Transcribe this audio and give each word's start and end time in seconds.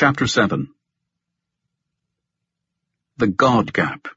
Chapter 0.00 0.26
7 0.26 0.70
The 3.18 3.26
God 3.26 3.70
Gap 3.70 4.08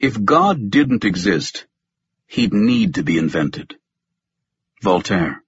If 0.00 0.24
God 0.24 0.72
didn't 0.72 1.04
exist, 1.04 1.66
he'd 2.26 2.52
need 2.52 2.96
to 2.96 3.04
be 3.04 3.16
invented. 3.16 3.76
Voltaire 4.82 5.40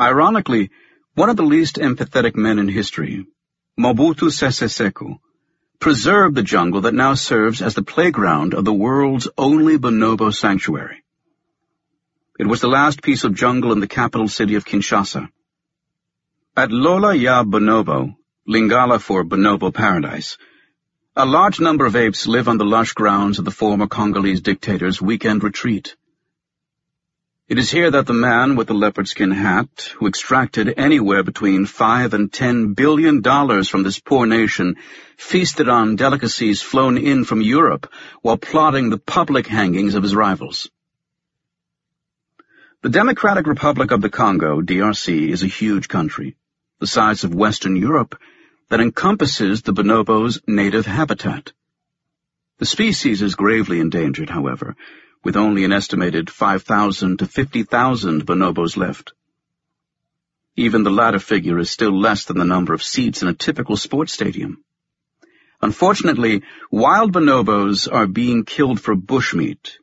Ironically, 0.00 0.72
one 1.14 1.30
of 1.30 1.36
the 1.36 1.44
least 1.44 1.76
empathetic 1.76 2.34
men 2.34 2.58
in 2.58 2.66
history, 2.66 3.28
Mobutu 3.78 4.32
Sese 4.32 4.66
Seko, 4.66 5.20
preserved 5.78 6.34
the 6.34 6.42
jungle 6.42 6.80
that 6.80 6.94
now 6.94 7.14
serves 7.14 7.62
as 7.62 7.76
the 7.76 7.84
playground 7.84 8.54
of 8.54 8.64
the 8.64 8.72
world's 8.72 9.28
only 9.38 9.78
bonobo 9.78 10.34
sanctuary. 10.34 11.04
It 12.40 12.48
was 12.48 12.60
the 12.60 12.74
last 12.80 13.02
piece 13.02 13.22
of 13.22 13.36
jungle 13.36 13.70
in 13.70 13.78
the 13.78 13.86
capital 13.86 14.26
city 14.26 14.56
of 14.56 14.64
Kinshasa. 14.64 15.28
At 16.54 16.70
Lola 16.70 17.14
ya 17.14 17.44
Bonobo, 17.44 18.14
Lingala 18.46 19.00
for 19.00 19.24
Bonobo 19.24 19.72
Paradise, 19.72 20.36
a 21.16 21.24
large 21.24 21.60
number 21.60 21.86
of 21.86 21.96
apes 21.96 22.26
live 22.26 22.46
on 22.46 22.58
the 22.58 22.64
lush 22.66 22.92
grounds 22.92 23.38
of 23.38 23.46
the 23.46 23.50
former 23.50 23.86
Congolese 23.86 24.42
dictator's 24.42 25.00
weekend 25.00 25.42
retreat. 25.42 25.96
It 27.48 27.58
is 27.58 27.70
here 27.70 27.90
that 27.92 28.06
the 28.06 28.12
man 28.12 28.54
with 28.54 28.66
the 28.66 28.74
leopard 28.74 29.08
skin 29.08 29.30
hat, 29.30 29.94
who 29.96 30.06
extracted 30.06 30.74
anywhere 30.76 31.22
between 31.22 31.64
five 31.64 32.12
and 32.12 32.30
ten 32.30 32.74
billion 32.74 33.22
dollars 33.22 33.70
from 33.70 33.82
this 33.82 33.98
poor 33.98 34.26
nation, 34.26 34.76
feasted 35.16 35.70
on 35.70 35.96
delicacies 35.96 36.60
flown 36.60 36.98
in 36.98 37.24
from 37.24 37.40
Europe 37.40 37.90
while 38.20 38.36
plotting 38.36 38.90
the 38.90 38.98
public 38.98 39.46
hangings 39.46 39.94
of 39.94 40.02
his 40.02 40.14
rivals. 40.14 40.68
The 42.82 42.90
Democratic 42.90 43.46
Republic 43.46 43.90
of 43.90 44.02
the 44.02 44.10
Congo, 44.10 44.60
DRC, 44.60 45.30
is 45.30 45.42
a 45.42 45.46
huge 45.46 45.88
country 45.88 46.36
the 46.82 46.88
size 46.88 47.22
of 47.22 47.32
Western 47.32 47.76
Europe, 47.76 48.20
that 48.68 48.80
encompasses 48.80 49.62
the 49.62 49.72
bonobo's 49.72 50.40
native 50.48 50.84
habitat. 50.84 51.52
The 52.58 52.66
species 52.66 53.22
is 53.22 53.36
gravely 53.36 53.78
endangered, 53.78 54.28
however, 54.28 54.74
with 55.22 55.36
only 55.36 55.62
an 55.62 55.72
estimated 55.72 56.28
5,000 56.28 57.20
to 57.20 57.26
50,000 57.28 58.26
bonobos 58.26 58.76
left. 58.76 59.12
Even 60.56 60.82
the 60.82 60.90
latter 60.90 61.20
figure 61.20 61.60
is 61.60 61.70
still 61.70 61.96
less 61.96 62.24
than 62.24 62.38
the 62.38 62.44
number 62.44 62.74
of 62.74 62.82
seats 62.82 63.22
in 63.22 63.28
a 63.28 63.32
typical 63.32 63.76
sports 63.76 64.12
stadium. 64.12 64.64
Unfortunately, 65.60 66.42
wild 66.72 67.12
bonobos 67.12 67.86
are 67.86 68.08
being 68.08 68.44
killed 68.44 68.80
for 68.80 68.96
bushmeat, 68.96 69.78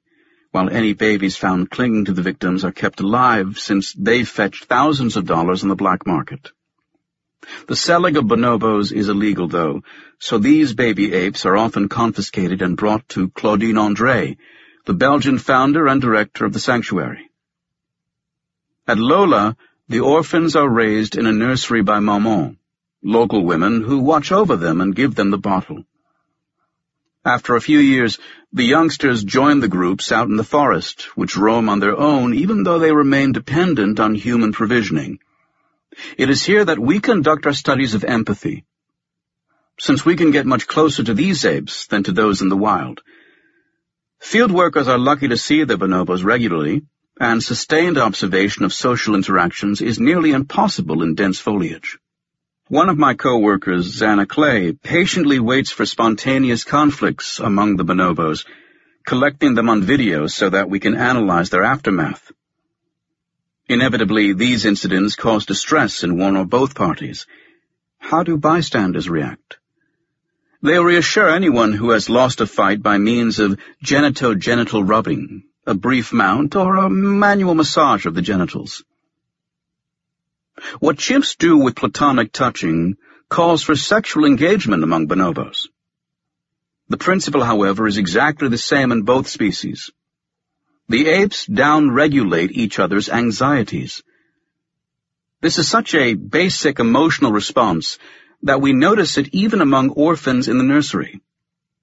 while 0.51 0.69
any 0.69 0.91
babies 0.91 1.37
found 1.37 1.71
clinging 1.71 2.03
to 2.03 2.11
the 2.11 2.27
victims 2.29 2.65
are 2.65 2.73
kept 2.73 2.99
alive 2.99 3.57
since 3.57 3.93
they 3.93 4.25
fetch 4.25 4.65
thousands 4.65 5.15
of 5.15 5.25
dollars 5.25 5.63
on 5.63 5.69
the 5.69 5.83
black 5.83 6.05
market. 6.05 6.51
The 7.67 7.75
selling 7.75 8.17
of 8.17 8.27
bonobos 8.27 8.91
is 8.91 9.09
illegal, 9.09 9.47
though, 9.47 9.83
so 10.17 10.37
these 10.37 10.73
baby 10.73 11.13
apes 11.13 11.45
are 11.45 11.55
often 11.55 11.87
confiscated 11.87 12.61
and 12.61 12.75
brought 12.75 13.07
to 13.09 13.29
Claudine 13.29 13.75
André, 13.75 14.37
the 14.85 14.93
Belgian 14.93 15.37
founder 15.37 15.87
and 15.87 16.01
director 16.01 16.45
of 16.45 16.53
the 16.53 16.59
sanctuary. 16.59 17.29
At 18.87 18.97
Lola, 18.97 19.55
the 19.87 20.01
orphans 20.01 20.55
are 20.55 20.67
raised 20.67 21.15
in 21.15 21.25
a 21.25 21.31
nursery 21.31 21.81
by 21.81 21.99
maman, 21.99 22.57
local 23.03 23.45
women 23.45 23.83
who 23.83 23.99
watch 23.99 24.31
over 24.31 24.55
them 24.55 24.81
and 24.81 24.95
give 24.95 25.15
them 25.15 25.31
the 25.31 25.37
bottle. 25.37 25.85
After 27.23 27.55
a 27.55 27.61
few 27.61 27.79
years, 27.79 28.19
the 28.51 28.63
youngsters 28.63 29.23
join 29.23 29.59
the 29.59 29.67
groups 29.67 30.11
out 30.11 30.27
in 30.27 30.37
the 30.37 30.43
forest, 30.43 31.03
which 31.15 31.37
roam 31.37 31.69
on 31.69 31.79
their 31.79 31.95
own 31.95 32.33
even 32.33 32.63
though 32.63 32.79
they 32.79 32.91
remain 32.91 33.31
dependent 33.31 33.99
on 33.99 34.15
human 34.15 34.51
provisioning. 34.51 35.19
It 36.17 36.29
is 36.29 36.43
here 36.43 36.65
that 36.65 36.79
we 36.79 36.99
conduct 36.99 37.45
our 37.45 37.53
studies 37.53 37.93
of 37.95 38.03
empathy, 38.03 38.65
since 39.79 40.05
we 40.05 40.15
can 40.15 40.31
get 40.31 40.45
much 40.45 40.67
closer 40.67 41.03
to 41.03 41.13
these 41.13 41.45
apes 41.45 41.87
than 41.87 42.03
to 42.03 42.11
those 42.11 42.41
in 42.41 42.49
the 42.49 42.57
wild. 42.57 43.01
Field 44.19 44.51
workers 44.51 44.87
are 44.87 44.97
lucky 44.97 45.29
to 45.29 45.37
see 45.37 45.63
the 45.63 45.77
bonobos 45.77 46.23
regularly, 46.23 46.83
and 47.19 47.41
sustained 47.41 47.97
observation 47.97 48.65
of 48.65 48.73
social 48.73 49.15
interactions 49.15 49.81
is 49.81 49.99
nearly 49.99 50.31
impossible 50.31 51.03
in 51.03 51.15
dense 51.15 51.39
foliage. 51.39 51.97
One 52.67 52.89
of 52.89 52.97
my 52.97 53.15
co-workers, 53.15 53.99
Zanna 53.99 54.27
Clay, 54.27 54.73
patiently 54.73 55.39
waits 55.39 55.71
for 55.71 55.85
spontaneous 55.85 56.63
conflicts 56.63 57.39
among 57.39 57.77
the 57.77 57.83
bonobos, 57.83 58.45
collecting 59.05 59.55
them 59.55 59.69
on 59.69 59.81
video 59.81 60.27
so 60.27 60.49
that 60.49 60.69
we 60.69 60.79
can 60.79 60.95
analyze 60.95 61.49
their 61.49 61.63
aftermath. 61.63 62.31
Inevitably, 63.69 64.33
these 64.33 64.65
incidents 64.65 65.15
cause 65.15 65.45
distress 65.45 66.03
in 66.03 66.17
one 66.17 66.35
or 66.35 66.43
both 66.43 66.73
parties. 66.73 67.27
How 67.99 68.23
do 68.23 68.35
bystanders 68.35 69.07
react? 69.07 69.59
They 70.63 70.79
reassure 70.79 71.29
anyone 71.29 71.73
who 71.73 71.91
has 71.91 72.09
lost 72.09 72.41
a 72.41 72.47
fight 72.47 72.81
by 72.81 72.97
means 72.97 73.37
of 73.37 73.59
genito-genital 73.83 74.83
rubbing, 74.83 75.43
a 75.67 75.75
brief 75.75 76.11
mount, 76.11 76.55
or 76.55 76.77
a 76.77 76.89
manual 76.89 77.53
massage 77.53 78.07
of 78.07 78.15
the 78.15 78.23
genitals. 78.23 78.83
What 80.79 80.97
chimps 80.97 81.37
do 81.37 81.59
with 81.59 81.75
platonic 81.75 82.31
touching 82.31 82.97
calls 83.29 83.61
for 83.61 83.75
sexual 83.75 84.25
engagement 84.25 84.83
among 84.83 85.07
bonobos. 85.07 85.67
The 86.89 86.97
principle, 86.97 87.43
however, 87.43 87.85
is 87.85 87.97
exactly 87.97 88.49
the 88.49 88.57
same 88.57 88.91
in 88.91 89.03
both 89.03 89.27
species. 89.27 89.91
The 90.89 91.07
apes 91.07 91.45
down-regulate 91.45 92.51
each 92.51 92.79
other's 92.79 93.09
anxieties. 93.09 94.01
This 95.39 95.59
is 95.59 95.67
such 95.67 95.93
a 95.93 96.15
basic 96.15 96.79
emotional 96.79 97.31
response 97.31 97.99
that 98.41 98.59
we 98.59 98.73
notice 98.73 99.19
it 99.19 99.29
even 99.31 99.61
among 99.61 99.91
orphans 99.91 100.47
in 100.47 100.57
the 100.57 100.63
nursery, 100.63 101.21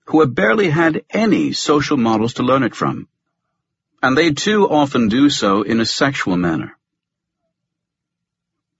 who 0.06 0.20
have 0.20 0.34
barely 0.34 0.68
had 0.70 1.04
any 1.08 1.52
social 1.52 1.96
models 1.96 2.34
to 2.34 2.42
learn 2.42 2.64
it 2.64 2.74
from. 2.74 3.06
And 4.02 4.18
they 4.18 4.32
too 4.32 4.68
often 4.68 5.08
do 5.08 5.30
so 5.30 5.62
in 5.62 5.80
a 5.80 5.86
sexual 5.86 6.36
manner. 6.36 6.76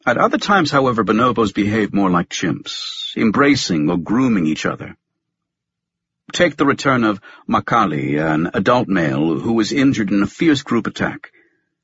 At 0.05 0.19
other 0.19 0.39
times, 0.39 0.73
however, 0.73 1.05
bonobos 1.05 1.55
behave 1.55 1.95
more 1.95 2.11
like 2.11 2.29
chimps, 2.29 3.17
embracing 3.17 3.89
or 3.91 3.97
grooming 3.97 4.47
each 4.47 4.67
other. 4.67 4.97
Take 6.33 6.57
the 6.57 6.67
return 6.67 7.05
of 7.05 7.21
Makali, 7.49 8.19
an 8.19 8.51
adult 8.53 8.89
male 8.89 9.39
who 9.39 9.53
was 9.53 9.73
injured 9.73 10.11
in 10.11 10.23
a 10.23 10.27
fierce 10.27 10.63
group 10.63 10.87
attack. 10.87 11.31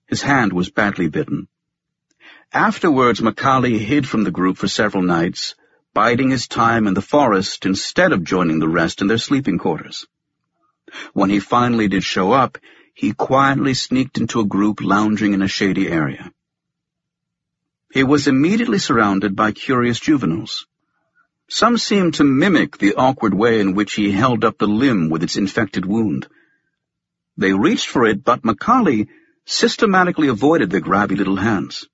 His 0.06 0.22
hand 0.22 0.52
was 0.52 0.70
badly 0.70 1.08
bitten. 1.08 1.48
Afterwards, 2.52 3.20
Makali 3.20 3.78
hid 3.78 4.06
from 4.06 4.24
the 4.24 4.30
group 4.30 4.58
for 4.58 4.68
several 4.68 5.02
nights, 5.02 5.54
biding 5.94 6.30
his 6.30 6.48
time 6.48 6.86
in 6.86 6.94
the 6.94 7.00
forest 7.00 7.64
instead 7.64 8.12
of 8.12 8.24
joining 8.24 8.58
the 8.58 8.68
rest 8.68 9.00
in 9.00 9.06
their 9.06 9.18
sleeping 9.18 9.58
quarters. 9.58 10.06
When 11.12 11.30
he 11.30 11.40
finally 11.40 11.88
did 11.88 12.04
show 12.04 12.32
up, 12.32 12.58
he 12.94 13.14
quietly 13.14 13.74
sneaked 13.74 14.18
into 14.18 14.40
a 14.40 14.44
group 14.44 14.80
lounging 14.82 15.32
in 15.32 15.42
a 15.42 15.48
shady 15.48 15.88
area. 15.88 16.30
He 17.92 18.04
was 18.04 18.28
immediately 18.28 18.78
surrounded 18.78 19.34
by 19.36 19.52
curious 19.52 20.00
juveniles. 20.00 20.66
Some 21.54 21.76
seemed 21.76 22.14
to 22.14 22.24
mimic 22.24 22.78
the 22.78 22.94
awkward 22.94 23.34
way 23.34 23.60
in 23.60 23.74
which 23.74 23.92
he 23.92 24.10
held 24.10 24.42
up 24.42 24.56
the 24.56 24.66
limb 24.66 25.10
with 25.10 25.22
its 25.22 25.36
infected 25.36 25.84
wound. 25.84 26.26
They 27.36 27.52
reached 27.52 27.88
for 27.88 28.06
it, 28.06 28.24
but 28.24 28.40
Makali 28.40 29.08
systematically 29.44 30.28
avoided 30.28 30.70
their 30.70 30.80
grabby 30.80 31.14
little 31.14 31.36
hands. 31.36 31.86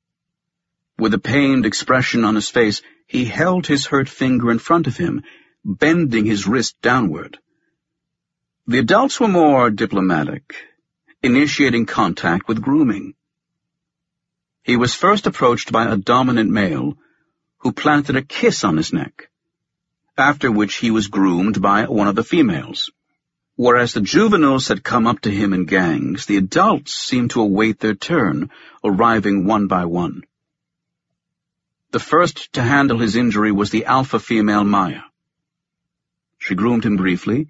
With 0.96 1.12
a 1.12 1.18
pained 1.18 1.66
expression 1.66 2.24
on 2.24 2.36
his 2.36 2.48
face, 2.48 2.82
he 3.08 3.24
held 3.24 3.66
his 3.66 3.84
hurt 3.84 4.08
finger 4.08 4.52
in 4.52 4.60
front 4.60 4.86
of 4.86 4.96
him, 4.96 5.24
bending 5.64 6.24
his 6.24 6.46
wrist 6.46 6.80
downward. 6.80 7.36
The 8.68 8.78
adults 8.78 9.18
were 9.18 9.26
more 9.26 9.70
diplomatic, 9.70 10.54
initiating 11.20 11.86
contact 11.86 12.46
with 12.46 12.62
grooming. 12.62 13.14
He 14.62 14.76
was 14.76 14.94
first 14.94 15.26
approached 15.26 15.72
by 15.72 15.86
a 15.86 15.96
dominant 15.96 16.48
male 16.48 16.96
who 17.58 17.72
planted 17.72 18.14
a 18.14 18.22
kiss 18.22 18.62
on 18.62 18.76
his 18.76 18.92
neck 18.92 19.28
after 20.18 20.50
which 20.50 20.76
he 20.76 20.90
was 20.90 21.06
groomed 21.06 21.62
by 21.62 21.84
one 21.84 22.08
of 22.08 22.16
the 22.16 22.24
females. 22.24 22.90
Whereas 23.54 23.92
the 23.92 24.00
juveniles 24.00 24.68
had 24.68 24.84
come 24.84 25.06
up 25.06 25.20
to 25.20 25.30
him 25.30 25.52
in 25.52 25.64
gangs, 25.64 26.26
the 26.26 26.36
adults 26.36 26.94
seemed 26.94 27.30
to 27.30 27.40
await 27.40 27.80
their 27.80 27.94
turn, 27.94 28.50
arriving 28.84 29.46
one 29.46 29.66
by 29.66 29.84
one. 29.84 30.22
The 31.90 32.00
first 32.00 32.52
to 32.52 32.62
handle 32.62 32.98
his 32.98 33.16
injury 33.16 33.50
was 33.50 33.70
the 33.70 33.86
alpha 33.86 34.20
female 34.20 34.64
Maya. 34.64 35.02
She 36.38 36.54
groomed 36.54 36.84
him 36.84 36.96
briefly, 36.96 37.48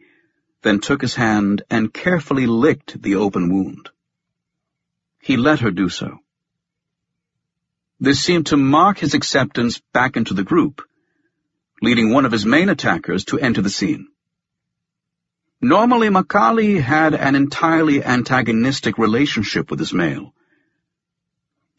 then 0.62 0.80
took 0.80 1.02
his 1.02 1.14
hand 1.14 1.62
and 1.68 1.92
carefully 1.92 2.46
licked 2.46 3.02
the 3.02 3.16
open 3.16 3.52
wound. 3.52 3.90
He 5.20 5.36
let 5.36 5.60
her 5.60 5.70
do 5.70 5.88
so. 5.88 6.18
This 8.00 8.20
seemed 8.20 8.46
to 8.46 8.56
mark 8.56 8.98
his 8.98 9.14
acceptance 9.14 9.80
back 9.92 10.16
into 10.16 10.34
the 10.34 10.44
group, 10.44 10.87
leading 11.80 12.12
one 12.12 12.24
of 12.24 12.32
his 12.32 12.46
main 12.46 12.68
attackers 12.68 13.24
to 13.26 13.38
enter 13.38 13.62
the 13.62 13.70
scene. 13.70 14.08
Normally, 15.60 16.08
Makali 16.08 16.80
had 16.80 17.14
an 17.14 17.34
entirely 17.34 18.04
antagonistic 18.04 18.96
relationship 18.98 19.70
with 19.70 19.80
his 19.80 19.92
male. 19.92 20.32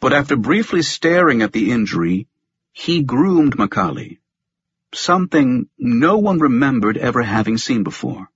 But 0.01 0.13
after 0.13 0.35
briefly 0.35 0.81
staring 0.81 1.41
at 1.41 1.53
the 1.53 1.71
injury, 1.71 2.27
he 2.71 3.03
groomed 3.03 3.57
Makali, 3.57 4.19
something 4.93 5.69
no 5.77 6.17
one 6.17 6.39
remembered 6.39 6.97
ever 6.97 7.21
having 7.21 7.57
seen 7.57 7.83
before. 7.83 8.29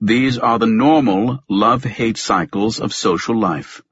These 0.00 0.38
are 0.38 0.58
the 0.58 0.66
normal 0.66 1.44
love-hate 1.48 2.16
cycles 2.16 2.80
of 2.80 2.94
social 2.94 3.38
life. 3.38 3.82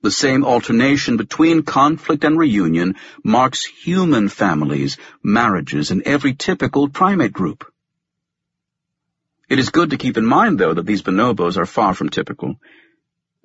The 0.00 0.10
same 0.12 0.44
alternation 0.44 1.16
between 1.16 1.64
conflict 1.64 2.22
and 2.22 2.38
reunion 2.38 2.94
marks 3.24 3.64
human 3.64 4.28
families, 4.28 4.96
marriages, 5.24 5.90
and 5.90 6.02
every 6.02 6.34
typical 6.34 6.88
primate 6.88 7.32
group. 7.32 7.64
It 9.48 9.58
is 9.58 9.70
good 9.70 9.90
to 9.90 9.96
keep 9.96 10.16
in 10.16 10.24
mind, 10.24 10.60
though, 10.60 10.74
that 10.74 10.86
these 10.86 11.02
bonobos 11.02 11.56
are 11.56 11.66
far 11.66 11.94
from 11.94 12.10
typical. 12.10 12.60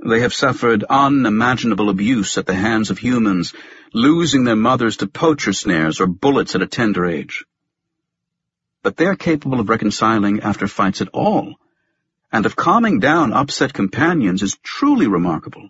They 0.05 0.19
have 0.19 0.33
suffered 0.33 0.83
unimaginable 0.83 1.89
abuse 1.89 2.37
at 2.37 2.45
the 2.45 2.53
hands 2.53 2.91
of 2.91 2.99
humans, 2.99 3.53
losing 3.93 4.43
their 4.43 4.55
mothers 4.55 4.97
to 4.97 5.07
poacher 5.07 5.53
snares 5.53 6.01
or 6.01 6.07
bullets 6.07 6.55
at 6.55 6.61
a 6.61 6.67
tender 6.67 7.05
age. 7.05 7.45
But 8.83 8.97
they 8.97 9.05
are 9.05 9.15
capable 9.15 9.59
of 9.59 9.69
reconciling 9.69 10.41
after 10.41 10.67
fights 10.67 11.01
at 11.01 11.07
all, 11.09 11.55
and 12.31 12.45
of 12.45 12.55
calming 12.55 12.99
down 12.99 13.33
upset 13.33 13.73
companions 13.73 14.43
is 14.43 14.57
truly 14.61 15.07
remarkable. 15.07 15.69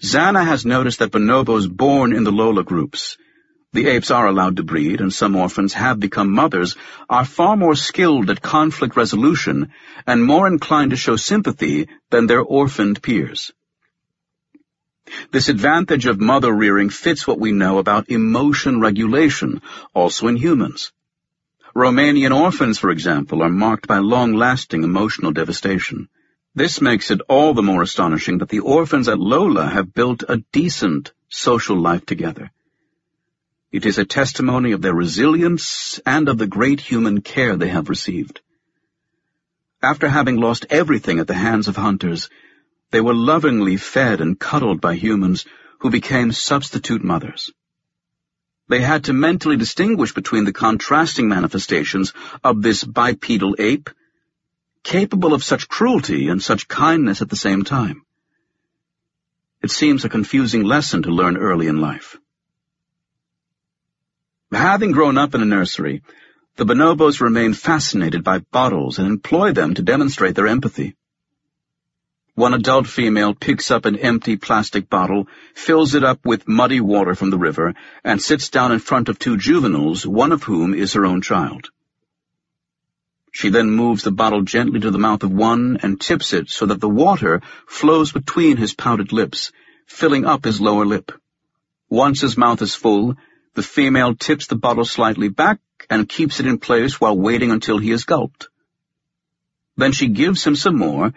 Zanna 0.00 0.44
has 0.44 0.64
noticed 0.64 0.98
that 0.98 1.12
bonobos 1.12 1.68
born 1.68 2.12
in 2.12 2.24
the 2.24 2.32
Lola 2.32 2.64
groups, 2.64 3.16
the 3.72 3.86
apes 3.86 4.10
are 4.10 4.26
allowed 4.26 4.56
to 4.56 4.64
breed 4.64 5.00
and 5.00 5.12
some 5.12 5.36
orphans 5.36 5.74
have 5.74 6.00
become 6.00 6.32
mothers, 6.32 6.76
are 7.08 7.24
far 7.24 7.56
more 7.56 7.76
skilled 7.76 8.28
at 8.28 8.42
conflict 8.42 8.96
resolution 8.96 9.72
and 10.06 10.24
more 10.24 10.48
inclined 10.48 10.90
to 10.90 10.96
show 10.96 11.14
sympathy 11.14 11.88
than 12.10 12.26
their 12.26 12.42
orphaned 12.42 13.00
peers. 13.00 13.52
This 15.30 15.48
advantage 15.48 16.06
of 16.06 16.20
mother 16.20 16.52
rearing 16.52 16.90
fits 16.90 17.26
what 17.26 17.38
we 17.38 17.52
know 17.52 17.78
about 17.78 18.10
emotion 18.10 18.80
regulation, 18.80 19.62
also 19.94 20.26
in 20.26 20.36
humans. 20.36 20.92
Romanian 21.74 22.36
orphans, 22.36 22.78
for 22.78 22.90
example, 22.90 23.42
are 23.42 23.48
marked 23.48 23.86
by 23.86 23.98
long-lasting 23.98 24.82
emotional 24.82 25.30
devastation. 25.30 26.08
This 26.54 26.80
makes 26.80 27.10
it 27.10 27.20
all 27.28 27.54
the 27.54 27.62
more 27.62 27.82
astonishing 27.82 28.38
that 28.38 28.48
the 28.48 28.60
orphans 28.60 29.08
at 29.08 29.20
Lola 29.20 29.66
have 29.68 29.94
built 29.94 30.24
a 30.28 30.42
decent 30.52 31.12
social 31.28 31.78
life 31.78 32.04
together. 32.04 32.50
It 33.70 33.86
is 33.86 33.98
a 33.98 34.04
testimony 34.04 34.72
of 34.72 34.82
their 34.82 34.94
resilience 34.94 36.00
and 36.04 36.28
of 36.28 36.38
the 36.38 36.48
great 36.48 36.80
human 36.80 37.20
care 37.20 37.56
they 37.56 37.68
have 37.68 37.88
received. 37.88 38.40
After 39.80 40.08
having 40.08 40.36
lost 40.36 40.66
everything 40.70 41.20
at 41.20 41.28
the 41.28 41.34
hands 41.34 41.68
of 41.68 41.76
hunters, 41.76 42.28
they 42.90 43.00
were 43.00 43.14
lovingly 43.14 43.76
fed 43.76 44.20
and 44.20 44.38
cuddled 44.38 44.80
by 44.80 44.96
humans 44.96 45.44
who 45.78 45.90
became 45.90 46.32
substitute 46.32 47.04
mothers. 47.04 47.52
They 48.68 48.80
had 48.80 49.04
to 49.04 49.12
mentally 49.12 49.56
distinguish 49.56 50.12
between 50.12 50.44
the 50.44 50.52
contrasting 50.52 51.28
manifestations 51.28 52.12
of 52.42 52.60
this 52.60 52.82
bipedal 52.82 53.54
ape, 53.58 53.88
capable 54.82 55.34
of 55.34 55.44
such 55.44 55.68
cruelty 55.68 56.28
and 56.28 56.42
such 56.42 56.68
kindness 56.68 57.22
at 57.22 57.28
the 57.28 57.36
same 57.36 57.64
time. 57.64 58.04
It 59.62 59.70
seems 59.70 60.04
a 60.04 60.08
confusing 60.08 60.64
lesson 60.64 61.02
to 61.02 61.10
learn 61.10 61.36
early 61.36 61.66
in 61.66 61.80
life. 61.80 62.16
Having 64.52 64.92
grown 64.92 65.16
up 65.16 65.34
in 65.34 65.42
a 65.42 65.44
nursery, 65.44 66.02
the 66.56 66.64
bonobos 66.64 67.20
remain 67.20 67.54
fascinated 67.54 68.24
by 68.24 68.38
bottles 68.38 68.98
and 68.98 69.06
employ 69.06 69.52
them 69.52 69.74
to 69.74 69.82
demonstrate 69.82 70.34
their 70.34 70.48
empathy. 70.48 70.96
One 72.34 72.54
adult 72.54 72.86
female 72.86 73.34
picks 73.34 73.70
up 73.70 73.84
an 73.84 73.96
empty 73.96 74.36
plastic 74.36 74.88
bottle, 74.88 75.28
fills 75.54 75.94
it 75.94 76.04
up 76.04 76.24
with 76.24 76.48
muddy 76.48 76.80
water 76.80 77.14
from 77.14 77.30
the 77.30 77.38
river, 77.38 77.74
and 78.02 78.20
sits 78.20 78.48
down 78.48 78.72
in 78.72 78.78
front 78.78 79.08
of 79.08 79.18
two 79.18 79.36
juveniles, 79.36 80.06
one 80.06 80.32
of 80.32 80.42
whom 80.44 80.72
is 80.72 80.94
her 80.94 81.04
own 81.04 81.20
child. 81.20 81.70
She 83.32 83.48
then 83.48 83.70
moves 83.70 84.02
the 84.02 84.10
bottle 84.10 84.42
gently 84.42 84.80
to 84.80 84.90
the 84.90 84.98
mouth 84.98 85.22
of 85.22 85.32
one 85.32 85.78
and 85.82 86.00
tips 86.00 86.32
it 86.32 86.50
so 86.50 86.66
that 86.66 86.80
the 86.80 86.88
water 86.88 87.42
flows 87.66 88.12
between 88.12 88.56
his 88.56 88.74
pouted 88.74 89.12
lips, 89.12 89.52
filling 89.86 90.24
up 90.26 90.44
his 90.44 90.60
lower 90.60 90.84
lip. 90.84 91.12
Once 91.88 92.20
his 92.20 92.36
mouth 92.36 92.60
is 92.62 92.74
full, 92.74 93.16
the 93.54 93.62
female 93.62 94.14
tips 94.14 94.46
the 94.46 94.56
bottle 94.56 94.84
slightly 94.84 95.28
back 95.28 95.60
and 95.88 96.08
keeps 96.08 96.40
it 96.40 96.46
in 96.46 96.58
place 96.58 97.00
while 97.00 97.16
waiting 97.16 97.50
until 97.50 97.78
he 97.78 97.90
is 97.90 98.04
gulped. 98.04 98.48
Then 99.76 99.92
she 99.92 100.08
gives 100.08 100.44
him 100.44 100.56
some 100.56 100.76
more, 100.76 101.12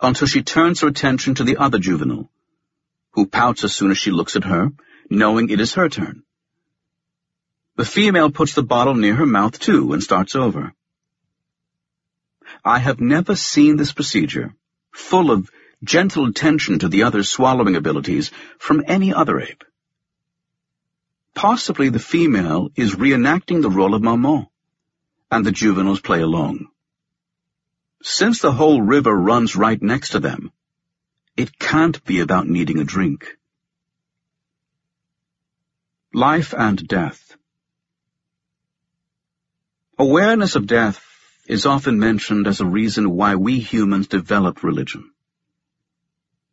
until 0.00 0.26
she 0.26 0.42
turns 0.42 0.80
her 0.80 0.88
attention 0.88 1.34
to 1.36 1.44
the 1.44 1.56
other 1.56 1.78
juvenile, 1.78 2.30
who 3.12 3.26
pouts 3.26 3.64
as 3.64 3.74
soon 3.74 3.90
as 3.90 3.98
she 3.98 4.10
looks 4.10 4.36
at 4.36 4.44
her, 4.44 4.70
knowing 5.10 5.50
it 5.50 5.60
is 5.60 5.74
her 5.74 5.88
turn. 5.88 6.22
The 7.76 7.84
female 7.84 8.30
puts 8.30 8.54
the 8.54 8.62
bottle 8.62 8.94
near 8.94 9.14
her 9.14 9.26
mouth 9.26 9.58
too 9.58 9.92
and 9.92 10.02
starts 10.02 10.36
over. 10.36 10.74
I 12.64 12.78
have 12.78 13.00
never 13.00 13.36
seen 13.36 13.76
this 13.76 13.92
procedure, 13.92 14.54
full 14.90 15.30
of 15.30 15.50
gentle 15.82 16.26
attention 16.26 16.78
to 16.78 16.88
the 16.88 17.02
other's 17.02 17.28
swallowing 17.28 17.76
abilities, 17.76 18.30
from 18.58 18.82
any 18.86 19.12
other 19.12 19.38
ape. 19.38 19.64
Possibly 21.34 21.90
the 21.90 21.98
female 21.98 22.70
is 22.74 22.94
reenacting 22.94 23.60
the 23.60 23.70
role 23.70 23.94
of 23.94 24.02
maman, 24.02 24.46
and 25.30 25.44
the 25.44 25.52
juveniles 25.52 26.00
play 26.00 26.22
along. 26.22 26.68
Since 28.02 28.40
the 28.40 28.52
whole 28.52 28.80
river 28.80 29.14
runs 29.14 29.56
right 29.56 29.82
next 29.82 30.10
to 30.10 30.20
them, 30.20 30.50
it 31.36 31.58
can't 31.58 32.02
be 32.04 32.20
about 32.20 32.46
needing 32.46 32.78
a 32.78 32.84
drink. 32.84 33.36
Life 36.14 36.54
and 36.56 36.86
Death 36.86 37.36
Awareness 39.98 40.54
of 40.54 40.66
death 40.66 41.13
is 41.46 41.66
often 41.66 41.98
mentioned 41.98 42.46
as 42.46 42.60
a 42.60 42.66
reason 42.66 43.10
why 43.10 43.36
we 43.36 43.58
humans 43.58 44.06
developed 44.06 44.62
religion. 44.62 45.10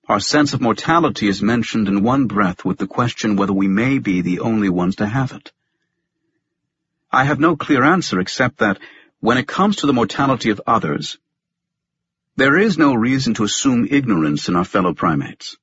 Our 0.07 0.19
sense 0.19 0.53
of 0.53 0.61
mortality 0.61 1.27
is 1.27 1.41
mentioned 1.41 1.87
in 1.87 2.03
one 2.03 2.27
breath 2.27 2.65
with 2.65 2.77
the 2.77 2.87
question 2.87 3.35
whether 3.35 3.53
we 3.53 3.67
may 3.67 3.99
be 3.99 4.21
the 4.21 4.41
only 4.41 4.69
ones 4.69 4.97
to 4.97 5.05
have 5.05 5.31
it. 5.31 5.51
I 7.11 7.23
have 7.23 7.39
no 7.39 7.55
clear 7.55 7.83
answer 7.83 8.19
except 8.19 8.57
that 8.57 8.79
when 9.19 9.37
it 9.37 9.47
comes 9.47 9.77
to 9.77 9.87
the 9.87 9.93
mortality 9.93 10.49
of 10.49 10.61
others, 10.67 11.17
there 12.35 12.57
is 12.57 12.77
no 12.77 12.93
reason 12.93 13.33
to 13.35 13.43
assume 13.43 13.87
ignorance 13.89 14.49
in 14.49 14.55
our 14.55 14.65
fellow 14.65 14.93
primates. 14.93 15.57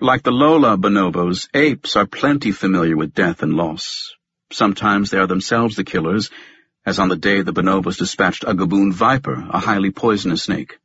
Like 0.00 0.22
the 0.22 0.32
Lola 0.32 0.76
bonobos, 0.76 1.48
apes 1.54 1.96
are 1.96 2.06
plenty 2.06 2.52
familiar 2.52 2.96
with 2.96 3.14
death 3.14 3.42
and 3.42 3.54
loss. 3.54 4.14
Sometimes 4.50 5.10
they 5.10 5.18
are 5.18 5.26
themselves 5.26 5.76
the 5.76 5.84
killers, 5.84 6.30
as 6.88 6.98
on 6.98 7.10
the 7.10 7.16
day 7.16 7.42
the 7.42 7.52
bonobos 7.52 7.98
dispatched 7.98 8.44
a 8.44 8.54
gaboon 8.54 8.94
viper, 8.94 9.34
a 9.50 9.58
highly 9.58 9.90
poisonous 9.90 10.44
snake. 10.44 10.78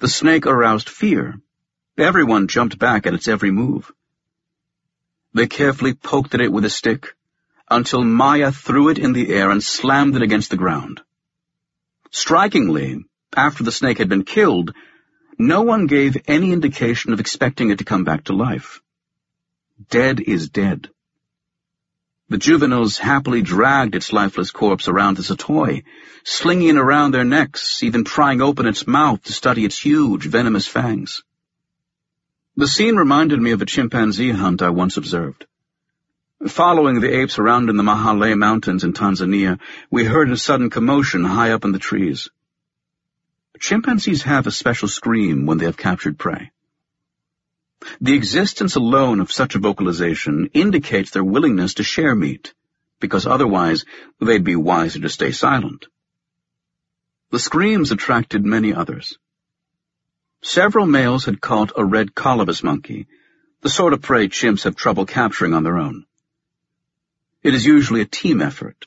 The 0.00 0.08
snake 0.08 0.46
aroused 0.46 0.88
fear. 0.88 1.40
Everyone 1.96 2.48
jumped 2.48 2.76
back 2.76 3.06
at 3.06 3.14
its 3.14 3.28
every 3.28 3.52
move. 3.52 3.92
They 5.32 5.46
carefully 5.46 5.94
poked 5.94 6.34
at 6.34 6.40
it 6.40 6.50
with 6.50 6.64
a 6.64 6.70
stick, 6.70 7.14
until 7.70 8.02
Maya 8.02 8.50
threw 8.50 8.88
it 8.88 8.98
in 8.98 9.12
the 9.12 9.32
air 9.32 9.48
and 9.50 9.62
slammed 9.62 10.16
it 10.16 10.22
against 10.22 10.50
the 10.50 10.56
ground. 10.56 11.02
Strikingly, 12.10 13.04
after 13.36 13.62
the 13.62 13.70
snake 13.70 13.98
had 13.98 14.08
been 14.08 14.24
killed, 14.24 14.74
no 15.38 15.62
one 15.62 15.86
gave 15.86 16.16
any 16.26 16.50
indication 16.50 17.12
of 17.12 17.20
expecting 17.20 17.70
it 17.70 17.78
to 17.78 17.84
come 17.84 18.02
back 18.02 18.24
to 18.24 18.32
life. 18.32 18.80
Dead 19.88 20.18
is 20.18 20.48
dead. 20.48 20.90
The 22.30 22.36
juveniles 22.38 22.98
happily 22.98 23.40
dragged 23.40 23.94
its 23.94 24.12
lifeless 24.12 24.50
corpse 24.50 24.86
around 24.86 25.18
as 25.18 25.30
a 25.30 25.36
toy, 25.36 25.82
slinging 26.24 26.68
it 26.68 26.76
around 26.76 27.12
their 27.12 27.24
necks, 27.24 27.82
even 27.82 28.04
prying 28.04 28.42
open 28.42 28.66
its 28.66 28.86
mouth 28.86 29.22
to 29.24 29.32
study 29.32 29.64
its 29.64 29.78
huge, 29.78 30.26
venomous 30.26 30.66
fangs. 30.66 31.22
The 32.56 32.68
scene 32.68 32.96
reminded 32.96 33.40
me 33.40 33.52
of 33.52 33.62
a 33.62 33.66
chimpanzee 33.66 34.32
hunt 34.32 34.60
I 34.60 34.68
once 34.70 34.98
observed. 34.98 35.46
Following 36.46 37.00
the 37.00 37.16
apes 37.20 37.38
around 37.38 37.70
in 37.70 37.78
the 37.78 37.82
Mahale 37.82 38.36
Mountains 38.36 38.84
in 38.84 38.92
Tanzania, 38.92 39.58
we 39.90 40.04
heard 40.04 40.30
a 40.30 40.36
sudden 40.36 40.68
commotion 40.68 41.24
high 41.24 41.52
up 41.52 41.64
in 41.64 41.72
the 41.72 41.78
trees. 41.78 42.28
Chimpanzees 43.58 44.22
have 44.22 44.46
a 44.46 44.50
special 44.50 44.88
scream 44.88 45.46
when 45.46 45.56
they 45.56 45.64
have 45.64 45.78
captured 45.78 46.18
prey. 46.18 46.50
The 48.00 48.14
existence 48.14 48.74
alone 48.74 49.20
of 49.20 49.32
such 49.32 49.54
a 49.54 49.58
vocalization 49.58 50.50
indicates 50.52 51.10
their 51.10 51.24
willingness 51.24 51.74
to 51.74 51.82
share 51.82 52.14
meat, 52.14 52.54
because 53.00 53.26
otherwise 53.26 53.84
they'd 54.20 54.44
be 54.44 54.56
wiser 54.56 55.00
to 55.00 55.08
stay 55.08 55.32
silent. 55.32 55.86
The 57.30 57.38
screams 57.38 57.92
attracted 57.92 58.44
many 58.44 58.72
others. 58.74 59.18
Several 60.42 60.86
males 60.86 61.24
had 61.24 61.40
caught 61.40 61.72
a 61.76 61.84
red 61.84 62.14
colobus 62.14 62.62
monkey, 62.62 63.06
the 63.60 63.68
sort 63.68 63.92
of 63.92 64.02
prey 64.02 64.28
chimps 64.28 64.64
have 64.64 64.76
trouble 64.76 65.04
capturing 65.04 65.52
on 65.52 65.64
their 65.64 65.78
own. 65.78 66.06
It 67.42 67.54
is 67.54 67.66
usually 67.66 68.00
a 68.00 68.06
team 68.06 68.40
effort. 68.40 68.86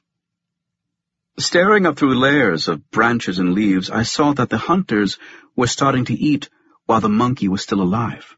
Staring 1.37 1.85
up 1.85 1.97
through 1.97 2.15
layers 2.15 2.67
of 2.67 2.89
branches 2.91 3.39
and 3.39 3.53
leaves, 3.53 3.89
I 3.89 4.03
saw 4.03 4.33
that 4.33 4.49
the 4.49 4.57
hunters 4.57 5.17
were 5.55 5.67
starting 5.67 6.05
to 6.05 6.13
eat 6.13 6.49
while 6.85 7.01
the 7.01 7.09
monkey 7.09 7.47
was 7.47 7.61
still 7.61 7.81
alive. 7.81 8.35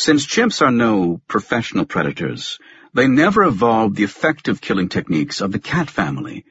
Since 0.00 0.28
chimps 0.28 0.62
are 0.62 0.70
no 0.70 1.20
professional 1.26 1.84
predators, 1.84 2.60
they 2.94 3.08
never 3.08 3.42
evolved 3.42 3.96
the 3.96 4.04
effective 4.04 4.60
killing 4.60 4.88
techniques 4.88 5.40
of 5.40 5.50
the 5.50 5.58
cat 5.58 5.90
family, 5.90 6.44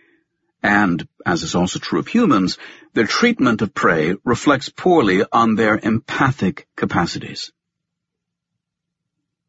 and, 0.62 1.08
as 1.26 1.44
is 1.44 1.56
also 1.56 1.80
true 1.80 2.00
of 2.00 2.10
humans, 2.10 2.58
their 2.94 3.08
treatment 3.08 3.62
of 3.62 3.74
prey 3.74 4.16
reflects 4.26 4.68
poorly 4.68 5.24
on 5.32 5.56
their 5.56 5.80
empathic 5.82 6.68
capacities. 6.76 7.54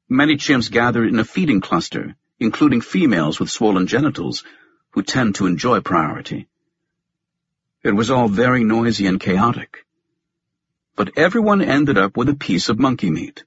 Many 0.08 0.36
chimps 0.36 0.70
gather 0.70 1.04
in 1.04 1.18
a 1.18 1.24
feeding 1.24 1.60
cluster, 1.60 2.14
including 2.38 2.82
females 2.82 3.40
with 3.40 3.50
swollen 3.50 3.88
genitals, 3.88 4.44
who 4.90 5.02
tend 5.02 5.34
to 5.34 5.46
enjoy 5.46 5.80
priority. 5.80 6.46
It 7.82 7.96
was 7.96 8.12
all 8.12 8.28
very 8.28 8.62
noisy 8.62 9.08
and 9.08 9.18
chaotic. 9.18 9.84
But 10.94 11.18
everyone 11.18 11.62
ended 11.62 11.98
up 11.98 12.16
with 12.16 12.28
a 12.28 12.36
piece 12.36 12.68
of 12.68 12.78
monkey 12.78 13.10
meat. 13.10 13.42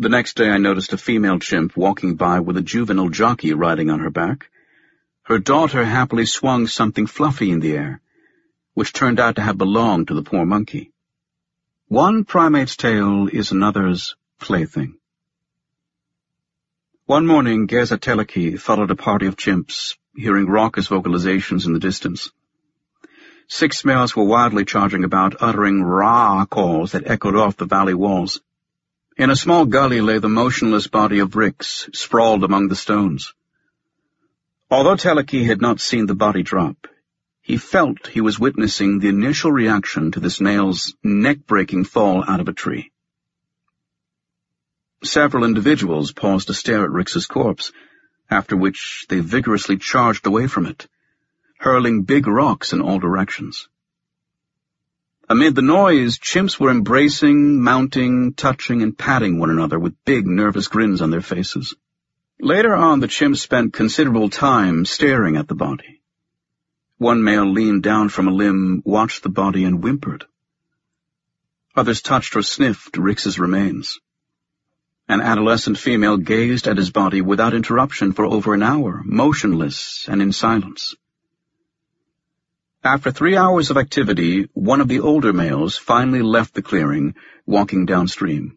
The 0.00 0.08
next 0.08 0.34
day 0.34 0.48
I 0.48 0.56
noticed 0.56 0.94
a 0.94 0.96
female 0.96 1.38
chimp 1.38 1.76
walking 1.76 2.14
by 2.14 2.40
with 2.40 2.56
a 2.56 2.62
juvenile 2.62 3.10
jockey 3.10 3.52
riding 3.52 3.90
on 3.90 3.98
her 3.98 4.08
back. 4.08 4.48
Her 5.24 5.38
daughter 5.38 5.84
happily 5.84 6.24
swung 6.24 6.68
something 6.68 7.06
fluffy 7.06 7.50
in 7.50 7.60
the 7.60 7.74
air, 7.74 8.00
which 8.72 8.94
turned 8.94 9.20
out 9.20 9.36
to 9.36 9.42
have 9.42 9.58
belonged 9.58 10.08
to 10.08 10.14
the 10.14 10.22
poor 10.22 10.46
monkey. 10.46 10.90
One 11.88 12.24
primate's 12.24 12.76
tail 12.76 13.28
is 13.30 13.52
another's 13.52 14.16
plaything. 14.38 14.96
One 17.04 17.26
morning, 17.26 17.66
Geza 17.66 17.98
Teleki 17.98 18.58
followed 18.58 18.90
a 18.90 18.96
party 18.96 19.26
of 19.26 19.36
chimps, 19.36 19.98
hearing 20.16 20.46
raucous 20.46 20.88
vocalizations 20.88 21.66
in 21.66 21.74
the 21.74 21.78
distance. 21.78 22.30
Six 23.48 23.84
males 23.84 24.16
were 24.16 24.24
wildly 24.24 24.64
charging 24.64 25.04
about, 25.04 25.42
uttering 25.42 25.82
rah 25.82 26.46
calls 26.46 26.92
that 26.92 27.06
echoed 27.06 27.36
off 27.36 27.58
the 27.58 27.66
valley 27.66 27.92
walls. 27.92 28.40
In 29.20 29.28
a 29.28 29.36
small 29.36 29.66
gully 29.66 30.00
lay 30.00 30.18
the 30.18 30.30
motionless 30.30 30.86
body 30.86 31.18
of 31.18 31.36
Rix, 31.36 31.90
sprawled 31.92 32.42
among 32.42 32.68
the 32.68 32.74
stones. 32.74 33.34
Although 34.70 34.96
Teleki 34.96 35.44
had 35.44 35.60
not 35.60 35.78
seen 35.78 36.06
the 36.06 36.14
body 36.14 36.42
drop, 36.42 36.86
he 37.42 37.58
felt 37.58 38.06
he 38.06 38.22
was 38.22 38.40
witnessing 38.40 38.98
the 38.98 39.10
initial 39.10 39.52
reaction 39.52 40.10
to 40.12 40.20
the 40.20 40.30
snail's 40.30 40.94
neck-breaking 41.04 41.84
fall 41.84 42.24
out 42.26 42.40
of 42.40 42.48
a 42.48 42.54
tree. 42.54 42.92
Several 45.04 45.44
individuals 45.44 46.12
paused 46.12 46.46
to 46.46 46.54
stare 46.54 46.84
at 46.84 46.90
Rix's 46.90 47.26
corpse, 47.26 47.72
after 48.30 48.56
which 48.56 49.04
they 49.10 49.20
vigorously 49.20 49.76
charged 49.76 50.26
away 50.26 50.46
from 50.46 50.64
it, 50.64 50.88
hurling 51.58 52.04
big 52.04 52.26
rocks 52.26 52.72
in 52.72 52.80
all 52.80 52.98
directions. 52.98 53.68
Amid 55.30 55.54
the 55.54 55.62
noise, 55.62 56.18
chimps 56.18 56.58
were 56.58 56.72
embracing, 56.72 57.62
mounting, 57.62 58.34
touching, 58.34 58.82
and 58.82 58.98
patting 58.98 59.38
one 59.38 59.50
another 59.50 59.78
with 59.78 60.04
big, 60.04 60.26
nervous 60.26 60.66
grins 60.66 61.00
on 61.00 61.10
their 61.12 61.20
faces. 61.20 61.72
Later 62.40 62.74
on, 62.74 62.98
the 62.98 63.06
chimps 63.06 63.38
spent 63.38 63.72
considerable 63.72 64.28
time 64.28 64.84
staring 64.84 65.36
at 65.36 65.46
the 65.46 65.54
body. 65.54 66.02
One 66.98 67.22
male 67.22 67.48
leaned 67.48 67.84
down 67.84 68.08
from 68.08 68.26
a 68.26 68.32
limb, 68.32 68.82
watched 68.84 69.22
the 69.22 69.28
body, 69.28 69.62
and 69.62 69.80
whimpered. 69.80 70.24
Others 71.76 72.02
touched 72.02 72.34
or 72.34 72.42
sniffed 72.42 72.96
Rix's 72.96 73.38
remains. 73.38 74.00
An 75.08 75.20
adolescent 75.20 75.78
female 75.78 76.16
gazed 76.16 76.66
at 76.66 76.76
his 76.76 76.90
body 76.90 77.20
without 77.20 77.54
interruption 77.54 78.14
for 78.14 78.26
over 78.26 78.52
an 78.52 78.64
hour, 78.64 79.00
motionless 79.04 80.08
and 80.08 80.20
in 80.20 80.32
silence. 80.32 80.96
After 82.82 83.10
three 83.10 83.36
hours 83.36 83.70
of 83.70 83.76
activity, 83.76 84.48
one 84.54 84.80
of 84.80 84.88
the 84.88 85.00
older 85.00 85.34
males 85.34 85.76
finally 85.76 86.22
left 86.22 86.54
the 86.54 86.62
clearing, 86.62 87.14
walking 87.44 87.84
downstream. 87.84 88.56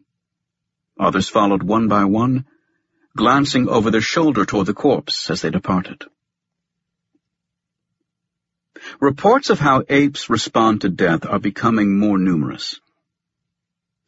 Others 0.98 1.28
followed 1.28 1.62
one 1.62 1.88
by 1.88 2.04
one, 2.04 2.46
glancing 3.14 3.68
over 3.68 3.90
their 3.90 4.00
shoulder 4.00 4.46
toward 4.46 4.64
the 4.64 4.72
corpse 4.72 5.28
as 5.28 5.42
they 5.42 5.50
departed. 5.50 6.04
Reports 8.98 9.50
of 9.50 9.58
how 9.58 9.84
apes 9.90 10.30
respond 10.30 10.80
to 10.80 10.88
death 10.88 11.26
are 11.26 11.38
becoming 11.38 11.98
more 11.98 12.18
numerous. 12.18 12.80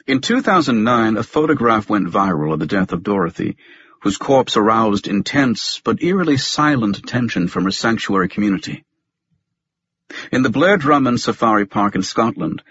In 0.07 0.23
2009, 0.23 1.19
a 1.19 1.23
photograph 1.23 1.91
went 1.91 2.09
viral 2.09 2.55
of 2.55 2.61
the 2.61 2.67
death 2.67 2.93
of 2.93 3.03
Dorothy, 3.03 3.59
whose 4.01 4.17
corpse 4.17 4.57
aroused 4.57 5.09
intense 5.09 5.83
but 5.85 6.03
eerily 6.03 6.39
silent 6.39 6.97
attention 6.97 7.49
from 7.49 7.65
her 7.65 7.71
sanctuary 7.71 8.31
community. 8.31 8.86
In 10.33 10.43
the 10.43 10.51
Blair 10.51 10.77
Drummond 10.77 11.21
Safari 11.21 11.67
Park 11.67 11.95
in 11.95 12.03
Scotland, 12.03 12.63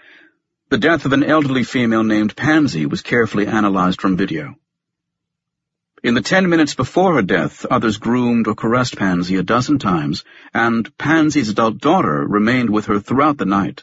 the 0.68 0.78
death 0.78 1.04
of 1.04 1.12
an 1.12 1.24
elderly 1.24 1.64
female 1.64 2.04
named 2.04 2.36
Pansy 2.36 2.86
was 2.86 3.02
carefully 3.02 3.46
analyzed 3.46 4.00
from 4.00 4.16
video. 4.16 4.54
In 6.02 6.14
the 6.14 6.20
ten 6.20 6.48
minutes 6.48 6.74
before 6.74 7.14
her 7.14 7.22
death, 7.22 7.66
others 7.66 7.98
groomed 7.98 8.46
or 8.46 8.54
caressed 8.54 8.96
Pansy 8.96 9.36
a 9.36 9.42
dozen 9.42 9.78
times, 9.78 10.24
and 10.54 10.96
Pansy's 10.98 11.48
adult 11.48 11.78
daughter 11.78 12.26
remained 12.26 12.70
with 12.70 12.86
her 12.86 13.00
throughout 13.00 13.38
the 13.38 13.44
night, 13.44 13.82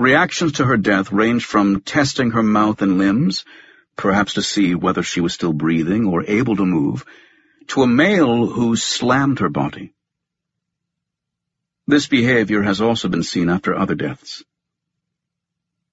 Reactions 0.00 0.52
to 0.52 0.64
her 0.64 0.78
death 0.78 1.12
ranged 1.12 1.44
from 1.44 1.82
testing 1.82 2.30
her 2.30 2.42
mouth 2.42 2.80
and 2.80 2.96
limbs, 2.96 3.44
perhaps 3.96 4.32
to 4.32 4.42
see 4.42 4.74
whether 4.74 5.02
she 5.02 5.20
was 5.20 5.34
still 5.34 5.52
breathing 5.52 6.06
or 6.06 6.24
able 6.26 6.56
to 6.56 6.64
move, 6.64 7.04
to 7.66 7.82
a 7.82 7.86
male 7.86 8.46
who 8.46 8.76
slammed 8.76 9.40
her 9.40 9.50
body. 9.50 9.92
This 11.90 12.06
behavior 12.06 12.62
has 12.62 12.80
also 12.80 13.08
been 13.08 13.24
seen 13.24 13.50
after 13.50 13.74
other 13.74 13.96
deaths. 13.96 14.44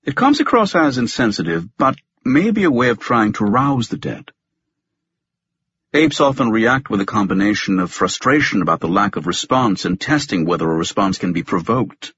It 0.04 0.16
comes 0.16 0.40
across 0.40 0.76
as 0.76 1.00
insensitive, 1.00 1.76
but 1.76 1.96
may 2.24 2.52
be 2.52 2.66
a 2.66 2.72
way 2.80 2.90
of 2.90 3.00
trying 3.00 3.34
to 3.34 3.46
rouse 3.46 3.88
the 3.88 3.98
dead. 3.98 4.32
Apes 5.96 6.22
often 6.22 6.52
react 6.52 6.92
with 6.92 7.02
a 7.02 7.06
combination 7.08 7.80
of 7.80 7.92
frustration 7.92 8.62
about 8.62 8.80
the 8.80 8.88
lack 8.88 9.16
of 9.16 9.26
response 9.26 9.86
and 9.86 10.00
testing 10.00 10.46
whether 10.46 10.70
a 10.72 10.76
response 10.76 11.18
can 11.18 11.34
be 11.34 11.42
provoked. 11.42 12.14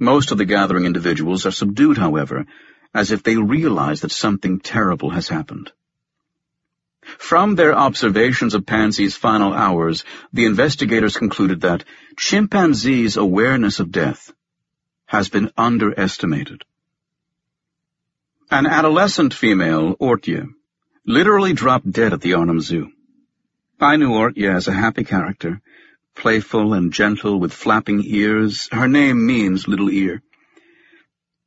Most 0.00 0.32
of 0.32 0.38
the 0.38 0.44
gathering 0.44 0.86
individuals 0.86 1.46
are 1.46 1.52
subdued, 1.52 1.98
however, 1.98 2.46
as 2.92 3.12
if 3.12 3.22
they 3.22 3.36
realize 3.36 4.00
that 4.00 4.10
something 4.10 4.58
terrible 4.58 5.10
has 5.10 5.28
happened. 5.28 5.70
From 7.16 7.54
their 7.54 7.74
observations 7.74 8.54
of 8.54 8.66
Pansy's 8.66 9.16
final 9.16 9.54
hours, 9.54 10.04
the 10.32 10.44
investigators 10.44 11.16
concluded 11.16 11.62
that 11.62 11.84
chimpanzees' 12.16 13.16
awareness 13.16 13.80
of 13.80 13.90
death 13.90 14.30
has 15.06 15.30
been 15.30 15.50
underestimated. 15.56 16.64
An 18.50 18.66
adolescent 18.66 19.32
female, 19.32 19.96
Oortje, 19.96 20.48
literally 21.06 21.54
dropped 21.54 21.90
dead 21.90 22.12
at 22.12 22.20
the 22.20 22.34
Arnhem 22.34 22.60
Zoo. 22.60 22.92
I 23.80 23.96
knew 23.96 24.10
Oortje 24.10 24.54
as 24.54 24.68
a 24.68 24.72
happy 24.72 25.04
character, 25.04 25.62
playful 26.14 26.74
and 26.74 26.92
gentle 26.92 27.40
with 27.40 27.52
flapping 27.52 28.02
ears. 28.04 28.68
Her 28.70 28.88
name 28.88 29.24
means 29.24 29.66
little 29.66 29.90
ear. 29.90 30.22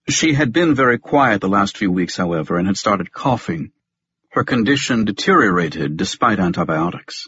She 0.09 0.33
had 0.33 0.51
been 0.51 0.73
very 0.73 0.97
quiet 0.97 1.41
the 1.41 1.49
last 1.49 1.77
few 1.77 1.91
weeks, 1.91 2.17
however, 2.17 2.57
and 2.57 2.67
had 2.67 2.77
started 2.77 3.11
coughing. 3.11 3.71
Her 4.31 4.45
condition 4.45 5.03
deteriorated 5.03 5.97
despite 5.97 6.39
antibiotics. 6.39 7.27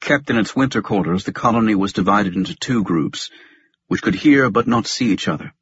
Kept 0.00 0.28
in 0.28 0.36
its 0.36 0.56
winter 0.56 0.82
quarters, 0.82 1.22
the 1.22 1.32
colony 1.32 1.76
was 1.76 1.92
divided 1.92 2.34
into 2.34 2.56
two 2.56 2.82
groups, 2.82 3.30
which 3.86 4.02
could 4.02 4.16
hear 4.16 4.50
but 4.50 4.66
not 4.66 4.88
see 4.88 5.12
each 5.12 5.28
other. 5.28 5.54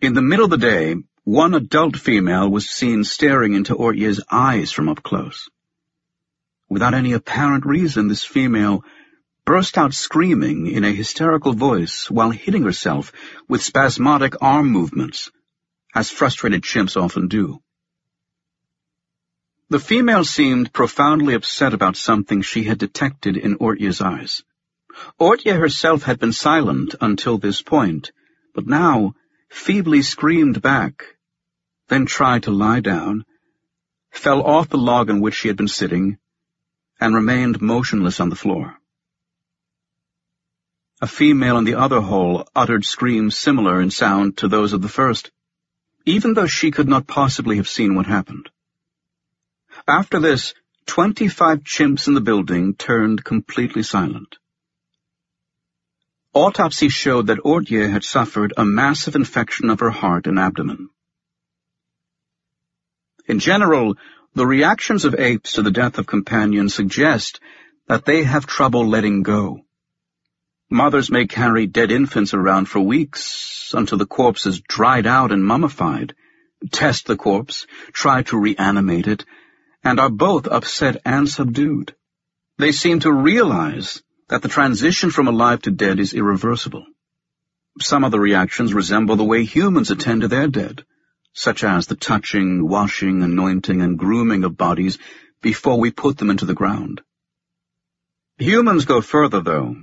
In 0.00 0.14
the 0.14 0.22
middle 0.22 0.46
of 0.46 0.50
the 0.50 0.56
day, 0.56 0.96
one 1.24 1.52
adult 1.52 1.98
female 1.98 2.48
was 2.50 2.70
seen 2.70 3.04
staring 3.04 3.52
into 3.52 3.74
Oortje's 3.74 4.22
eyes 4.30 4.72
from 4.72 4.88
up 4.88 5.02
close. 5.02 5.50
Without 6.70 6.94
any 6.94 7.12
apparent 7.12 7.66
reason, 7.66 8.08
this 8.08 8.24
female 8.24 8.82
burst 9.44 9.76
out 9.76 9.92
screaming 9.92 10.68
in 10.68 10.84
a 10.84 10.92
hysterical 10.92 11.52
voice 11.52 12.10
while 12.10 12.30
hitting 12.30 12.62
herself 12.62 13.12
with 13.46 13.62
spasmodic 13.62 14.40
arm 14.40 14.70
movements, 14.70 15.30
as 15.94 16.10
frustrated 16.10 16.62
chimps 16.62 16.96
often 16.96 17.28
do. 17.28 17.60
The 19.68 19.80
female 19.80 20.22
seemed 20.22 20.72
profoundly 20.72 21.34
upset 21.34 21.74
about 21.74 21.96
something 21.96 22.40
she 22.40 22.62
had 22.62 22.78
detected 22.78 23.36
in 23.36 23.56
Oortje's 23.58 24.00
eyes. 24.00 24.44
Oortje 25.18 25.58
herself 25.58 26.04
had 26.04 26.20
been 26.20 26.32
silent 26.32 26.94
until 27.00 27.36
this 27.36 27.62
point, 27.62 28.12
but 28.54 28.68
now 28.68 29.16
feebly 29.50 30.02
screamed 30.02 30.62
back, 30.62 31.16
then 31.88 32.06
tried 32.06 32.44
to 32.44 32.52
lie 32.52 32.78
down, 32.78 33.24
fell 34.12 34.40
off 34.42 34.68
the 34.68 34.78
log 34.78 35.10
on 35.10 35.20
which 35.20 35.34
she 35.34 35.48
had 35.48 35.56
been 35.56 35.66
sitting, 35.66 36.18
and 37.00 37.16
remained 37.16 37.60
motionless 37.60 38.20
on 38.20 38.28
the 38.28 38.36
floor. 38.36 38.78
A 41.00 41.08
female 41.08 41.58
in 41.58 41.64
the 41.64 41.74
other 41.74 42.00
hole 42.00 42.48
uttered 42.54 42.84
screams 42.84 43.36
similar 43.36 43.80
in 43.82 43.90
sound 43.90 44.36
to 44.38 44.48
those 44.48 44.72
of 44.72 44.80
the 44.80 44.88
first, 44.88 45.32
even 46.04 46.34
though 46.34 46.46
she 46.46 46.70
could 46.70 46.88
not 46.88 47.08
possibly 47.08 47.56
have 47.56 47.68
seen 47.68 47.96
what 47.96 48.06
happened. 48.06 48.48
After 49.88 50.18
this, 50.18 50.52
twenty-five 50.86 51.62
chimps 51.62 52.08
in 52.08 52.14
the 52.14 52.20
building 52.20 52.74
turned 52.74 53.22
completely 53.22 53.84
silent. 53.84 54.36
Autopsy 56.34 56.88
showed 56.88 57.28
that 57.28 57.38
Oortje 57.44 57.90
had 57.90 58.02
suffered 58.02 58.52
a 58.56 58.64
massive 58.64 59.14
infection 59.14 59.70
of 59.70 59.80
her 59.80 59.90
heart 59.90 60.26
and 60.26 60.40
abdomen. 60.40 60.90
In 63.28 63.38
general, 63.38 63.96
the 64.34 64.46
reactions 64.46 65.04
of 65.04 65.14
apes 65.14 65.52
to 65.52 65.62
the 65.62 65.70
death 65.70 65.98
of 65.98 66.06
companions 66.06 66.74
suggest 66.74 67.40
that 67.86 68.04
they 68.04 68.24
have 68.24 68.44
trouble 68.44 68.86
letting 68.86 69.22
go. 69.22 69.60
Mothers 70.68 71.12
may 71.12 71.26
carry 71.26 71.66
dead 71.66 71.92
infants 71.92 72.34
around 72.34 72.66
for 72.66 72.80
weeks 72.80 73.72
until 73.72 73.98
the 73.98 74.06
corpse 74.06 74.46
is 74.46 74.60
dried 74.60 75.06
out 75.06 75.30
and 75.30 75.44
mummified, 75.44 76.14
test 76.72 77.06
the 77.06 77.16
corpse, 77.16 77.66
try 77.92 78.22
to 78.24 78.36
reanimate 78.36 79.06
it, 79.06 79.24
and 79.86 80.00
are 80.00 80.10
both 80.10 80.48
upset 80.48 81.00
and 81.04 81.28
subdued. 81.28 81.94
They 82.58 82.72
seem 82.72 82.98
to 83.00 83.12
realize 83.12 84.02
that 84.28 84.42
the 84.42 84.48
transition 84.48 85.12
from 85.12 85.28
alive 85.28 85.62
to 85.62 85.70
dead 85.70 86.00
is 86.00 86.12
irreversible. 86.12 86.84
Some 87.80 88.02
of 88.02 88.10
the 88.10 88.18
reactions 88.18 88.74
resemble 88.74 89.14
the 89.14 89.30
way 89.32 89.44
humans 89.44 89.92
attend 89.92 90.22
to 90.22 90.28
their 90.28 90.48
dead, 90.48 90.84
such 91.34 91.62
as 91.62 91.86
the 91.86 91.94
touching, 91.94 92.66
washing, 92.68 93.22
anointing, 93.22 93.80
and 93.80 93.96
grooming 93.96 94.42
of 94.42 94.56
bodies 94.56 94.98
before 95.40 95.78
we 95.78 95.92
put 95.92 96.18
them 96.18 96.30
into 96.30 96.46
the 96.46 96.60
ground. 96.62 97.02
Humans 98.38 98.86
go 98.86 99.00
further, 99.00 99.40
though, 99.40 99.76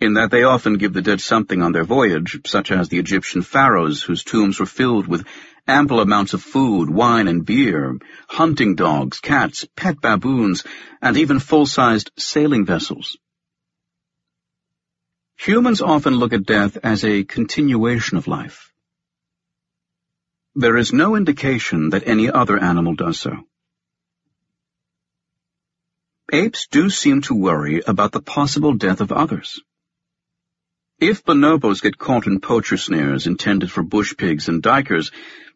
in 0.00 0.14
that 0.14 0.30
they 0.30 0.42
often 0.42 0.76
give 0.76 0.92
the 0.92 1.02
dead 1.02 1.20
something 1.20 1.62
on 1.62 1.72
their 1.72 1.84
voyage, 1.84 2.40
such 2.46 2.70
as 2.70 2.88
the 2.88 2.98
Egyptian 2.98 3.42
pharaohs 3.42 4.02
whose 4.02 4.24
tombs 4.24 4.60
were 4.60 4.66
filled 4.66 5.06
with 5.06 5.26
ample 5.66 6.00
amounts 6.00 6.34
of 6.34 6.42
food, 6.42 6.90
wine, 6.90 7.28
and 7.28 7.44
beer, 7.44 7.98
hunting 8.28 8.74
dogs, 8.74 9.20
cats, 9.20 9.66
pet 9.74 10.00
baboons, 10.00 10.64
and 11.00 11.16
even 11.16 11.38
full-sized 11.38 12.10
sailing 12.16 12.64
vessels. 12.64 13.16
Humans 15.38 15.82
often 15.82 16.14
look 16.14 16.32
at 16.32 16.46
death 16.46 16.78
as 16.82 17.04
a 17.04 17.24
continuation 17.24 18.16
of 18.16 18.26
life. 18.26 18.72
There 20.54 20.76
is 20.76 20.92
no 20.92 21.16
indication 21.16 21.90
that 21.90 22.06
any 22.06 22.30
other 22.30 22.58
animal 22.58 22.94
does 22.94 23.18
so. 23.18 23.36
Apes 26.32 26.66
do 26.68 26.90
seem 26.90 27.20
to 27.22 27.34
worry 27.34 27.82
about 27.86 28.12
the 28.12 28.22
possible 28.22 28.72
death 28.72 29.00
of 29.00 29.12
others. 29.12 29.60
If 30.98 31.26
bonobos 31.26 31.82
get 31.82 31.98
caught 31.98 32.26
in 32.26 32.40
poacher 32.40 32.78
snares 32.78 33.26
intended 33.26 33.70
for 33.70 33.82
bush 33.82 34.16
pigs 34.16 34.48
and 34.48 34.62
duikers, 34.62 35.12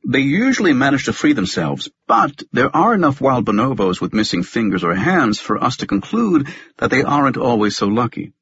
they 0.07 0.21
usually 0.21 0.75
manage 0.75 1.07
to 1.07 1.15
free 1.15 1.33
themselves, 1.33 1.89
but 2.07 2.43
there 2.53 2.75
are 2.77 2.93
enough 2.93 3.23
wild 3.23 3.47
bonobos 3.47 4.03
with 4.03 4.13
missing 4.13 4.43
fingers 4.43 4.85
or 4.85 4.95
hands 4.95 5.41
for 5.41 5.57
us 5.57 5.79
to 5.79 5.87
conclude 5.87 6.49
that 6.77 6.91
they 6.91 7.03
aren't 7.03 7.39
always 7.39 7.75
so 7.75 7.87
lucky. 7.87 8.35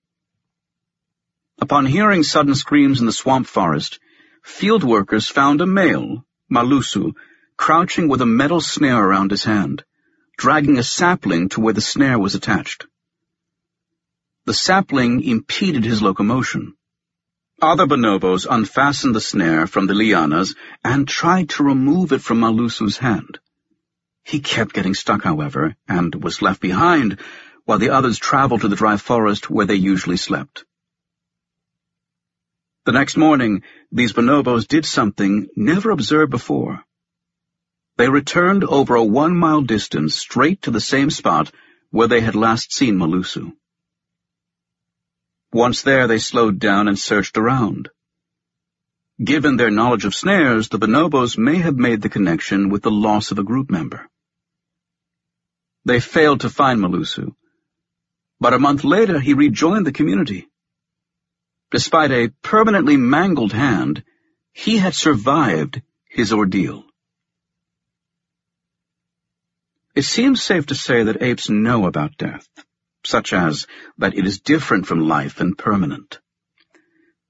Upon 1.60 1.86
hearing 1.86 2.24
sudden 2.24 2.56
screams 2.56 2.98
in 2.98 3.06
the 3.06 3.12
swamp 3.12 3.46
forest, 3.46 4.00
field 4.42 4.82
workers 4.82 5.28
found 5.28 5.60
a 5.60 5.66
male, 5.66 6.24
Malusu, 6.50 7.14
crouching 7.56 8.08
with 8.08 8.22
a 8.22 8.26
metal 8.26 8.60
snare 8.60 9.04
around 9.04 9.30
his 9.30 9.44
hand, 9.44 9.84
dragging 10.36 10.78
a 10.78 10.82
sapling 10.82 11.48
to 11.50 11.60
where 11.60 11.74
the 11.74 11.80
snare 11.80 12.18
was 12.18 12.34
attached. 12.34 12.88
The 14.46 14.54
sapling 14.54 15.22
impeded 15.22 15.84
his 15.84 16.02
locomotion. 16.02 16.74
Other 17.60 17.86
bonobos 17.86 18.46
unfastened 18.48 19.16
the 19.16 19.20
snare 19.20 19.66
from 19.66 19.88
the 19.88 19.94
lianas 19.94 20.54
and 20.84 21.08
tried 21.08 21.48
to 21.50 21.64
remove 21.64 22.12
it 22.12 22.22
from 22.22 22.38
Malusu's 22.40 22.98
hand. 22.98 23.40
He 24.22 24.38
kept 24.38 24.74
getting 24.74 24.94
stuck, 24.94 25.24
however, 25.24 25.74
and 25.88 26.14
was 26.14 26.40
left 26.40 26.60
behind, 26.60 27.18
while 27.64 27.80
the 27.80 27.90
others 27.90 28.16
traveled 28.16 28.60
to 28.60 28.68
the 28.68 28.76
dry 28.76 28.96
forest 28.96 29.50
where 29.50 29.66
they 29.66 29.74
usually 29.74 30.16
slept. 30.16 30.64
The 32.84 32.92
next 32.92 33.16
morning, 33.16 33.64
these 33.90 34.12
bonobos 34.12 34.68
did 34.68 34.86
something 34.86 35.48
never 35.56 35.90
observed 35.90 36.30
before. 36.30 36.84
They 37.96 38.08
returned 38.08 38.62
over 38.62 38.94
a 38.94 39.04
one-mile 39.04 39.62
distance 39.62 40.14
straight 40.14 40.62
to 40.62 40.70
the 40.70 40.80
same 40.80 41.10
spot 41.10 41.50
where 41.90 42.06
they 42.06 42.20
had 42.20 42.36
last 42.36 42.72
seen 42.72 42.96
Malusu. 42.96 43.52
Once 45.52 45.82
there, 45.82 46.06
they 46.06 46.18
slowed 46.18 46.58
down 46.58 46.88
and 46.88 46.98
searched 46.98 47.38
around. 47.38 47.88
Given 49.22 49.56
their 49.56 49.70
knowledge 49.70 50.04
of 50.04 50.14
snares, 50.14 50.68
the 50.68 50.78
bonobos 50.78 51.38
may 51.38 51.56
have 51.56 51.76
made 51.76 52.02
the 52.02 52.10
connection 52.10 52.68
with 52.68 52.82
the 52.82 52.90
loss 52.90 53.30
of 53.30 53.38
a 53.38 53.44
group 53.44 53.70
member. 53.70 54.08
They 55.84 56.00
failed 56.00 56.40
to 56.40 56.50
find 56.50 56.80
Malusu, 56.80 57.34
but 58.38 58.52
a 58.52 58.58
month 58.58 58.84
later 58.84 59.18
he 59.18 59.34
rejoined 59.34 59.86
the 59.86 59.92
community. 59.92 60.48
Despite 61.70 62.10
a 62.10 62.28
permanently 62.42 62.96
mangled 62.96 63.52
hand, 63.52 64.04
he 64.52 64.76
had 64.78 64.94
survived 64.94 65.80
his 66.08 66.32
ordeal. 66.32 66.84
It 69.94 70.02
seems 70.02 70.42
safe 70.42 70.66
to 70.66 70.74
say 70.74 71.04
that 71.04 71.22
apes 71.22 71.48
know 71.48 71.86
about 71.86 72.16
death 72.16 72.46
such 73.04 73.32
as 73.32 73.66
that 73.98 74.16
it 74.16 74.26
is 74.26 74.40
different 74.40 74.86
from 74.86 75.08
life 75.08 75.40
and 75.40 75.56
permanent. 75.56 76.18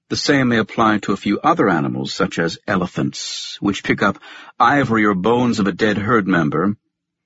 The 0.09 0.15
same 0.15 0.49
may 0.49 0.57
apply 0.57 0.97
to 0.99 1.13
a 1.13 1.17
few 1.17 1.39
other 1.39 1.69
animals, 1.69 2.13
such 2.13 2.39
as 2.39 2.57
elephants, 2.65 3.57
which 3.59 3.83
pick 3.83 4.01
up 4.01 4.19
ivory 4.59 5.05
or 5.05 5.13
bones 5.13 5.59
of 5.59 5.67
a 5.67 5.71
dead 5.71 5.99
herd 5.99 6.27
member, 6.27 6.75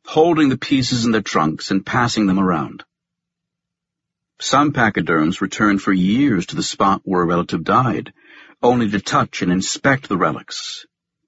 holding 0.05 0.49
the 0.49 0.57
pieces 0.57 1.05
in 1.05 1.11
their 1.11 1.21
trunks 1.21 1.71
and 1.71 1.85
passing 1.85 2.25
them 2.27 2.39
around. 2.39 2.83
Some 4.39 4.73
pachyderms 4.73 5.41
return 5.41 5.79
for 5.79 5.93
years 5.93 6.47
to 6.47 6.57
the 6.57 6.63
spot 6.63 7.01
where 7.05 7.21
a 7.21 7.25
relative 7.25 7.63
died, 7.63 8.11
only 8.61 8.89
to 8.89 8.99
touch 8.99 9.41
and 9.41 9.51
inspect 9.51 10.09
the 10.09 10.17
relics. 10.17 10.85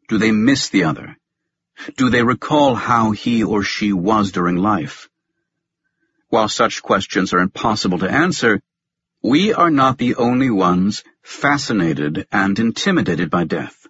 Do 0.10 0.18
they 0.18 0.32
miss 0.32 0.68
the 0.68 0.84
other? 0.84 1.18
Do 1.96 2.10
they 2.10 2.24
recall 2.24 2.76
how 2.76 3.12
he 3.12 3.44
or 3.44 3.64
she 3.64 3.94
was 3.94 4.34
during 4.34 4.58
life? 4.58 5.10
While 6.30 6.50
such 6.50 6.82
questions 6.82 7.34
are 7.34 7.40
impossible 7.40 8.00
to 8.00 8.12
answer, 8.12 8.62
we 9.22 9.54
are 9.54 9.72
not 9.72 9.98
the 9.98 10.16
only 10.16 10.50
ones 10.50 11.04
fascinated 11.24 12.28
and 12.32 12.58
intimidated 12.60 13.30
by 13.30 13.46
death. 13.46 13.88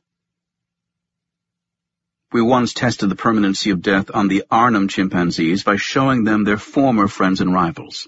We 2.32 2.42
once 2.42 2.74
tested 2.74 3.10
the 3.10 3.16
permanency 3.16 3.70
of 3.70 3.82
death 3.82 4.12
on 4.14 4.28
the 4.28 4.44
Arnhem 4.52 4.88
chimpanzees 4.88 5.64
by 5.64 5.78
showing 5.78 6.24
them 6.24 6.44
their 6.44 6.58
former 6.58 7.08
friends 7.08 7.40
and 7.40 7.54
rivals. 7.54 8.08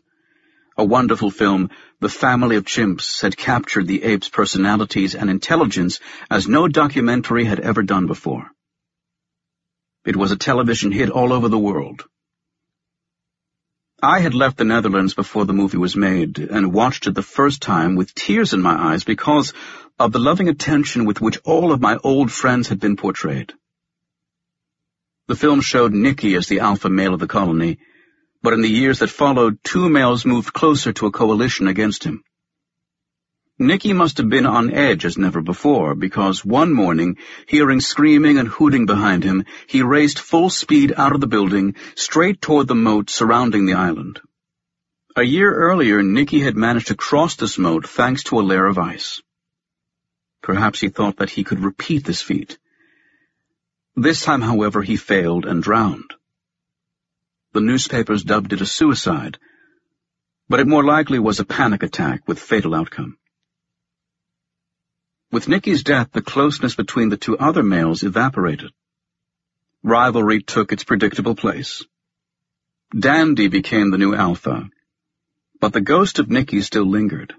A 0.78 0.84
wonderful 0.84 1.32
film, 1.32 1.70
The 2.02 2.10
Family 2.10 2.58
of 2.58 2.66
Chimps, 2.66 3.22
had 3.22 3.38
captured 3.38 3.88
the 3.88 4.04
apes' 4.04 4.30
personalities 4.30 5.16
and 5.16 5.30
intelligence 5.30 6.00
as 6.30 6.48
no 6.48 6.68
documentary 6.68 7.46
had 7.46 7.60
ever 7.60 7.84
done 7.84 8.06
before. 8.06 8.52
It 10.06 10.16
was 10.16 10.32
a 10.32 10.38
television 10.38 10.92
hit 10.92 11.10
all 11.10 11.34
over 11.34 11.50
the 11.50 11.58
world. 11.58 12.04
I 14.01 14.19
had 14.19 14.36
left 14.36 14.57
the 14.57 14.63
Netherlands 14.63 15.15
before 15.15 15.45
the 15.45 15.53
movie 15.53 15.77
was 15.77 15.95
made 15.95 16.38
and 16.38 16.71
watched 16.71 17.07
it 17.07 17.15
the 17.15 17.23
first 17.23 17.63
time 17.63 17.95
with 17.95 18.13
tears 18.13 18.53
in 18.53 18.62
my 18.62 18.93
eyes 18.93 19.03
because 19.03 19.53
of 19.97 20.12
the 20.12 20.19
loving 20.19 20.49
attention 20.49 21.05
with 21.05 21.19
which 21.19 21.39
all 21.43 21.71
of 21.71 21.81
my 21.81 21.97
old 22.03 22.31
friends 22.31 22.67
had 22.67 22.79
been 22.79 22.95
portrayed. 22.95 23.53
The 25.27 25.36
film 25.36 25.62
showed 25.62 25.93
Nicky 25.93 26.36
as 26.36 26.47
the 26.47 26.60
alpha 26.60 26.89
male 26.89 27.15
of 27.15 27.19
the 27.19 27.27
colony, 27.27 27.79
but 28.43 28.53
in 28.53 28.62
the 28.62 28.69
years 28.69 28.99
that 28.99 29.10
followed, 29.10 29.57
two 29.63 29.89
males 29.89 30.27
moved 30.27 30.53
closer 30.53 30.93
to 30.93 31.07
a 31.07 31.12
coalition 31.12 31.67
against 31.67 32.03
him. 32.03 32.23
Nicky 33.60 33.93
must 33.93 34.17
have 34.17 34.30
been 34.30 34.46
on 34.46 34.72
edge 34.72 35.04
as 35.04 35.17
never 35.17 35.41
before, 35.41 35.96
because 35.96 36.46
one 36.46 36.72
morning, 36.72 37.17
hearing 37.48 37.82
screaming 37.82 38.38
and 38.38 38.48
hooting 38.48 38.86
behind 38.86 39.24
him, 39.24 39.46
he 39.65 39.82
raced 39.82 40.20
full 40.20 40.52
speed 40.52 40.93
out 40.96 41.13
of 41.13 41.22
the 41.22 41.28
building, 41.28 41.76
straight 41.96 42.39
toward 42.39 42.67
the 42.67 42.76
moat 42.76 43.10
surrounding 43.10 43.65
the 43.65 43.74
island. 43.74 44.22
A 45.15 45.24
year 45.24 45.52
earlier, 45.52 46.04
Nicky 46.04 46.39
had 46.39 46.56
managed 46.56 46.89
to 46.89 46.96
cross 46.96 47.36
this 47.36 47.58
moat 47.58 47.88
thanks 47.88 48.24
to 48.26 48.39
a 48.39 48.41
layer 48.41 48.67
of 48.67 48.78
ice. 48.78 49.22
Perhaps 50.43 50.80
he 50.80 50.89
thought 50.89 51.17
that 51.17 51.32
he 51.32 51.43
could 51.43 51.60
repeat 51.60 52.06
this 52.06 52.22
feat. 52.22 52.60
This 53.96 54.24
time, 54.24 54.41
however, 54.41 54.84
he 54.84 54.98
failed 54.98 55.46
and 55.48 55.63
drowned. 55.63 56.13
The 57.54 57.62
newspapers 57.62 58.24
dubbed 58.24 58.54
it 58.54 58.62
a 58.62 58.67
suicide, 58.67 59.39
but 60.48 60.60
it 60.60 60.67
more 60.67 60.84
likely 60.84 61.17
was 61.17 61.39
a 61.39 61.46
panic 61.46 61.82
attack 61.82 62.28
with 62.28 62.39
fatal 62.39 62.76
outcome. 62.76 63.17
With 65.30 65.50
Nicky's 65.50 65.84
death, 65.84 66.10
the 66.13 66.22
closeness 66.22 66.76
between 66.76 67.10
the 67.10 67.18
two 67.18 67.38
other 67.38 67.62
males 67.62 68.04
evaporated. 68.04 68.72
Rivalry 69.84 70.42
took 70.42 70.72
its 70.72 70.86
predictable 70.86 71.36
place. 71.36 71.84
Dandy 72.98 73.50
became 73.50 73.92
the 73.92 73.98
new 73.98 74.16
alpha, 74.16 74.70
but 75.60 75.74
the 75.74 75.82
ghost 75.82 76.20
of 76.20 76.30
Nicky 76.30 76.62
still 76.62 76.86
lingered, 76.86 77.34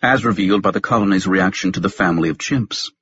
as 0.00 0.24
revealed 0.24 0.62
by 0.62 0.70
the 0.70 0.80
colony's 0.80 1.26
reaction 1.26 1.72
to 1.72 1.80
the 1.80 1.88
family 1.88 2.28
of 2.28 2.38
chimps. 2.38 2.92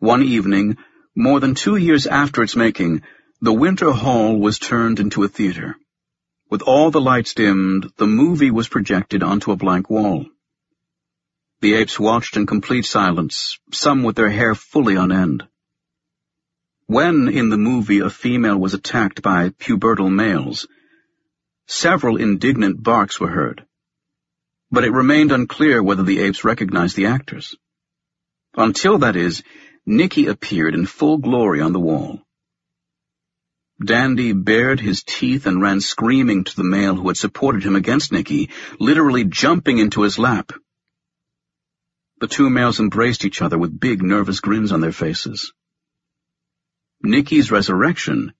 One 0.00 0.24
evening, 0.24 0.76
more 1.14 1.38
than 1.38 1.54
two 1.54 1.76
years 1.76 2.08
after 2.08 2.42
its 2.42 2.56
making, 2.56 3.02
the 3.40 3.52
Winter 3.52 3.92
Hall 3.92 4.38
was 4.40 4.58
turned 4.58 4.98
into 4.98 5.22
a 5.22 5.28
theater. 5.28 5.76
With 6.50 6.62
all 6.62 6.90
the 6.90 7.00
lights 7.00 7.34
dimmed, 7.34 7.92
the 7.96 8.06
movie 8.08 8.50
was 8.50 8.68
projected 8.68 9.22
onto 9.22 9.52
a 9.52 9.56
blank 9.56 9.88
wall. 9.88 10.26
The 11.60 11.74
apes 11.74 11.98
watched 11.98 12.36
in 12.36 12.46
complete 12.46 12.84
silence, 12.84 13.58
some 13.72 14.02
with 14.02 14.16
their 14.16 14.28
hair 14.28 14.54
fully 14.54 14.96
on 14.96 15.10
end. 15.10 15.46
When, 16.86 17.28
in 17.28 17.48
the 17.48 17.56
movie, 17.56 18.00
a 18.00 18.10
female 18.10 18.58
was 18.58 18.74
attacked 18.74 19.22
by 19.22 19.48
pubertal 19.48 20.12
males, 20.12 20.66
several 21.66 22.16
indignant 22.16 22.82
barks 22.82 23.18
were 23.18 23.30
heard, 23.30 23.66
but 24.70 24.84
it 24.84 24.92
remained 24.92 25.32
unclear 25.32 25.82
whether 25.82 26.02
the 26.02 26.20
apes 26.20 26.44
recognized 26.44 26.94
the 26.94 27.06
actors. 27.06 27.56
Until, 28.54 28.98
that 28.98 29.16
is, 29.16 29.42
Nicky 29.86 30.26
appeared 30.26 30.74
in 30.74 30.84
full 30.84 31.18
glory 31.18 31.60
on 31.60 31.72
the 31.72 31.80
wall. 31.80 32.20
Dandy 33.82 34.32
bared 34.32 34.80
his 34.80 35.02
teeth 35.02 35.46
and 35.46 35.60
ran 35.60 35.80
screaming 35.80 36.44
to 36.44 36.56
the 36.56 36.64
male 36.64 36.94
who 36.94 37.08
had 37.08 37.16
supported 37.16 37.62
him 37.62 37.76
against 37.76 38.12
Nicky, 38.12 38.50
literally 38.78 39.24
jumping 39.24 39.78
into 39.78 40.02
his 40.02 40.18
lap. 40.18 40.52
The 42.18 42.28
two 42.28 42.48
males 42.48 42.80
embraced 42.80 43.24
each 43.24 43.42
other 43.42 43.58
with 43.58 43.78
big, 43.78 44.02
nervous 44.02 44.40
grins 44.40 44.72
on 44.72 44.80
their 44.80 44.92
faces. 44.92 45.52
Nicky's 47.02 47.50
resurrection 47.50 48.32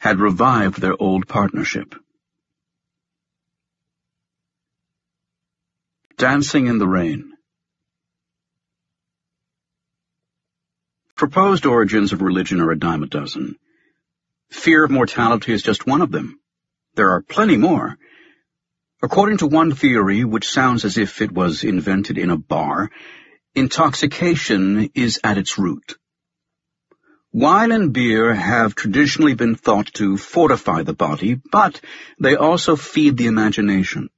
had 0.00 0.18
revived 0.18 0.80
their 0.80 1.00
old 1.00 1.28
partnership. 1.28 1.94
Dancing 6.16 6.66
in 6.66 6.78
the 6.78 6.88
Rain 6.88 7.32
Proposed 11.14 11.66
origins 11.66 12.12
of 12.12 12.20
religion 12.20 12.60
are 12.60 12.72
a 12.72 12.78
dime 12.78 13.04
a 13.04 13.06
dozen. 13.06 13.56
Fear 14.50 14.84
of 14.84 14.90
mortality 14.90 15.52
is 15.52 15.62
just 15.62 15.86
one 15.86 16.02
of 16.02 16.10
them. 16.10 16.40
There 16.94 17.10
are 17.10 17.22
plenty 17.22 17.56
more. 17.56 17.96
According 19.04 19.38
to 19.38 19.48
one 19.48 19.72
theory, 19.74 20.22
which 20.22 20.48
sounds 20.48 20.84
as 20.84 20.96
if 20.96 21.20
it 21.20 21.32
was 21.32 21.64
invented 21.64 22.18
in 22.18 22.30
a 22.30 22.36
bar, 22.36 22.88
intoxication 23.52 24.90
is 24.94 25.18
at 25.24 25.38
its 25.38 25.58
root. 25.58 25.96
Wine 27.32 27.72
and 27.72 27.92
beer 27.92 28.32
have 28.32 28.76
traditionally 28.76 29.34
been 29.34 29.56
thought 29.56 29.92
to 29.94 30.16
fortify 30.16 30.84
the 30.84 30.94
body, 30.94 31.40
but 31.50 31.80
they 32.20 32.36
also 32.36 32.76
feed 32.76 33.16
the 33.16 33.26
imagination. 33.26 34.08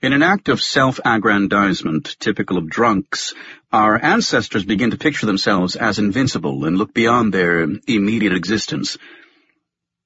In 0.00 0.12
an 0.12 0.22
act 0.22 0.48
of 0.48 0.62
self-aggrandizement 0.62 2.16
typical 2.20 2.58
of 2.58 2.68
drunks, 2.68 3.34
our 3.72 3.98
ancestors 4.00 4.64
begin 4.64 4.92
to 4.92 4.98
picture 4.98 5.26
themselves 5.26 5.74
as 5.74 5.98
invincible 5.98 6.66
and 6.66 6.78
look 6.78 6.94
beyond 6.94 7.34
their 7.34 7.62
immediate 7.88 8.34
existence. 8.34 8.96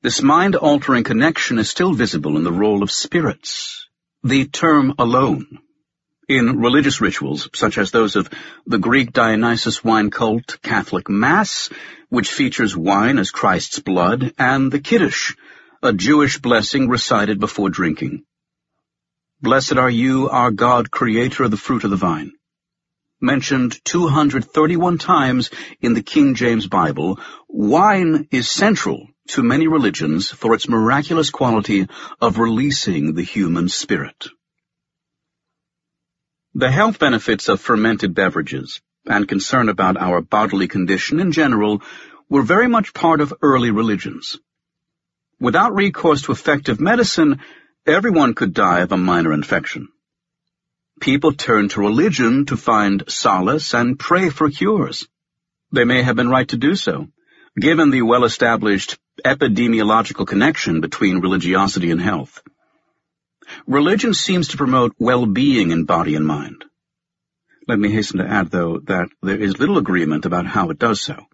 This 0.02 0.22
mind-altering 0.22 1.04
connection 1.04 1.58
is 1.58 1.68
still 1.68 1.92
visible 1.92 2.38
in 2.38 2.42
the 2.42 2.50
role 2.50 2.82
of 2.82 2.90
spirits. 2.90 3.86
The 4.24 4.46
term 4.46 4.94
alone. 4.98 5.58
In 6.26 6.58
religious 6.60 7.02
rituals, 7.02 7.50
such 7.54 7.76
as 7.76 7.90
those 7.90 8.16
of 8.16 8.30
the 8.66 8.78
Greek 8.78 9.12
Dionysus 9.12 9.84
wine 9.84 10.08
cult 10.10 10.56
Catholic 10.62 11.10
Mass, 11.10 11.68
which 12.08 12.30
features 12.30 12.74
wine 12.74 13.18
as 13.18 13.30
Christ's 13.30 13.78
blood, 13.78 14.32
and 14.38 14.72
the 14.72 14.80
Kiddush, 14.80 15.34
a 15.82 15.92
Jewish 15.92 16.38
blessing 16.38 16.88
recited 16.88 17.38
before 17.38 17.68
drinking. 17.68 18.24
Blessed 19.42 19.76
are 19.76 19.90
you, 19.90 20.30
our 20.30 20.50
God, 20.50 20.90
creator 20.90 21.44
of 21.44 21.50
the 21.50 21.58
fruit 21.58 21.84
of 21.84 21.90
the 21.90 21.96
vine. 21.96 22.32
Mentioned 23.20 23.78
231 23.84 24.96
times 24.96 25.50
in 25.82 25.92
the 25.92 26.02
King 26.02 26.34
James 26.36 26.66
Bible, 26.66 27.20
wine 27.48 28.28
is 28.30 28.48
central 28.48 29.08
to 29.31 29.43
many 29.43 29.66
religions 29.66 30.31
for 30.31 30.55
its 30.55 30.69
miraculous 30.69 31.31
quality 31.31 31.87
of 32.21 32.38
releasing 32.38 33.14
the 33.14 33.23
human 33.23 33.69
spirit. 33.69 34.29
The 36.55 36.71
health 36.71 36.99
benefits 36.99 37.49
of 37.49 37.61
fermented 37.61 38.14
beverages 38.14 38.81
and 39.07 39.29
concern 39.29 39.69
about 39.69 39.97
our 39.97 40.21
bodily 40.21 40.69
condition 40.69 41.21
in 41.21 41.33
general 41.33 41.83
were 42.29 42.43
very 42.43 42.69
much 42.69 42.93
part 42.93 43.21
of 43.21 43.35
early 43.43 43.71
religions. 43.71 44.38
Without 45.38 45.75
recourse 45.75 46.23
to 46.23 46.33
effective 46.33 46.81
medicine, 46.81 47.40
Everyone 47.87 48.35
could 48.35 48.53
die 48.53 48.81
of 48.81 48.93
a 48.93 48.97
minor 48.99 49.33
infection. 49.33 49.88
People 51.01 51.33
turned 51.33 51.71
to 51.71 51.81
religion 51.81 52.45
to 52.47 52.57
find 52.57 53.05
solace 53.09 53.73
and 53.73 53.99
pray 53.99 54.29
for 54.29 54.51
cures. 54.51 55.09
They 55.73 55.85
may 55.85 56.03
have 56.03 56.14
been 56.14 56.29
right 56.29 56.47
to 56.49 56.59
do 56.59 56.75
so, 56.75 57.09
given 57.58 57.90
the 57.90 58.02
well-established 58.02 58.98
epidemiological 59.24 60.26
connection 60.26 60.80
between 60.80 61.20
religiosity 61.20 61.90
and 61.90 62.00
health. 62.00 62.42
Religion 63.66 64.14
seems 64.14 64.48
to 64.48 64.56
promote 64.56 64.94
well-being 64.98 65.70
in 65.70 65.84
body 65.84 66.14
and 66.14 66.26
mind. 66.26 66.64
Let 67.66 67.78
me 67.78 67.90
hasten 67.90 68.18
to 68.18 68.26
add, 68.26 68.50
though, 68.50 68.78
that 68.84 69.08
there 69.22 69.40
is 69.40 69.58
little 69.58 69.78
agreement 69.78 70.24
about 70.24 70.46
how 70.46 70.70
it 70.70 70.78
does 70.78 71.00
so. 71.00 71.26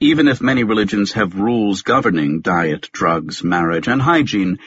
Even 0.00 0.28
if 0.28 0.40
many 0.40 0.62
religions 0.62 1.12
have 1.12 1.34
rules 1.34 1.82
governing 1.82 2.40
diet, 2.40 2.88
drugs, 2.92 3.42
marriage, 3.42 3.88
and 3.88 4.00
hygiene, 4.00 4.58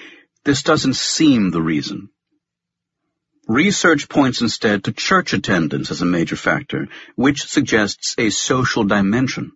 this 0.44 0.64
doesn't 0.64 0.96
seem 0.96 1.52
the 1.52 1.62
reason. 1.62 2.10
Research 3.48 4.10
points 4.10 4.42
instead 4.42 4.84
to 4.84 4.92
church 4.92 5.34
attendance 5.34 5.92
as 5.92 6.02
a 6.02 6.06
major 6.06 6.36
factor, 6.36 6.90
which 7.16 7.44
suggests 7.44 8.16
a 8.18 8.30
social 8.30 8.84
dimension. 8.84 9.52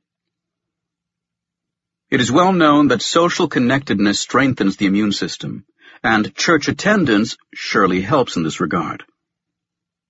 It 2.12 2.22
is 2.22 2.32
well 2.32 2.54
known 2.54 2.90
that 2.90 3.02
social 3.02 3.48
connectedness 3.48 4.20
strengthens 4.20 4.78
the 4.78 4.86
immune 4.86 5.12
system, 5.12 5.66
and 6.04 6.36
church 6.36 6.68
attendance 6.68 7.36
surely 7.54 8.02
helps 8.02 8.36
in 8.38 8.44
this 8.44 8.60
regard. 8.60 9.04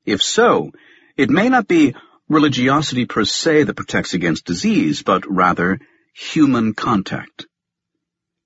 If 0.05 0.21
so, 0.21 0.71
it 1.15 1.29
may 1.29 1.47
not 1.47 1.67
be 1.67 1.95
religiosity 2.27 3.05
per 3.05 3.23
se 3.23 3.63
that 3.63 3.77
protects 3.77 4.13
against 4.13 4.45
disease, 4.45 5.03
but 5.03 5.23
rather 5.25 5.79
human 6.13 6.73
contact. 6.73 7.45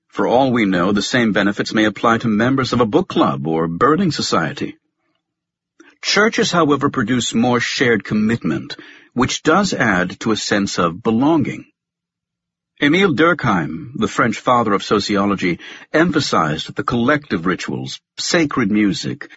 For 0.09 0.27
all 0.27 0.51
we 0.51 0.65
know, 0.65 0.91
the 0.91 1.01
same 1.01 1.31
benefits 1.31 1.73
may 1.73 1.85
apply 1.85 2.19
to 2.19 2.27
members 2.27 2.71
of 2.73 2.81
a 2.81 2.85
book 2.85 3.07
club 3.07 3.47
or 3.47 3.67
birding 3.67 4.11
society. 4.11 4.77
Churches, 6.03 6.51
however, 6.51 6.89
produce 6.89 7.33
more 7.33 7.59
shared 7.59 8.03
commitment, 8.03 8.77
which 9.13 9.41
does 9.41 9.73
add 9.73 10.19
to 10.21 10.31
a 10.31 10.37
sense 10.37 10.77
of 10.77 11.01
belonging. 11.01 11.65
Emile 12.81 13.13
Durkheim, 13.13 13.91
the 13.95 14.07
French 14.07 14.39
father 14.39 14.71
of 14.71 14.83
sociology, 14.83 15.59
emphasized 15.91 16.73
the 16.73 16.83
collective 16.83 17.45
rituals, 17.45 17.99
sacred 18.17 18.71
music, 18.71 19.29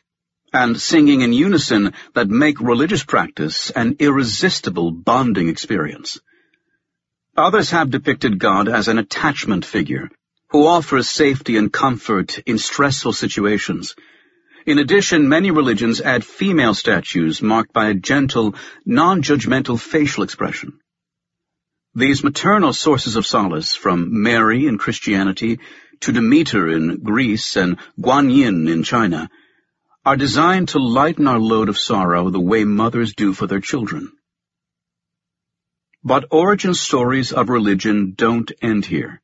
and 0.52 0.80
singing 0.80 1.22
in 1.22 1.32
unison 1.32 1.92
that 2.14 2.28
make 2.28 2.60
religious 2.60 3.02
practice 3.02 3.70
an 3.70 3.96
irresistible 3.98 4.92
bonding 4.92 5.48
experience. 5.48 6.20
Others 7.36 7.70
have 7.70 7.90
depicted 7.90 8.38
God 8.38 8.68
as 8.68 8.86
an 8.86 8.98
attachment 8.98 9.64
figure, 9.64 10.08
who 10.50 10.64
offers 10.64 11.10
safety 11.10 11.56
and 11.56 11.72
comfort 11.72 12.38
in 12.46 12.58
stressful 12.58 13.12
situations. 13.12 13.96
In 14.66 14.78
addition, 14.78 15.28
many 15.28 15.50
religions 15.50 16.00
add 16.00 16.24
female 16.24 16.74
statues 16.74 17.42
marked 17.42 17.72
by 17.72 17.88
a 17.88 17.94
gentle, 17.94 18.54
non-judgmental 18.86 19.80
facial 19.80 20.22
expression. 20.22 20.78
These 21.94 22.24
maternal 22.24 22.72
sources 22.72 23.16
of 23.16 23.26
solace, 23.26 23.74
from 23.74 24.22
Mary 24.22 24.66
in 24.66 24.78
Christianity 24.78 25.58
to 26.00 26.12
Demeter 26.12 26.70
in 26.70 27.02
Greece 27.02 27.54
and 27.54 27.76
Guanyin 28.00 28.66
in 28.66 28.82
China, 28.82 29.28
are 30.02 30.16
designed 30.16 30.70
to 30.70 30.78
lighten 30.78 31.28
our 31.28 31.38
load 31.38 31.68
of 31.68 31.76
sorrow 31.76 32.30
the 32.30 32.40
way 32.40 32.64
mothers 32.64 33.14
do 33.14 33.34
for 33.34 33.46
their 33.46 33.60
children. 33.60 34.10
But 36.02 36.24
origin 36.30 36.72
stories 36.72 37.30
of 37.30 37.50
religion 37.50 38.14
don't 38.16 38.50
end 38.62 38.86
here. 38.86 39.20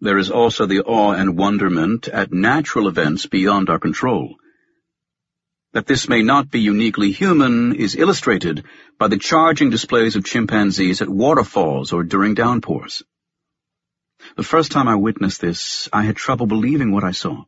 There 0.00 0.18
is 0.18 0.32
also 0.32 0.66
the 0.66 0.80
awe 0.80 1.12
and 1.12 1.38
wonderment 1.38 2.08
at 2.08 2.32
natural 2.32 2.88
events 2.88 3.26
beyond 3.26 3.70
our 3.70 3.78
control. 3.78 4.34
That 5.72 5.86
this 5.86 6.08
may 6.08 6.22
not 6.22 6.50
be 6.50 6.60
uniquely 6.60 7.12
human 7.12 7.76
is 7.76 7.94
illustrated 7.94 8.64
by 8.98 9.06
the 9.06 9.18
charging 9.18 9.70
displays 9.70 10.16
of 10.16 10.24
chimpanzees 10.24 11.00
at 11.00 11.08
waterfalls 11.08 11.92
or 11.92 12.02
during 12.02 12.34
downpours. 12.34 13.04
The 14.36 14.42
first 14.42 14.72
time 14.72 14.88
I 14.88 14.96
witnessed 14.96 15.40
this, 15.40 15.88
I 15.92 16.02
had 16.02 16.16
trouble 16.16 16.46
believing 16.46 16.90
what 16.90 17.04
I 17.04 17.12
saw. 17.12 17.44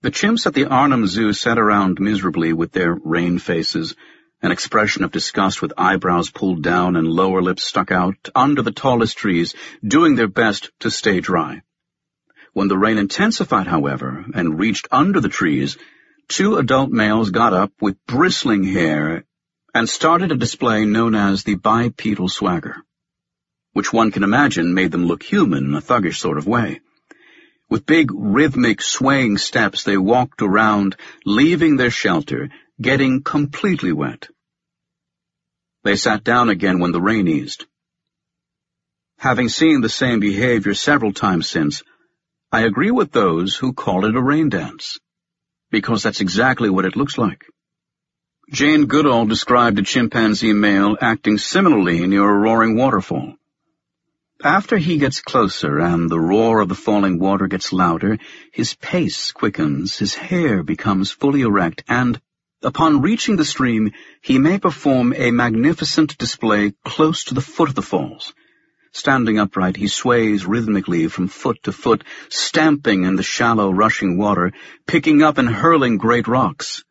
The 0.00 0.10
chimps 0.10 0.46
at 0.46 0.54
the 0.54 0.64
Arnhem 0.66 1.06
Zoo 1.06 1.32
sat 1.32 1.58
around 1.58 2.00
miserably 2.00 2.52
with 2.52 2.72
their 2.72 2.94
rain 2.94 3.38
faces, 3.38 3.94
an 4.40 4.50
expression 4.50 5.04
of 5.04 5.12
disgust 5.12 5.60
with 5.60 5.72
eyebrows 5.76 6.30
pulled 6.30 6.62
down 6.62 6.96
and 6.96 7.06
lower 7.06 7.42
lips 7.42 7.64
stuck 7.64 7.90
out, 7.90 8.28
under 8.34 8.62
the 8.62 8.72
tallest 8.72 9.18
trees, 9.18 9.54
doing 9.86 10.14
their 10.14 10.28
best 10.28 10.70
to 10.80 10.90
stay 10.90 11.20
dry. 11.20 11.62
When 12.52 12.68
the 12.68 12.78
rain 12.78 12.96
intensified, 12.96 13.66
however, 13.66 14.24
and 14.34 14.58
reached 14.58 14.88
under 14.90 15.20
the 15.20 15.28
trees, 15.28 15.76
two 16.28 16.56
adult 16.56 16.90
males 16.90 17.30
got 17.30 17.52
up 17.52 17.72
with 17.80 18.04
bristling 18.06 18.64
hair 18.64 19.24
and 19.74 19.88
started 19.88 20.32
a 20.32 20.36
display 20.36 20.84
known 20.84 21.14
as 21.14 21.44
the 21.44 21.54
bipedal 21.54 22.28
swagger, 22.28 22.76
which 23.72 23.92
one 23.92 24.10
can 24.10 24.24
imagine 24.24 24.74
made 24.74 24.90
them 24.90 25.06
look 25.06 25.22
human 25.22 25.66
in 25.66 25.74
a 25.74 25.80
thuggish 25.80 26.18
sort 26.18 26.38
of 26.38 26.46
way. 26.46 26.80
With 27.68 27.86
big, 27.86 28.10
rhythmic, 28.12 28.80
swaying 28.80 29.38
steps, 29.38 29.84
they 29.84 29.96
walked 29.96 30.40
around, 30.40 30.96
leaving 31.24 31.76
their 31.76 31.90
shelter, 31.90 32.50
getting 32.80 33.22
completely 33.22 33.92
wet. 33.92 34.28
They 35.84 35.96
sat 35.96 36.24
down 36.24 36.48
again 36.48 36.78
when 36.78 36.92
the 36.92 37.00
rain 37.00 37.28
eased. 37.28 37.66
Having 39.18 39.48
seen 39.48 39.80
the 39.80 39.88
same 39.88 40.20
behavior 40.20 40.74
several 40.74 41.12
times 41.12 41.48
since, 41.48 41.82
I 42.52 42.62
agree 42.62 42.90
with 42.90 43.12
those 43.12 43.56
who 43.56 43.72
call 43.72 44.04
it 44.04 44.14
a 44.14 44.22
rain 44.22 44.48
dance, 44.48 44.98
because 45.76 46.02
that's 46.02 46.22
exactly 46.22 46.70
what 46.70 46.86
it 46.86 46.96
looks 46.96 47.18
like. 47.18 47.44
Jane 48.50 48.86
Goodall 48.86 49.26
described 49.26 49.78
a 49.78 49.82
chimpanzee 49.82 50.54
male 50.54 50.96
acting 51.02 51.36
similarly 51.36 52.06
near 52.06 52.26
a 52.26 52.38
roaring 52.44 52.78
waterfall. 52.78 53.34
After 54.42 54.78
he 54.78 54.96
gets 54.96 55.20
closer 55.20 55.78
and 55.78 56.08
the 56.08 56.18
roar 56.18 56.60
of 56.60 56.70
the 56.70 56.82
falling 56.86 57.18
water 57.18 57.46
gets 57.46 57.74
louder, 57.74 58.16
his 58.52 58.72
pace 58.72 59.32
quickens, 59.32 59.98
his 59.98 60.14
hair 60.14 60.62
becomes 60.62 61.10
fully 61.10 61.42
erect, 61.42 61.84
and, 61.86 62.18
upon 62.62 63.02
reaching 63.02 63.36
the 63.36 63.44
stream, 63.44 63.92
he 64.22 64.38
may 64.38 64.58
perform 64.58 65.12
a 65.14 65.30
magnificent 65.30 66.16
display 66.16 66.72
close 66.86 67.24
to 67.24 67.34
the 67.34 67.48
foot 67.54 67.68
of 67.68 67.74
the 67.74 67.88
falls. 67.92 68.32
Standing 68.96 69.38
upright, 69.38 69.76
he 69.76 69.88
sways 69.88 70.46
rhythmically 70.46 71.06
from 71.08 71.28
foot 71.28 71.62
to 71.64 71.70
foot, 71.70 72.02
stamping 72.30 73.04
in 73.04 73.16
the 73.16 73.22
shallow, 73.22 73.70
rushing 73.70 74.16
water, 74.16 74.54
picking 74.86 75.22
up 75.22 75.36
and 75.36 75.46
hurling 75.46 75.98
great 75.98 76.26
rocks. 76.26 76.82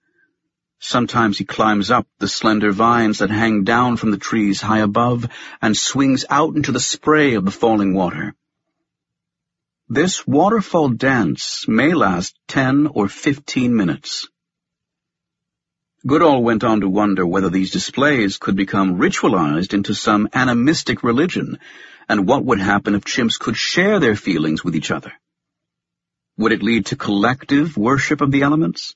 Sometimes 0.80 1.40
he 1.40 1.46
climbs 1.46 1.90
up 1.90 2.06
the 2.20 2.28
slender 2.28 2.72
vines 2.72 3.18
that 3.18 3.32
hang 3.32 3.64
down 3.64 3.98
from 3.98 4.12
the 4.12 4.20
trees 4.20 4.62
high 4.62 4.82
above 4.82 5.28
and 5.64 5.76
swings 5.76 6.26
out 6.30 6.56
into 6.56 6.72
the 6.72 6.80
spray 6.80 7.34
of 7.34 7.44
the 7.44 7.50
falling 7.50 7.96
water. 7.96 8.36
This 9.90 10.28
waterfall 10.28 10.90
dance 10.90 11.68
may 11.68 11.96
last 11.96 12.38
ten 12.48 12.86
or 12.86 13.08
fifteen 13.08 13.76
minutes. 13.76 14.28
Goodall 16.06 16.44
went 16.44 16.64
on 16.64 16.82
to 16.82 16.88
wonder 16.88 17.26
whether 17.26 17.50
these 17.50 17.72
displays 17.72 18.38
could 18.38 18.56
become 18.56 19.00
ritualized 19.00 19.74
into 19.74 19.96
some 19.96 20.30
animistic 20.34 21.02
religion, 21.02 21.58
and 22.08 22.28
what 22.28 22.46
would 22.46 22.60
happen 22.60 22.96
if 22.96 23.06
chimps 23.06 23.40
could 23.40 23.58
share 23.58 24.00
their 24.00 24.16
feelings 24.16 24.64
with 24.64 24.76
each 24.76 24.92
other. 24.92 25.14
Would 26.38 26.52
it 26.52 26.64
lead 26.64 26.88
to 26.88 26.96
collective 26.96 27.78
worship 27.78 28.22
of 28.22 28.32
the 28.32 28.42
elements? 28.42 28.96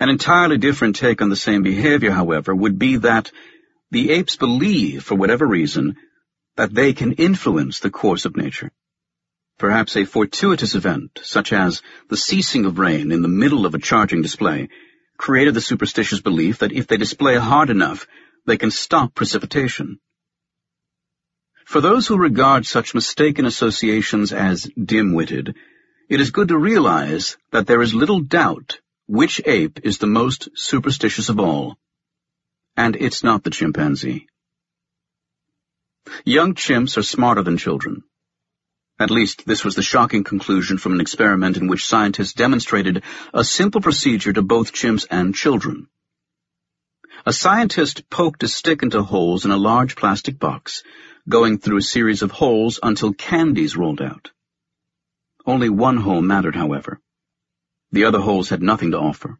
An 0.00 0.08
entirely 0.08 0.58
different 0.58 0.96
take 0.96 1.22
on 1.22 1.28
the 1.28 1.36
same 1.36 1.62
behavior, 1.62 2.10
however, 2.10 2.54
would 2.54 2.78
be 2.78 2.96
that 2.96 3.30
the 3.90 4.10
apes 4.10 4.36
believe, 4.36 5.04
for 5.04 5.14
whatever 5.14 5.46
reason, 5.46 5.96
that 6.56 6.74
they 6.74 6.92
can 6.92 7.12
influence 7.12 7.78
the 7.78 7.90
course 7.90 8.24
of 8.24 8.36
nature. 8.36 8.72
Perhaps 9.58 9.96
a 9.96 10.04
fortuitous 10.04 10.74
event, 10.74 11.20
such 11.22 11.52
as 11.52 11.82
the 12.08 12.16
ceasing 12.16 12.64
of 12.64 12.78
rain 12.78 13.12
in 13.12 13.22
the 13.22 13.28
middle 13.28 13.66
of 13.66 13.74
a 13.74 13.78
charging 13.78 14.20
display, 14.20 14.68
created 15.16 15.54
the 15.54 15.60
superstitious 15.60 16.20
belief 16.20 16.58
that 16.58 16.72
if 16.72 16.88
they 16.88 16.96
display 16.96 17.36
hard 17.36 17.70
enough, 17.70 18.08
they 18.46 18.56
can 18.56 18.70
stop 18.70 19.14
precipitation. 19.14 20.00
For 21.64 21.80
those 21.80 22.06
who 22.06 22.16
regard 22.16 22.66
such 22.66 22.94
mistaken 22.94 23.46
associations 23.46 24.32
as 24.32 24.70
dim-witted, 24.82 25.54
it 26.08 26.20
is 26.20 26.30
good 26.30 26.48
to 26.48 26.58
realize 26.58 27.36
that 27.50 27.66
there 27.66 27.82
is 27.82 27.94
little 27.94 28.20
doubt 28.20 28.80
which 29.06 29.40
ape 29.44 29.80
is 29.82 29.98
the 29.98 30.06
most 30.06 30.48
superstitious 30.54 31.28
of 31.28 31.40
all? 31.40 31.78
And 32.76 32.96
it's 32.96 33.24
not 33.24 33.44
the 33.44 33.50
chimpanzee. 33.50 34.26
Young 36.24 36.54
chimps 36.54 36.96
are 36.96 37.02
smarter 37.02 37.42
than 37.42 37.56
children. 37.56 38.04
At 38.98 39.10
least 39.10 39.46
this 39.46 39.64
was 39.64 39.74
the 39.74 39.82
shocking 39.82 40.22
conclusion 40.22 40.78
from 40.78 40.92
an 40.92 41.00
experiment 41.00 41.56
in 41.56 41.66
which 41.66 41.86
scientists 41.86 42.34
demonstrated 42.34 43.02
a 43.32 43.42
simple 43.42 43.80
procedure 43.80 44.32
to 44.32 44.42
both 44.42 44.72
chimps 44.72 45.06
and 45.10 45.34
children. 45.34 45.88
A 47.26 47.32
scientist 47.32 48.08
poked 48.10 48.42
a 48.42 48.48
stick 48.48 48.82
into 48.82 49.02
holes 49.02 49.44
in 49.44 49.50
a 49.50 49.56
large 49.56 49.96
plastic 49.96 50.38
box, 50.38 50.82
going 51.28 51.58
through 51.58 51.78
a 51.78 51.82
series 51.82 52.22
of 52.22 52.30
holes 52.30 52.78
until 52.82 53.12
candies 53.12 53.76
rolled 53.76 54.02
out. 54.02 54.30
Only 55.46 55.68
one 55.68 55.96
hole 55.96 56.22
mattered, 56.22 56.54
however. 56.54 57.00
The 57.92 58.04
other 58.04 58.20
holes 58.20 58.48
had 58.48 58.62
nothing 58.62 58.90
to 58.90 58.98
offer. 58.98 59.38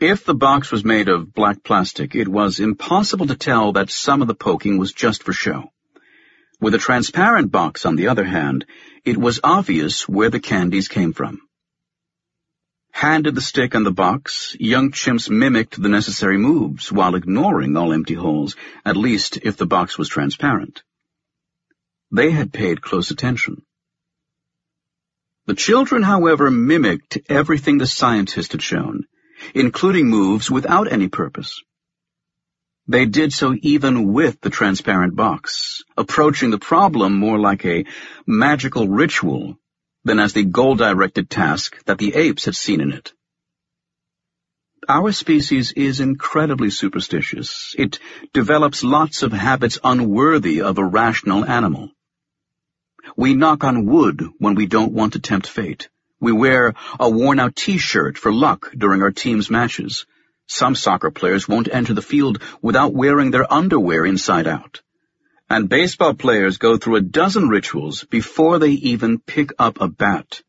If 0.00 0.24
the 0.24 0.34
box 0.34 0.72
was 0.72 0.84
made 0.84 1.08
of 1.08 1.32
black 1.32 1.62
plastic, 1.62 2.14
it 2.14 2.28
was 2.28 2.60
impossible 2.60 3.26
to 3.28 3.36
tell 3.36 3.72
that 3.72 3.90
some 3.90 4.22
of 4.22 4.28
the 4.28 4.34
poking 4.34 4.78
was 4.78 4.92
just 4.92 5.22
for 5.22 5.32
show. 5.32 5.70
With 6.60 6.74
a 6.74 6.78
transparent 6.78 7.50
box, 7.50 7.86
on 7.86 7.96
the 7.96 8.08
other 8.08 8.24
hand, 8.24 8.66
it 9.04 9.16
was 9.16 9.40
obvious 9.42 10.08
where 10.08 10.30
the 10.30 10.40
candies 10.40 10.88
came 10.88 11.12
from. 11.12 11.40
Handed 12.92 13.34
the 13.34 13.40
stick 13.40 13.74
and 13.74 13.84
the 13.84 13.90
box, 13.90 14.54
young 14.60 14.92
chimps 14.92 15.28
mimicked 15.28 15.80
the 15.80 15.88
necessary 15.88 16.38
moves 16.38 16.92
while 16.92 17.16
ignoring 17.16 17.76
all 17.76 17.92
empty 17.92 18.14
holes, 18.14 18.54
at 18.84 18.96
least 18.96 19.38
if 19.42 19.56
the 19.56 19.66
box 19.66 19.98
was 19.98 20.08
transparent. 20.08 20.82
They 22.12 22.30
had 22.30 22.52
paid 22.52 22.80
close 22.80 23.10
attention. 23.10 23.62
The 25.46 25.54
children, 25.54 26.02
however, 26.02 26.50
mimicked 26.50 27.18
everything 27.28 27.78
the 27.78 27.86
scientist 27.86 28.52
had 28.52 28.62
shown, 28.62 29.06
including 29.54 30.08
moves 30.08 30.50
without 30.50 30.92
any 30.92 31.08
purpose. 31.08 31.60
They 32.86 33.06
did 33.06 33.32
so 33.32 33.54
even 33.60 34.12
with 34.12 34.40
the 34.40 34.50
transparent 34.50 35.16
box, 35.16 35.82
approaching 35.96 36.50
the 36.50 36.58
problem 36.58 37.18
more 37.18 37.38
like 37.38 37.64
a 37.64 37.86
magical 38.26 38.86
ritual 38.86 39.56
than 40.04 40.18
as 40.18 40.32
the 40.32 40.44
goal-directed 40.44 41.30
task 41.30 41.82
that 41.84 41.98
the 41.98 42.14
apes 42.14 42.44
had 42.44 42.56
seen 42.56 42.80
in 42.80 42.92
it. 42.92 43.12
Our 44.88 45.12
species 45.12 45.72
is 45.72 46.00
incredibly 46.00 46.70
superstitious. 46.70 47.74
It 47.78 48.00
develops 48.32 48.82
lots 48.82 49.22
of 49.22 49.32
habits 49.32 49.78
unworthy 49.84 50.60
of 50.60 50.78
a 50.78 50.84
rational 50.84 51.44
animal. 51.44 51.90
We 53.16 53.34
knock 53.34 53.62
on 53.62 53.86
wood 53.86 54.28
when 54.38 54.56
we 54.56 54.66
don't 54.66 54.92
want 54.92 55.12
to 55.12 55.20
tempt 55.20 55.46
fate. 55.46 55.88
We 56.20 56.32
wear 56.32 56.74
a 56.98 57.08
worn-out 57.08 57.54
t-shirt 57.54 58.18
for 58.18 58.32
luck 58.32 58.72
during 58.76 59.02
our 59.02 59.12
team's 59.12 59.50
matches. 59.50 60.04
Some 60.46 60.74
soccer 60.74 61.10
players 61.10 61.48
won't 61.48 61.72
enter 61.72 61.94
the 61.94 62.02
field 62.02 62.42
without 62.60 62.92
wearing 62.92 63.30
their 63.30 63.52
underwear 63.52 64.04
inside 64.04 64.46
out. 64.46 64.82
And 65.52 65.68
baseball 65.68 66.14
players 66.14 66.56
go 66.56 66.78
through 66.78 66.96
a 66.96 67.02
dozen 67.02 67.50
rituals 67.50 68.04
before 68.04 68.58
they 68.58 68.70
even 68.70 69.18
pick 69.18 69.50
up 69.58 69.82
a 69.82 69.86
bat. 69.86 70.40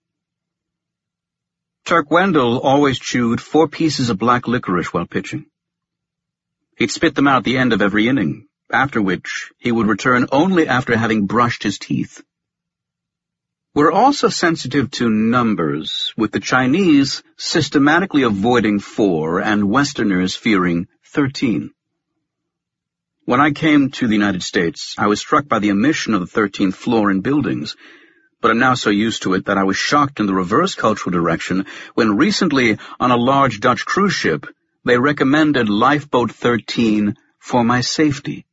Turk 1.83 2.09
Wendell 2.09 2.61
always 2.61 2.97
chewed 2.99 3.41
four 3.41 3.67
pieces 3.67 4.09
of 4.09 4.17
black 4.17 4.47
licorice 4.47 4.93
while 4.93 5.05
pitching. 5.05 5.47
He'd 6.77 6.89
spit 6.89 7.15
them 7.15 7.27
out 7.27 7.39
at 7.39 7.43
the 7.43 7.57
end 7.57 7.73
of 7.73 7.81
every 7.81 8.07
inning, 8.07 8.47
after 8.71 9.01
which 9.01 9.51
he 9.57 9.73
would 9.73 9.87
return 9.87 10.27
only 10.31 10.69
after 10.69 10.95
having 10.95 11.25
brushed 11.25 11.63
his 11.63 11.79
teeth. 11.79 12.23
We're 13.75 13.91
also 13.91 14.29
sensitive 14.29 14.89
to 14.91 15.09
numbers, 15.09 16.13
with 16.15 16.31
the 16.31 16.39
Chinese 16.39 17.23
systematically 17.35 18.23
avoiding 18.23 18.79
four 18.79 19.41
and 19.41 19.69
Westerners 19.69 20.33
fearing 20.33 20.87
thirteen. 21.03 21.71
When 23.25 23.39
I 23.39 23.51
came 23.51 23.89
to 23.91 24.07
the 24.07 24.15
United 24.15 24.43
States, 24.43 24.95
I 24.97 25.07
was 25.07 25.21
struck 25.21 25.47
by 25.47 25.59
the 25.59 25.71
omission 25.71 26.13
of 26.13 26.19
the 26.19 26.27
thirteenth 26.27 26.75
floor 26.75 27.09
in 27.09 27.21
buildings, 27.21 27.77
but 28.41 28.51
I'm 28.51 28.59
now 28.59 28.73
so 28.73 28.89
used 28.89 29.23
to 29.23 29.33
it 29.33 29.45
that 29.45 29.57
I 29.57 29.63
was 29.63 29.77
shocked 29.77 30.19
in 30.19 30.25
the 30.25 30.33
reverse 30.33 30.75
cultural 30.75 31.13
direction 31.13 31.65
when 31.93 32.17
recently, 32.17 32.77
on 32.99 33.11
a 33.11 33.15
large 33.15 33.61
Dutch 33.61 33.85
cruise 33.85 34.11
ship, 34.11 34.45
they 34.83 34.97
recommended 34.97 35.69
Lifeboat 35.69 36.31
13 36.31 37.15
for 37.39 37.63
my 37.63 37.79
safety. 37.79 38.45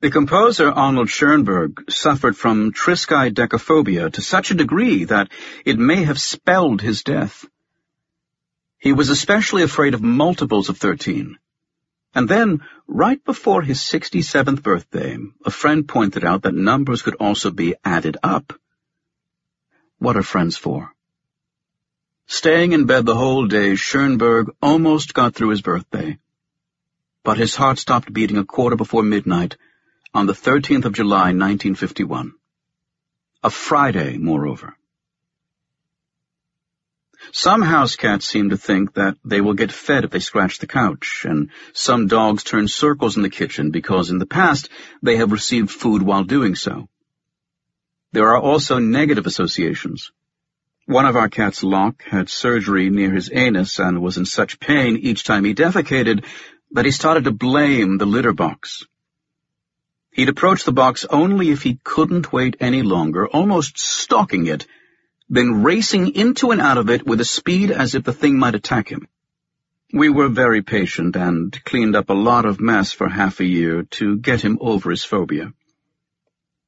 The 0.00 0.10
composer 0.10 0.68
Arnold 0.68 1.08
Schoenberg 1.08 1.92
suffered 1.92 2.36
from 2.36 2.72
triskaidekaphobia 2.72 4.12
to 4.14 4.20
such 4.20 4.50
a 4.50 4.54
degree 4.54 5.04
that 5.04 5.30
it 5.64 5.78
may 5.78 6.02
have 6.02 6.20
spelled 6.20 6.82
his 6.82 7.04
death. 7.04 7.46
He 8.78 8.92
was 8.92 9.10
especially 9.10 9.62
afraid 9.62 9.94
of 9.94 10.02
multiples 10.02 10.70
of 10.70 10.78
thirteen. 10.78 11.36
And 12.14 12.28
then, 12.28 12.62
right 12.88 13.22
before 13.24 13.62
his 13.62 13.78
67th 13.78 14.62
birthday, 14.62 15.16
a 15.44 15.50
friend 15.50 15.86
pointed 15.86 16.24
out 16.24 16.42
that 16.42 16.54
numbers 16.54 17.02
could 17.02 17.14
also 17.20 17.50
be 17.50 17.74
added 17.84 18.16
up. 18.22 18.52
What 19.98 20.16
are 20.16 20.22
friends 20.22 20.56
for? 20.56 20.92
Staying 22.26 22.72
in 22.72 22.86
bed 22.86 23.06
the 23.06 23.14
whole 23.14 23.46
day, 23.46 23.74
Schoenberg 23.74 24.50
almost 24.62 25.14
got 25.14 25.34
through 25.34 25.50
his 25.50 25.62
birthday. 25.62 26.18
But 27.22 27.38
his 27.38 27.54
heart 27.54 27.78
stopped 27.78 28.12
beating 28.12 28.38
a 28.38 28.44
quarter 28.44 28.76
before 28.76 29.02
midnight, 29.02 29.56
on 30.12 30.26
the 30.26 30.32
13th 30.32 30.86
of 30.86 30.92
July, 30.92 31.32
1951. 31.32 32.32
A 33.42 33.50
Friday, 33.50 34.16
moreover. 34.18 34.76
Some 37.32 37.62
house 37.62 37.96
cats 37.96 38.26
seem 38.26 38.50
to 38.50 38.56
think 38.56 38.94
that 38.94 39.16
they 39.24 39.40
will 39.40 39.54
get 39.54 39.72
fed 39.72 40.04
if 40.04 40.10
they 40.10 40.18
scratch 40.18 40.58
the 40.58 40.66
couch, 40.66 41.24
and 41.28 41.50
some 41.72 42.06
dogs 42.06 42.42
turn 42.42 42.66
circles 42.66 43.16
in 43.16 43.22
the 43.22 43.30
kitchen 43.30 43.70
because 43.70 44.10
in 44.10 44.18
the 44.18 44.26
past 44.26 44.68
they 45.02 45.16
have 45.16 45.32
received 45.32 45.70
food 45.70 46.02
while 46.02 46.24
doing 46.24 46.54
so. 46.54 46.88
There 48.12 48.28
are 48.28 48.40
also 48.40 48.78
negative 48.78 49.26
associations. 49.26 50.10
One 50.86 51.06
of 51.06 51.14
our 51.14 51.28
cats, 51.28 51.62
Locke, 51.62 52.02
had 52.02 52.28
surgery 52.28 52.90
near 52.90 53.12
his 53.12 53.30
anus 53.32 53.78
and 53.78 54.02
was 54.02 54.16
in 54.16 54.24
such 54.24 54.58
pain 54.58 54.96
each 54.96 55.22
time 55.22 55.44
he 55.44 55.54
defecated 55.54 56.24
that 56.72 56.84
he 56.84 56.90
started 56.90 57.24
to 57.24 57.30
blame 57.30 57.98
the 57.98 58.06
litter 58.06 58.32
box. 58.32 58.84
He'd 60.10 60.28
approach 60.28 60.64
the 60.64 60.72
box 60.72 61.06
only 61.08 61.50
if 61.50 61.62
he 61.62 61.78
couldn't 61.84 62.32
wait 62.32 62.56
any 62.58 62.82
longer, 62.82 63.28
almost 63.28 63.78
stalking 63.78 64.46
it, 64.46 64.66
then 65.30 65.62
racing 65.62 66.14
into 66.16 66.50
and 66.50 66.60
out 66.60 66.76
of 66.76 66.90
it 66.90 67.06
with 67.06 67.20
a 67.20 67.24
speed 67.24 67.70
as 67.70 67.94
if 67.94 68.02
the 68.02 68.12
thing 68.12 68.36
might 68.36 68.56
attack 68.56 68.90
him. 68.90 69.06
We 69.92 70.08
were 70.08 70.28
very 70.28 70.62
patient 70.62 71.16
and 71.16 71.56
cleaned 71.64 71.96
up 71.96 72.10
a 72.10 72.14
lot 72.14 72.44
of 72.44 72.60
mess 72.60 72.92
for 72.92 73.08
half 73.08 73.40
a 73.40 73.44
year 73.44 73.84
to 73.98 74.18
get 74.18 74.42
him 74.42 74.58
over 74.60 74.90
his 74.90 75.04
phobia. 75.04 75.52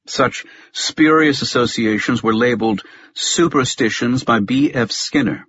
Such 0.05 0.45
spurious 0.71 1.41
associations 1.41 2.23
were 2.23 2.33
labeled 2.33 2.81
superstitions 3.13 4.23
by 4.23 4.39
B. 4.39 4.73
F. 4.73 4.91
Skinner. 4.91 5.45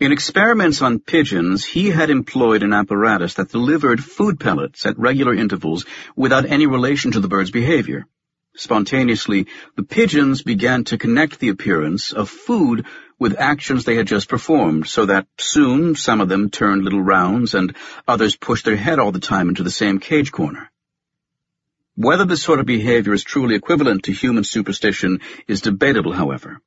In 0.00 0.12
experiments 0.12 0.82
on 0.82 0.98
pigeons, 0.98 1.64
he 1.64 1.90
had 1.90 2.10
employed 2.10 2.62
an 2.62 2.72
apparatus 2.72 3.34
that 3.34 3.50
delivered 3.50 4.02
food 4.02 4.40
pellets 4.40 4.86
at 4.86 4.98
regular 4.98 5.34
intervals 5.34 5.84
without 6.16 6.46
any 6.46 6.66
relation 6.66 7.12
to 7.12 7.20
the 7.20 7.28
bird's 7.28 7.50
behavior. 7.50 8.06
Spontaneously, 8.56 9.46
the 9.76 9.82
pigeons 9.82 10.42
began 10.42 10.84
to 10.84 10.98
connect 10.98 11.40
the 11.40 11.48
appearance 11.48 12.12
of 12.12 12.30
food 12.30 12.86
with 13.18 13.38
actions 13.38 13.84
they 13.84 13.96
had 13.96 14.06
just 14.06 14.28
performed, 14.28 14.86
so 14.86 15.06
that 15.06 15.26
soon 15.38 15.94
some 15.96 16.20
of 16.20 16.28
them 16.28 16.50
turned 16.50 16.84
little 16.84 17.02
rounds 17.02 17.54
and 17.54 17.74
others 18.06 18.36
pushed 18.36 18.64
their 18.64 18.76
head 18.76 18.98
all 18.98 19.12
the 19.12 19.20
time 19.20 19.48
into 19.48 19.62
the 19.62 19.70
same 19.70 19.98
cage 19.98 20.30
corner. 20.30 20.70
Whether 21.96 22.24
this 22.24 22.42
sort 22.42 22.60
of 22.60 22.66
behavior 22.66 23.12
is 23.12 23.24
truly 23.24 23.54
equivalent 23.54 24.04
to 24.04 24.12
human 24.12 24.44
superstition 24.44 25.20
is 25.46 25.60
debatable, 25.60 26.12
however. 26.12 26.60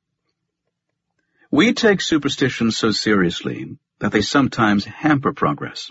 We 1.50 1.72
take 1.72 2.00
superstitions 2.00 2.76
so 2.76 2.92
seriously 2.92 3.78
that 4.00 4.12
they 4.12 4.22
sometimes 4.22 4.84
hamper 4.84 5.32
progress. 5.32 5.90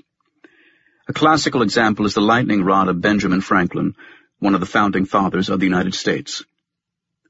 A 1.08 1.14
classical 1.14 1.62
example 1.62 2.06
is 2.06 2.14
the 2.14 2.22
lightning 2.22 2.64
rod 2.64 2.88
of 2.88 3.02
Benjamin 3.02 3.42
Franklin, 3.42 3.96
one 4.40 4.54
of 4.54 4.60
the 4.60 4.66
founding 4.66 5.06
fathers 5.06 5.50
of 5.50 5.60
the 5.60 5.66
United 5.66 5.94
States. 5.94 6.44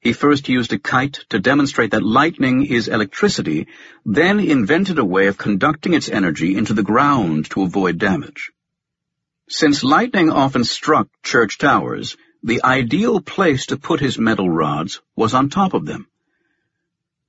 He 0.01 0.13
first 0.13 0.47
used 0.47 0.73
a 0.73 0.79
kite 0.79 1.25
to 1.29 1.39
demonstrate 1.39 1.91
that 1.91 2.03
lightning 2.03 2.65
is 2.65 2.87
electricity, 2.87 3.67
then 4.05 4.39
invented 4.39 4.99
a 4.99 5.05
way 5.05 5.27
of 5.27 5.37
conducting 5.37 5.93
its 5.93 6.09
energy 6.09 6.55
into 6.55 6.73
the 6.73 6.83
ground 6.83 7.49
to 7.51 7.63
avoid 7.63 7.97
damage. 7.97 8.51
Since 9.49 9.83
lightning 9.83 10.29
often 10.29 10.63
struck 10.63 11.07
church 11.23 11.57
towers, 11.57 12.17
the 12.43 12.63
ideal 12.63 13.21
place 13.21 13.67
to 13.67 13.77
put 13.77 13.99
his 13.99 14.19
metal 14.19 14.49
rods 14.49 15.01
was 15.15 15.33
on 15.33 15.49
top 15.49 15.73
of 15.73 15.85
them. 15.85 16.07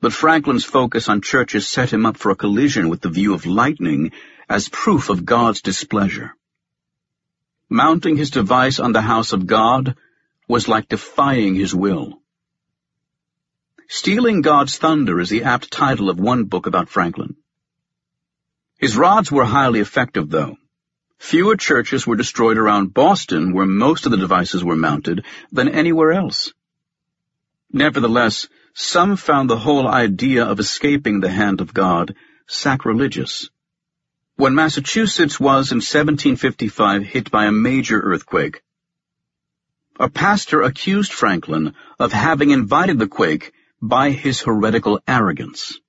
But 0.00 0.12
Franklin's 0.12 0.64
focus 0.64 1.08
on 1.08 1.22
churches 1.22 1.66
set 1.66 1.92
him 1.92 2.06
up 2.06 2.16
for 2.16 2.30
a 2.30 2.36
collision 2.36 2.88
with 2.88 3.00
the 3.00 3.08
view 3.08 3.34
of 3.34 3.46
lightning 3.46 4.12
as 4.48 4.68
proof 4.68 5.08
of 5.08 5.24
God's 5.24 5.62
displeasure. 5.62 6.34
Mounting 7.70 8.16
his 8.16 8.30
device 8.30 8.78
on 8.78 8.92
the 8.92 9.02
house 9.02 9.32
of 9.32 9.46
God 9.46 9.94
was 10.48 10.68
like 10.68 10.88
defying 10.88 11.54
his 11.54 11.74
will. 11.74 12.22
Stealing 13.88 14.40
God's 14.40 14.78
Thunder 14.78 15.20
is 15.20 15.28
the 15.28 15.44
apt 15.44 15.70
title 15.70 16.08
of 16.08 16.18
one 16.18 16.44
book 16.44 16.66
about 16.66 16.88
Franklin. 16.88 17.36
His 18.78 18.96
rods 18.96 19.30
were 19.30 19.44
highly 19.44 19.80
effective, 19.80 20.30
though. 20.30 20.56
Fewer 21.18 21.56
churches 21.56 22.06
were 22.06 22.16
destroyed 22.16 22.58
around 22.58 22.94
Boston, 22.94 23.52
where 23.52 23.66
most 23.66 24.06
of 24.06 24.12
the 24.12 24.18
devices 24.18 24.64
were 24.64 24.76
mounted, 24.76 25.24
than 25.50 25.68
anywhere 25.68 26.12
else. 26.12 26.52
Nevertheless, 27.72 28.48
some 28.72 29.16
found 29.16 29.50
the 29.50 29.58
whole 29.58 29.88
idea 29.88 30.44
of 30.44 30.60
escaping 30.60 31.20
the 31.20 31.28
hand 31.30 31.60
of 31.60 31.74
God 31.74 32.14
sacrilegious. 32.46 33.50
When 34.38 34.54
Massachusetts 34.54 35.40
was 35.40 35.72
in 35.72 35.78
1755 35.78 37.02
hit 37.02 37.28
by 37.28 37.46
a 37.46 37.50
major 37.50 37.98
earthquake, 37.98 38.62
a 39.98 40.08
pastor 40.08 40.62
accused 40.62 41.12
Franklin 41.12 41.74
of 41.98 42.12
having 42.12 42.50
invited 42.50 43.00
the 43.00 43.08
quake 43.08 43.52
by 43.82 44.10
his 44.10 44.40
heretical 44.40 45.00
arrogance. 45.08 45.80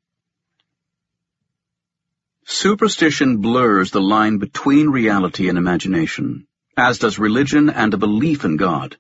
Superstition 2.44 3.38
blurs 3.38 3.92
the 3.92 4.02
line 4.02 4.40
between 4.40 4.90
reality 4.90 5.48
and 5.48 5.60
imagination, 5.60 6.48
as 6.76 6.98
does 6.98 7.20
religion 7.20 7.70
and 7.70 7.94
a 7.94 7.98
belief 7.98 8.46
in 8.46 8.58
God. 8.58 8.98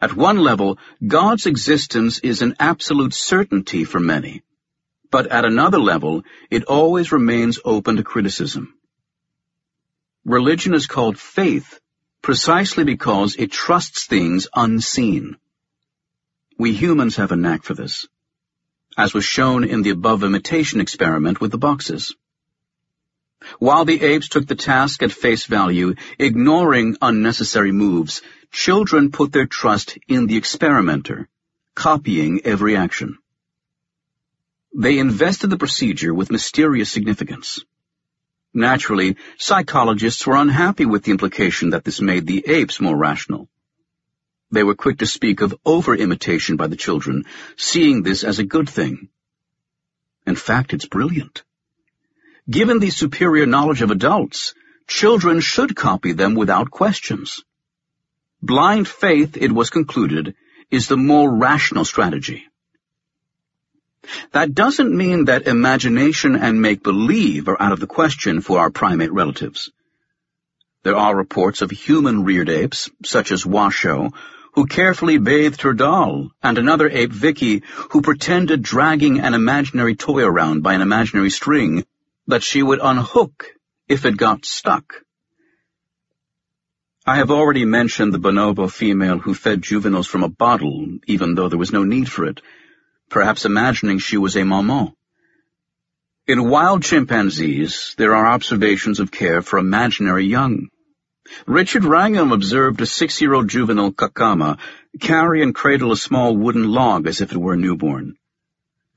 At 0.00 0.16
one 0.16 0.38
level, 0.38 0.78
God's 1.06 1.44
existence 1.44 2.18
is 2.20 2.40
an 2.40 2.56
absolute 2.58 3.12
certainty 3.12 3.84
for 3.84 4.00
many, 4.00 4.42
but 5.10 5.26
at 5.28 5.44
another 5.44 5.78
level, 5.78 6.22
it 6.50 6.64
always 6.64 7.12
remains 7.12 7.58
open 7.64 7.96
to 7.96 8.02
criticism. 8.02 8.74
Religion 10.24 10.74
is 10.74 10.86
called 10.86 11.18
faith 11.18 11.80
precisely 12.22 12.84
because 12.84 13.36
it 13.36 13.50
trusts 13.50 14.06
things 14.06 14.48
unseen. 14.54 15.36
We 16.58 16.72
humans 16.72 17.16
have 17.16 17.32
a 17.32 17.36
knack 17.36 17.62
for 17.62 17.74
this, 17.74 18.06
as 18.96 19.14
was 19.14 19.24
shown 19.24 19.64
in 19.64 19.82
the 19.82 19.90
above 19.90 20.24
imitation 20.24 20.80
experiment 20.80 21.40
with 21.40 21.52
the 21.52 21.58
boxes. 21.58 22.14
While 23.60 23.84
the 23.84 24.02
apes 24.02 24.28
took 24.28 24.46
the 24.46 24.56
task 24.56 25.02
at 25.02 25.12
face 25.12 25.44
value, 25.44 25.94
ignoring 26.18 26.96
unnecessary 27.00 27.72
moves, 27.72 28.20
children 28.50 29.12
put 29.12 29.32
their 29.32 29.46
trust 29.46 29.96
in 30.08 30.26
the 30.26 30.36
experimenter, 30.36 31.28
copying 31.74 32.40
every 32.44 32.76
action. 32.76 33.18
They 34.80 35.00
invested 35.00 35.50
the 35.50 35.58
procedure 35.58 36.14
with 36.14 36.30
mysterious 36.30 36.88
significance. 36.88 37.64
Naturally, 38.54 39.16
psychologists 39.36 40.24
were 40.24 40.36
unhappy 40.36 40.86
with 40.86 41.02
the 41.02 41.10
implication 41.10 41.70
that 41.70 41.82
this 41.82 42.00
made 42.00 42.28
the 42.28 42.44
apes 42.46 42.80
more 42.80 42.96
rational. 42.96 43.48
They 44.52 44.62
were 44.62 44.76
quick 44.76 44.98
to 44.98 45.06
speak 45.06 45.40
of 45.40 45.56
over-imitation 45.64 46.56
by 46.56 46.68
the 46.68 46.76
children, 46.76 47.24
seeing 47.56 48.04
this 48.04 48.22
as 48.22 48.38
a 48.38 48.44
good 48.44 48.70
thing. 48.70 49.08
In 50.28 50.36
fact, 50.36 50.72
it's 50.72 50.86
brilliant. 50.86 51.42
Given 52.48 52.78
the 52.78 52.90
superior 52.90 53.46
knowledge 53.46 53.82
of 53.82 53.90
adults, 53.90 54.54
children 54.86 55.40
should 55.40 55.74
copy 55.74 56.12
them 56.12 56.36
without 56.36 56.70
questions. 56.70 57.42
Blind 58.40 58.86
faith, 58.86 59.36
it 59.36 59.50
was 59.50 59.70
concluded, 59.70 60.36
is 60.70 60.86
the 60.86 60.96
more 60.96 61.36
rational 61.36 61.84
strategy. 61.84 62.46
That 64.32 64.54
doesn't 64.54 64.96
mean 64.96 65.26
that 65.26 65.46
imagination 65.46 66.36
and 66.36 66.62
make-believe 66.62 67.48
are 67.48 67.60
out 67.60 67.72
of 67.72 67.80
the 67.80 67.86
question 67.86 68.40
for 68.40 68.58
our 68.58 68.70
primate 68.70 69.12
relatives. 69.12 69.70
There 70.84 70.96
are 70.96 71.16
reports 71.16 71.62
of 71.62 71.70
human-reared 71.70 72.48
apes, 72.48 72.90
such 73.04 73.32
as 73.32 73.44
Washoe, 73.44 74.10
who 74.54 74.66
carefully 74.66 75.18
bathed 75.18 75.62
her 75.62 75.74
doll, 75.74 76.30
and 76.42 76.58
another 76.58 76.88
ape, 76.88 77.12
Vicky, 77.12 77.62
who 77.90 78.02
pretended 78.02 78.62
dragging 78.62 79.20
an 79.20 79.34
imaginary 79.34 79.94
toy 79.94 80.22
around 80.24 80.62
by 80.62 80.74
an 80.74 80.82
imaginary 80.82 81.30
string 81.30 81.84
that 82.26 82.42
she 82.42 82.62
would 82.62 82.80
unhook 82.82 83.46
if 83.88 84.04
it 84.04 84.16
got 84.16 84.44
stuck. 84.44 85.02
I 87.06 87.16
have 87.16 87.30
already 87.30 87.64
mentioned 87.64 88.12
the 88.12 88.18
bonobo 88.18 88.70
female 88.70 89.18
who 89.18 89.32
fed 89.32 89.62
juveniles 89.62 90.06
from 90.06 90.22
a 90.22 90.28
bottle, 90.28 90.98
even 91.06 91.34
though 91.34 91.48
there 91.48 91.58
was 91.58 91.72
no 91.72 91.84
need 91.84 92.10
for 92.10 92.26
it, 92.26 92.40
perhaps 93.08 93.44
imagining 93.44 93.98
she 93.98 94.16
was 94.16 94.36
a 94.36 94.44
maman. 94.44 94.92
In 96.26 96.48
wild 96.48 96.82
chimpanzees, 96.82 97.94
there 97.96 98.14
are 98.14 98.26
observations 98.26 99.00
of 99.00 99.10
care 99.10 99.40
for 99.40 99.58
imaginary 99.58 100.26
young. 100.26 100.68
Richard 101.46 101.84
Wrangham 101.84 102.32
observed 102.32 102.80
a 102.80 102.86
six-year-old 102.86 103.48
juvenile 103.48 103.92
Kakama 103.92 104.58
carry 105.00 105.42
and 105.42 105.54
cradle 105.54 105.92
a 105.92 105.96
small 105.96 106.36
wooden 106.36 106.68
log 106.68 107.06
as 107.06 107.20
if 107.20 107.32
it 107.32 107.38
were 107.38 107.54
a 107.54 107.56
newborn. 107.56 108.16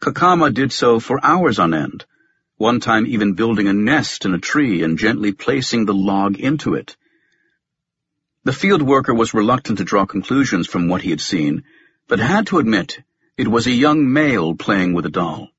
Kakama 0.01 0.53
did 0.53 0.71
so 0.71 0.99
for 0.99 1.23
hours 1.23 1.59
on 1.59 1.73
end, 1.73 2.05
one 2.57 2.79
time 2.79 3.05
even 3.05 3.33
building 3.33 3.67
a 3.67 3.73
nest 3.73 4.25
in 4.25 4.33
a 4.33 4.39
tree 4.39 4.83
and 4.83 4.97
gently 4.97 5.31
placing 5.31 5.85
the 5.85 5.93
log 5.93 6.39
into 6.39 6.75
it. 6.75 6.95
The 8.43 8.53
field 8.53 8.81
worker 8.81 9.13
was 9.13 9.33
reluctant 9.33 9.77
to 9.77 9.83
draw 9.83 10.05
conclusions 10.05 10.67
from 10.67 10.87
what 10.87 11.01
he 11.01 11.11
had 11.11 11.21
seen, 11.21 11.63
but 12.07 12.19
had 12.19 12.47
to 12.47 12.59
admit 12.59 12.99
it 13.41 13.47
was 13.47 13.65
a 13.65 13.71
young 13.71 14.13
male 14.13 14.53
playing 14.53 14.93
with 14.93 15.03
a 15.07 15.09
doll. 15.09 15.49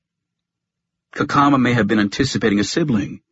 Kakama 1.16 1.60
may 1.60 1.72
have 1.72 1.88
been 1.88 1.98
anticipating 1.98 2.60
a 2.60 2.64
sibling, 2.64 3.22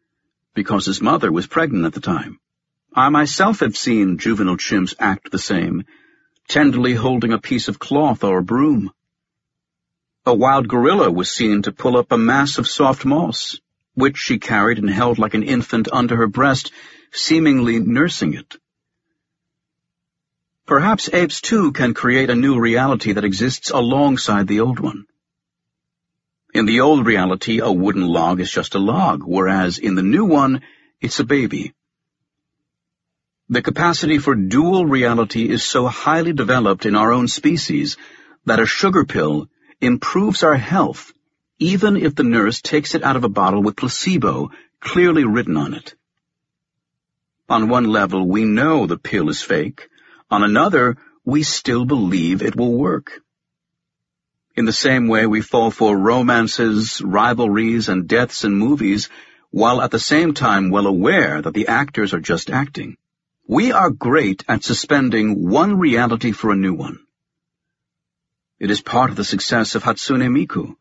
because 0.56 0.86
his 0.86 1.00
mother 1.00 1.30
was 1.30 1.46
pregnant 1.46 1.84
at 1.84 1.92
the 1.92 2.00
time. 2.00 2.40
I 2.92 3.10
myself 3.10 3.60
have 3.60 3.76
seen 3.76 4.18
juvenile 4.18 4.56
chimps 4.56 4.92
act 4.98 5.30
the 5.30 5.38
same, 5.38 5.84
tenderly 6.48 6.94
holding 6.94 7.32
a 7.32 7.38
piece 7.38 7.68
of 7.68 7.78
cloth 7.78 8.24
or 8.24 8.38
a 8.38 8.42
broom. 8.42 8.90
A 10.26 10.34
wild 10.34 10.66
gorilla 10.66 11.12
was 11.12 11.30
seen 11.30 11.62
to 11.62 11.70
pull 11.70 11.96
up 11.96 12.10
a 12.10 12.18
mass 12.18 12.58
of 12.58 12.66
soft 12.66 13.04
moss, 13.04 13.56
which 13.94 14.16
she 14.16 14.40
carried 14.40 14.78
and 14.78 14.90
held 14.90 15.20
like 15.20 15.34
an 15.34 15.44
infant 15.44 15.86
under 15.92 16.16
her 16.16 16.26
breast, 16.26 16.72
seemingly 17.12 17.78
nursing 17.78 18.34
it. 18.34 18.56
Perhaps 20.70 21.10
apes 21.12 21.40
too 21.40 21.72
can 21.72 21.94
create 21.94 22.30
a 22.30 22.36
new 22.36 22.60
reality 22.60 23.14
that 23.14 23.24
exists 23.24 23.72
alongside 23.72 24.46
the 24.46 24.60
old 24.60 24.78
one. 24.78 25.04
In 26.54 26.64
the 26.64 26.82
old 26.82 27.04
reality, 27.04 27.58
a 27.58 27.72
wooden 27.72 28.06
log 28.06 28.38
is 28.38 28.52
just 28.52 28.76
a 28.76 28.78
log, 28.78 29.24
whereas 29.24 29.78
in 29.78 29.96
the 29.96 30.04
new 30.04 30.24
one, 30.24 30.62
it's 31.00 31.18
a 31.18 31.24
baby. 31.24 31.74
The 33.48 33.62
capacity 33.62 34.18
for 34.18 34.36
dual 34.36 34.86
reality 34.86 35.50
is 35.50 35.64
so 35.64 35.88
highly 35.88 36.32
developed 36.32 36.86
in 36.86 36.94
our 36.94 37.12
own 37.12 37.26
species 37.26 37.96
that 38.44 38.60
a 38.60 38.64
sugar 38.64 39.04
pill 39.04 39.48
improves 39.80 40.44
our 40.44 40.54
health 40.54 41.12
even 41.58 41.96
if 41.96 42.14
the 42.14 42.22
nurse 42.22 42.62
takes 42.62 42.94
it 42.94 43.02
out 43.02 43.16
of 43.16 43.24
a 43.24 43.28
bottle 43.40 43.60
with 43.60 43.74
placebo 43.74 44.52
clearly 44.78 45.24
written 45.24 45.56
on 45.56 45.74
it. 45.74 45.96
On 47.48 47.68
one 47.68 47.86
level, 47.86 48.24
we 48.24 48.44
know 48.44 48.86
the 48.86 48.96
pill 48.96 49.30
is 49.30 49.42
fake. 49.42 49.88
On 50.30 50.44
another, 50.44 50.96
we 51.24 51.42
still 51.42 51.84
believe 51.84 52.40
it 52.40 52.54
will 52.54 52.72
work. 52.72 53.20
In 54.54 54.64
the 54.64 54.72
same 54.72 55.08
way, 55.08 55.26
we 55.26 55.40
fall 55.40 55.70
for 55.70 55.96
romances, 55.96 57.02
rivalries, 57.02 57.88
and 57.88 58.06
deaths 58.06 58.44
in 58.44 58.54
movies, 58.54 59.08
while 59.50 59.82
at 59.82 59.90
the 59.90 59.98
same 59.98 60.34
time 60.34 60.70
well 60.70 60.86
aware 60.86 61.42
that 61.42 61.54
the 61.54 61.68
actors 61.68 62.14
are 62.14 62.20
just 62.20 62.50
acting. 62.50 62.96
We 63.48 63.72
are 63.72 63.90
great 63.90 64.44
at 64.46 64.62
suspending 64.62 65.48
one 65.48 65.78
reality 65.78 66.30
for 66.30 66.52
a 66.52 66.56
new 66.56 66.74
one. 66.74 67.00
It 68.60 68.70
is 68.70 68.80
part 68.80 69.10
of 69.10 69.16
the 69.16 69.24
success 69.24 69.74
of 69.74 69.82
Hatsune 69.82 70.28
Miku, 70.28 70.76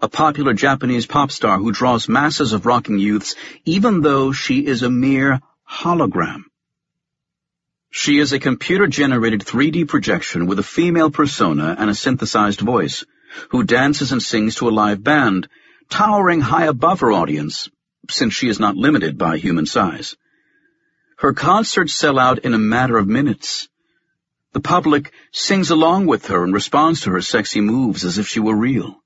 a 0.00 0.08
popular 0.08 0.52
Japanese 0.52 1.06
pop 1.06 1.32
star 1.32 1.58
who 1.58 1.72
draws 1.72 2.08
masses 2.08 2.52
of 2.52 2.66
rocking 2.66 2.98
youths 2.98 3.34
even 3.64 4.02
though 4.02 4.30
she 4.30 4.64
is 4.64 4.82
a 4.82 4.90
mere 4.90 5.40
hologram. 5.68 6.44
She 7.98 8.18
is 8.18 8.34
a 8.34 8.38
computer-generated 8.38 9.40
3D 9.40 9.88
projection 9.88 10.44
with 10.46 10.58
a 10.58 10.62
female 10.62 11.10
persona 11.10 11.74
and 11.78 11.88
a 11.88 11.94
synthesized 11.94 12.60
voice, 12.60 13.06
who 13.48 13.64
dances 13.64 14.12
and 14.12 14.22
sings 14.22 14.56
to 14.56 14.68
a 14.68 14.76
live 14.82 15.02
band, 15.02 15.48
towering 15.88 16.42
high 16.42 16.66
above 16.66 17.00
her 17.00 17.10
audience, 17.10 17.70
since 18.10 18.34
she 18.34 18.50
is 18.50 18.60
not 18.60 18.76
limited 18.76 19.16
by 19.16 19.38
human 19.38 19.64
size. 19.64 20.14
Her 21.16 21.32
concerts 21.32 21.94
sell 21.94 22.18
out 22.18 22.40
in 22.40 22.52
a 22.52 22.58
matter 22.58 22.98
of 22.98 23.08
minutes. 23.08 23.66
The 24.52 24.60
public 24.60 25.10
sings 25.32 25.70
along 25.70 26.04
with 26.04 26.26
her 26.26 26.44
and 26.44 26.52
responds 26.52 27.00
to 27.00 27.12
her 27.12 27.22
sexy 27.22 27.62
moves 27.62 28.04
as 28.04 28.18
if 28.18 28.28
she 28.28 28.40
were 28.40 28.54
real. 28.54 29.02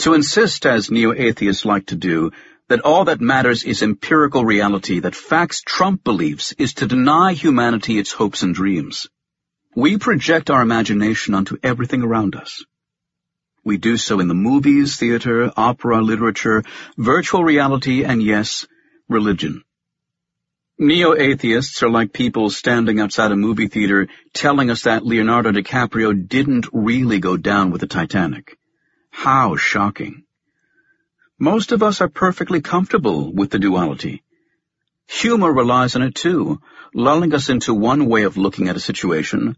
To 0.00 0.12
insist, 0.12 0.66
as 0.66 0.90
neo-atheists 0.90 1.64
like 1.64 1.86
to 1.86 1.96
do, 1.96 2.32
that 2.68 2.80
all 2.80 3.04
that 3.04 3.20
matters 3.20 3.64
is 3.64 3.82
empirical 3.82 4.44
reality 4.44 5.00
that 5.00 5.14
facts 5.14 5.62
trump 5.62 6.02
beliefs 6.02 6.52
is 6.58 6.74
to 6.74 6.86
deny 6.86 7.32
humanity 7.32 7.98
its 7.98 8.12
hopes 8.12 8.42
and 8.42 8.54
dreams. 8.54 9.08
We 9.76 9.98
project 9.98 10.50
our 10.50 10.62
imagination 10.62 11.34
onto 11.34 11.58
everything 11.62 12.02
around 12.02 12.36
us. 12.36 12.64
We 13.64 13.76
do 13.76 13.96
so 13.96 14.20
in 14.20 14.28
the 14.28 14.34
movies, 14.34 14.96
theater, 14.96 15.50
opera, 15.56 16.00
literature, 16.02 16.62
virtual 16.96 17.42
reality, 17.42 18.04
and 18.04 18.22
yes, 18.22 18.66
religion. 19.08 19.62
Neo-atheists 20.78 21.82
are 21.82 21.88
like 21.88 22.12
people 22.12 22.50
standing 22.50 23.00
outside 23.00 23.30
a 23.30 23.36
movie 23.36 23.68
theater 23.68 24.08
telling 24.32 24.70
us 24.70 24.82
that 24.82 25.06
Leonardo 25.06 25.52
DiCaprio 25.52 26.28
didn't 26.28 26.66
really 26.72 27.20
go 27.20 27.36
down 27.36 27.70
with 27.70 27.80
the 27.80 27.86
Titanic. 27.86 28.58
How 29.10 29.56
shocking. 29.56 30.23
Most 31.38 31.72
of 31.72 31.82
us 31.82 32.00
are 32.00 32.08
perfectly 32.08 32.60
comfortable 32.60 33.32
with 33.32 33.50
the 33.50 33.58
duality. 33.58 34.22
Humor 35.08 35.52
relies 35.52 35.96
on 35.96 36.02
it 36.02 36.14
too, 36.14 36.60
lulling 36.94 37.34
us 37.34 37.48
into 37.48 37.74
one 37.74 38.06
way 38.06 38.22
of 38.22 38.36
looking 38.36 38.68
at 38.68 38.76
a 38.76 38.80
situation, 38.80 39.56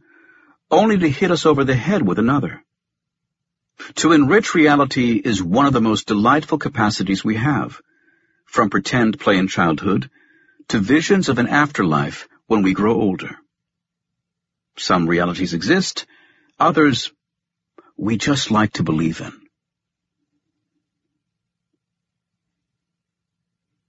only 0.70 0.99
to 0.99 1.09
hit 1.09 1.31
us 1.31 1.47
over 1.47 1.64
the 1.64 1.74
head 1.74 2.03
with 2.03 2.18
another. 2.18 2.64
To 3.97 4.12
enrich 4.12 4.55
reality 4.55 5.20
is 5.22 5.43
one 5.43 5.66
of 5.66 5.74
the 5.74 5.83
most 5.83 6.07
delightful 6.07 6.59
capacities 6.59 7.22
we 7.22 7.37
have, 7.37 7.81
from 8.47 8.70
pretend 8.70 9.20
play 9.20 9.37
in 9.37 9.49
childhood 9.49 10.11
to 10.68 10.79
visions 10.79 11.29
of 11.29 11.39
an 11.39 11.47
afterlife 11.47 12.27
when 12.47 12.62
we 12.62 12.72
grow 12.72 12.95
older. 12.95 13.37
Some 14.79 15.07
realities 15.07 15.55
exist, 15.55 16.07
others 16.59 17.12
we 17.97 18.16
just 18.16 18.51
like 18.51 18.72
to 18.74 18.83
believe 18.83 19.20
in. 19.20 19.46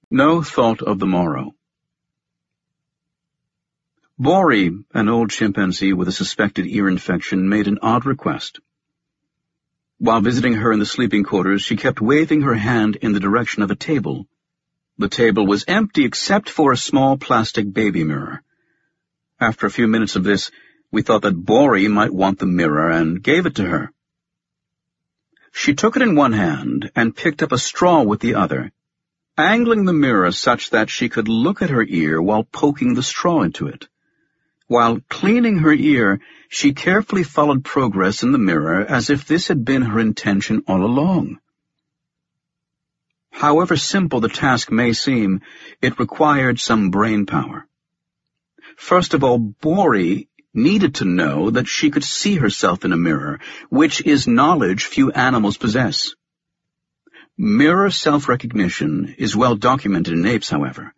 No 0.09 0.41
thought 0.41 0.81
of 0.81 0.99
the 0.99 1.05
morrow. 1.05 1.53
Bori, 4.17 4.71
an 4.93 5.09
old 5.09 5.31
chimpanzee 5.31 5.91
with 5.91 6.07
a 6.07 6.13
suspected 6.13 6.65
ear 6.65 6.87
infection, 6.87 7.49
made 7.49 7.67
an 7.67 7.79
odd 7.81 8.05
request. 8.05 8.59
While 9.99 10.21
visiting 10.21 10.53
her 10.53 10.71
in 10.71 10.79
the 10.79 10.85
sleeping 10.85 11.23
quarters, 11.23 11.61
she 11.61 11.75
kept 11.75 11.99
waving 11.99 12.43
her 12.43 12.55
hand 12.55 12.95
in 12.95 13.11
the 13.11 13.19
direction 13.19 13.63
of 13.63 13.69
a 13.69 13.75
table. 13.75 14.27
The 14.97 15.09
table 15.09 15.45
was 15.45 15.65
empty 15.67 16.05
except 16.05 16.49
for 16.49 16.71
a 16.71 16.77
small 16.77 17.17
plastic 17.17 17.71
baby 17.73 18.03
mirror. 18.05 18.43
After 19.41 19.67
a 19.67 19.71
few 19.71 19.87
minutes 19.87 20.15
of 20.15 20.23
this, 20.23 20.51
we 20.89 21.01
thought 21.01 21.23
that 21.23 21.35
Bori 21.35 21.89
might 21.89 22.13
want 22.13 22.39
the 22.39 22.45
mirror 22.45 22.89
and 22.89 23.21
gave 23.21 23.45
it 23.45 23.55
to 23.55 23.65
her. 23.65 23.91
She 25.51 25.75
took 25.75 25.97
it 25.97 26.01
in 26.01 26.15
one 26.15 26.33
hand 26.33 26.91
and 26.95 27.15
picked 27.15 27.43
up 27.43 27.51
a 27.51 27.57
straw 27.57 28.03
with 28.03 28.21
the 28.21 28.35
other, 28.35 28.71
angling 29.37 29.85
the 29.85 29.93
mirror 29.93 30.31
such 30.31 30.71
that 30.71 30.89
she 30.89 31.09
could 31.09 31.27
look 31.27 31.61
at 31.61 31.69
her 31.69 31.83
ear 31.83 32.21
while 32.21 32.43
poking 32.43 32.93
the 32.93 33.03
straw 33.03 33.41
into 33.41 33.67
it. 33.67 33.87
While 34.67 34.99
cleaning 35.09 35.59
her 35.59 35.73
ear, 35.73 36.19
she 36.49 36.73
carefully 36.73 37.23
followed 37.23 37.63
progress 37.63 38.23
in 38.23 38.31
the 38.31 38.37
mirror 38.37 38.83
as 38.83 39.09
if 39.09 39.25
this 39.25 39.47
had 39.47 39.63
been 39.63 39.83
her 39.83 39.99
intention 39.99 40.63
all 40.67 40.83
along. 40.83 41.39
However 43.31 43.77
simple 43.77 44.19
the 44.19 44.29
task 44.29 44.71
may 44.71 44.93
seem, 44.93 45.41
it 45.81 45.99
required 45.99 46.59
some 46.59 46.89
brain 46.89 47.25
power. 47.25 47.67
First 48.75 49.13
of 49.13 49.23
all, 49.23 49.37
Bori 49.37 50.27
needed 50.53 50.95
to 50.95 51.05
know 51.05 51.51
that 51.51 51.67
she 51.67 51.91
could 51.91 52.03
see 52.03 52.35
herself 52.35 52.83
in 52.83 52.91
a 52.91 52.97
mirror, 52.97 53.39
which 53.69 54.01
is 54.01 54.27
knowledge 54.27 54.85
few 54.85 55.11
animals 55.11 55.57
possess. 55.57 56.15
Mirror 57.37 57.91
self-recognition 57.91 59.15
is 59.19 59.35
well 59.35 59.55
documented 59.55 60.13
in 60.15 60.25
apes, 60.25 60.49
however. 60.49 60.93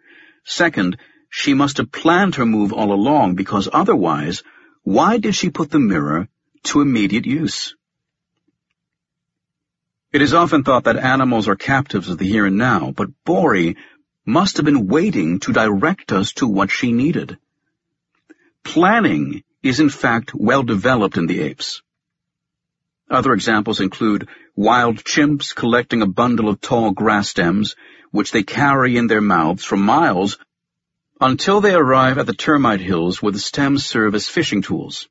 Second, 0.45 0.97
she 1.29 1.53
must 1.53 1.77
have 1.77 1.91
planned 1.91 2.35
her 2.35 2.45
move 2.45 2.71
all 2.71 2.93
along 2.93 3.35
because 3.35 3.67
otherwise, 3.71 4.41
why 4.83 5.17
did 5.17 5.35
she 5.35 5.49
put 5.49 5.69
the 5.69 5.79
mirror 5.79 6.29
to 6.63 6.79
immediate 6.79 7.25
use? 7.25 7.75
It 10.13 10.21
is 10.21 10.33
often 10.33 10.63
thought 10.63 10.85
that 10.85 10.97
animals 10.97 11.49
are 11.49 11.55
captives 11.55 12.09
of 12.09 12.17
the 12.17 12.27
here 12.27 12.45
and 12.45 12.57
now, 12.57 12.91
but 12.95 13.09
Bori 13.25 13.75
must 14.25 14.57
have 14.57 14.65
been 14.65 14.87
waiting 14.87 15.39
to 15.41 15.51
direct 15.51 16.13
us 16.13 16.31
to 16.33 16.47
what 16.47 16.71
she 16.71 16.93
needed. 16.93 17.37
Planning 18.63 19.43
is 19.61 19.79
in 19.79 19.89
fact 19.89 20.33
well 20.33 20.63
developed 20.63 21.17
in 21.17 21.27
the 21.27 21.41
apes. 21.41 21.81
Other 23.09 23.33
examples 23.33 23.79
include 23.79 24.29
wild 24.55 25.03
chimps 25.03 25.55
collecting 25.55 26.01
a 26.01 26.07
bundle 26.07 26.47
of 26.47 26.61
tall 26.61 26.91
grass 26.91 27.29
stems, 27.29 27.75
which 28.11 28.31
they 28.31 28.43
carry 28.43 28.97
in 28.97 29.07
their 29.07 29.21
mouths 29.21 29.63
for 29.63 29.77
miles 29.77 30.37
until 31.19 31.59
they 31.59 31.73
arrive 31.73 32.17
at 32.17 32.27
the 32.27 32.33
termite 32.33 32.79
hills 32.79 33.21
where 33.21 33.31
the 33.31 33.39
stems 33.39 33.85
serve 33.85 34.15
as 34.15 34.27
fishing 34.27 34.61
tools. 34.61 35.09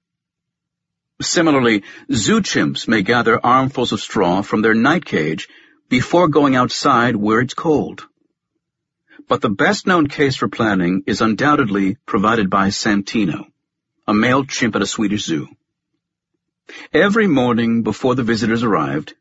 Similarly, 1.20 1.82
zoo 2.12 2.40
chimps 2.40 2.86
may 2.86 3.02
gather 3.02 3.44
armfuls 3.44 3.92
of 3.92 4.00
straw 4.00 4.42
from 4.42 4.62
their 4.62 4.74
night 4.74 5.04
cage 5.04 5.48
before 5.88 6.28
going 6.28 6.54
outside 6.54 7.16
where 7.16 7.40
it's 7.40 7.54
cold. 7.54 8.06
But 9.26 9.40
the 9.40 9.50
best-known 9.50 10.06
case 10.06 10.36
for 10.36 10.48
planning 10.48 11.02
is 11.06 11.20
undoubtedly 11.20 11.96
provided 12.06 12.48
by 12.48 12.68
Santino, 12.68 13.46
a 14.06 14.14
male 14.14 14.44
chimp 14.44 14.76
at 14.76 14.82
a 14.82 14.86
Swedish 14.86 15.24
zoo. 15.24 15.48
Every 16.92 17.26
morning 17.26 17.82
before 17.82 18.14
the 18.14 18.22
visitors 18.22 18.62
arrived, 18.62 19.14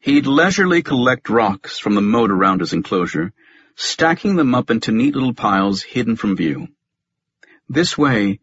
he'd 0.00 0.26
leisurely 0.26 0.82
collect 0.82 1.30
rocks 1.30 1.78
from 1.78 1.94
the 1.94 2.00
moat 2.00 2.30
around 2.30 2.60
his 2.60 2.72
enclosure, 2.72 3.32
stacking 3.76 4.36
them 4.36 4.54
up 4.54 4.70
into 4.70 4.92
neat 4.92 5.14
little 5.14 5.34
piles 5.34 5.82
hidden 5.82 6.16
from 6.16 6.36
view. 6.36 6.68
This 7.68 7.96
way, 7.96 8.40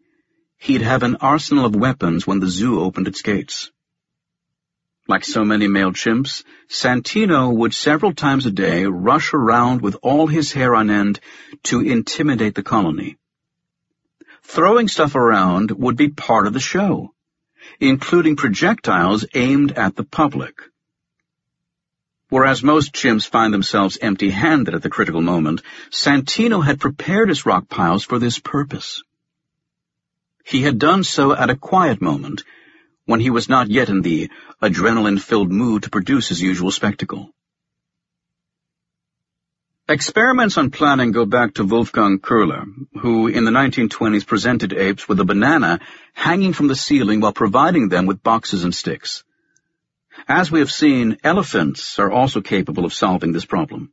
he'd 0.56 0.82
have 0.82 1.02
an 1.02 1.16
arsenal 1.16 1.64
of 1.64 1.74
weapons 1.74 2.26
when 2.26 2.40
the 2.40 2.48
zoo 2.48 2.80
opened 2.80 3.08
its 3.08 3.22
gates. 3.22 3.70
Like 5.06 5.24
so 5.24 5.44
many 5.44 5.68
male 5.68 5.92
chimps, 5.92 6.44
Santino 6.68 7.52
would 7.52 7.74
several 7.74 8.14
times 8.14 8.46
a 8.46 8.50
day 8.50 8.84
rush 8.84 9.32
around 9.34 9.80
with 9.80 9.96
all 10.02 10.26
his 10.26 10.52
hair 10.52 10.74
on 10.74 10.90
end 10.90 11.20
to 11.64 11.80
intimidate 11.80 12.54
the 12.54 12.62
colony. 12.62 13.16
Throwing 14.42 14.88
stuff 14.88 15.14
around 15.14 15.70
would 15.70 15.96
be 15.96 16.08
part 16.08 16.46
of 16.46 16.52
the 16.52 16.60
show 16.60 17.14
including 17.78 18.36
projectiles 18.36 19.26
aimed 19.34 19.72
at 19.72 19.96
the 19.96 20.04
public. 20.04 20.62
Whereas 22.28 22.62
most 22.62 22.92
chimps 22.92 23.28
find 23.28 23.52
themselves 23.52 23.98
empty-handed 24.00 24.74
at 24.74 24.82
the 24.82 24.90
critical 24.90 25.20
moment, 25.20 25.62
Santino 25.90 26.64
had 26.64 26.80
prepared 26.80 27.28
his 27.28 27.44
rock 27.44 27.68
piles 27.68 28.04
for 28.04 28.18
this 28.18 28.38
purpose. 28.38 29.02
He 30.44 30.62
had 30.62 30.78
done 30.78 31.04
so 31.04 31.34
at 31.34 31.50
a 31.50 31.56
quiet 31.56 32.00
moment, 32.00 32.44
when 33.04 33.20
he 33.20 33.30
was 33.30 33.48
not 33.48 33.68
yet 33.68 33.88
in 33.88 34.02
the 34.02 34.30
adrenaline-filled 34.62 35.50
mood 35.50 35.82
to 35.82 35.90
produce 35.90 36.28
his 36.28 36.40
usual 36.40 36.70
spectacle. 36.70 37.30
Experiments 39.90 40.56
on 40.56 40.70
planning 40.70 41.10
go 41.10 41.26
back 41.26 41.54
to 41.54 41.64
Wolfgang 41.64 42.20
Köhler, 42.20 42.64
who 43.00 43.26
in 43.26 43.44
the 43.44 43.50
1920s 43.50 44.24
presented 44.24 44.72
apes 44.72 45.08
with 45.08 45.18
a 45.18 45.24
banana 45.24 45.80
hanging 46.12 46.52
from 46.52 46.68
the 46.68 46.76
ceiling 46.76 47.18
while 47.18 47.32
providing 47.32 47.88
them 47.88 48.06
with 48.06 48.22
boxes 48.22 48.62
and 48.62 48.72
sticks. 48.72 49.24
As 50.28 50.48
we 50.48 50.60
have 50.60 50.70
seen, 50.70 51.16
elephants 51.24 51.98
are 51.98 52.08
also 52.08 52.40
capable 52.40 52.84
of 52.84 52.94
solving 52.94 53.32
this 53.32 53.44
problem. 53.44 53.92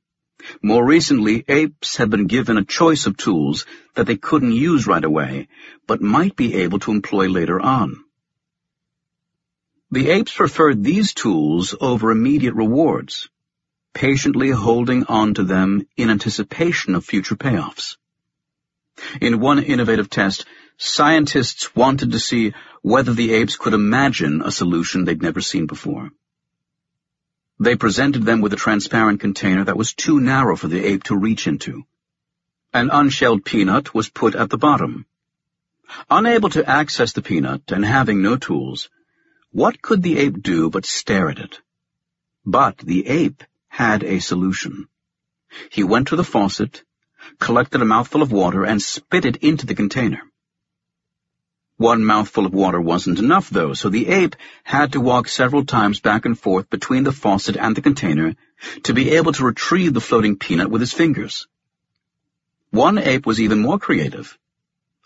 More 0.62 0.86
recently, 0.86 1.44
apes 1.48 1.98
have 1.98 2.12
been 2.12 2.28
given 2.28 2.60
a 2.60 2.64
choice 2.64 3.08
of 3.08 3.18
tools 3.18 3.66
that 3.96 4.06
they 4.06 4.18
couldn't 4.18 4.52
use 4.52 4.86
right 4.86 5.04
away, 5.04 5.48
but 5.88 6.00
might 6.00 6.36
be 6.36 6.58
able 6.58 6.78
to 6.82 6.92
employ 6.92 7.28
later 7.28 7.60
on. 7.60 8.04
The 9.90 10.12
apes 10.12 10.36
preferred 10.36 10.84
these 10.84 11.16
tools 11.16 11.74
over 11.82 12.12
immediate 12.12 12.54
rewards 12.54 13.30
patiently 13.98 14.52
holding 14.52 15.06
on 15.06 15.34
to 15.34 15.44
them 15.44 15.88
in 15.98 16.12
anticipation 16.12 16.94
of 16.94 17.04
future 17.04 17.36
payoffs. 17.36 17.98
In 19.20 19.40
one 19.40 19.58
innovative 19.64 20.08
test, 20.08 20.46
scientists 20.78 21.76
wanted 21.76 22.12
to 22.12 22.20
see 22.20 22.54
whether 22.84 23.12
the 23.12 23.34
apes 23.34 23.56
could 23.56 23.74
imagine 23.74 24.44
a 24.44 24.52
solution 24.52 25.04
they'd 25.04 25.24
never 25.24 25.42
seen 25.42 25.66
before. 25.66 26.12
They 27.60 27.76
presented 27.76 28.24
them 28.24 28.40
with 28.42 28.54
a 28.54 28.64
transparent 28.68 29.20
container 29.20 29.64
that 29.64 29.78
was 29.78 29.96
too 29.96 30.20
narrow 30.20 30.56
for 30.56 30.68
the 30.68 30.86
ape 30.86 31.06
to 31.06 31.18
reach 31.18 31.48
into. 31.48 31.84
An 32.72 32.92
unshelled 32.94 33.46
peanut 33.46 33.96
was 33.96 34.10
put 34.10 34.36
at 34.36 34.52
the 34.52 34.60
bottom. 34.60 35.08
Unable 36.08 36.50
to 36.52 36.70
access 36.70 37.14
the 37.14 37.24
peanut 37.24 37.72
and 37.72 37.84
having 37.84 38.22
no 38.22 38.38
tools, 38.38 38.90
what 39.50 39.82
could 39.82 40.04
the 40.04 40.20
ape 40.20 40.40
do 40.44 40.70
but 40.70 40.86
stare 40.86 41.32
at 41.32 41.40
it? 41.40 41.62
But 42.46 42.78
the 42.78 43.08
ape 43.08 43.44
had 43.78 44.04
a 44.04 44.20
solution. 44.20 44.88
He 45.70 45.84
went 45.84 46.08
to 46.08 46.16
the 46.16 46.24
faucet, 46.24 46.82
collected 47.38 47.80
a 47.80 47.86
mouthful 47.86 48.24
of 48.24 48.32
water, 48.32 48.64
and 48.66 48.82
spit 48.82 49.24
it 49.24 49.36
into 49.38 49.68
the 49.68 49.76
container. 49.76 50.24
One 51.76 52.04
mouthful 52.04 52.48
of 52.48 52.56
water 52.56 52.82
wasn't 52.82 53.20
enough, 53.20 53.52
though, 53.52 53.76
so 53.76 53.90
the 53.90 54.08
ape 54.08 54.36
had 54.64 54.94
to 54.94 55.00
walk 55.00 55.28
several 55.28 55.64
times 55.64 56.00
back 56.00 56.26
and 56.26 56.40
forth 56.40 56.72
between 56.72 57.04
the 57.04 57.12
faucet 57.12 57.56
and 57.56 57.76
the 57.76 57.84
container 57.84 58.36
to 58.86 58.96
be 58.96 59.12
able 59.12 59.34
to 59.34 59.46
retrieve 59.46 59.94
the 59.94 60.02
floating 60.02 60.38
peanut 60.38 60.72
with 60.72 60.82
his 60.82 60.92
fingers. 60.92 61.48
One 62.72 62.98
ape 62.98 63.28
was 63.28 63.40
even 63.40 63.60
more 63.60 63.78
creative, 63.78 64.36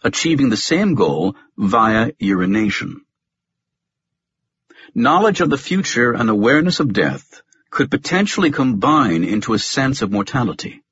achieving 0.02 0.48
the 0.48 0.64
same 0.72 0.96
goal 0.96 1.36
via 1.58 2.14
urination. 2.20 3.02
Knowledge 4.96 5.42
of 5.42 5.50
the 5.50 5.64
future 5.70 6.14
and 6.14 6.30
awareness 6.30 6.80
of 6.80 6.94
death 6.94 7.42
could 7.72 7.90
potentially 7.90 8.52
combine 8.52 9.24
into 9.24 9.54
a 9.54 9.60
sense 9.60 10.02
of 10.02 10.12
mortality. 10.12 10.84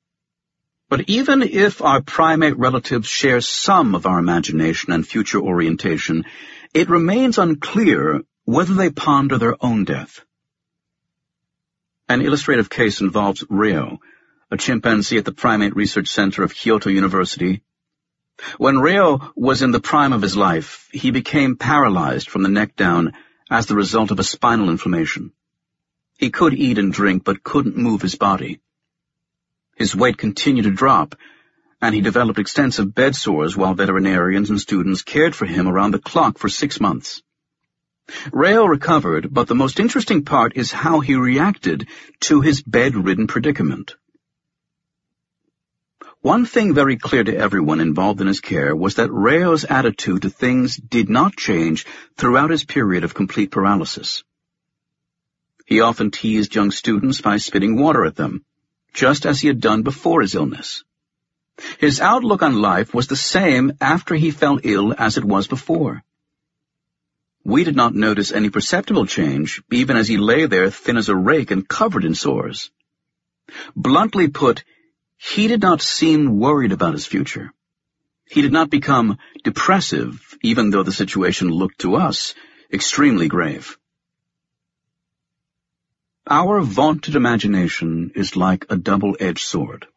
But 0.88 1.08
even 1.08 1.42
if 1.42 1.82
our 1.82 2.02
primate 2.02 2.58
relatives 2.58 3.06
share 3.06 3.40
some 3.40 3.94
of 3.94 4.06
our 4.06 4.18
imagination 4.18 4.92
and 4.92 5.06
future 5.06 5.40
orientation, 5.40 6.24
it 6.74 6.90
remains 6.90 7.38
unclear 7.38 8.22
whether 8.44 8.74
they 8.74 8.90
ponder 8.90 9.38
their 9.38 9.56
own 9.64 9.84
death. 9.84 10.24
An 12.08 12.22
illustrative 12.22 12.68
case 12.68 13.00
involves 13.00 13.44
Reo, 13.48 13.98
a 14.50 14.56
chimpanzee 14.56 15.18
at 15.18 15.24
the 15.24 15.30
Primate 15.32 15.76
Research 15.76 16.08
Center 16.08 16.42
of 16.42 16.54
Kyoto 16.54 16.90
University. 16.90 17.62
When 18.58 18.80
Reo 18.80 19.32
was 19.36 19.62
in 19.62 19.70
the 19.70 19.80
prime 19.80 20.12
of 20.12 20.22
his 20.22 20.36
life, 20.36 20.88
he 20.92 21.12
became 21.12 21.56
paralyzed 21.56 22.28
from 22.28 22.42
the 22.42 22.48
neck 22.48 22.74
down 22.74 23.12
as 23.48 23.66
the 23.66 23.76
result 23.76 24.10
of 24.10 24.18
a 24.18 24.24
spinal 24.24 24.70
inflammation. 24.70 25.32
He 26.20 26.28
could 26.28 26.52
eat 26.52 26.76
and 26.76 26.92
drink, 26.92 27.24
but 27.24 27.42
couldn't 27.42 27.78
move 27.78 28.02
his 28.02 28.14
body. 28.14 28.60
His 29.74 29.96
weight 29.96 30.18
continued 30.18 30.64
to 30.64 30.70
drop, 30.70 31.14
and 31.80 31.94
he 31.94 32.02
developed 32.02 32.38
extensive 32.38 32.94
bed 32.94 33.16
sores 33.16 33.56
while 33.56 33.72
veterinarians 33.72 34.50
and 34.50 34.60
students 34.60 35.00
cared 35.00 35.34
for 35.34 35.46
him 35.46 35.66
around 35.66 35.92
the 35.92 35.98
clock 35.98 36.36
for 36.36 36.50
six 36.50 36.78
months. 36.78 37.22
Reo 38.32 38.66
recovered, 38.66 39.32
but 39.32 39.48
the 39.48 39.54
most 39.54 39.80
interesting 39.80 40.22
part 40.22 40.58
is 40.58 40.70
how 40.70 41.00
he 41.00 41.14
reacted 41.14 41.88
to 42.28 42.42
his 42.42 42.60
bedridden 42.60 43.26
predicament. 43.26 43.94
One 46.20 46.44
thing 46.44 46.74
very 46.74 46.98
clear 46.98 47.24
to 47.24 47.34
everyone 47.34 47.80
involved 47.80 48.20
in 48.20 48.26
his 48.26 48.42
care 48.42 48.76
was 48.76 48.96
that 48.96 49.10
Reo's 49.10 49.64
attitude 49.64 50.20
to 50.20 50.28
things 50.28 50.76
did 50.76 51.08
not 51.08 51.34
change 51.34 51.86
throughout 52.18 52.50
his 52.50 52.64
period 52.64 53.04
of 53.04 53.14
complete 53.14 53.50
paralysis. 53.50 54.22
He 55.70 55.80
often 55.80 56.10
teased 56.10 56.56
young 56.56 56.72
students 56.72 57.20
by 57.20 57.36
spitting 57.36 57.76
water 57.76 58.04
at 58.04 58.16
them, 58.16 58.44
just 58.92 59.24
as 59.24 59.40
he 59.40 59.46
had 59.46 59.60
done 59.60 59.82
before 59.82 60.20
his 60.20 60.34
illness. 60.34 60.82
His 61.78 62.00
outlook 62.00 62.42
on 62.42 62.60
life 62.60 62.92
was 62.92 63.06
the 63.06 63.14
same 63.14 63.74
after 63.80 64.16
he 64.16 64.32
fell 64.32 64.58
ill 64.64 64.92
as 64.98 65.16
it 65.16 65.24
was 65.24 65.46
before. 65.46 66.02
We 67.44 67.62
did 67.62 67.76
not 67.76 67.94
notice 67.94 68.32
any 68.32 68.50
perceptible 68.50 69.06
change, 69.06 69.62
even 69.70 69.96
as 69.96 70.08
he 70.08 70.16
lay 70.16 70.46
there 70.46 70.70
thin 70.70 70.96
as 70.96 71.08
a 71.08 71.14
rake 71.14 71.52
and 71.52 71.68
covered 71.68 72.04
in 72.04 72.16
sores. 72.16 72.72
Bluntly 73.76 74.26
put, 74.26 74.64
he 75.18 75.46
did 75.46 75.62
not 75.62 75.82
seem 75.82 76.40
worried 76.40 76.72
about 76.72 76.94
his 76.94 77.06
future. 77.06 77.52
He 78.28 78.42
did 78.42 78.52
not 78.52 78.70
become 78.70 79.18
depressive, 79.44 80.36
even 80.42 80.70
though 80.70 80.82
the 80.82 81.00
situation 81.00 81.48
looked 81.48 81.78
to 81.82 81.94
us 81.94 82.34
extremely 82.72 83.28
grave. 83.28 83.78
Our 86.32 86.60
vaunted 86.60 87.16
imagination 87.16 88.12
is 88.14 88.36
like 88.36 88.66
a 88.70 88.76
double-edged 88.76 89.44
sword. 89.44 89.88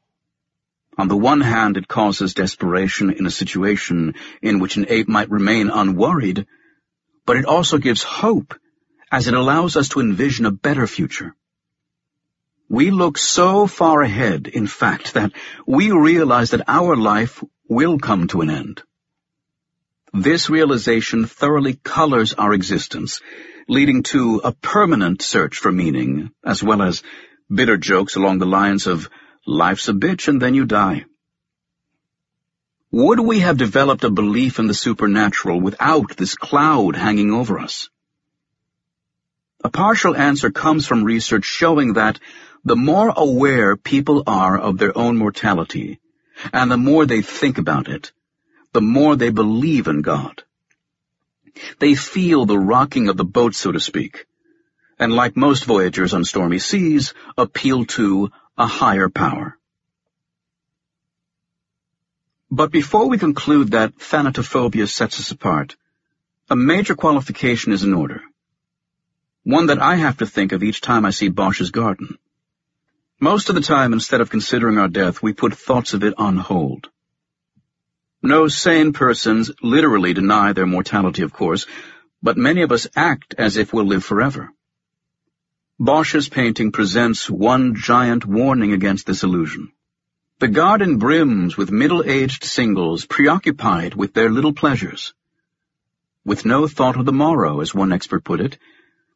On 0.98 1.08
the 1.08 1.16
one 1.16 1.42
hand, 1.42 1.78
it 1.78 1.88
causes 1.88 2.34
desperation 2.34 3.12
in 3.12 3.28
a 3.28 3.32
situation 3.32 4.16
in 4.42 4.58
which 4.58 4.76
an 4.76 4.88
ape 4.90 5.08
might 5.08 5.30
remain 5.30 5.70
unworried, 5.70 6.48
but 7.28 7.38
it 7.38 7.46
also 7.46 7.78
gives 7.78 8.02
hope 8.02 8.56
as 9.12 9.28
it 9.28 9.36
allows 9.36 9.78
us 9.78 9.90
to 9.90 10.00
envision 10.00 10.48
a 10.48 10.52
better 10.52 10.88
future. 10.88 11.36
We 12.68 12.90
look 12.90 13.20
so 13.20 13.68
far 13.68 14.02
ahead, 14.02 14.48
in 14.48 14.66
fact, 14.66 15.14
that 15.14 15.34
we 15.68 15.92
realize 15.92 16.50
that 16.50 16.68
our 16.68 16.96
life 16.96 17.44
will 17.70 18.00
come 18.00 18.26
to 18.30 18.42
an 18.42 18.50
end. 18.50 18.82
This 20.12 20.50
realization 20.50 21.28
thoroughly 21.28 21.76
colors 21.76 22.34
our 22.34 22.54
existence 22.54 23.22
leading 23.68 24.04
to 24.04 24.42
a 24.44 24.52
permanent 24.52 25.22
search 25.22 25.58
for 25.58 25.72
meaning, 25.72 26.32
as 26.46 26.64
well 26.64 26.82
as 26.82 27.04
bitter 27.54 27.78
jokes 27.78 28.16
along 28.16 28.40
the 28.40 28.46
lines 28.46 28.88
of, 28.88 29.10
life's 29.46 29.90
a 29.90 29.94
bitch 29.94 30.28
and 30.28 30.42
then 30.42 30.54
you 30.54 30.66
die. 30.66 31.06
Would 32.92 33.20
we 33.20 33.40
have 33.40 33.58
developed 33.58 34.04
a 34.04 34.10
belief 34.10 34.60
in 34.60 34.68
the 34.68 34.74
supernatural 34.74 35.60
without 35.60 36.16
this 36.16 36.36
cloud 36.36 36.96
hanging 36.96 37.32
over 37.32 37.60
us? 37.60 37.90
A 39.64 39.70
partial 39.70 40.16
answer 40.16 40.52
comes 40.52 40.86
from 40.86 41.04
research 41.04 41.46
showing 41.46 41.94
that 41.94 42.20
the 42.64 42.76
more 42.76 43.12
aware 43.16 43.76
people 43.76 44.24
are 44.28 44.58
of 44.58 44.78
their 44.78 44.98
own 44.98 45.18
mortality, 45.18 46.00
and 46.52 46.70
the 46.70 46.78
more 46.78 47.06
they 47.06 47.22
think 47.22 47.58
about 47.58 47.88
it, 47.88 48.12
the 48.74 48.82
more 48.82 49.16
they 49.16 49.30
believe 49.30 49.88
in 49.88 50.02
God. 50.02 50.44
They 51.80 51.96
feel 51.96 52.46
the 52.46 52.60
rocking 52.60 53.10
of 53.10 53.18
the 53.18 53.26
boat, 53.26 53.56
so 53.56 53.72
to 53.72 53.80
speak, 53.80 54.26
and 55.00 55.14
like 55.14 55.36
most 55.38 55.66
voyagers 55.66 56.14
on 56.14 56.24
stormy 56.24 56.60
seas, 56.60 57.14
appeal 57.38 57.86
to 57.98 58.32
a 58.58 58.68
higher 58.68 59.10
power. 59.10 59.58
But 62.52 62.72
before 62.72 63.10
we 63.10 63.18
conclude 63.18 63.72
that 63.72 63.98
thanatophobia 63.98 64.88
sets 64.88 65.20
us 65.20 65.32
apart, 65.32 65.76
a 66.50 66.56
major 66.56 66.96
qualification 66.96 67.72
is 67.72 67.84
in 67.84 67.94
order. 67.94 68.22
One 69.44 69.66
that 69.68 69.82
I 69.82 69.96
have 69.96 70.18
to 70.18 70.28
think 70.28 70.52
of 70.52 70.64
each 70.64 70.80
time 70.80 71.04
I 71.04 71.10
see 71.10 71.30
Bosch's 71.30 71.72
garden. 71.72 72.18
Most 73.20 73.50
of 73.50 73.56
the 73.56 73.62
time, 73.62 73.92
instead 73.94 74.22
of 74.22 74.30
considering 74.30 74.78
our 74.78 74.88
death, 74.88 75.24
we 75.24 75.34
put 75.34 75.56
thoughts 75.56 75.94
of 75.94 76.04
it 76.04 76.14
on 76.18 76.38
hold. 76.38 76.90
No 78.26 78.48
sane 78.48 78.94
persons 78.94 79.52
literally 79.62 80.14
deny 80.14 80.54
their 80.54 80.66
mortality, 80.66 81.24
of 81.24 81.34
course, 81.34 81.66
but 82.22 82.38
many 82.38 82.62
of 82.62 82.72
us 82.72 82.88
act 82.96 83.36
as 83.38 83.58
if 83.58 83.74
we'll 83.74 83.86
live 83.86 84.06
forever. 84.06 84.50
Bosch's 85.78 86.30
painting 86.30 86.72
presents 86.72 87.30
one 87.30 87.76
giant 87.76 88.26
warning 88.26 88.72
against 88.72 89.06
this 89.06 89.24
illusion. 89.24 89.74
The 90.40 90.48
garden 90.48 91.00
brims 91.00 91.58
with 91.58 91.70
middle-aged 91.70 92.46
singles 92.46 93.06
preoccupied 93.06 93.94
with 93.94 94.14
their 94.14 94.30
little 94.30 94.54
pleasures. 94.54 95.14
With 96.24 96.46
no 96.46 96.66
thought 96.70 96.98
of 96.98 97.06
the 97.06 97.12
morrow, 97.12 97.60
as 97.60 97.76
one 97.76 97.92
expert 97.92 98.24
put 98.24 98.40
it, 98.40 98.58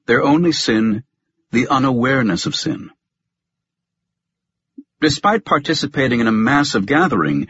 their 0.06 0.22
only 0.22 0.52
sin, 0.52 1.06
the 1.52 1.70
unawareness 1.70 2.46
of 2.46 2.56
sin. 2.56 2.92
Despite 5.00 5.46
participating 5.46 6.20
in 6.20 6.28
a 6.28 6.32
massive 6.32 6.86
gathering, 6.86 7.48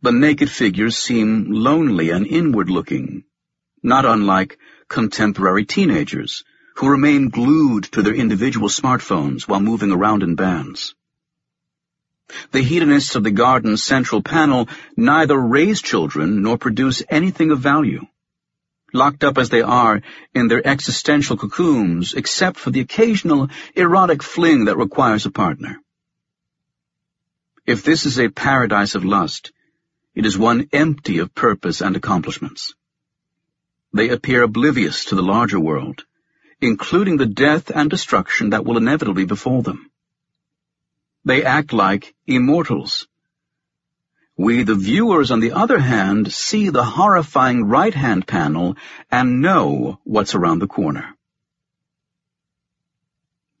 the 0.00 0.12
naked 0.12 0.50
figures 0.50 0.96
seem 0.96 1.50
lonely 1.50 2.10
and 2.10 2.26
inward-looking, 2.26 3.24
not 3.82 4.04
unlike 4.04 4.58
contemporary 4.88 5.64
teenagers 5.64 6.44
who 6.76 6.88
remain 6.88 7.28
glued 7.28 7.84
to 7.84 8.02
their 8.02 8.14
individual 8.14 8.68
smartphones 8.68 9.48
while 9.48 9.60
moving 9.60 9.90
around 9.90 10.22
in 10.22 10.36
bands. 10.36 10.94
The 12.52 12.62
hedonists 12.62 13.16
of 13.16 13.24
the 13.24 13.32
garden's 13.32 13.82
central 13.82 14.22
panel 14.22 14.68
neither 14.96 15.36
raise 15.36 15.82
children 15.82 16.42
nor 16.42 16.58
produce 16.58 17.02
anything 17.08 17.50
of 17.50 17.58
value. 17.58 18.06
Locked 18.92 19.24
up 19.24 19.36
as 19.36 19.48
they 19.48 19.62
are 19.62 20.00
in 20.34 20.46
their 20.46 20.66
existential 20.66 21.36
cocoons, 21.36 22.14
except 22.14 22.58
for 22.58 22.70
the 22.70 22.80
occasional 22.80 23.48
erotic 23.74 24.22
fling 24.22 24.66
that 24.66 24.76
requires 24.76 25.26
a 25.26 25.30
partner. 25.30 25.80
If 27.66 27.82
this 27.82 28.06
is 28.06 28.18
a 28.18 28.28
paradise 28.28 28.94
of 28.94 29.04
lust, 29.04 29.52
it 30.18 30.26
is 30.26 30.36
one 30.36 30.68
empty 30.72 31.18
of 31.18 31.32
purpose 31.32 31.80
and 31.80 31.94
accomplishments. 31.94 32.74
They 33.92 34.08
appear 34.08 34.42
oblivious 34.42 35.04
to 35.06 35.14
the 35.14 35.22
larger 35.22 35.60
world, 35.60 36.04
including 36.60 37.18
the 37.18 37.32
death 37.44 37.70
and 37.70 37.88
destruction 37.88 38.50
that 38.50 38.64
will 38.64 38.78
inevitably 38.78 39.26
befall 39.26 39.62
them. 39.62 39.92
They 41.24 41.44
act 41.44 41.72
like 41.72 42.16
immortals. 42.26 43.06
We, 44.36 44.64
the 44.64 44.74
viewers, 44.74 45.30
on 45.30 45.38
the 45.38 45.52
other 45.52 45.78
hand, 45.78 46.32
see 46.32 46.70
the 46.70 46.82
horrifying 46.82 47.66
right-hand 47.66 48.26
panel 48.26 48.76
and 49.12 49.40
know 49.40 50.00
what's 50.02 50.34
around 50.34 50.58
the 50.58 50.66
corner. 50.66 51.14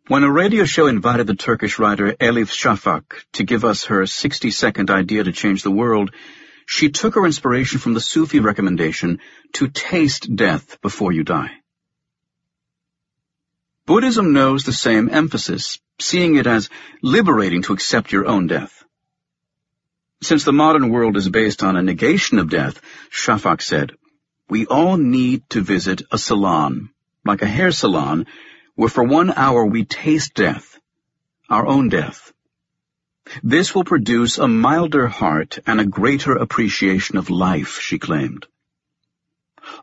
When 0.08 0.24
a 0.24 0.32
radio 0.32 0.64
show 0.64 0.88
invited 0.88 1.28
the 1.28 1.36
Turkish 1.36 1.78
writer 1.78 2.14
Elif 2.14 2.50
Shafak 2.50 3.04
to 3.34 3.44
give 3.44 3.64
us 3.64 3.84
her 3.84 4.02
60-second 4.02 4.90
idea 4.90 5.22
to 5.22 5.30
change 5.30 5.62
the 5.62 5.70
world, 5.70 6.10
she 6.70 6.90
took 6.90 7.14
her 7.14 7.24
inspiration 7.24 7.78
from 7.78 7.94
the 7.94 8.00
Sufi 8.00 8.40
recommendation 8.40 9.20
to 9.54 9.68
taste 9.68 10.36
death 10.36 10.78
before 10.82 11.12
you 11.12 11.24
die. 11.24 11.50
Buddhism 13.86 14.34
knows 14.34 14.64
the 14.64 14.74
same 14.74 15.08
emphasis, 15.08 15.78
seeing 15.98 16.36
it 16.36 16.46
as 16.46 16.68
liberating 17.00 17.62
to 17.62 17.72
accept 17.72 18.12
your 18.12 18.26
own 18.26 18.48
death. 18.48 18.84
Since 20.22 20.44
the 20.44 20.52
modern 20.52 20.90
world 20.90 21.16
is 21.16 21.30
based 21.30 21.62
on 21.62 21.74
a 21.74 21.82
negation 21.82 22.38
of 22.38 22.50
death, 22.50 22.82
Shafak 23.10 23.62
said, 23.62 23.92
we 24.50 24.66
all 24.66 24.98
need 24.98 25.48
to 25.50 25.62
visit 25.62 26.02
a 26.12 26.18
salon, 26.18 26.90
like 27.24 27.40
a 27.40 27.46
hair 27.46 27.72
salon, 27.72 28.26
where 28.74 28.90
for 28.90 29.04
one 29.04 29.32
hour 29.32 29.64
we 29.64 29.86
taste 29.86 30.34
death, 30.34 30.78
our 31.48 31.66
own 31.66 31.88
death. 31.88 32.30
This 33.42 33.74
will 33.74 33.84
produce 33.84 34.38
a 34.38 34.48
milder 34.48 35.06
heart 35.06 35.58
and 35.66 35.80
a 35.80 35.86
greater 35.86 36.32
appreciation 36.32 37.16
of 37.18 37.30
life, 37.30 37.80
she 37.80 37.98
claimed. 37.98 38.46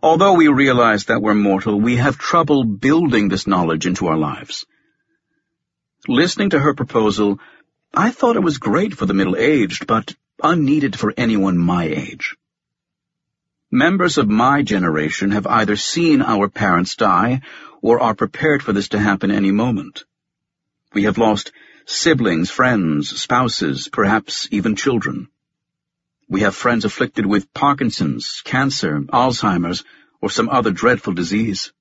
Although 0.02 0.34
we 0.34 0.48
realize 0.48 1.06
that 1.06 1.22
we're 1.22 1.36
mortal, 1.36 1.80
we 1.80 1.98
have 1.98 2.18
trouble 2.18 2.64
building 2.64 3.30
this 3.30 3.48
knowledge 3.48 3.86
into 3.86 4.08
our 4.08 4.18
lives. 4.18 4.66
Listening 6.08 6.52
to 6.52 6.60
her 6.60 6.74
proposal, 6.74 7.40
I 7.94 8.12
thought 8.12 8.36
it 8.36 8.44
was 8.44 8.58
great 8.58 8.94
for 8.96 9.06
the 9.06 9.14
middle-aged, 9.14 9.88
but 9.88 10.16
unneeded 10.42 10.98
for 10.98 11.14
anyone 11.16 11.58
my 11.58 11.86
age. 11.86 12.36
Members 13.72 14.18
of 14.18 14.28
my 14.28 14.62
generation 14.62 15.32
have 15.32 15.48
either 15.48 15.76
seen 15.76 16.22
our 16.22 16.50
parents 16.50 16.96
die 16.96 17.42
or 17.82 18.00
are 18.00 18.16
prepared 18.16 18.64
for 18.64 18.74
this 18.74 18.90
to 18.90 19.00
happen 19.00 19.32
any 19.32 19.52
moment. 19.52 20.04
We 20.94 21.04
have 21.04 21.18
lost 21.18 21.52
siblings, 21.86 22.50
friends, 22.50 23.10
spouses, 23.22 23.88
perhaps 23.88 24.48
even 24.52 24.76
children. 24.76 25.28
We 26.28 26.42
have 26.42 26.56
friends 26.56 26.86
afflicted 26.86 27.26
with 27.26 27.54
Parkinson's, 27.54 28.42
cancer, 28.44 29.00
Alzheimer's, 29.00 29.84
or 30.22 30.30
some 30.30 30.50
other 30.50 30.72
dreadful 30.72 31.14
disease. 31.14 31.72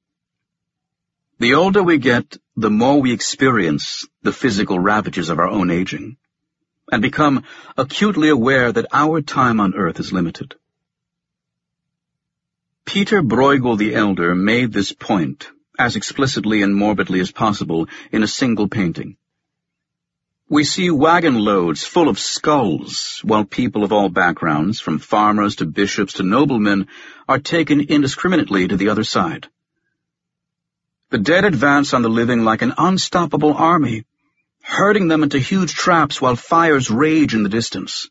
The 1.39 1.55
older 1.55 1.83
we 1.83 1.99
get, 1.99 2.37
the 2.57 2.71
more 2.71 3.01
we 3.01 3.13
experience 3.13 4.07
the 4.23 4.33
physical 4.33 4.79
ravages 4.79 5.31
of 5.31 5.39
our 5.39 5.49
own 5.49 5.71
aging, 5.71 6.17
and 6.93 7.01
become 7.01 7.45
acutely 7.77 8.29
aware 8.29 8.71
that 8.71 8.87
our 8.93 9.23
time 9.23 9.61
on 9.61 9.75
earth 9.75 9.99
is 9.99 10.13
limited. 10.13 10.55
Peter 12.85 13.23
Bruegel 13.23 13.79
the 13.79 13.95
Elder 13.95 14.35
made 14.35 14.73
this 14.73 14.93
point 14.93 15.49
as 15.79 15.97
explicitly 15.97 16.63
and 16.63 16.77
morbidly 16.77 17.21
as 17.21 17.33
possible 17.33 17.89
in 18.13 18.23
a 18.23 18.29
single 18.29 18.69
painting. 18.69 19.17
We 20.55 20.63
see 20.63 20.89
wagon 20.89 21.35
loads 21.35 21.83
full 21.83 22.09
of 22.09 22.17
skulls, 22.17 23.19
while 23.25 23.45
people 23.45 23.83
of 23.83 23.93
all 23.93 24.09
backgrounds, 24.09 24.79
from 24.79 25.01
farmers 25.01 25.57
to 25.57 25.67
bishops 25.67 26.13
to 26.13 26.23
noblemen, 26.23 26.87
are 27.29 27.41
taken 27.41 27.81
indiscriminately 27.81 28.69
to 28.69 28.77
the 28.77 28.91
other 28.91 29.03
side. 29.03 29.49
The 31.11 31.19
dead 31.19 31.45
advance 31.45 31.93
on 31.93 32.03
the 32.03 32.09
living 32.09 32.45
like 32.45 32.63
an 32.63 32.73
unstoppable 32.79 33.53
army, 33.55 34.05
herding 34.63 35.09
them 35.09 35.25
into 35.25 35.41
huge 35.41 35.75
traps 35.75 36.21
while 36.21 36.37
fires 36.37 36.89
rage 36.89 37.35
in 37.35 37.43
the 37.43 37.49
distance. 37.49 38.09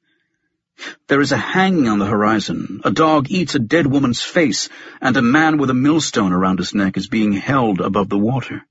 There 1.08 1.22
is 1.22 1.32
a 1.32 1.38
hanging 1.38 1.88
on 1.88 2.00
the 2.00 2.06
horizon, 2.06 2.82
a 2.84 2.91
dog 2.91 3.32
eats 3.32 3.56
a 3.56 3.60
dead 3.60 3.88
woman's 3.88 4.22
face, 4.22 4.68
and 5.00 5.16
a 5.16 5.22
man 5.22 5.60
with 5.60 5.70
a 5.70 5.82
millstone 5.88 6.34
around 6.34 6.60
his 6.60 6.76
neck 6.76 6.98
is 6.98 7.08
being 7.08 7.32
held 7.32 7.80
above 7.80 8.10
the 8.10 8.18
water. 8.18 8.66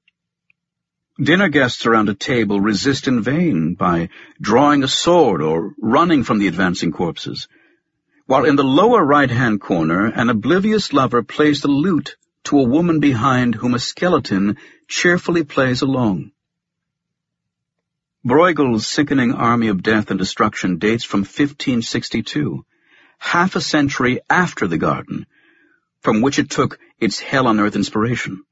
Dinner 1.20 1.50
guests 1.50 1.84
around 1.84 2.08
a 2.08 2.14
table 2.14 2.58
resist 2.58 3.06
in 3.06 3.22
vain 3.22 3.74
by 3.74 4.08
drawing 4.40 4.82
a 4.82 4.88
sword 4.88 5.42
or 5.42 5.74
running 5.78 6.24
from 6.24 6.38
the 6.38 6.46
advancing 6.46 6.90
corpses, 6.90 7.48
while 8.24 8.46
in 8.46 8.56
the 8.56 8.64
lower 8.64 9.04
right-hand 9.04 9.60
corner 9.60 10.06
an 10.06 10.30
oblivious 10.30 10.94
lover 10.94 11.22
plays 11.22 11.60
the 11.60 11.68
lute 11.68 12.16
to 12.44 12.58
a 12.58 12.62
woman 12.66 12.98
behind 12.98 13.54
whom 13.54 13.74
a 13.74 13.78
skeleton 13.78 14.56
cheerfully 14.88 15.44
plays 15.44 15.82
along. 15.82 16.32
Bruegel's 18.24 18.86
sickening 18.86 19.34
army 19.34 19.68
of 19.68 19.82
death 19.82 20.10
and 20.10 20.18
destruction 20.18 20.78
dates 20.78 21.04
from 21.04 21.20
1562, 21.20 22.64
half 23.18 23.54
a 23.54 23.60
century 23.60 24.20
after 24.30 24.66
the 24.66 24.78
garden, 24.78 25.26
from 26.00 26.22
which 26.22 26.38
it 26.38 26.48
took 26.48 26.78
its 26.98 27.20
hell-on-earth 27.20 27.76
inspiration. 27.76 28.44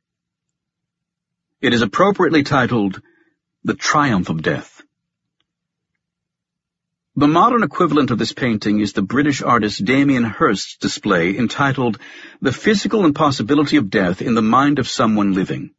It 1.60 1.74
is 1.74 1.82
appropriately 1.82 2.42
titled 2.42 3.02
The 3.64 3.74
Triumph 3.74 4.30
of 4.30 4.42
Death. 4.42 4.80
The 7.16 7.28
modern 7.28 7.62
equivalent 7.62 8.10
of 8.10 8.18
this 8.18 8.32
painting 8.32 8.80
is 8.80 8.94
the 8.94 9.02
British 9.02 9.42
artist 9.42 9.84
Damien 9.84 10.24
Hirst's 10.24 10.78
display 10.78 11.36
entitled 11.36 11.98
The 12.40 12.52
Physical 12.52 13.04
Impossibility 13.04 13.76
of 13.76 13.90
Death 13.90 14.22
in 14.22 14.34
the 14.34 14.40
Mind 14.40 14.78
of 14.78 14.88
Someone 14.88 15.34
Living. 15.34 15.74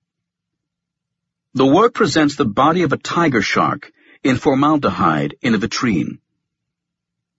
The 1.55 1.65
work 1.65 1.95
presents 1.95 2.35
the 2.35 2.45
body 2.45 2.83
of 2.83 2.93
a 2.93 2.97
tiger 2.97 3.41
shark 3.41 3.91
in 4.23 4.35
formaldehyde 4.35 5.33
in 5.41 5.55
a 5.55 5.57
vitrine. 5.57 6.19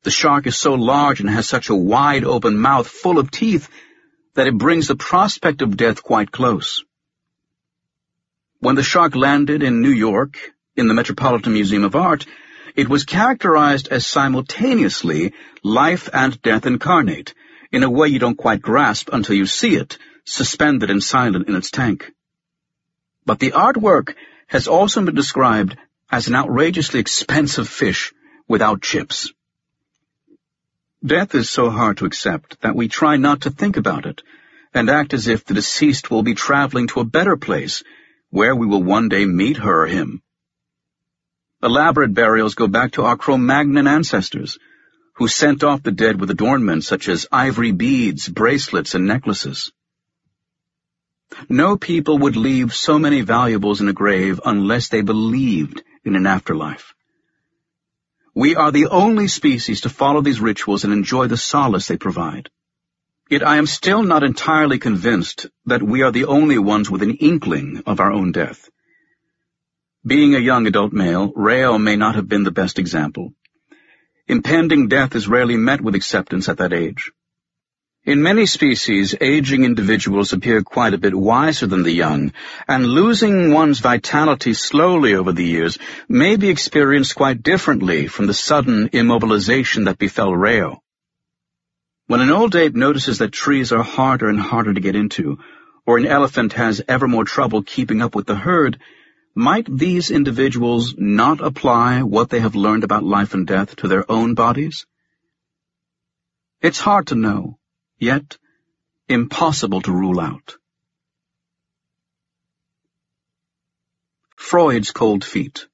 The 0.03 0.11
shark 0.11 0.49
is 0.49 0.59
so 0.59 0.74
large 0.74 1.20
and 1.20 1.30
has 1.30 1.49
such 1.49 1.68
a 1.68 1.76
wide 1.76 2.24
open 2.24 2.59
mouth 2.59 2.88
full 2.88 3.20
of 3.20 3.30
teeth 3.30 3.68
that 4.34 4.49
it 4.49 4.59
brings 4.59 4.88
the 4.88 4.97
prospect 4.97 5.62
of 5.62 5.76
death 5.76 6.03
quite 6.03 6.32
close. 6.32 6.84
When 8.63 8.77
the 8.77 8.85
shark 8.85 9.17
landed 9.17 9.61
in 9.65 9.83
New 9.83 9.91
York, 9.91 10.39
in 10.77 10.87
the 10.87 10.95
Metropolitan 10.95 11.53
Museum 11.53 11.83
of 11.83 11.97
Art, 11.97 12.27
it 12.77 12.89
was 12.89 13.05
characterized 13.05 13.89
as 13.89 14.07
simultaneously 14.07 15.33
life 15.65 16.09
and 16.13 16.41
death 16.43 16.65
incarnate, 16.65 17.35
in 17.73 17.83
a 17.83 17.91
way 17.91 18.07
you 18.07 18.21
don't 18.21 18.39
quite 18.39 18.63
grasp 18.63 19.09
until 19.13 19.35
you 19.35 19.47
see 19.47 19.75
it, 19.75 19.99
suspended 20.25 20.91
and 20.91 21.03
silent 21.03 21.49
in 21.49 21.57
its 21.57 21.73
tank. 21.73 22.13
But 23.27 23.41
the 23.41 23.51
artwork 23.51 24.15
has 24.47 24.69
also 24.69 25.03
been 25.03 25.17
described 25.17 25.77
as 26.09 26.29
an 26.29 26.37
outrageously 26.37 27.01
expensive 27.01 27.69
fish 27.69 28.13
without 28.47 28.81
chips. 28.81 29.33
Death 31.05 31.35
is 31.35 31.51
so 31.51 31.69
hard 31.69 31.97
to 31.97 32.07
accept 32.07 32.61
that 32.61 32.77
we 32.77 32.87
try 32.87 33.17
not 33.17 33.41
to 33.41 33.51
think 33.51 33.77
about 33.77 34.07
it, 34.07 34.23
and 34.73 34.89
act 34.89 35.15
as 35.15 35.27
if 35.27 35.45
the 35.45 35.55
deceased 35.55 36.13
will 36.13 36.23
be 36.23 36.35
traveling 36.35 36.87
to 36.87 37.01
a 37.01 37.05
better 37.19 37.37
place 37.37 37.83
where 38.33 38.57
we 38.57 38.66
will 38.66 38.83
one 38.83 39.11
day 39.11 39.26
meet 39.26 39.59
her 39.59 39.83
or 39.83 39.87
him. 39.87 40.22
Elaborate 41.62 42.14
burials 42.14 42.55
go 42.55 42.66
back 42.66 42.93
to 42.93 43.03
our 43.03 43.16
Cro-Magnon 43.16 43.87
ancestors, 43.87 44.59
who 45.16 45.28
sent 45.28 45.62
off 45.62 45.83
the 45.83 45.93
dead 45.93 46.18
with 46.18 46.30
adornments 46.30 46.87
such 46.87 47.09
as 47.09 47.26
ivory 47.30 47.72
beads, 47.72 48.26
bracelets, 48.28 48.95
and 48.95 49.07
necklaces. 49.07 49.70
No 51.51 51.76
people 51.76 52.18
would 52.20 52.37
leave 52.37 52.74
so 52.74 52.99
many 52.99 53.20
valuables 53.20 53.83
in 53.83 53.89
a 53.89 53.93
grave 53.93 54.41
unless 54.47 54.89
they 54.89 55.03
believed 55.03 55.83
in 56.03 56.16
an 56.16 56.26
afterlife. 56.26 56.95
We 58.35 58.57
are 58.57 58.72
the 58.72 58.87
only 58.87 59.28
species 59.28 59.83
to 59.83 59.91
follow 59.91 60.22
these 60.22 60.41
rituals 60.41 60.85
and 60.85 60.93
enjoy 60.93 61.26
the 61.26 61.37
solace 61.37 61.87
they 61.87 61.99
provide. 61.99 62.49
Yet 63.33 63.49
I 63.49 63.57
am 63.57 63.64
still 63.64 64.03
not 64.03 64.22
entirely 64.22 64.78
convinced 64.78 65.47
that 65.64 65.83
we 65.83 66.03
are 66.03 66.12
the 66.12 66.26
only 66.26 66.59
ones 66.59 66.91
with 66.91 67.03
an 67.03 67.12
inkling 67.12 67.83
of 67.87 67.99
our 67.99 68.12
own 68.12 68.30
death. 68.30 68.68
Being 70.05 70.35
a 70.35 70.39
young 70.39 70.66
adult 70.66 70.93
male, 70.93 71.33
Reo 71.35 71.78
may 71.78 71.97
not 71.97 72.16
have 72.16 72.28
been 72.28 72.43
the 72.43 72.51
best 72.51 72.78
example. 72.78 73.33
Impending 74.28 74.89
death 74.89 75.16
is 75.16 75.28
rarely 75.28 75.57
met 75.57 75.80
with 75.80 75.95
acceptance 75.95 76.51
at 76.51 76.59
that 76.59 76.74
age. 76.74 77.11
In 78.05 78.22
many 78.22 78.45
species, 78.45 79.14
aging 79.18 79.64
individuals 79.64 80.35
appear 80.35 80.61
quite 80.61 80.93
a 80.93 80.99
bit 80.99 81.14
wiser 81.14 81.66
than 81.66 81.85
the 81.85 81.99
young, 82.05 82.35
and 82.68 82.87
losing 82.87 83.51
one's 83.51 83.80
vitality 83.80 84.53
slowly 84.53 85.14
over 85.14 85.33
the 85.33 85.51
years 85.57 85.78
may 86.07 86.37
be 86.37 86.51
experienced 86.51 87.14
quite 87.14 87.43
differently 87.43 88.09
from 88.09 88.26
the 88.26 88.35
sudden 88.35 88.91
immobilization 88.91 89.87
that 89.87 89.97
befell 89.97 90.37
Reo. 90.37 90.83
When 92.07 92.21
an 92.21 92.31
old 92.31 92.55
ape 92.57 92.75
notices 92.75 93.19
that 93.19 93.33
trees 93.33 93.73
are 93.73 93.83
harder 93.83 94.29
and 94.29 94.41
harder 94.41 94.75
to 94.75 94.81
get 94.81 94.97
into, 94.97 95.39
or 95.87 95.99
an 95.99 96.07
elephant 96.07 96.53
has 96.55 96.83
ever 96.89 97.09
more 97.09 97.25
trouble 97.25 97.63
keeping 97.63 98.03
up 98.03 98.15
with 98.15 98.27
the 98.27 98.35
herd, 98.35 98.79
might 99.35 99.67
these 99.69 100.11
individuals 100.11 100.95
not 100.99 101.41
apply 101.41 102.03
what 102.03 102.29
they 102.29 102.41
have 102.41 102.55
learned 102.55 102.85
about 102.85 103.05
life 103.05 103.35
and 103.35 103.47
death 103.47 103.77
to 103.77 103.89
their 103.89 104.11
own 104.11 104.35
bodies? 104.35 104.85
It's 106.61 106.79
hard 106.79 107.09
to 107.09 107.15
know 107.15 107.59
yet 107.99 108.37
impossible 109.09 109.81
to 109.83 109.93
rule 109.93 110.21
out. 110.21 110.57
Freud's 114.37 114.91
Cold 114.91 115.25
Feet 115.25 115.67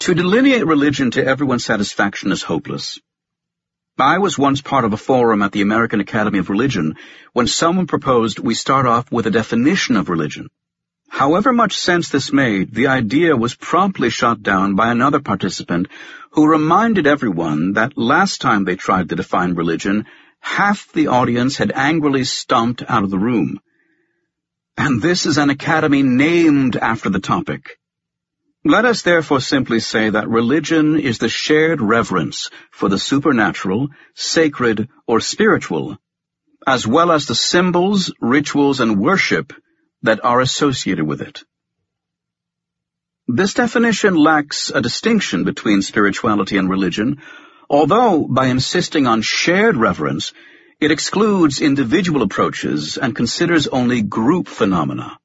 To 0.00 0.14
delineate 0.14 0.66
religion 0.66 1.10
to 1.12 1.24
everyone's 1.24 1.64
satisfaction 1.64 2.30
is 2.30 2.42
hopeless. 2.42 3.00
I 3.98 4.18
was 4.18 4.38
once 4.38 4.60
part 4.60 4.84
of 4.84 4.92
a 4.92 4.98
forum 4.98 5.42
at 5.42 5.52
the 5.52 5.62
American 5.62 6.00
Academy 6.00 6.38
of 6.38 6.50
Religion 6.50 6.96
when 7.32 7.46
someone 7.46 7.86
proposed 7.86 8.38
we 8.38 8.54
start 8.54 8.84
off 8.86 9.10
with 9.10 9.26
a 9.26 9.30
definition 9.30 9.96
of 9.96 10.10
religion. 10.10 10.48
However 11.08 11.52
much 11.52 11.78
sense 11.78 12.10
this 12.10 12.30
made, 12.30 12.74
the 12.74 12.88
idea 12.88 13.34
was 13.36 13.54
promptly 13.54 14.10
shot 14.10 14.42
down 14.42 14.74
by 14.74 14.90
another 14.90 15.20
participant 15.20 15.88
who 16.32 16.46
reminded 16.46 17.06
everyone 17.06 17.72
that 17.72 17.96
last 17.96 18.42
time 18.42 18.64
they 18.64 18.76
tried 18.76 19.08
to 19.08 19.16
define 19.16 19.54
religion, 19.54 20.04
half 20.40 20.92
the 20.92 21.06
audience 21.06 21.56
had 21.56 21.72
angrily 21.74 22.24
stomped 22.24 22.82
out 22.86 23.02
of 23.02 23.10
the 23.10 23.18
room. 23.18 23.60
And 24.76 25.00
this 25.00 25.24
is 25.24 25.38
an 25.38 25.48
academy 25.48 26.02
named 26.02 26.76
after 26.76 27.08
the 27.08 27.18
topic. 27.18 27.78
Let 28.68 28.84
us 28.84 29.02
therefore 29.02 29.40
simply 29.40 29.78
say 29.78 30.10
that 30.10 30.28
religion 30.28 30.98
is 30.98 31.18
the 31.18 31.28
shared 31.28 31.80
reverence 31.80 32.50
for 32.72 32.88
the 32.88 32.98
supernatural, 32.98 33.90
sacred, 34.16 34.88
or 35.06 35.20
spiritual, 35.20 35.98
as 36.66 36.84
well 36.84 37.12
as 37.12 37.26
the 37.26 37.36
symbols, 37.36 38.12
rituals, 38.20 38.80
and 38.80 38.98
worship 38.98 39.52
that 40.02 40.24
are 40.24 40.40
associated 40.40 41.06
with 41.06 41.20
it. 41.20 41.44
This 43.28 43.54
definition 43.54 44.16
lacks 44.16 44.72
a 44.74 44.80
distinction 44.80 45.44
between 45.44 45.80
spirituality 45.80 46.56
and 46.56 46.68
religion, 46.68 47.22
although 47.70 48.26
by 48.28 48.46
insisting 48.46 49.06
on 49.06 49.22
shared 49.22 49.76
reverence, 49.76 50.32
it 50.80 50.90
excludes 50.90 51.60
individual 51.60 52.22
approaches 52.22 52.98
and 52.98 53.14
considers 53.14 53.68
only 53.68 54.02
group 54.02 54.48
phenomena. 54.48 55.20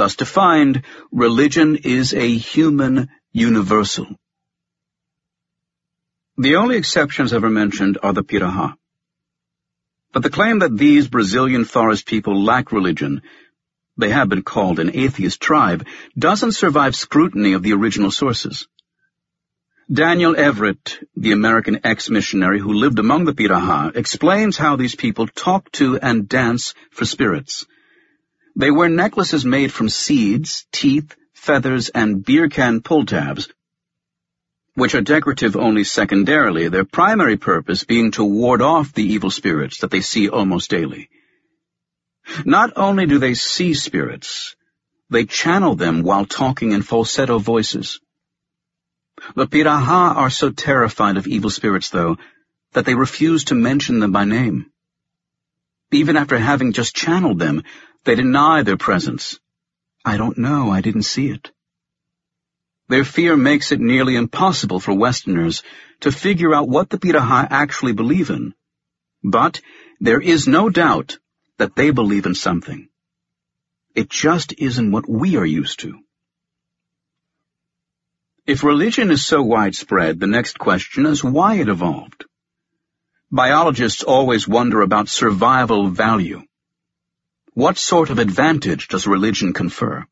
Thus 0.00 0.16
defined, 0.16 0.82
religion 1.12 1.76
is 1.76 2.14
a 2.14 2.26
human 2.34 3.10
universal. 3.32 4.06
The 6.38 6.56
only 6.56 6.78
exceptions 6.78 7.34
ever 7.34 7.50
mentioned 7.50 7.98
are 8.02 8.14
the 8.14 8.24
Piraha. 8.24 8.76
But 10.14 10.22
the 10.22 10.30
claim 10.30 10.60
that 10.60 10.74
these 10.74 11.06
Brazilian 11.06 11.66
forest 11.66 12.06
people 12.06 12.42
lack 12.42 12.72
religion 12.72 13.20
they 13.98 14.08
have 14.08 14.30
been 14.30 14.42
called 14.42 14.78
an 14.78 14.92
atheist 14.94 15.38
tribe, 15.38 15.86
doesn't 16.18 16.52
survive 16.52 16.96
scrutiny 16.96 17.52
of 17.52 17.62
the 17.62 17.74
original 17.74 18.10
sources. 18.10 18.66
Daniel 19.92 20.34
Everett, 20.34 20.98
the 21.14 21.32
American 21.32 21.80
ex-missionary 21.84 22.58
who 22.58 22.72
lived 22.72 22.98
among 22.98 23.26
the 23.26 23.34
Piraha, 23.34 23.94
explains 23.94 24.56
how 24.56 24.76
these 24.76 24.94
people 24.94 25.26
talk 25.26 25.70
to 25.72 25.98
and 25.98 26.26
dance 26.26 26.72
for 26.90 27.04
spirits. 27.04 27.66
They 28.56 28.70
wear 28.70 28.88
necklaces 28.88 29.44
made 29.44 29.72
from 29.72 29.88
seeds, 29.88 30.66
teeth, 30.72 31.14
feathers, 31.34 31.88
and 31.88 32.24
beer 32.24 32.48
can 32.48 32.80
pull 32.80 33.06
tabs, 33.06 33.48
which 34.74 34.94
are 34.94 35.00
decorative 35.00 35.56
only 35.56 35.84
secondarily, 35.84 36.68
their 36.68 36.84
primary 36.84 37.36
purpose 37.36 37.84
being 37.84 38.10
to 38.12 38.24
ward 38.24 38.62
off 38.62 38.92
the 38.92 39.04
evil 39.04 39.30
spirits 39.30 39.78
that 39.78 39.90
they 39.90 40.00
see 40.00 40.28
almost 40.28 40.70
daily. 40.70 41.08
Not 42.44 42.72
only 42.76 43.06
do 43.06 43.18
they 43.18 43.34
see 43.34 43.74
spirits, 43.74 44.54
they 45.08 45.24
channel 45.24 45.74
them 45.74 46.02
while 46.02 46.26
talking 46.26 46.72
in 46.72 46.82
falsetto 46.82 47.38
voices. 47.38 48.00
The 49.34 49.46
Piraha 49.46 50.16
are 50.16 50.30
so 50.30 50.50
terrified 50.50 51.16
of 51.16 51.26
evil 51.26 51.50
spirits, 51.50 51.90
though, 51.90 52.16
that 52.72 52.84
they 52.84 52.94
refuse 52.94 53.44
to 53.44 53.54
mention 53.54 53.98
them 53.98 54.12
by 54.12 54.24
name. 54.24 54.70
Even 55.90 56.16
after 56.16 56.38
having 56.38 56.72
just 56.72 56.94
channeled 56.94 57.38
them, 57.38 57.64
they 58.04 58.14
deny 58.14 58.62
their 58.62 58.76
presence. 58.76 59.38
I 60.04 60.16
don't 60.16 60.38
know, 60.38 60.70
I 60.70 60.80
didn't 60.80 61.02
see 61.02 61.28
it. 61.30 61.50
Their 62.88 63.04
fear 63.04 63.36
makes 63.36 63.70
it 63.72 63.80
nearly 63.80 64.16
impossible 64.16 64.80
for 64.80 64.92
Westerners 64.92 65.62
to 66.00 66.10
figure 66.10 66.54
out 66.54 66.68
what 66.68 66.90
the 66.90 66.98
Piraha 66.98 67.46
actually 67.50 67.92
believe 67.92 68.30
in. 68.30 68.54
But 69.22 69.60
there 70.00 70.20
is 70.20 70.48
no 70.48 70.70
doubt 70.70 71.18
that 71.58 71.76
they 71.76 71.90
believe 71.90 72.26
in 72.26 72.34
something. 72.34 72.88
It 73.94 74.08
just 74.08 74.54
isn't 74.56 74.92
what 74.92 75.08
we 75.08 75.36
are 75.36 75.46
used 75.46 75.80
to. 75.80 76.00
If 78.46 78.64
religion 78.64 79.10
is 79.10 79.24
so 79.24 79.42
widespread, 79.42 80.18
the 80.18 80.26
next 80.26 80.58
question 80.58 81.06
is 81.06 81.22
why 81.22 81.56
it 81.56 81.68
evolved. 81.68 82.24
Biologists 83.30 84.02
always 84.02 84.48
wonder 84.48 84.80
about 84.80 85.08
survival 85.08 85.88
value. 85.88 86.42
What 87.54 87.78
sort 87.78 88.10
of 88.10 88.20
advantage 88.20 88.86
does 88.86 89.08
religion 89.08 89.52
confer? 89.52 90.06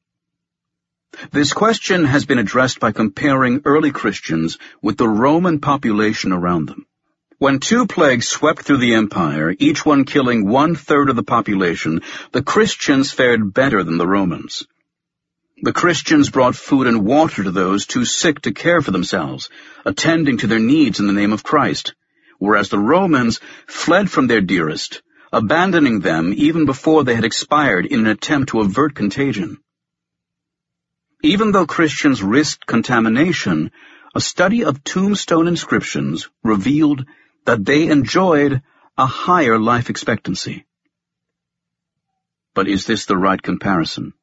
This 1.30 1.53
question 1.53 2.05
has 2.05 2.26
been 2.26 2.41
addressed 2.41 2.80
by 2.80 2.91
comparing 2.91 3.62
early 3.64 3.93
Christians 3.93 4.59
with 4.82 4.97
the 4.97 5.09
Roman 5.09 5.61
population 5.61 6.32
around 6.32 6.66
them. 6.66 6.86
When 7.39 7.61
two 7.61 7.86
plagues 7.86 8.26
swept 8.26 8.62
through 8.62 8.78
the 8.78 8.95
empire, 8.95 9.55
each 9.57 9.86
one 9.86 10.05
killing 10.05 10.49
one-third 10.49 11.09
of 11.09 11.14
the 11.14 11.22
population, 11.22 12.03
the 12.32 12.43
Christians 12.43 13.12
fared 13.12 13.55
better 13.55 13.84
than 13.84 13.99
the 13.99 14.09
Romans. 14.09 14.66
The 15.62 15.72
Christians 15.72 16.30
brought 16.30 16.57
food 16.57 16.89
and 16.89 17.05
water 17.05 17.45
to 17.45 17.53
those 17.53 17.86
too 17.86 18.05
sick 18.05 18.41
to 18.43 18.53
care 18.53 18.82
for 18.82 18.91
themselves, 18.91 19.49
attending 19.84 20.39
to 20.39 20.49
their 20.49 20.59
needs 20.59 20.99
in 20.99 21.07
the 21.07 21.12
name 21.12 21.32
of 21.32 21.45
Christ, 21.45 21.95
whereas 22.41 22.68
the 22.68 22.78
Romans 22.80 23.39
fled 23.68 24.11
from 24.11 24.26
their 24.26 24.41
dearest, 24.41 25.03
abandoning 25.33 26.01
them 26.01 26.33
even 26.37 26.66
before 26.66 27.05
they 27.05 27.14
had 27.14 27.24
expired 27.24 27.87
in 27.87 28.01
an 28.01 28.07
attempt 28.07 28.51
to 28.51 28.61
avert 28.61 28.95
contagion. 28.95 29.59
Even 31.22 31.53
though 31.53 31.66
Christians 31.66 32.22
risked 32.22 32.66
contamination, 32.66 33.70
a 34.14 34.20
study 34.20 34.64
of 34.64 34.85
tombstone 34.85 35.49
inscriptions 35.49 36.29
revealed 36.43 37.05
that 37.45 37.64
they 37.64 37.89
enjoyed 37.89 38.62
a 38.97 39.07
higher 39.07 39.59
life 39.59 39.91
expectancy. 39.91 40.66
But 42.55 42.68
is 42.68 42.87
this 42.87 43.07
the 43.07 43.16
right 43.16 43.41
comparison? 43.41 44.14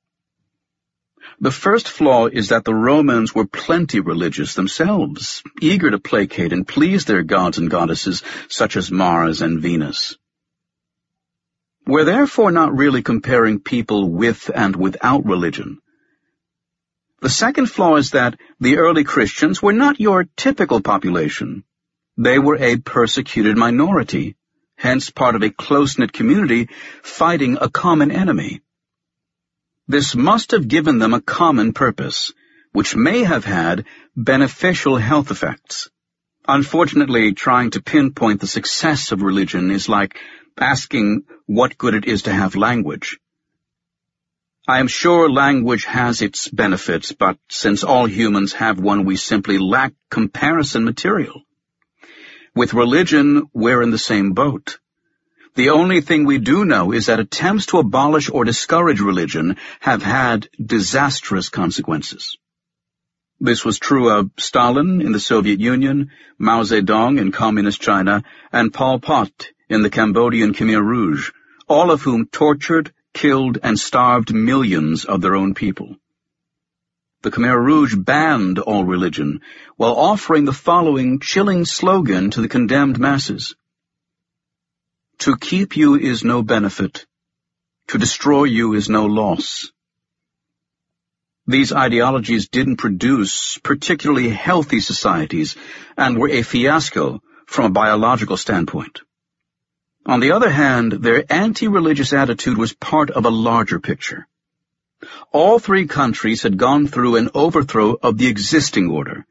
The 1.40 1.52
first 1.52 1.90
flaw 1.90 2.28
is 2.28 2.50
that 2.50 2.66
the 2.66 2.74
Romans 2.74 3.34
were 3.34 3.48
plenty 3.48 4.00
religious 4.00 4.54
themselves, 4.54 5.44
eager 5.62 5.92
to 5.92 6.00
placate 6.00 6.54
and 6.54 6.68
please 6.68 7.06
their 7.06 7.24
gods 7.24 7.58
and 7.58 7.70
goddesses 7.70 8.24
such 8.48 8.78
as 8.78 8.92
Mars 8.92 9.42
and 9.42 9.62
Venus. 9.62 10.18
We're 11.88 12.04
therefore 12.04 12.52
not 12.52 12.76
really 12.76 13.04
comparing 13.04 13.60
people 13.60 14.10
with 14.10 14.50
and 14.54 14.76
without 14.76 15.26
religion. 15.26 15.80
The 17.22 17.30
second 17.30 17.68
flaw 17.68 17.96
is 17.96 18.12
that 18.12 18.40
the 18.60 18.78
early 18.78 19.04
Christians 19.04 19.62
were 19.62 19.74
not 19.74 20.00
your 20.00 20.26
typical 20.36 20.82
population, 20.82 21.64
they 22.18 22.40
were 22.40 22.56
a 22.56 22.78
persecuted 22.78 23.58
minority, 23.58 24.36
hence 24.78 25.10
part 25.10 25.36
of 25.36 25.44
a 25.44 25.50
close-knit 25.50 26.14
community 26.14 26.70
fighting 27.04 27.58
a 27.60 27.70
common 27.70 28.12
enemy. 28.12 28.62
This 29.88 30.16
must 30.16 30.52
have 30.52 30.68
given 30.68 30.98
them 30.98 31.14
a 31.14 31.22
common 31.22 31.74
purpose, 31.74 32.34
which 32.72 32.96
may 32.96 33.24
have 33.24 33.46
had 33.46 33.86
beneficial 34.16 34.98
health 34.98 35.30
effects. 35.30 35.90
Unfortunately, 36.48 37.34
trying 37.34 37.72
to 37.72 37.82
pinpoint 37.82 38.40
the 38.40 38.48
success 38.48 39.12
of 39.12 39.22
religion 39.22 39.72
is 39.72 39.90
like 39.90 40.18
asking 40.60 41.24
what 41.46 41.78
good 41.78 41.94
it 41.94 42.06
is 42.06 42.24
to 42.24 42.34
have 42.34 42.56
language. 42.56 43.20
I 44.68 44.80
am 44.80 44.88
sure 44.88 45.30
language 45.30 45.86
has 45.86 46.22
its 46.22 46.48
benefits, 46.48 47.12
but 47.12 47.38
since 47.50 47.84
all 47.84 48.08
humans 48.08 48.54
have 48.54 48.80
one, 48.80 49.06
we 49.06 49.16
simply 49.16 49.60
lack 49.60 49.94
comparison 50.10 50.86
material. 50.86 51.44
With 52.56 52.74
religion, 52.74 53.50
we're 53.54 53.82
in 53.84 53.92
the 53.92 53.98
same 53.98 54.32
boat. 54.32 54.80
The 55.56 55.70
only 55.70 56.02
thing 56.02 56.26
we 56.26 56.40
do 56.40 56.66
know 56.66 56.94
is 56.94 57.06
that 57.06 57.20
attempts 57.20 57.68
to 57.68 57.78
abolish 57.78 58.30
or 58.30 58.44
discourage 58.44 59.02
religion 59.02 59.58
have 59.82 60.02
had 60.02 60.50
disastrous 60.60 61.50
consequences. 61.50 62.38
This 63.40 63.64
was 63.64 63.78
true 63.78 64.10
of 64.10 64.32
Stalin 64.38 65.02
in 65.02 65.12
the 65.12 65.20
Soviet 65.20 65.60
Union, 65.60 66.12
Mao 66.40 66.64
Zedong 66.64 67.20
in 67.20 67.32
Communist 67.32 67.82
China, 67.82 68.24
and 68.52 68.74
Pol 68.74 69.00
Pot 69.00 69.50
in 69.76 69.82
the 69.82 69.90
Cambodian 69.90 70.54
Khmer 70.54 70.82
Rouge, 70.82 71.32
all 71.68 71.92
of 71.92 72.02
whom 72.02 72.28
tortured, 72.28 72.94
killed, 73.14 73.58
and 73.62 73.78
starved 73.78 74.34
millions 74.34 75.04
of 75.04 75.20
their 75.20 75.36
own 75.36 75.54
people. 75.54 75.98
The 77.24 77.32
Khmer 77.32 77.62
Rouge 77.62 77.94
banned 77.94 78.58
all 78.58 78.86
religion, 78.86 79.42
while 79.76 79.96
offering 79.96 80.46
the 80.46 80.54
following 80.54 81.20
chilling 81.20 81.66
slogan 81.66 82.32
to 82.32 82.42
the 82.42 82.48
condemned 82.48 83.00
masses. 83.00 83.54
To 85.20 85.36
keep 85.36 85.76
you 85.76 85.96
is 85.96 86.24
no 86.24 86.42
benefit. 86.42 87.06
To 87.90 87.98
destroy 87.98 88.46
you 88.46 88.76
is 88.76 88.88
no 88.88 89.06
loss. 89.06 89.72
These 91.48 91.74
ideologies 91.74 92.48
didn't 92.48 92.78
produce 92.78 93.58
particularly 93.58 94.30
healthy 94.30 94.80
societies 94.80 95.58
and 95.98 96.18
were 96.18 96.30
a 96.30 96.44
fiasco 96.44 97.22
from 97.46 97.66
a 97.66 97.70
biological 97.82 98.38
standpoint. 98.38 99.02
On 100.06 100.20
the 100.20 100.32
other 100.32 100.52
hand, 100.52 100.92
their 100.92 101.24
anti-religious 101.30 102.14
attitude 102.14 102.58
was 102.58 102.74
part 102.74 103.10
of 103.10 103.26
a 103.26 103.32
larger 103.32 103.80
picture. 103.80 104.28
All 105.32 105.58
three 105.58 105.88
countries 105.88 106.44
had 106.44 106.58
gone 106.58 106.88
through 106.88 107.16
an 107.16 107.30
overthrow 107.34 107.98
of 108.02 108.18
the 108.18 108.28
existing 108.28 108.90
order, 108.90 109.26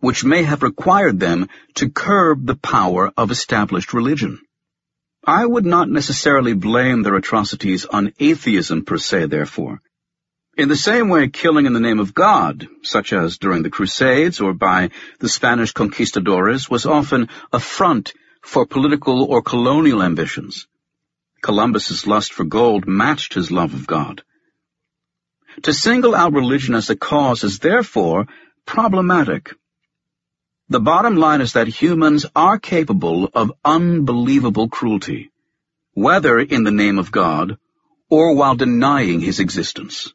which 0.00 0.24
may 0.24 0.42
have 0.42 0.64
required 0.64 1.20
them 1.20 1.48
to 1.76 1.90
curb 1.90 2.44
the 2.44 2.56
power 2.56 3.12
of 3.16 3.30
established 3.30 3.92
religion. 3.92 4.40
I 5.24 5.46
would 5.46 5.66
not 5.66 5.88
necessarily 5.88 6.54
blame 6.54 7.02
their 7.02 7.14
atrocities 7.14 7.84
on 7.84 8.12
atheism 8.18 8.84
per 8.84 8.98
se, 8.98 9.26
therefore. 9.26 9.80
In 10.56 10.68
the 10.68 10.76
same 10.76 11.08
way, 11.08 11.28
killing 11.28 11.66
in 11.66 11.72
the 11.72 11.80
name 11.88 12.00
of 12.00 12.14
God, 12.14 12.66
such 12.82 13.12
as 13.12 13.38
during 13.38 13.62
the 13.62 13.70
Crusades 13.70 14.40
or 14.40 14.54
by 14.54 14.90
the 15.20 15.28
Spanish 15.28 15.72
conquistadores, 15.72 16.68
was 16.68 16.84
often 16.84 17.28
a 17.52 17.60
front 17.60 18.12
for 18.42 18.66
political 18.66 19.24
or 19.24 19.42
colonial 19.42 20.02
ambitions. 20.02 20.66
Columbus's 21.42 22.06
lust 22.06 22.32
for 22.32 22.44
gold 22.44 22.86
matched 22.86 23.34
his 23.34 23.50
love 23.50 23.74
of 23.74 23.86
God. 23.86 24.22
To 25.62 25.72
single 25.72 26.14
out 26.14 26.32
religion 26.32 26.74
as 26.74 26.90
a 26.90 26.96
cause 26.96 27.44
is 27.44 27.58
therefore 27.58 28.26
problematic. 28.66 29.54
The 30.68 30.80
bottom 30.80 31.16
line 31.16 31.40
is 31.40 31.54
that 31.54 31.68
humans 31.68 32.26
are 32.36 32.58
capable 32.58 33.28
of 33.34 33.52
unbelievable 33.64 34.68
cruelty, 34.68 35.30
whether 35.94 36.38
in 36.38 36.62
the 36.62 36.70
name 36.70 36.98
of 36.98 37.10
God 37.10 37.58
or 38.08 38.34
while 38.34 38.56
denying 38.56 39.20
his 39.20 39.40
existence. 39.40 40.12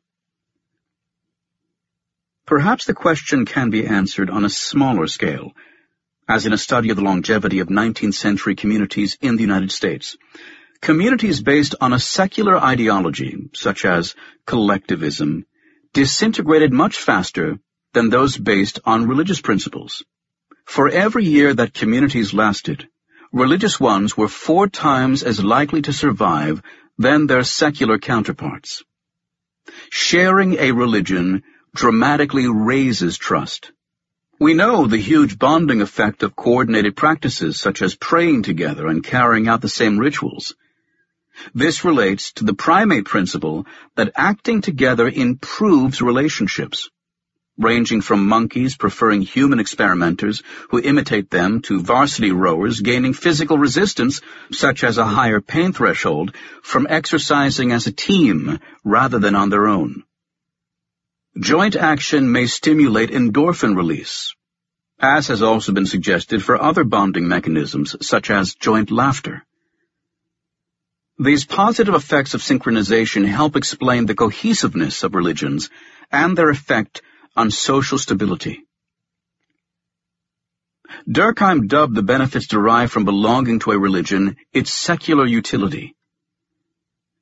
Perhaps 2.45 2.85
the 2.85 2.93
question 2.93 3.45
can 3.45 3.69
be 3.69 3.87
answered 3.87 4.29
on 4.29 4.45
a 4.45 4.49
smaller 4.49 5.07
scale, 5.07 5.53
as 6.27 6.45
in 6.45 6.53
a 6.53 6.57
study 6.57 6.89
of 6.89 6.97
the 6.97 7.03
longevity 7.03 7.59
of 7.59 7.67
19th 7.67 8.15
century 8.15 8.55
communities 8.55 9.17
in 9.21 9.35
the 9.35 9.41
United 9.41 9.71
States. 9.71 10.17
Communities 10.81 11.41
based 11.41 11.75
on 11.79 11.93
a 11.93 11.99
secular 11.99 12.57
ideology, 12.57 13.49
such 13.53 13.85
as 13.85 14.15
collectivism, 14.45 15.45
disintegrated 15.93 16.73
much 16.73 16.97
faster 16.97 17.57
than 17.93 18.09
those 18.09 18.37
based 18.37 18.79
on 18.85 19.07
religious 19.07 19.41
principles. 19.41 20.03
For 20.65 20.89
every 20.89 21.25
year 21.25 21.53
that 21.53 21.73
communities 21.73 22.33
lasted, 22.33 22.87
religious 23.31 23.79
ones 23.79 24.17
were 24.17 24.27
four 24.27 24.67
times 24.67 25.23
as 25.23 25.43
likely 25.43 25.81
to 25.83 25.93
survive 25.93 26.61
than 26.97 27.27
their 27.27 27.43
secular 27.43 27.97
counterparts. 27.97 28.83
Sharing 29.89 30.55
a 30.55 30.71
religion 30.71 31.43
dramatically 31.73 32.47
raises 32.47 33.17
trust. 33.17 33.71
We 34.37 34.53
know 34.53 34.85
the 34.85 34.97
huge 34.97 35.39
bonding 35.39 35.81
effect 35.81 36.21
of 36.21 36.35
coordinated 36.35 36.97
practices 36.97 37.57
such 37.57 37.81
as 37.81 37.95
praying 37.95 38.43
together 38.43 38.85
and 38.87 39.01
carrying 39.01 39.47
out 39.47 39.61
the 39.61 39.69
same 39.69 39.97
rituals. 39.97 40.53
This 41.53 41.85
relates 41.85 42.33
to 42.33 42.43
the 42.43 42.53
primate 42.53 43.05
principle 43.05 43.65
that 43.95 44.11
acting 44.13 44.59
together 44.59 45.07
improves 45.07 46.01
relationships, 46.01 46.89
ranging 47.57 48.01
from 48.01 48.27
monkeys 48.27 48.75
preferring 48.75 49.21
human 49.21 49.61
experimenters 49.61 50.43
who 50.69 50.81
imitate 50.81 51.29
them 51.29 51.61
to 51.61 51.79
varsity 51.79 52.33
rowers 52.33 52.81
gaining 52.81 53.13
physical 53.13 53.57
resistance, 53.57 54.19
such 54.51 54.83
as 54.83 54.97
a 54.97 55.05
higher 55.05 55.39
pain 55.39 55.71
threshold, 55.71 56.35
from 56.61 56.87
exercising 56.89 57.71
as 57.71 57.87
a 57.87 57.91
team 57.93 58.59
rather 58.83 59.19
than 59.19 59.35
on 59.35 59.49
their 59.49 59.67
own. 59.67 60.03
Joint 61.37 61.75
action 61.75 62.31
may 62.31 62.45
stimulate 62.45 63.11
endorphin 63.11 63.75
release, 63.75 64.33
as 64.99 65.27
has 65.27 65.41
also 65.41 65.73
been 65.73 65.85
suggested 65.85 66.41
for 66.41 66.61
other 66.61 66.85
bonding 66.85 67.27
mechanisms, 67.27 67.93
such 67.99 68.29
as 68.29 68.55
joint 68.55 68.89
laughter. 68.89 69.45
These 71.19 71.45
positive 71.45 71.93
effects 71.93 72.35
of 72.35 72.41
synchronization 72.41 73.25
help 73.27 73.57
explain 73.57 74.05
the 74.05 74.15
cohesiveness 74.15 75.03
of 75.03 75.13
religions 75.13 75.69
and 76.09 76.37
their 76.37 76.49
effect 76.49 77.01
on 77.35 77.51
social 77.51 77.97
stability. 77.97 78.65
Durkheim 81.09 81.67
dubbed 81.67 81.95
the 81.95 82.03
benefits 82.03 82.47
derived 82.47 82.93
from 82.93 83.03
belonging 83.03 83.59
to 83.59 83.71
a 83.71 83.77
religion 83.77 84.37
its 84.53 84.71
secular 84.71 85.25
utility. 85.25 85.94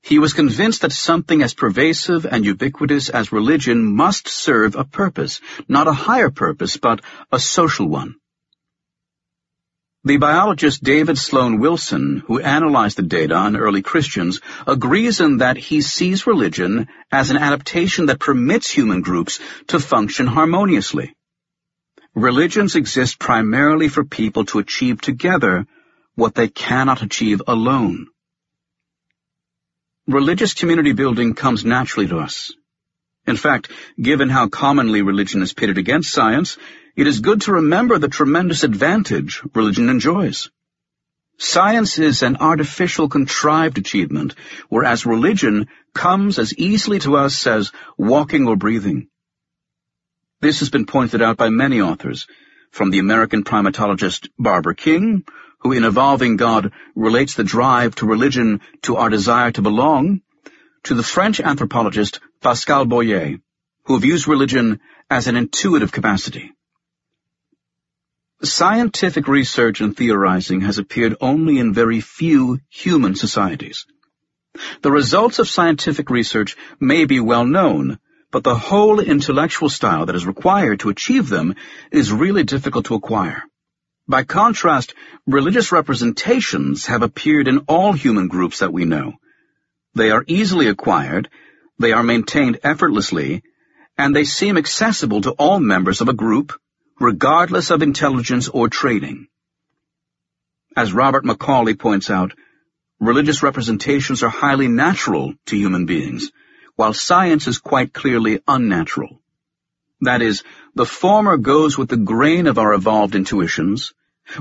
He 0.03 0.19
was 0.19 0.33
convinced 0.33 0.81
that 0.81 0.91
something 0.91 1.41
as 1.41 1.53
pervasive 1.53 2.25
and 2.25 2.43
ubiquitous 2.43 3.07
as 3.07 3.31
religion 3.31 3.95
must 3.95 4.27
serve 4.27 4.75
a 4.75 4.83
purpose, 4.83 5.39
not 5.69 5.87
a 5.87 5.93
higher 5.93 6.29
purpose, 6.29 6.75
but 6.75 6.99
a 7.31 7.39
social 7.39 7.87
one. 7.87 8.15
The 10.03 10.17
biologist 10.17 10.83
David 10.83 11.17
Sloan 11.17 11.59
Wilson, 11.59 12.21
who 12.27 12.41
analyzed 12.41 12.97
the 12.97 13.03
data 13.03 13.35
on 13.35 13.55
early 13.55 13.81
Christians, 13.81 14.41
agrees 14.67 15.21
in 15.21 15.37
that 15.37 15.55
he 15.55 15.79
sees 15.79 16.27
religion 16.27 16.89
as 17.09 17.31
an 17.31 17.37
adaptation 17.37 18.07
that 18.07 18.19
permits 18.19 18.69
human 18.69 18.99
groups 18.99 19.39
to 19.67 19.79
function 19.79 20.27
harmoniously. 20.27 21.15
Religions 22.13 22.75
exist 22.75 23.19
primarily 23.19 23.87
for 23.87 24.03
people 24.03 24.43
to 24.47 24.59
achieve 24.59 24.99
together 24.99 25.65
what 26.15 26.35
they 26.35 26.49
cannot 26.49 27.01
achieve 27.01 27.41
alone. 27.47 28.07
Religious 30.07 30.53
community 30.53 30.91
building 30.91 31.33
comes 31.33 31.63
naturally 31.63 32.07
to 32.07 32.17
us. 32.17 32.51
In 33.25 33.37
fact, 33.37 33.71
given 34.01 34.27
how 34.29 34.49
commonly 34.49 35.01
religion 35.01 35.41
is 35.41 35.53
pitted 35.53 35.77
against 35.77 36.11
science, 36.11 36.57
it 36.97 37.07
is 37.07 37.21
good 37.21 37.41
to 37.43 37.53
remember 37.53 37.97
the 37.97 38.09
tremendous 38.09 38.65
advantage 38.65 39.41
religion 39.55 39.87
enjoys. 39.87 40.49
Science 41.37 41.99
is 41.99 42.21
an 42.21 42.35
artificial 42.37 43.07
contrived 43.07 43.77
achievement, 43.77 44.35
whereas 44.67 45.05
religion 45.05 45.67
comes 45.93 46.37
as 46.37 46.53
easily 46.57 46.99
to 46.99 47.15
us 47.15 47.47
as 47.47 47.71
walking 47.97 48.45
or 48.45 48.57
breathing. 48.57 49.07
This 50.41 50.59
has 50.59 50.69
been 50.69 50.85
pointed 50.85 51.21
out 51.21 51.37
by 51.37 51.49
many 51.49 51.79
authors, 51.79 52.27
from 52.71 52.91
the 52.91 52.99
American 52.99 53.45
primatologist 53.45 54.27
Barbara 54.37 54.75
King, 54.75 55.23
who 55.63 55.71
in 55.71 55.85
Evolving 55.85 56.35
God 56.35 56.73
relates 56.93 57.35
the 57.35 57.43
drive 57.43 57.95
to 57.95 58.05
religion 58.05 58.59
to 58.83 58.97
our 58.97 59.09
desire 59.09 59.51
to 59.51 59.61
belong, 59.61 60.21
to 60.83 60.93
the 60.93 61.03
French 61.03 61.39
anthropologist 61.39 62.19
Pascal 62.41 62.85
Boyer, 62.85 63.37
who 63.85 63.99
views 63.99 64.27
religion 64.27 64.81
as 65.09 65.27
an 65.27 65.37
intuitive 65.37 65.93
capacity. 65.93 66.51
Scientific 68.43 69.29
research 69.29 69.79
and 69.79 69.95
theorizing 69.95 70.61
has 70.61 70.77
appeared 70.77 71.15
only 71.21 71.59
in 71.59 71.73
very 71.73 72.01
few 72.01 72.59
human 72.69 73.15
societies. 73.15 73.85
The 74.81 74.91
results 74.91 75.39
of 75.39 75.47
scientific 75.47 76.09
research 76.09 76.57
may 76.77 77.05
be 77.05 77.21
well 77.21 77.45
known, 77.45 77.99
but 78.31 78.43
the 78.43 78.55
whole 78.55 78.99
intellectual 78.99 79.69
style 79.69 80.07
that 80.07 80.15
is 80.15 80.25
required 80.25 80.81
to 80.81 80.89
achieve 80.89 81.29
them 81.29 81.55
is 81.89 82.11
really 82.11 82.43
difficult 82.43 82.85
to 82.87 82.95
acquire. 82.95 83.43
By 84.07 84.23
contrast, 84.23 84.93
religious 85.25 85.71
representations 85.71 86.87
have 86.87 87.03
appeared 87.03 87.47
in 87.47 87.59
all 87.69 87.93
human 87.93 88.27
groups 88.27 88.59
that 88.59 88.73
we 88.73 88.83
know. 88.83 89.13
They 89.95 90.11
are 90.11 90.25
easily 90.27 90.67
acquired, 90.67 91.29
they 91.79 91.93
are 91.93 92.03
maintained 92.03 92.59
effortlessly, 92.63 93.43
and 93.97 94.13
they 94.13 94.25
seem 94.25 94.57
accessible 94.57 95.21
to 95.21 95.31
all 95.31 95.59
members 95.59 96.01
of 96.01 96.09
a 96.09 96.13
group, 96.13 96.53
regardless 96.99 97.69
of 97.69 97.81
intelligence 97.81 98.49
or 98.49 98.67
training. 98.67 99.27
As 100.75 100.91
Robert 100.91 101.23
McCauley 101.23 101.77
points 101.77 102.09
out, 102.09 102.33
religious 102.99 103.41
representations 103.41 104.21
are 104.21 104.29
highly 104.29 104.67
natural 104.67 105.33
to 105.45 105.55
human 105.55 105.85
beings, 105.85 106.29
while 106.75 106.93
science 106.93 107.47
is 107.47 107.59
quite 107.59 107.93
clearly 107.93 108.41
unnatural. 108.47 109.22
That 110.03 110.21
is, 110.21 110.43
the 110.75 110.85
former 110.85 111.37
goes 111.37 111.77
with 111.77 111.89
the 111.89 111.97
grain 111.97 112.47
of 112.47 112.57
our 112.57 112.73
evolved 112.73 113.15
intuitions, 113.15 113.93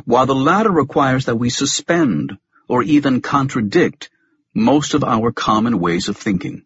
while 0.04 0.26
the 0.26 0.34
latter 0.34 0.70
requires 0.70 1.26
that 1.26 1.36
we 1.36 1.50
suspend 1.50 2.38
or 2.68 2.82
even 2.82 3.20
contradict 3.20 4.10
most 4.54 4.94
of 4.94 5.04
our 5.04 5.32
common 5.32 5.78
ways 5.78 6.08
of 6.08 6.16
thinking. 6.16 6.64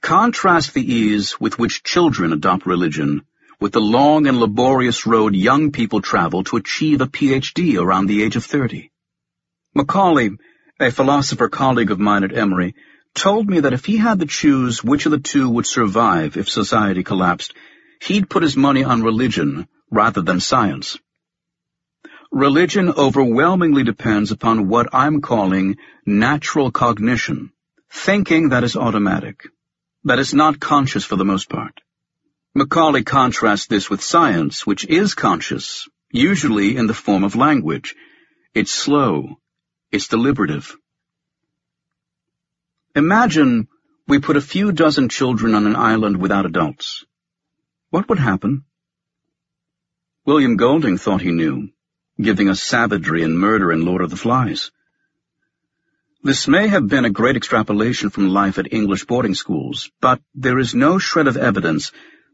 Contrast 0.00 0.74
the 0.74 0.92
ease 0.92 1.40
with 1.40 1.58
which 1.58 1.82
children 1.82 2.32
adopt 2.32 2.66
religion 2.66 3.22
with 3.60 3.72
the 3.72 3.80
long 3.80 4.26
and 4.26 4.38
laborious 4.38 5.06
road 5.06 5.34
young 5.34 5.70
people 5.70 6.02
travel 6.02 6.44
to 6.44 6.56
achieve 6.56 7.00
a 7.00 7.06
PhD 7.06 7.80
around 7.80 8.06
the 8.06 8.22
age 8.22 8.36
of 8.36 8.44
30. 8.44 8.90
McCauley, 9.76 10.36
a 10.80 10.90
philosopher 10.90 11.48
colleague 11.48 11.90
of 11.90 12.00
mine 12.00 12.24
at 12.24 12.36
Emory, 12.36 12.74
told 13.14 13.48
me 13.48 13.60
that 13.60 13.72
if 13.72 13.84
he 13.84 13.96
had 13.96 14.20
to 14.20 14.26
choose 14.26 14.82
which 14.82 15.06
of 15.06 15.12
the 15.12 15.18
two 15.18 15.48
would 15.48 15.66
survive 15.66 16.36
if 16.36 16.48
society 16.48 17.04
collapsed, 17.04 17.54
he'd 18.06 18.28
put 18.28 18.42
his 18.42 18.56
money 18.56 18.84
on 18.84 19.02
religion 19.02 19.66
rather 19.90 20.20
than 20.20 20.40
science. 20.40 20.98
Religion 22.30 22.90
overwhelmingly 22.90 23.84
depends 23.84 24.30
upon 24.30 24.68
what 24.68 24.88
I'm 24.92 25.20
calling 25.20 25.76
natural 26.04 26.70
cognition, 26.70 27.52
thinking 27.90 28.48
that 28.48 28.64
is 28.64 28.76
automatic, 28.76 29.48
that 30.04 30.18
is 30.18 30.34
not 30.34 30.60
conscious 30.60 31.04
for 31.04 31.16
the 31.16 31.24
most 31.24 31.48
part. 31.48 31.80
McCauley 32.56 33.04
contrasts 33.06 33.66
this 33.66 33.88
with 33.88 34.02
science, 34.02 34.66
which 34.66 34.84
is 34.84 35.14
conscious, 35.14 35.88
usually 36.10 36.76
in 36.76 36.86
the 36.86 36.94
form 36.94 37.24
of 37.24 37.36
language. 37.36 37.94
It's 38.52 38.70
slow. 38.70 39.38
It's 39.90 40.08
deliberative. 40.08 40.76
Imagine 42.94 43.68
we 44.06 44.20
put 44.20 44.36
a 44.36 44.48
few 44.52 44.72
dozen 44.72 45.08
children 45.08 45.54
on 45.54 45.66
an 45.66 45.74
island 45.74 46.16
without 46.18 46.46
adults. 46.46 47.04
What 47.94 48.08
would 48.08 48.18
happen? 48.18 48.64
William 50.26 50.56
Golding 50.56 50.98
thought 50.98 51.20
he 51.20 51.30
knew, 51.30 51.68
giving 52.20 52.48
us 52.48 52.60
savagery 52.60 53.22
and 53.22 53.38
murder 53.38 53.70
in 53.70 53.84
Lord 53.84 54.02
of 54.02 54.10
the 54.10 54.16
Flies. 54.16 54.72
This 56.20 56.48
may 56.48 56.66
have 56.66 56.88
been 56.88 57.04
a 57.04 57.18
great 57.18 57.36
extrapolation 57.36 58.10
from 58.10 58.30
life 58.30 58.58
at 58.58 58.72
English 58.72 59.04
boarding 59.04 59.34
schools, 59.34 59.92
but 60.00 60.20
there 60.34 60.58
is 60.58 60.74
no 60.74 60.98
shred 60.98 61.28
of 61.28 61.36
evidence 61.36 61.92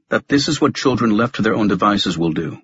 that 0.08 0.28
this 0.28 0.48
is 0.48 0.62
what 0.62 0.74
children 0.74 1.11
left 1.11 1.34
to 1.34 1.42
their 1.42 1.56
own 1.56 1.68
devices 1.68 2.16
will 2.16 2.32
do. 2.32 2.56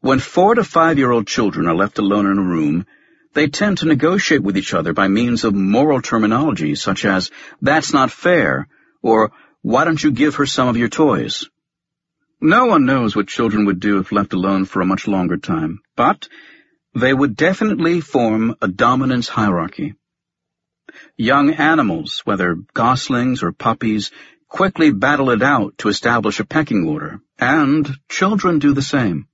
When 0.00 0.18
four 0.18 0.56
to 0.56 0.64
five-year-old 0.64 1.28
children 1.28 1.68
are 1.68 1.76
left 1.76 2.00
alone 2.00 2.26
in 2.26 2.38
a 2.38 2.42
room, 2.56 2.86
they 3.34 3.46
tend 3.46 3.78
to 3.78 3.86
negotiate 3.86 4.42
with 4.42 4.56
each 4.56 4.74
other 4.74 4.92
by 4.92 5.06
means 5.06 5.44
of 5.44 5.54
moral 5.54 6.02
terminology 6.02 6.74
such 6.74 7.04
as, 7.04 7.30
that's 7.62 7.92
not 7.92 8.10
fair, 8.10 8.66
or 9.00 9.30
why 9.62 9.84
don't 9.84 10.02
you 10.02 10.10
give 10.10 10.36
her 10.36 10.46
some 10.46 10.68
of 10.68 10.76
your 10.76 10.88
toys? 10.88 11.48
No 12.40 12.66
one 12.66 12.86
knows 12.86 13.14
what 13.14 13.28
children 13.28 13.66
would 13.66 13.80
do 13.80 13.98
if 13.98 14.12
left 14.12 14.32
alone 14.32 14.64
for 14.64 14.80
a 14.80 14.86
much 14.86 15.06
longer 15.06 15.36
time, 15.36 15.80
but 15.96 16.28
they 16.94 17.12
would 17.12 17.36
definitely 17.36 18.00
form 18.00 18.56
a 18.62 18.68
dominance 18.68 19.28
hierarchy. 19.28 19.94
Young 21.16 21.50
animals, 21.52 22.22
whether 22.24 22.56
goslings 22.74 23.42
or 23.42 23.52
puppies, 23.52 24.10
quickly 24.48 24.90
battle 24.90 25.30
it 25.30 25.42
out 25.42 25.78
to 25.78 25.88
establish 25.88 26.40
a 26.40 26.44
pecking 26.44 26.88
order, 26.88 27.20
and 27.38 27.88
children 28.08 28.58
do 28.58 28.72
the 28.72 28.82
same. 28.82 29.28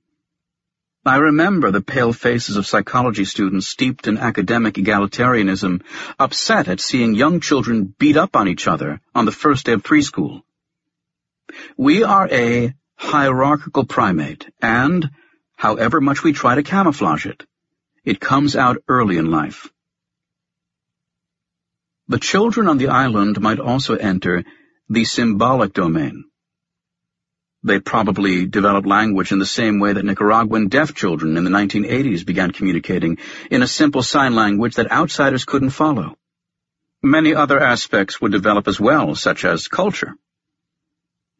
I 1.07 1.19
remember 1.19 1.71
the 1.71 1.81
pale 1.81 2.13
faces 2.13 2.57
of 2.57 2.67
psychology 2.67 3.25
students 3.25 3.69
steeped 3.69 4.09
in 4.09 4.19
academic 4.19 4.75
egalitarianism, 4.75 5.83
upset 6.19 6.67
at 6.67 6.81
seeing 6.81 7.15
young 7.15 7.39
children 7.39 7.95
beat 7.97 8.17
up 8.17 8.35
on 8.35 8.49
each 8.49 8.67
other 8.67 9.01
on 9.15 9.25
the 9.25 9.31
first 9.31 9.67
day 9.67 9.75
of 9.75 9.85
preschool. 9.85 10.43
We 11.77 12.03
are 12.03 12.29
a 12.29 12.75
hierarchical 12.97 13.85
primate, 13.85 14.51
and, 14.61 15.11
however 15.55 16.01
much 16.01 16.25
we 16.25 16.33
try 16.33 16.57
to 16.57 16.65
camouflage 16.65 17.27
it, 17.27 17.47
it 18.05 18.19
comes 18.19 18.57
out 18.57 18.83
early 18.89 19.17
in 19.17 19.31
life. 19.31 19.71
The 22.09 22.19
children 22.19 22.67
on 22.67 22.79
the 22.79 22.89
island 22.89 23.41
might 23.41 23.61
also 23.61 23.95
enter 23.95 24.45
the 24.89 25.05
symbolic 25.05 25.73
domain. 25.73 26.25
They 27.67 27.81
probably 27.81 28.47
developed 28.47 28.87
language 28.87 29.33
in 29.33 29.41
the 29.41 29.45
same 29.45 29.81
way 29.81 29.93
that 29.93 30.05
Nicaraguan 30.05 30.69
deaf 30.69 30.95
children 30.95 31.37
in 31.37 31.43
the 31.43 31.51
1980s 31.51 32.25
began 32.25 32.53
communicating, 32.53 33.19
in 33.51 33.61
a 33.61 33.67
simple 33.67 34.05
sign 34.05 34.37
language 34.37 34.77
that 34.77 34.93
outsiders 34.93 35.45
couldn't 35.45 35.71
follow. 35.71 36.17
Many 37.03 37.35
other 37.35 37.59
aspects 37.59 38.21
would 38.21 38.31
develop 38.31 38.69
as 38.69 38.79
well, 38.79 39.17
such 39.17 39.45
as 39.45 39.67
culture. 39.67 40.15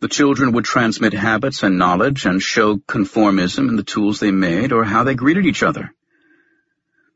The 0.01 0.09
children 0.09 0.51
would 0.51 0.65
transmit 0.65 1.13
habits 1.13 1.63
and 1.63 1.79
knowledge 1.79 2.27
and 2.27 2.43
show 2.43 2.79
conformism 2.79 3.69
in 3.69 3.77
the 3.77 3.85
tools 3.85 4.19
they 4.19 4.33
made 4.33 4.73
or 4.73 4.83
how 4.83 5.05
they 5.05 5.15
greeted 5.15 5.47
each 5.47 5.63
other. 5.63 5.95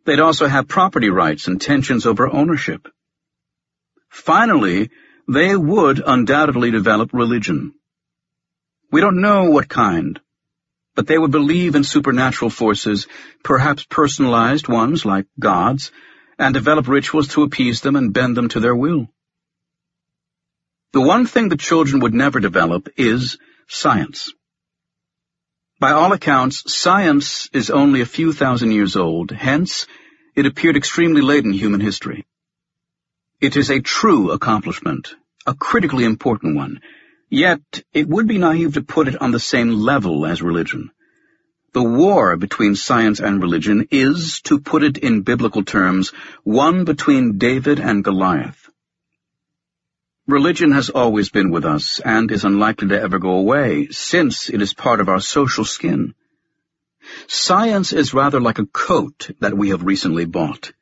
They'd 0.04 0.20
also 0.20 0.46
have 0.46 0.68
property 0.68 1.10
rights 1.10 1.48
and 1.48 1.60
tensions 1.60 2.06
over 2.06 2.32
ownership. 2.32 2.86
Finally, 4.08 4.90
they 5.26 5.56
would 5.56 6.00
undoubtedly 6.06 6.70
develop 6.70 7.12
religion. 7.12 7.74
We 8.90 9.00
don't 9.00 9.20
know 9.20 9.50
what 9.50 9.68
kind, 9.68 10.20
but 10.96 11.06
they 11.06 11.16
would 11.16 11.30
believe 11.30 11.74
in 11.74 11.84
supernatural 11.84 12.50
forces, 12.50 13.06
perhaps 13.44 13.84
personalized 13.84 14.68
ones 14.68 15.04
like 15.04 15.26
gods, 15.38 15.92
and 16.38 16.52
develop 16.52 16.88
rituals 16.88 17.28
to 17.28 17.42
appease 17.42 17.80
them 17.82 17.96
and 17.96 18.12
bend 18.12 18.36
them 18.36 18.48
to 18.48 18.60
their 18.60 18.74
will. 18.74 19.08
The 20.92 21.00
one 21.00 21.26
thing 21.26 21.48
the 21.48 21.56
children 21.56 22.00
would 22.00 22.14
never 22.14 22.40
develop 22.40 22.88
is 22.96 23.38
science. 23.68 24.32
By 25.78 25.92
all 25.92 26.12
accounts, 26.12 26.74
science 26.74 27.48
is 27.52 27.70
only 27.70 28.00
a 28.00 28.06
few 28.06 28.32
thousand 28.32 28.72
years 28.72 28.96
old, 28.96 29.30
hence, 29.30 29.86
it 30.34 30.46
appeared 30.46 30.76
extremely 30.76 31.22
late 31.22 31.44
in 31.44 31.52
human 31.52 31.80
history. 31.80 32.26
It 33.40 33.56
is 33.56 33.70
a 33.70 33.80
true 33.80 34.32
accomplishment, 34.32 35.14
a 35.46 35.54
critically 35.54 36.04
important 36.04 36.56
one, 36.56 36.80
yet 37.30 37.82
it 37.94 38.08
would 38.08 38.26
be 38.26 38.38
naive 38.38 38.74
to 38.74 38.82
put 38.82 39.08
it 39.08 39.22
on 39.22 39.30
the 39.30 39.40
same 39.40 39.70
level 39.70 40.26
as 40.26 40.42
religion. 40.42 40.90
The 41.72 41.82
war 41.82 42.36
between 42.36 42.74
science 42.74 43.20
and 43.20 43.40
religion 43.40 43.86
is, 43.92 44.40
to 44.42 44.58
put 44.58 44.82
it 44.82 44.98
in 44.98 45.22
biblical 45.22 45.62
terms, 45.62 46.10
one 46.42 46.84
between 46.84 47.38
David 47.38 47.78
and 47.78 48.02
Goliath. 48.02 48.68
Religion 50.26 50.72
has 50.72 50.90
always 50.90 51.30
been 51.30 51.50
with 51.50 51.64
us 51.64 52.00
and 52.00 52.30
is 52.30 52.44
unlikely 52.44 52.88
to 52.88 53.00
ever 53.00 53.20
go 53.20 53.30
away, 53.30 53.88
since 53.90 54.50
it 54.50 54.60
is 54.60 54.74
part 54.74 55.00
of 55.00 55.08
our 55.08 55.20
social 55.20 55.64
skin. 55.64 56.14
Science 57.28 57.92
is 57.92 58.14
rather 58.14 58.40
like 58.40 58.58
a 58.58 58.66
coat 58.66 59.30
that 59.40 59.56
we 59.56 59.70
have 59.70 59.84
recently 59.84 60.24
bought. 60.24 60.72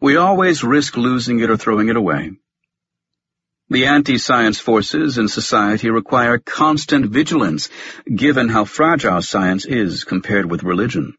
We 0.00 0.16
always 0.16 0.62
risk 0.62 0.96
losing 0.96 1.40
it 1.40 1.50
or 1.50 1.56
throwing 1.56 1.88
it 1.88 1.96
away. 1.96 2.32
The 3.74 3.86
anti-science 3.86 4.60
forces 4.60 5.18
in 5.18 5.26
society 5.26 5.90
require 5.90 6.38
constant 6.38 7.06
vigilance, 7.06 7.68
given 8.06 8.48
how 8.48 8.66
fragile 8.66 9.20
science 9.20 9.64
is 9.64 10.04
compared 10.04 10.48
with 10.48 10.62
religion. 10.62 11.16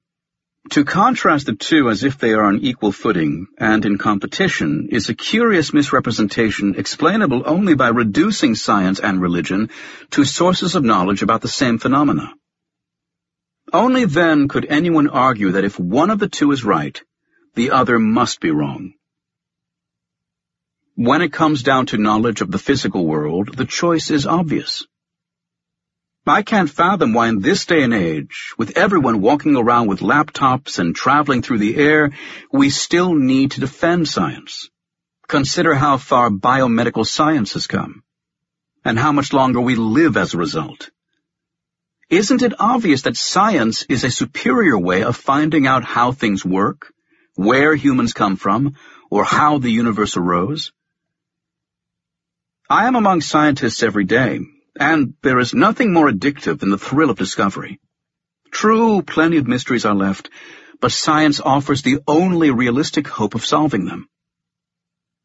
To 0.70 0.86
contrast 0.86 1.48
the 1.48 1.56
two 1.56 1.90
as 1.90 2.06
if 2.06 2.18
they 2.18 2.32
are 2.32 2.46
on 2.46 2.60
equal 2.60 2.94
footing 2.94 3.48
and 3.58 3.86
in 3.86 3.98
competition 3.98 4.88
is 4.90 5.10
a 5.10 5.14
curious 5.14 5.74
misrepresentation 5.74 6.76
explainable 6.78 7.44
only 7.46 7.76
by 7.76 7.90
reducing 7.90 8.56
science 8.56 9.02
and 9.02 9.22
religion 9.22 9.70
to 10.12 10.24
sources 10.24 10.76
of 10.76 10.86
knowledge 10.86 11.24
about 11.24 11.42
the 11.42 11.50
same 11.50 11.78
phenomena. 11.78 12.34
Only 13.74 14.06
then 14.06 14.48
could 14.48 14.66
anyone 14.70 15.10
argue 15.10 15.52
that 15.52 15.66
if 15.66 15.78
one 15.78 16.10
of 16.10 16.20
the 16.20 16.30
two 16.30 16.54
is 16.54 16.64
right, 16.64 17.04
the 17.56 17.72
other 17.72 18.00
must 18.00 18.40
be 18.40 18.52
wrong. 18.52 18.94
When 20.98 21.22
it 21.22 21.34
comes 21.34 21.62
down 21.62 21.88
to 21.88 21.98
knowledge 21.98 22.40
of 22.40 22.52
the 22.52 22.58
physical 22.58 23.06
world, 23.06 23.58
the 23.58 23.66
choice 23.66 24.12
is 24.12 24.26
obvious. 24.26 24.88
I 26.26 26.42
can't 26.42 26.70
fathom 26.70 27.12
why 27.12 27.28
in 27.28 27.42
this 27.42 27.66
day 27.66 27.84
and 27.84 27.94
age, 27.94 28.54
with 28.58 28.78
everyone 28.78 29.20
walking 29.20 29.58
around 29.58 29.88
with 29.88 30.00
laptops 30.00 30.80
and 30.80 30.96
traveling 30.96 31.42
through 31.42 31.58
the 31.58 31.76
air, 31.76 32.12
we 32.50 32.70
still 32.70 33.14
need 33.14 33.52
to 33.52 33.60
defend 33.60 34.08
science. 34.08 34.70
Consider 35.28 35.76
how 35.76 35.98
far 35.98 36.30
biomedical 36.30 37.06
science 37.06 37.54
has 37.54 37.68
come, 37.68 38.02
and 38.86 38.98
how 38.98 39.12
much 39.12 39.34
longer 39.34 39.60
we 39.60 39.76
live 39.76 40.16
as 40.16 40.34
a 40.34 40.38
result. 40.38 40.92
Isn't 42.10 42.42
it 42.42 42.58
obvious 42.58 43.02
that 43.02 43.18
science 43.18 43.84
is 43.90 44.06
a 44.06 44.12
superior 44.12 44.80
way 44.80 45.04
of 45.04 45.18
finding 45.18 45.68
out 45.68 45.84
how 45.84 46.14
things 46.14 46.46
work, 46.46 46.94
where 47.36 47.76
humans 47.76 48.14
come 48.14 48.38
from, 48.38 48.76
or 49.12 49.26
how 49.26 49.58
the 49.58 49.70
universe 49.70 50.16
arose? 50.16 50.72
I 52.68 52.88
am 52.88 52.96
among 52.96 53.22
scientists 53.22 53.84
every 53.84 54.06
day, 54.06 54.40
and 54.80 55.14
there 55.22 55.38
is 55.38 55.54
nothing 55.54 55.94
more 55.94 56.10
addictive 56.10 56.58
than 56.58 56.72
the 56.72 56.80
thrill 56.80 57.12
of 57.12 57.18
discovery. 57.18 57.80
True, 58.50 59.04
plenty 59.04 59.38
of 59.38 59.48
mysteries 59.48 59.86
are 59.86 59.94
left, 59.94 60.32
but 60.82 60.92
science 60.92 61.40
offers 61.40 61.84
the 61.84 62.00
only 62.08 62.50
realistic 62.50 63.08
hope 63.08 63.36
of 63.36 63.46
solving 63.46 63.86
them. 63.86 64.10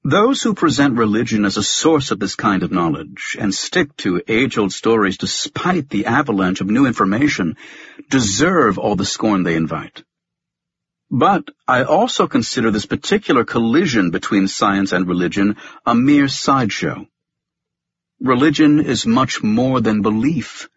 Those 0.04 0.42
who 0.42 0.52
present 0.52 0.98
religion 0.98 1.46
as 1.46 1.56
a 1.56 1.62
source 1.62 2.10
of 2.10 2.18
this 2.18 2.34
kind 2.34 2.62
of 2.62 2.72
knowledge 2.72 3.38
and 3.40 3.54
stick 3.54 3.96
to 3.98 4.20
age-old 4.28 4.74
stories 4.74 5.16
despite 5.16 5.88
the 5.88 6.04
avalanche 6.04 6.60
of 6.60 6.68
new 6.68 6.84
information 6.84 7.56
deserve 8.10 8.78
all 8.78 8.96
the 8.96 9.06
scorn 9.06 9.44
they 9.44 9.56
invite. 9.56 10.02
But 11.10 11.48
I 11.66 11.84
also 11.84 12.26
consider 12.26 12.70
this 12.70 12.84
particular 12.84 13.44
collision 13.44 14.10
between 14.10 14.46
science 14.46 14.92
and 14.92 15.08
religion 15.08 15.56
a 15.86 15.94
mere 15.94 16.28
sideshow. 16.28 17.06
Religion 18.20 18.80
is 18.80 19.06
much 19.06 19.42
more 19.42 19.80
than 19.80 20.02
belief. 20.02 20.68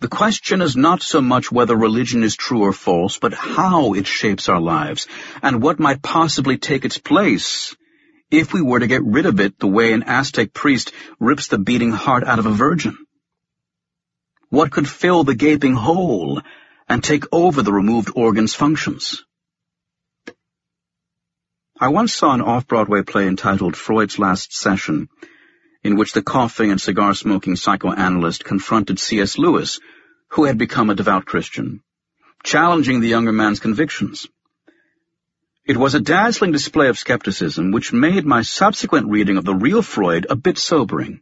The 0.00 0.08
question 0.08 0.60
is 0.60 0.76
not 0.76 1.00
so 1.00 1.22
much 1.22 1.50
whether 1.50 1.74
religion 1.74 2.22
is 2.22 2.36
true 2.36 2.60
or 2.60 2.74
false, 2.74 3.18
but 3.18 3.32
how 3.32 3.94
it 3.94 4.06
shapes 4.06 4.50
our 4.50 4.60
lives, 4.60 5.06
and 5.42 5.62
what 5.62 5.80
might 5.80 6.02
possibly 6.02 6.58
take 6.58 6.84
its 6.84 6.98
place 6.98 7.74
if 8.30 8.52
we 8.52 8.60
were 8.60 8.80
to 8.80 8.86
get 8.86 9.02
rid 9.02 9.24
of 9.24 9.40
it 9.40 9.58
the 9.58 9.66
way 9.66 9.92
an 9.92 10.02
Aztec 10.02 10.52
priest 10.52 10.92
rips 11.18 11.48
the 11.48 11.58
beating 11.58 11.90
heart 11.92 12.24
out 12.24 12.38
of 12.38 12.46
a 12.46 12.50
virgin. 12.50 12.98
What 14.50 14.70
could 14.70 14.88
fill 14.88 15.24
the 15.24 15.34
gaping 15.34 15.74
hole 15.74 16.42
and 16.86 17.02
take 17.02 17.24
over 17.32 17.62
the 17.62 17.72
removed 17.72 18.10
organ's 18.14 18.54
functions? 18.54 19.22
I 21.80 21.88
once 21.88 22.12
saw 22.12 22.34
an 22.34 22.42
off-Broadway 22.42 23.02
play 23.04 23.26
entitled 23.26 23.74
Freud's 23.74 24.18
Last 24.18 24.54
Session, 24.54 25.08
in 25.82 25.96
which 25.96 26.12
the 26.12 26.22
coughing 26.22 26.70
and 26.70 26.80
cigar-smoking 26.80 27.56
psychoanalyst 27.56 28.44
confronted 28.44 28.98
C.S. 28.98 29.38
Lewis, 29.38 29.80
who 30.28 30.44
had 30.44 30.58
become 30.58 30.90
a 30.90 30.94
devout 30.94 31.24
Christian, 31.24 31.82
challenging 32.42 33.00
the 33.00 33.08
younger 33.08 33.32
man's 33.32 33.60
convictions. 33.60 34.26
It 35.64 35.76
was 35.76 35.94
a 35.94 36.00
dazzling 36.00 36.52
display 36.52 36.88
of 36.88 36.98
skepticism 36.98 37.70
which 37.70 37.92
made 37.92 38.24
my 38.24 38.42
subsequent 38.42 39.08
reading 39.10 39.36
of 39.36 39.44
the 39.44 39.54
real 39.54 39.82
Freud 39.82 40.26
a 40.28 40.36
bit 40.36 40.58
sobering. 40.58 41.20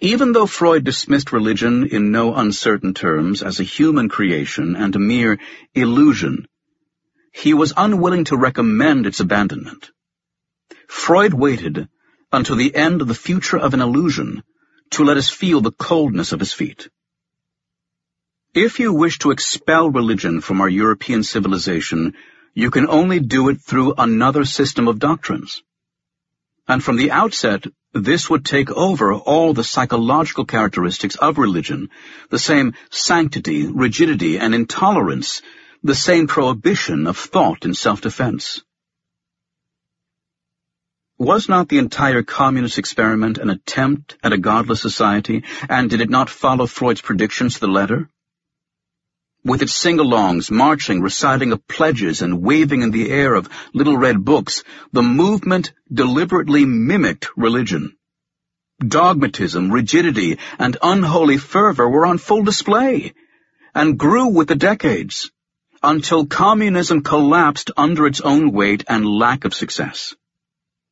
Even 0.00 0.32
though 0.32 0.46
Freud 0.46 0.84
dismissed 0.84 1.32
religion 1.32 1.86
in 1.86 2.12
no 2.12 2.34
uncertain 2.34 2.94
terms 2.94 3.42
as 3.42 3.58
a 3.58 3.64
human 3.64 4.08
creation 4.08 4.76
and 4.76 4.94
a 4.94 5.00
mere 5.00 5.38
illusion, 5.74 6.46
he 7.32 7.54
was 7.54 7.72
unwilling 7.76 8.24
to 8.24 8.36
recommend 8.36 9.06
its 9.06 9.20
abandonment. 9.20 9.90
Freud 10.88 11.34
waited 11.34 11.88
until 12.34 12.56
the 12.56 12.74
end 12.74 13.00
of 13.00 13.08
the 13.08 13.14
future 13.14 13.58
of 13.58 13.74
an 13.74 13.80
illusion 13.80 14.42
to 14.90 15.04
let 15.04 15.16
us 15.16 15.30
feel 15.30 15.60
the 15.60 15.72
coldness 15.72 16.32
of 16.32 16.40
his 16.40 16.52
feet. 16.52 16.88
If 18.54 18.78
you 18.78 18.92
wish 18.92 19.18
to 19.20 19.30
expel 19.30 19.90
religion 19.90 20.40
from 20.40 20.60
our 20.60 20.68
European 20.68 21.22
civilization, 21.24 22.14
you 22.54 22.70
can 22.70 22.88
only 22.88 23.18
do 23.18 23.48
it 23.48 23.60
through 23.60 23.94
another 23.98 24.44
system 24.44 24.86
of 24.86 25.00
doctrines. 25.00 25.62
And 26.68 26.82
from 26.82 26.96
the 26.96 27.10
outset, 27.10 27.66
this 27.92 28.30
would 28.30 28.44
take 28.44 28.70
over 28.70 29.12
all 29.12 29.54
the 29.54 29.64
psychological 29.64 30.44
characteristics 30.44 31.16
of 31.16 31.38
religion, 31.38 31.90
the 32.30 32.38
same 32.38 32.74
sanctity, 32.90 33.66
rigidity, 33.66 34.38
and 34.38 34.54
intolerance, 34.54 35.42
the 35.82 35.94
same 35.94 36.26
prohibition 36.26 37.06
of 37.06 37.18
thought 37.18 37.64
and 37.64 37.76
self-defense. 37.76 38.62
Was 41.18 41.48
not 41.48 41.68
the 41.68 41.78
entire 41.78 42.24
communist 42.24 42.76
experiment 42.76 43.38
an 43.38 43.48
attempt 43.48 44.16
at 44.24 44.32
a 44.32 44.38
godless 44.38 44.80
society, 44.80 45.44
and 45.68 45.88
did 45.88 46.00
it 46.00 46.10
not 46.10 46.28
follow 46.28 46.66
Freud's 46.66 47.00
predictions 47.00 47.54
to 47.54 47.60
the 47.60 47.68
letter? 47.68 48.10
With 49.44 49.62
its 49.62 49.72
sing-alongs, 49.72 50.50
marching, 50.50 51.02
reciting 51.02 51.52
of 51.52 51.68
pledges, 51.68 52.20
and 52.20 52.42
waving 52.42 52.82
in 52.82 52.90
the 52.90 53.12
air 53.12 53.34
of 53.34 53.48
little 53.72 53.96
red 53.96 54.24
books, 54.24 54.64
the 54.92 55.04
movement 55.04 55.72
deliberately 55.92 56.64
mimicked 56.64 57.28
religion. 57.36 57.96
Dogmatism, 58.80 59.70
rigidity, 59.70 60.40
and 60.58 60.76
unholy 60.82 61.38
fervor 61.38 61.88
were 61.88 62.06
on 62.06 62.18
full 62.18 62.42
display, 62.42 63.12
and 63.72 63.96
grew 63.96 64.26
with 64.26 64.48
the 64.48 64.56
decades, 64.56 65.30
until 65.80 66.26
communism 66.26 67.04
collapsed 67.04 67.70
under 67.76 68.04
its 68.08 68.20
own 68.20 68.50
weight 68.50 68.82
and 68.88 69.06
lack 69.06 69.44
of 69.44 69.54
success. 69.54 70.16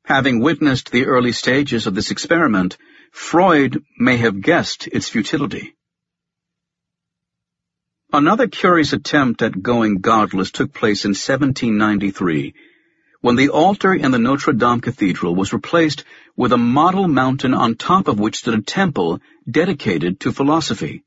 Having 0.04 0.40
witnessed 0.40 0.90
the 0.90 1.06
early 1.06 1.32
stages 1.32 1.86
of 1.86 1.94
this 1.94 2.10
experiment, 2.10 2.76
Freud 3.12 3.84
may 3.98 4.16
have 4.16 4.40
guessed 4.40 4.88
its 4.88 5.08
futility. 5.08 5.76
Another 8.12 8.48
curious 8.48 8.92
attempt 8.92 9.40
at 9.42 9.62
going 9.62 9.98
godless 9.98 10.50
took 10.50 10.74
place 10.74 11.04
in 11.04 11.10
1793, 11.10 12.52
when 13.20 13.36
the 13.36 13.48
altar 13.48 13.94
in 13.94 14.10
the 14.10 14.18
Notre 14.18 14.52
Dame 14.52 14.80
Cathedral 14.80 15.34
was 15.34 15.52
replaced 15.52 16.04
with 16.36 16.52
a 16.52 16.58
model 16.58 17.06
mountain 17.08 17.54
on 17.54 17.76
top 17.76 18.08
of 18.08 18.18
which 18.18 18.38
stood 18.38 18.58
a 18.58 18.62
temple 18.62 19.20
dedicated 19.48 20.20
to 20.20 20.32
philosophy. 20.32 21.04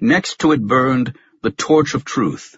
Next 0.00 0.40
to 0.40 0.52
it 0.52 0.66
burned 0.66 1.14
the 1.42 1.50
torch 1.50 1.94
of 1.94 2.04
truth, 2.04 2.56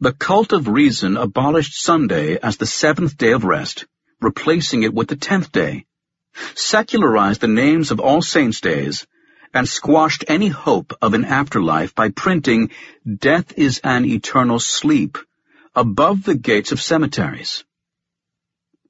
the 0.00 0.12
cult 0.12 0.52
of 0.52 0.68
reason 0.68 1.16
abolished 1.16 1.74
Sunday 1.74 2.38
as 2.38 2.56
the 2.56 2.66
seventh 2.66 3.16
day 3.16 3.32
of 3.32 3.42
rest, 3.42 3.84
replacing 4.20 4.84
it 4.84 4.94
with 4.94 5.08
the 5.08 5.16
tenth 5.16 5.50
day, 5.50 5.86
secularized 6.54 7.40
the 7.40 7.48
names 7.48 7.90
of 7.90 7.98
all 7.98 8.22
saints' 8.22 8.60
days, 8.60 9.06
and 9.52 9.68
squashed 9.68 10.24
any 10.28 10.46
hope 10.46 10.92
of 11.02 11.14
an 11.14 11.24
afterlife 11.24 11.96
by 11.96 12.10
printing 12.10 12.70
Death 13.12 13.58
is 13.58 13.80
an 13.82 14.04
eternal 14.04 14.60
sleep 14.60 15.18
above 15.74 16.22
the 16.22 16.36
gates 16.36 16.70
of 16.70 16.80
cemeteries. 16.80 17.64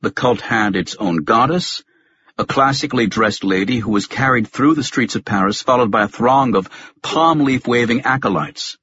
The 0.02 0.10
cult 0.10 0.42
had 0.42 0.76
its 0.76 0.94
own 0.96 1.24
goddess, 1.24 1.82
a 2.36 2.44
classically 2.44 3.06
dressed 3.06 3.44
lady 3.44 3.78
who 3.78 3.92
was 3.92 4.06
carried 4.06 4.46
through 4.46 4.74
the 4.74 4.84
streets 4.84 5.16
of 5.16 5.24
Paris 5.24 5.62
followed 5.62 5.90
by 5.90 6.02
a 6.02 6.08
throng 6.08 6.54
of 6.54 6.68
palm 7.02 7.40
leaf 7.40 7.66
waving 7.66 8.02
acolytes. 8.02 8.76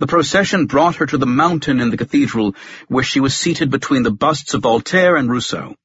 The 0.00 0.06
procession 0.06 0.64
brought 0.64 0.96
her 0.96 1.04
to 1.04 1.18
the 1.18 1.26
mountain 1.26 1.78
in 1.78 1.90
the 1.90 1.98
cathedral, 1.98 2.56
where 2.88 3.04
she 3.04 3.20
was 3.20 3.36
seated 3.36 3.70
between 3.70 4.02
the 4.02 4.10
busts 4.10 4.54
of 4.54 4.62
Voltaire 4.62 5.14
and 5.14 5.30
Rousseau. 5.30 5.76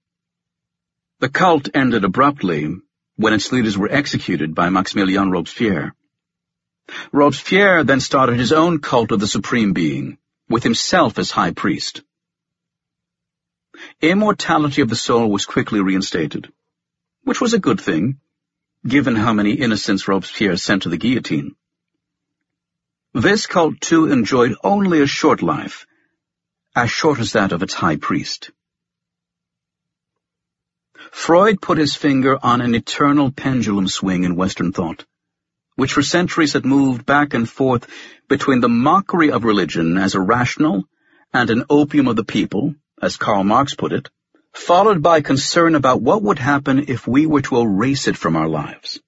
The 1.19 1.27
cult 1.27 1.67
ended 1.73 2.05
abruptly 2.05 2.77
when 3.17 3.33
its 3.33 3.51
leaders 3.51 3.77
were 3.77 3.91
executed 3.91 4.55
by 4.55 4.69
Maximilien 4.69 5.31
Robespierre. 5.31 5.93
Robespierre 7.11 7.83
then 7.83 7.99
started 7.99 8.37
his 8.37 8.53
own 8.53 8.79
cult 8.79 9.11
of 9.11 9.19
the 9.19 9.27
Supreme 9.27 9.73
Being, 9.73 10.17
with 10.47 10.63
himself 10.63 11.19
as 11.19 11.29
high 11.29 11.51
priest. 11.51 12.01
Immortality 14.01 14.81
of 14.81 14.87
the 14.87 14.95
soul 14.95 15.29
was 15.29 15.45
quickly 15.45 15.81
reinstated, 15.81 16.53
which 17.23 17.41
was 17.41 17.53
a 17.53 17.59
good 17.59 17.81
thing, 17.81 18.21
given 18.87 19.17
how 19.17 19.33
many 19.33 19.55
innocents 19.55 20.07
Robespierre 20.07 20.55
sent 20.55 20.83
to 20.83 20.89
the 20.89 20.97
guillotine. 20.97 21.57
This 23.15 23.47
cult 23.47 23.79
too 23.79 24.11
enjoyed 24.11 24.55
only 24.61 24.99
a 24.99 25.07
short 25.07 25.41
life, 25.41 25.85
as 26.75 26.91
short 26.91 27.17
as 27.19 27.31
that 27.31 27.53
of 27.53 27.63
its 27.63 27.73
high 27.73 27.95
priest. 27.95 28.51
Freud 31.13 31.61
put 31.61 31.77
his 31.77 31.95
finger 31.95 32.37
on 32.43 32.59
an 32.59 32.75
eternal 32.75 33.31
pendulum 33.31 33.87
swing 33.87 34.25
in 34.25 34.35
Western 34.35 34.73
thought, 34.73 35.05
which 35.77 35.93
for 35.93 36.03
centuries 36.03 36.51
had 36.51 36.65
moved 36.65 37.05
back 37.05 37.33
and 37.33 37.49
forth 37.49 37.87
between 38.27 38.59
the 38.59 38.67
mockery 38.67 39.31
of 39.31 39.45
religion 39.45 39.97
as 39.97 40.15
irrational 40.15 40.83
and 41.33 41.49
an 41.49 41.63
opium 41.69 42.09
of 42.09 42.17
the 42.17 42.25
people, 42.25 42.75
as 43.01 43.15
Karl 43.15 43.45
Marx 43.45 43.75
put 43.75 43.93
it, 43.93 44.09
followed 44.51 45.01
by 45.01 45.21
concern 45.21 45.75
about 45.75 46.01
what 46.01 46.21
would 46.21 46.39
happen 46.39 46.89
if 46.89 47.07
we 47.07 47.25
were 47.27 47.43
to 47.43 47.61
erase 47.61 48.09
it 48.09 48.17
from 48.17 48.35
our 48.35 48.49
lives. 48.49 48.99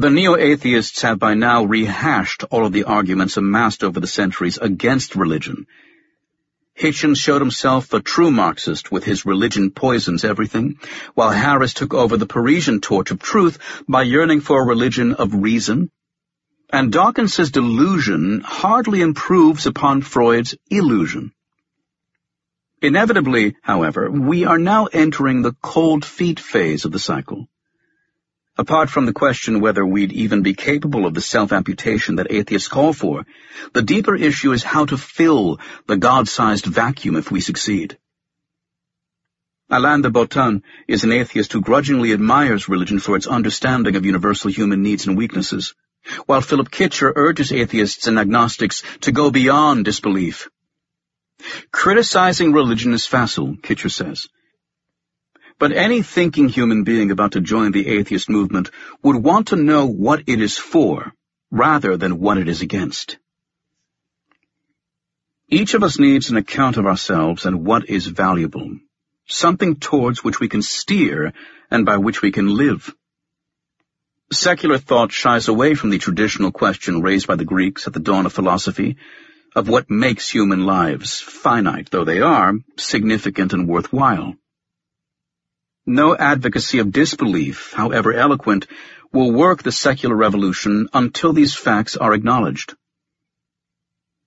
The 0.00 0.08
neo-atheists 0.08 1.02
have 1.02 1.18
by 1.18 1.34
now 1.34 1.64
rehashed 1.64 2.44
all 2.44 2.64
of 2.64 2.72
the 2.72 2.84
arguments 2.84 3.36
amassed 3.36 3.84
over 3.84 4.00
the 4.00 4.06
centuries 4.06 4.56
against 4.56 5.14
religion. 5.14 5.66
Hitchens 6.74 7.18
showed 7.18 7.42
himself 7.42 7.92
a 7.92 8.00
true 8.00 8.30
Marxist 8.30 8.90
with 8.90 9.04
his 9.04 9.26
religion 9.26 9.70
poisons 9.70 10.24
everything, 10.24 10.78
while 11.12 11.28
Harris 11.28 11.74
took 11.74 11.92
over 11.92 12.16
the 12.16 12.24
Parisian 12.24 12.80
torch 12.80 13.10
of 13.10 13.18
truth 13.18 13.58
by 13.86 14.00
yearning 14.00 14.40
for 14.40 14.62
a 14.62 14.66
religion 14.66 15.12
of 15.12 15.34
reason. 15.34 15.90
And 16.72 16.90
Dawkins's 16.90 17.50
delusion 17.50 18.40
hardly 18.40 19.02
improves 19.02 19.66
upon 19.66 20.00
Freud's 20.00 20.56
illusion. 20.70 21.32
Inevitably, 22.80 23.56
however, 23.60 24.10
we 24.10 24.46
are 24.46 24.58
now 24.58 24.86
entering 24.86 25.42
the 25.42 25.56
cold 25.60 26.06
feet 26.06 26.40
phase 26.40 26.86
of 26.86 26.92
the 26.92 26.98
cycle. 26.98 27.48
Apart 28.60 28.90
from 28.90 29.06
the 29.06 29.14
question 29.14 29.60
whether 29.60 29.86
we'd 29.86 30.12
even 30.12 30.42
be 30.42 30.52
capable 30.52 31.06
of 31.06 31.14
the 31.14 31.22
self-amputation 31.22 32.16
that 32.16 32.30
atheists 32.30 32.68
call 32.68 32.92
for, 32.92 33.24
the 33.72 33.80
deeper 33.80 34.14
issue 34.14 34.52
is 34.52 34.62
how 34.62 34.84
to 34.84 34.98
fill 34.98 35.58
the 35.86 35.96
God-sized 35.96 36.66
vacuum 36.66 37.16
if 37.16 37.30
we 37.30 37.40
succeed. 37.40 37.96
Alain 39.70 40.02
de 40.02 40.10
Botton 40.10 40.62
is 40.86 41.04
an 41.04 41.12
atheist 41.12 41.54
who 41.54 41.62
grudgingly 41.62 42.12
admires 42.12 42.68
religion 42.68 42.98
for 42.98 43.16
its 43.16 43.26
understanding 43.26 43.96
of 43.96 44.04
universal 44.04 44.50
human 44.50 44.82
needs 44.82 45.06
and 45.06 45.16
weaknesses, 45.16 45.72
while 46.26 46.42
Philip 46.42 46.70
Kitcher 46.70 47.14
urges 47.16 47.52
atheists 47.52 48.08
and 48.08 48.18
agnostics 48.18 48.82
to 49.00 49.10
go 49.10 49.30
beyond 49.30 49.86
disbelief. 49.86 50.50
Criticizing 51.72 52.52
religion 52.52 52.92
is 52.92 53.06
facile, 53.06 53.56
Kitcher 53.56 53.90
says, 53.90 54.28
but 55.60 55.72
any 55.72 56.00
thinking 56.00 56.48
human 56.48 56.84
being 56.84 57.10
about 57.10 57.32
to 57.32 57.40
join 57.40 57.70
the 57.70 57.86
atheist 57.86 58.30
movement 58.30 58.70
would 59.02 59.16
want 59.16 59.48
to 59.48 59.56
know 59.56 59.84
what 59.84 60.22
it 60.26 60.40
is 60.40 60.56
for, 60.56 61.12
rather 61.50 61.98
than 61.98 62.18
what 62.18 62.38
it 62.38 62.48
is 62.48 62.62
against. 62.62 63.18
Each 65.50 65.74
of 65.74 65.82
us 65.82 65.98
needs 65.98 66.30
an 66.30 66.38
account 66.38 66.78
of 66.78 66.86
ourselves 66.86 67.44
and 67.44 67.66
what 67.66 67.90
is 67.90 68.06
valuable, 68.06 68.78
something 69.28 69.76
towards 69.76 70.24
which 70.24 70.40
we 70.40 70.48
can 70.48 70.62
steer 70.62 71.34
and 71.70 71.84
by 71.84 71.98
which 71.98 72.22
we 72.22 72.32
can 72.32 72.48
live. 72.48 72.94
Secular 74.32 74.78
thought 74.78 75.12
shies 75.12 75.48
away 75.48 75.74
from 75.74 75.90
the 75.90 75.98
traditional 75.98 76.52
question 76.52 77.02
raised 77.02 77.26
by 77.26 77.36
the 77.36 77.44
Greeks 77.44 77.86
at 77.86 77.92
the 77.92 78.00
dawn 78.00 78.24
of 78.24 78.32
philosophy 78.32 78.96
of 79.54 79.68
what 79.68 79.90
makes 79.90 80.30
human 80.30 80.64
lives, 80.64 81.20
finite 81.20 81.90
though 81.90 82.04
they 82.04 82.22
are, 82.22 82.54
significant 82.78 83.52
and 83.52 83.68
worthwhile. 83.68 84.36
No 85.86 86.16
advocacy 86.16 86.78
of 86.78 86.92
disbelief, 86.92 87.72
however 87.72 88.12
eloquent, 88.12 88.66
will 89.12 89.32
work 89.32 89.62
the 89.62 89.72
secular 89.72 90.14
revolution 90.14 90.88
until 90.92 91.32
these 91.32 91.54
facts 91.54 91.96
are 91.96 92.14
acknowledged. 92.14 92.74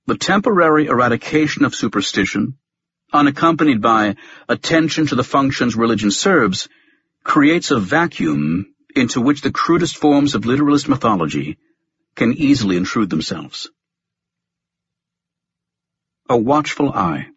The 0.06 0.18
temporary 0.18 0.88
eradication 0.88 1.64
of 1.64 1.76
superstition, 1.76 2.58
unaccompanied 3.14 3.82
by 3.82 4.18
attention 4.50 5.08
to 5.08 5.16
the 5.16 5.24
functions 5.24 5.76
religion 5.76 6.12
serves, 6.12 6.68
creates 7.24 7.72
a 7.72 7.80
vacuum 7.80 8.74
into 8.96 9.22
which 9.22 9.42
the 9.42 9.52
crudest 9.52 9.96
forms 9.96 10.36
of 10.36 10.46
literalist 10.46 10.90
mythology 10.90 11.58
can 12.16 12.34
easily 12.34 12.78
intrude 12.78 13.10
themselves. 13.10 13.70
A 16.30 16.38
watchful 16.38 16.92
eye. 16.92 17.28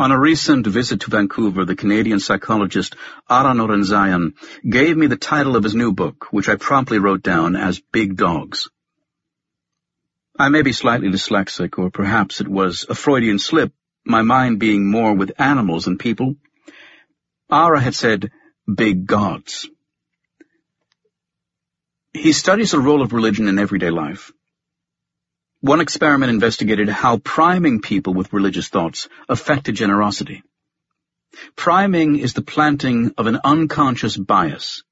On 0.00 0.12
a 0.12 0.18
recent 0.18 0.66
visit 0.66 1.00
to 1.00 1.10
Vancouver, 1.10 1.66
the 1.66 1.76
Canadian 1.76 2.20
psychologist 2.20 2.96
Ara 3.28 3.52
Norenzayan 3.52 4.32
gave 4.66 4.96
me 4.96 5.06
the 5.08 5.18
title 5.18 5.56
of 5.56 5.62
his 5.62 5.74
new 5.74 5.92
book, 5.92 6.28
which 6.30 6.48
I 6.48 6.56
promptly 6.56 6.98
wrote 6.98 7.22
down 7.22 7.54
as 7.54 7.82
Big 7.92 8.16
Dogs. 8.16 8.70
I 10.38 10.48
may 10.48 10.62
be 10.62 10.72
slightly 10.72 11.10
dyslexic, 11.10 11.78
or 11.78 11.90
perhaps 11.90 12.40
it 12.40 12.48
was 12.48 12.86
a 12.88 12.94
Freudian 12.94 13.38
slip, 13.38 13.74
my 14.02 14.22
mind 14.22 14.58
being 14.58 14.90
more 14.90 15.12
with 15.12 15.38
animals 15.38 15.84
than 15.84 15.98
people. 15.98 16.36
Ara 17.52 17.78
had 17.78 17.94
said, 17.94 18.30
big 18.74 19.04
gods. 19.04 19.68
He 22.14 22.32
studies 22.32 22.70
the 22.70 22.80
role 22.80 23.02
of 23.02 23.12
religion 23.12 23.48
in 23.48 23.58
everyday 23.58 23.90
life. 23.90 24.32
One 25.60 25.80
experiment 25.80 26.30
investigated 26.30 26.88
how 26.88 27.18
priming 27.18 27.82
people 27.82 28.14
with 28.14 28.32
religious 28.32 28.68
thoughts 28.68 29.08
affected 29.28 29.74
generosity. 29.74 30.42
Priming 31.54 32.18
is 32.18 32.32
the 32.32 32.42
planting 32.42 33.12
of 33.18 33.26
an 33.26 33.40
unconscious 33.44 34.16
bias, 34.16 34.82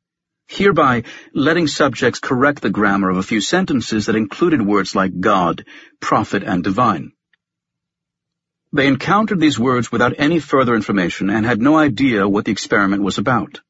hereby 0.47 1.05
letting 1.33 1.69
subjects 1.69 2.21
correct 2.21 2.61
the 2.61 2.69
grammar 2.71 3.09
of 3.09 3.17
a 3.17 3.23
few 3.23 3.41
sentences 3.41 4.07
that 4.07 4.17
included 4.17 4.61
words 4.61 4.95
like 4.95 5.19
God, 5.19 5.65
prophet, 6.01 6.43
and 6.43 6.63
divine. 6.63 7.13
They 8.71 8.87
encountered 8.87 9.41
these 9.41 9.59
words 9.59 9.91
without 9.91 10.17
any 10.19 10.39
further 10.39 10.75
information 10.75 11.31
and 11.31 11.47
had 11.47 11.63
no 11.63 11.79
idea 11.79 12.29
what 12.29 12.45
the 12.45 12.53
experiment 12.53 13.03
was 13.03 13.17
about. 13.17 13.63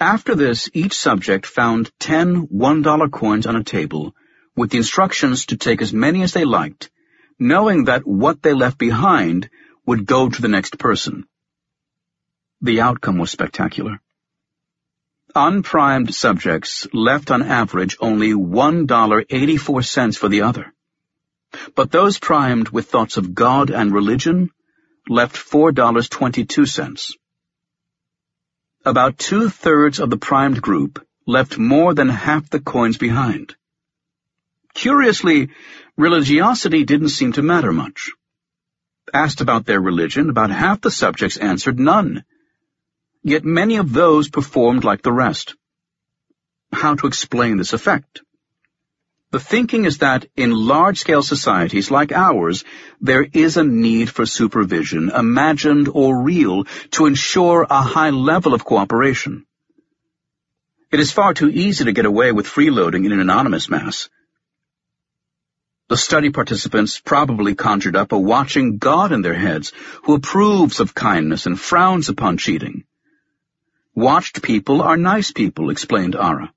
After 0.00 0.34
this, 0.34 0.70
each 0.72 0.94
subject 0.94 1.44
found 1.44 1.92
ten 2.00 2.48
one-dollar 2.48 3.10
coins 3.10 3.46
on 3.46 3.54
a 3.54 3.62
table 3.62 4.14
with 4.58 4.70
the 4.70 4.78
instructions 4.78 5.46
to 5.46 5.56
take 5.56 5.80
as 5.80 5.92
many 5.92 6.22
as 6.22 6.32
they 6.32 6.44
liked, 6.44 6.90
knowing 7.38 7.84
that 7.84 8.06
what 8.06 8.42
they 8.42 8.52
left 8.52 8.76
behind 8.78 9.48
would 9.86 10.04
go 10.04 10.28
to 10.28 10.42
the 10.42 10.48
next 10.48 10.78
person. 10.78 11.26
The 12.60 12.80
outcome 12.80 13.18
was 13.18 13.30
spectacular. 13.30 14.00
Unprimed 15.34 16.14
subjects 16.14 16.88
left 16.92 17.30
on 17.30 17.42
average 17.42 17.96
only 18.00 18.32
$1.84 18.32 20.18
for 20.18 20.28
the 20.28 20.42
other. 20.42 20.74
But 21.74 21.90
those 21.90 22.18
primed 22.18 22.70
with 22.70 22.90
thoughts 22.90 23.16
of 23.16 23.34
God 23.34 23.70
and 23.70 23.92
religion 23.92 24.50
left 25.08 25.36
$4.22. 25.36 27.14
About 28.84 29.18
two-thirds 29.18 30.00
of 30.00 30.10
the 30.10 30.16
primed 30.16 30.60
group 30.60 31.06
left 31.26 31.58
more 31.58 31.94
than 31.94 32.08
half 32.08 32.50
the 32.50 32.60
coins 32.60 32.98
behind. 32.98 33.54
Curiously, 34.74 35.50
religiosity 35.96 36.84
didn't 36.84 37.08
seem 37.10 37.32
to 37.32 37.42
matter 37.42 37.72
much. 37.72 38.10
Asked 39.12 39.40
about 39.40 39.66
their 39.66 39.80
religion, 39.80 40.30
about 40.30 40.50
half 40.50 40.80
the 40.80 40.90
subjects 40.90 41.36
answered 41.36 41.78
none. 41.78 42.24
Yet 43.22 43.44
many 43.44 43.76
of 43.76 43.92
those 43.92 44.28
performed 44.28 44.84
like 44.84 45.02
the 45.02 45.12
rest. 45.12 45.54
How 46.72 46.94
to 46.94 47.06
explain 47.06 47.56
this 47.56 47.72
effect? 47.72 48.22
The 49.30 49.40
thinking 49.40 49.84
is 49.84 49.98
that 49.98 50.26
in 50.36 50.52
large-scale 50.52 51.22
societies 51.22 51.90
like 51.90 52.12
ours, 52.12 52.64
there 53.00 53.26
is 53.30 53.58
a 53.58 53.64
need 53.64 54.08
for 54.08 54.24
supervision, 54.24 55.10
imagined 55.10 55.88
or 55.92 56.22
real, 56.22 56.64
to 56.92 57.04
ensure 57.04 57.66
a 57.68 57.82
high 57.82 58.08
level 58.10 58.54
of 58.54 58.64
cooperation. 58.64 59.44
It 60.90 61.00
is 61.00 61.12
far 61.12 61.34
too 61.34 61.50
easy 61.50 61.84
to 61.84 61.92
get 61.92 62.06
away 62.06 62.32
with 62.32 62.46
freeloading 62.46 63.04
in 63.04 63.12
an 63.12 63.20
anonymous 63.20 63.68
mass. 63.68 64.08
The 65.88 65.96
study 65.96 66.28
participants 66.28 67.00
probably 67.00 67.54
conjured 67.54 67.96
up 67.96 68.12
a 68.12 68.18
watching 68.18 68.76
God 68.76 69.10
in 69.10 69.22
their 69.22 69.32
heads 69.32 69.72
who 70.02 70.14
approves 70.14 70.80
of 70.80 70.94
kindness 70.94 71.46
and 71.46 71.58
frowns 71.58 72.10
upon 72.10 72.36
cheating. 72.36 72.84
Watched 73.94 74.42
people 74.42 74.82
are 74.82 74.98
nice 74.98 75.32
people, 75.32 75.70
explained 75.70 76.14
Ara. 76.14 76.52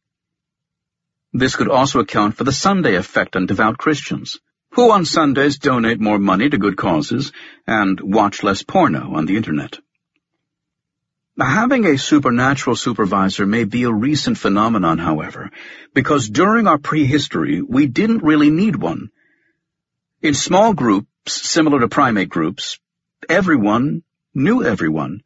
This 1.31 1.55
could 1.55 1.69
also 1.69 2.01
account 2.01 2.35
for 2.35 2.43
the 2.43 2.51
Sunday 2.51 2.95
effect 2.95 3.37
on 3.37 3.45
devout 3.45 3.77
Christians, 3.77 4.37
who 4.71 4.91
on 4.91 5.05
Sundays 5.05 5.59
donate 5.59 6.01
more 6.01 6.19
money 6.19 6.49
to 6.49 6.57
good 6.57 6.75
causes 6.75 7.31
and 7.65 8.01
watch 8.01 8.43
less 8.43 8.63
porno 8.63 9.15
on 9.15 9.27
the 9.27 9.37
Internet. 9.37 9.79
Having 11.39 11.85
a 11.85 11.97
supernatural 11.97 12.75
supervisor 12.75 13.45
may 13.45 13.63
be 13.63 13.83
a 13.83 13.91
recent 13.93 14.37
phenomenon, 14.37 14.97
however, 14.97 15.51
because 15.93 16.29
during 16.29 16.67
our 16.67 16.77
prehistory 16.77 17.61
we 17.61 17.87
didn't 17.87 18.23
really 18.23 18.49
need 18.49 18.75
one, 18.75 19.09
in 20.21 20.33
small 20.33 20.73
groups, 20.73 21.33
similar 21.33 21.79
to 21.79 21.87
primate 21.87 22.29
groups, 22.29 22.79
everyone 23.27 24.03
knew 24.33 24.63
everyone. 24.63 25.21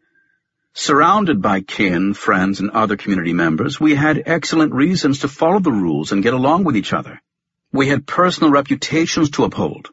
Surrounded 0.73 1.41
by 1.41 1.61
kin, 1.61 2.13
friends, 2.13 2.59
and 2.59 2.71
other 2.71 2.97
community 2.97 3.33
members, 3.33 3.79
we 3.79 3.95
had 3.95 4.23
excellent 4.25 4.73
reasons 4.73 5.19
to 5.19 5.27
follow 5.27 5.59
the 5.59 5.71
rules 5.71 6.11
and 6.11 6.23
get 6.23 6.33
along 6.33 6.63
with 6.63 6.75
each 6.75 6.93
other. 6.93 7.21
We 7.71 7.87
had 7.87 8.07
personal 8.07 8.51
reputations 8.51 9.31
to 9.31 9.43
uphold. 9.43 9.89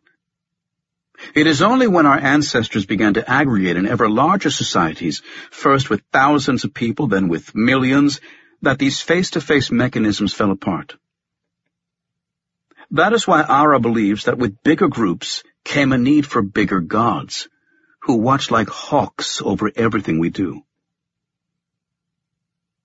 It 1.34 1.46
is 1.46 1.62
only 1.62 1.86
when 1.86 2.06
our 2.06 2.18
ancestors 2.18 2.84
began 2.84 3.14
to 3.14 3.28
aggregate 3.28 3.76
in 3.76 3.86
ever 3.86 4.08
larger 4.08 4.50
societies, 4.50 5.22
first 5.50 5.88
with 5.88 6.02
thousands 6.12 6.64
of 6.64 6.74
people, 6.74 7.06
then 7.06 7.28
with 7.28 7.54
millions, 7.54 8.20
that 8.62 8.78
these 8.78 9.00
face-to-face 9.00 9.70
mechanisms 9.70 10.32
fell 10.32 10.50
apart. 10.50 10.96
That 12.93 13.14
is 13.14 13.27
why 13.27 13.43
Ara 13.43 13.81
believes 13.81 14.24
that 14.24 14.36
with 14.36 14.62
bigger 14.62 14.89
groups 14.89 15.43
came 15.64 15.93
a 15.93 15.98
need 15.98 16.27
for 16.27 16.43
bigger 16.43 16.81
gods, 16.81 17.48
who 18.01 18.16
watch 18.16 18.51
like 18.51 18.69
hawks 18.69 19.40
over 19.40 19.70
everything 19.74 20.19
we 20.19 20.28
do. 20.28 20.62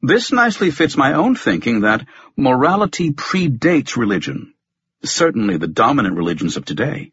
This 0.01 0.31
nicely 0.31 0.71
fits 0.71 0.95
my 0.95 1.13
own 1.13 1.35
thinking 1.35 1.81
that 1.81 2.07
morality 2.37 3.11
predates 3.11 3.97
religion, 3.97 4.53
certainly 5.03 5.57
the 5.57 5.67
dominant 5.67 6.15
religions 6.15 6.55
of 6.55 6.63
today. 6.63 7.11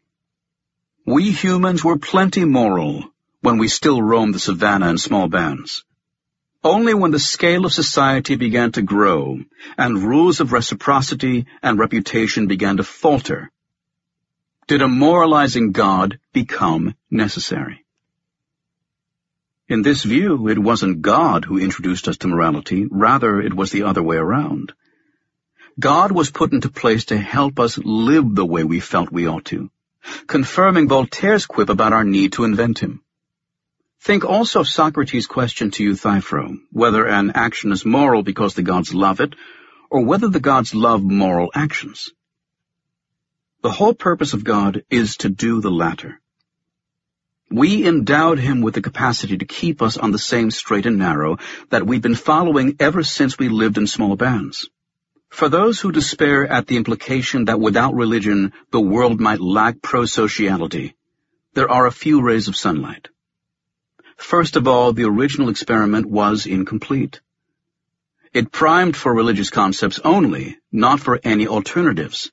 We 1.05 1.31
humans 1.31 1.83
were 1.83 1.97
plenty 1.97 2.45
moral 2.45 3.03
when 3.41 3.57
we 3.57 3.67
still 3.67 4.01
roamed 4.01 4.35
the 4.35 4.39
savannah 4.39 4.89
in 4.89 4.97
small 4.97 5.27
bands. 5.27 5.83
Only 6.65 6.95
when 6.95 7.11
the 7.11 7.19
scale 7.19 7.65
of 7.65 7.73
society 7.73 8.35
began 8.35 8.71
to 8.73 8.81
grow 8.81 9.39
and 9.77 10.03
rules 10.03 10.39
of 10.41 10.51
reciprocity 10.51 11.45
and 11.61 11.79
reputation 11.79 12.47
began 12.47 12.77
to 12.77 12.83
falter 12.83 13.51
did 14.67 14.81
a 14.81 14.87
moralizing 14.87 15.71
God 15.71 16.19
become 16.33 16.95
necessary. 17.11 17.85
In 19.67 19.81
this 19.81 20.03
view, 20.03 20.47
it 20.47 20.57
wasn't 20.57 21.01
God 21.01 21.45
who 21.45 21.59
introduced 21.59 22.07
us 22.07 22.17
to 22.17 22.27
morality, 22.27 22.87
rather 22.89 23.41
it 23.41 23.53
was 23.53 23.71
the 23.71 23.83
other 23.83 24.01
way 24.01 24.17
around. 24.17 24.73
God 25.79 26.11
was 26.11 26.31
put 26.31 26.53
into 26.53 26.69
place 26.69 27.05
to 27.05 27.17
help 27.17 27.59
us 27.59 27.77
live 27.77 28.33
the 28.33 28.45
way 28.45 28.63
we 28.63 28.79
felt 28.79 29.11
we 29.11 29.27
ought 29.27 29.45
to, 29.45 29.69
confirming 30.27 30.87
Voltaire's 30.87 31.45
quip 31.45 31.69
about 31.69 31.93
our 31.93 32.03
need 32.03 32.33
to 32.33 32.43
invent 32.43 32.79
him. 32.79 33.01
Think 34.05 34.23
also 34.23 34.59
of 34.59 34.67
Socrates' 34.67 35.25
question 35.25 35.71
to 35.71 35.83
Euthyphro, 35.83 36.59
whether 36.71 37.07
an 37.07 37.31
action 37.33 37.71
is 37.71 37.83
moral 37.83 38.21
because 38.21 38.53
the 38.53 38.61
gods 38.61 38.93
love 38.93 39.19
it, 39.19 39.33
or 39.89 40.05
whether 40.05 40.27
the 40.29 40.39
gods 40.39 40.75
love 40.75 41.01
moral 41.01 41.49
actions. 41.55 42.11
The 43.63 43.71
whole 43.71 43.95
purpose 43.95 44.35
of 44.35 44.43
God 44.43 44.83
is 44.91 45.17
to 45.17 45.29
do 45.29 45.59
the 45.59 45.71
latter. 45.71 46.21
We 47.49 47.87
endowed 47.87 48.37
him 48.37 48.61
with 48.61 48.75
the 48.75 48.83
capacity 48.83 49.39
to 49.39 49.45
keep 49.45 49.81
us 49.81 49.97
on 49.97 50.11
the 50.11 50.19
same 50.19 50.51
straight 50.51 50.85
and 50.85 50.99
narrow 50.99 51.37
that 51.71 51.87
we've 51.87 52.03
been 52.03 52.13
following 52.13 52.75
ever 52.79 53.01
since 53.01 53.39
we 53.39 53.49
lived 53.49 53.79
in 53.79 53.87
small 53.87 54.15
bands. 54.15 54.69
For 55.29 55.49
those 55.49 55.79
who 55.79 55.91
despair 55.91 56.45
at 56.45 56.67
the 56.67 56.77
implication 56.77 57.45
that 57.45 57.59
without 57.59 57.95
religion 57.95 58.53
the 58.69 58.79
world 58.79 59.19
might 59.19 59.41
lack 59.41 59.77
prosociality, 59.77 60.93
there 61.55 61.71
are 61.71 61.87
a 61.87 61.91
few 62.03 62.21
rays 62.21 62.47
of 62.47 62.55
sunlight. 62.55 63.07
First 64.15 64.55
of 64.55 64.67
all, 64.67 64.93
the 64.93 65.05
original 65.05 65.49
experiment 65.49 66.05
was 66.05 66.45
incomplete. 66.45 67.21
It 68.33 68.51
primed 68.51 68.97
for 68.97 69.13
religious 69.13 69.49
concepts 69.49 69.99
only, 70.03 70.57
not 70.71 70.99
for 70.99 71.19
any 71.23 71.47
alternatives. 71.47 72.31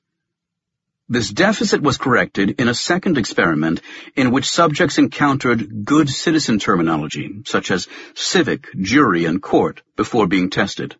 This 1.09 1.29
deficit 1.29 1.81
was 1.81 1.97
corrected 1.97 2.59
in 2.59 2.67
a 2.67 2.73
second 2.73 3.17
experiment 3.17 3.81
in 4.15 4.31
which 4.31 4.49
subjects 4.49 4.97
encountered 4.97 5.85
good 5.85 6.09
citizen 6.09 6.59
terminology, 6.59 7.43
such 7.45 7.71
as 7.71 7.87
civic, 8.15 8.67
jury, 8.79 9.25
and 9.25 9.41
court, 9.41 9.81
before 9.95 10.27
being 10.27 10.49
tested. 10.49 10.95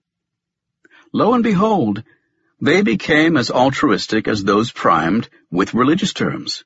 Lo 1.12 1.34
and 1.34 1.44
behold, 1.44 2.04
they 2.62 2.82
became 2.82 3.38
as 3.38 3.52
altruistic 3.52 4.28
as 4.28 4.44
those 4.44 4.72
primed 4.72 5.30
with 5.52 5.74
religious 5.74 6.14
terms, 6.14 6.64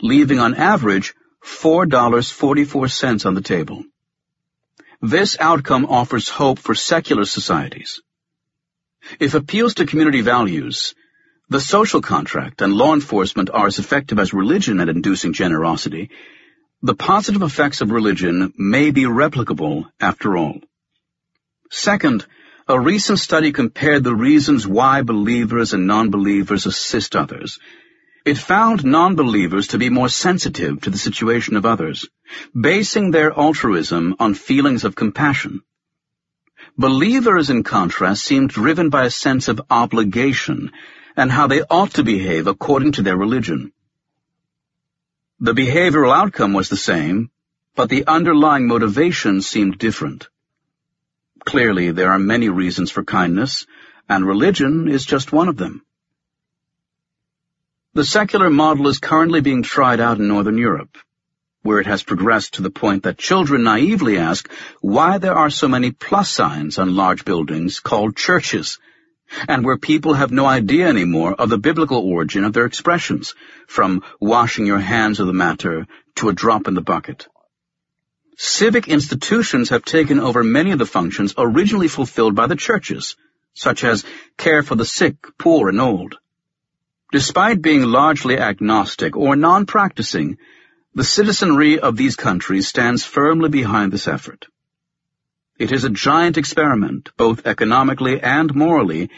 leaving 0.00 0.38
on 0.38 0.54
average 0.54 1.14
$4.44 1.44 3.26
on 3.26 3.34
the 3.34 3.40
table. 3.40 3.84
This 5.00 5.36
outcome 5.40 5.86
offers 5.86 6.28
hope 6.28 6.58
for 6.58 6.74
secular 6.74 7.24
societies. 7.24 8.00
If 9.18 9.34
appeals 9.34 9.74
to 9.74 9.86
community 9.86 10.20
values, 10.20 10.94
the 11.48 11.60
social 11.60 12.00
contract 12.00 12.62
and 12.62 12.72
law 12.72 12.94
enforcement 12.94 13.50
are 13.50 13.66
as 13.66 13.78
effective 13.78 14.18
as 14.18 14.32
religion 14.32 14.80
at 14.80 14.88
inducing 14.88 15.32
generosity, 15.32 16.10
the 16.82 16.94
positive 16.94 17.42
effects 17.42 17.80
of 17.80 17.90
religion 17.90 18.52
may 18.56 18.90
be 18.90 19.02
replicable 19.02 19.90
after 20.00 20.36
all. 20.36 20.60
Second, 21.70 22.24
a 22.68 22.78
recent 22.78 23.18
study 23.18 23.52
compared 23.52 24.04
the 24.04 24.14
reasons 24.14 24.66
why 24.66 25.02
believers 25.02 25.72
and 25.74 25.86
non-believers 25.86 26.66
assist 26.66 27.16
others. 27.16 27.58
It 28.24 28.38
found 28.38 28.84
non-believers 28.84 29.68
to 29.68 29.78
be 29.78 29.90
more 29.90 30.08
sensitive 30.08 30.82
to 30.82 30.90
the 30.90 30.98
situation 30.98 31.56
of 31.56 31.66
others, 31.66 32.08
basing 32.58 33.10
their 33.10 33.32
altruism 33.32 34.14
on 34.20 34.34
feelings 34.34 34.84
of 34.84 34.94
compassion. 34.94 35.62
Believers, 36.78 37.50
in 37.50 37.64
contrast, 37.64 38.24
seemed 38.24 38.50
driven 38.50 38.90
by 38.90 39.06
a 39.06 39.10
sense 39.10 39.48
of 39.48 39.60
obligation 39.68 40.70
and 41.16 41.32
how 41.32 41.48
they 41.48 41.62
ought 41.62 41.94
to 41.94 42.04
behave 42.04 42.46
according 42.46 42.92
to 42.92 43.02
their 43.02 43.16
religion. 43.16 43.72
The 45.40 45.52
behavioral 45.52 46.14
outcome 46.14 46.52
was 46.52 46.68
the 46.68 46.76
same, 46.76 47.30
but 47.74 47.88
the 47.88 48.06
underlying 48.06 48.68
motivation 48.68 49.42
seemed 49.42 49.78
different. 49.78 50.28
Clearly, 51.44 51.90
there 51.90 52.12
are 52.12 52.18
many 52.18 52.48
reasons 52.48 52.92
for 52.92 53.02
kindness, 53.02 53.66
and 54.08 54.24
religion 54.24 54.88
is 54.88 55.04
just 55.04 55.32
one 55.32 55.48
of 55.48 55.56
them. 55.56 55.84
The 57.94 58.06
secular 58.06 58.48
model 58.48 58.88
is 58.88 58.98
currently 58.98 59.42
being 59.42 59.62
tried 59.62 60.00
out 60.00 60.16
in 60.18 60.26
Northern 60.26 60.56
Europe, 60.56 60.96
where 61.60 61.78
it 61.78 61.86
has 61.86 62.02
progressed 62.02 62.54
to 62.54 62.62
the 62.62 62.70
point 62.70 63.02
that 63.02 63.18
children 63.18 63.64
naively 63.64 64.16
ask 64.16 64.50
why 64.80 65.18
there 65.18 65.34
are 65.34 65.50
so 65.50 65.68
many 65.68 65.90
plus 65.90 66.30
signs 66.30 66.78
on 66.78 66.96
large 66.96 67.26
buildings 67.26 67.80
called 67.80 68.16
churches, 68.16 68.78
and 69.46 69.62
where 69.62 69.76
people 69.76 70.14
have 70.14 70.32
no 70.32 70.46
idea 70.46 70.88
anymore 70.88 71.34
of 71.34 71.50
the 71.50 71.58
biblical 71.58 71.98
origin 71.98 72.44
of 72.44 72.54
their 72.54 72.64
expressions, 72.64 73.34
from 73.66 74.02
washing 74.18 74.64
your 74.64 74.80
hands 74.80 75.20
of 75.20 75.26
the 75.26 75.34
matter 75.34 75.86
to 76.14 76.30
a 76.30 76.32
drop 76.32 76.68
in 76.68 76.72
the 76.72 76.80
bucket. 76.80 77.28
Civic 78.38 78.88
institutions 78.88 79.68
have 79.68 79.84
taken 79.84 80.18
over 80.18 80.42
many 80.42 80.70
of 80.70 80.78
the 80.78 80.86
functions 80.86 81.34
originally 81.36 81.88
fulfilled 81.88 82.34
by 82.34 82.46
the 82.46 82.56
churches, 82.56 83.16
such 83.52 83.84
as 83.84 84.06
care 84.38 84.62
for 84.62 84.76
the 84.76 84.86
sick, 84.86 85.16
poor, 85.36 85.68
and 85.68 85.78
old. 85.78 86.16
Despite 87.12 87.60
being 87.60 87.82
largely 87.82 88.38
agnostic 88.38 89.18
or 89.18 89.36
non-practicing, 89.36 90.38
the 90.94 91.04
citizenry 91.04 91.78
of 91.78 91.94
these 91.94 92.16
countries 92.16 92.68
stands 92.68 93.04
firmly 93.04 93.50
behind 93.50 93.92
this 93.92 94.08
effort. 94.08 94.46
It 95.58 95.72
is 95.72 95.84
a 95.84 95.90
giant 95.90 96.38
experiment, 96.38 97.10
both 97.18 97.46
economically 97.46 98.18
and 98.18 98.54
morally, 98.54 99.10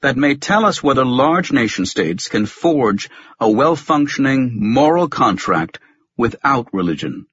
that 0.00 0.16
may 0.16 0.36
tell 0.36 0.64
us 0.64 0.80
whether 0.80 1.04
large 1.04 1.50
nation-states 1.50 2.28
can 2.28 2.46
forge 2.46 3.10
a 3.40 3.50
well-functioning 3.50 4.52
moral 4.54 5.08
contract 5.08 5.80
without 6.16 6.72
religion. 6.72 7.26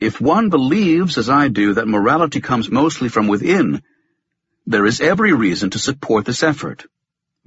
If 0.00 0.20
one 0.20 0.50
believes, 0.50 1.18
as 1.18 1.30
I 1.30 1.46
do, 1.46 1.74
that 1.74 1.86
morality 1.86 2.40
comes 2.40 2.68
mostly 2.68 3.10
from 3.10 3.28
within, 3.28 3.82
there 4.66 4.86
is 4.86 5.00
every 5.00 5.32
reason 5.32 5.70
to 5.70 5.78
support 5.78 6.24
this 6.24 6.42
effort. 6.42 6.84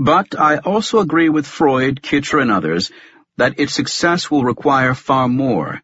But 0.01 0.39
I 0.39 0.59
also 0.59 0.99
agree 0.99 1.27
with 1.27 1.45
Freud, 1.45 2.01
Kitcher, 2.01 2.41
and 2.41 2.49
others 2.49 2.89
that 3.35 3.59
its 3.59 3.73
success 3.73 4.31
will 4.31 4.45
require 4.45 4.93
far 4.93 5.27
more 5.27 5.81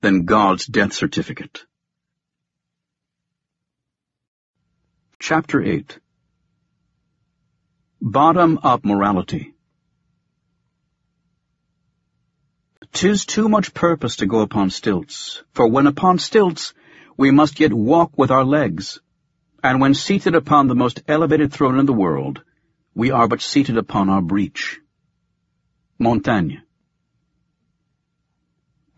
than 0.00 0.24
God's 0.24 0.64
death 0.64 0.94
certificate. 0.94 1.66
Chapter 5.18 5.60
8 5.62 5.98
Bottom-up 8.00 8.86
morality. 8.86 9.52
Tis 12.94 13.26
too 13.26 13.50
much 13.50 13.74
purpose 13.74 14.16
to 14.16 14.26
go 14.26 14.40
upon 14.40 14.70
stilts, 14.70 15.42
for 15.52 15.68
when 15.68 15.86
upon 15.86 16.18
stilts 16.18 16.72
we 17.18 17.30
must 17.30 17.60
yet 17.60 17.74
walk 17.74 18.16
with 18.16 18.30
our 18.30 18.44
legs, 18.44 18.98
and 19.62 19.78
when 19.78 19.92
seated 19.92 20.34
upon 20.34 20.68
the 20.68 20.74
most 20.74 21.02
elevated 21.06 21.52
throne 21.52 21.78
in 21.78 21.84
the 21.84 21.92
world, 21.92 22.42
we 22.98 23.12
are 23.12 23.28
but 23.28 23.40
seated 23.40 23.76
upon 23.76 24.08
our 24.08 24.20
breech. 24.20 24.80
Montaigne 26.00 26.56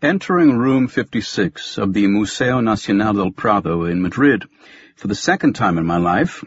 Entering 0.01 0.57
room 0.57 0.87
56 0.87 1.77
of 1.77 1.93
the 1.93 2.07
Museo 2.07 2.61
Nacional 2.61 3.13
del 3.13 3.29
Prado 3.29 3.83
in 3.83 4.01
Madrid 4.01 4.45
for 4.95 5.07
the 5.07 5.13
second 5.13 5.53
time 5.53 5.77
in 5.77 5.85
my 5.85 5.97
life 5.97 6.43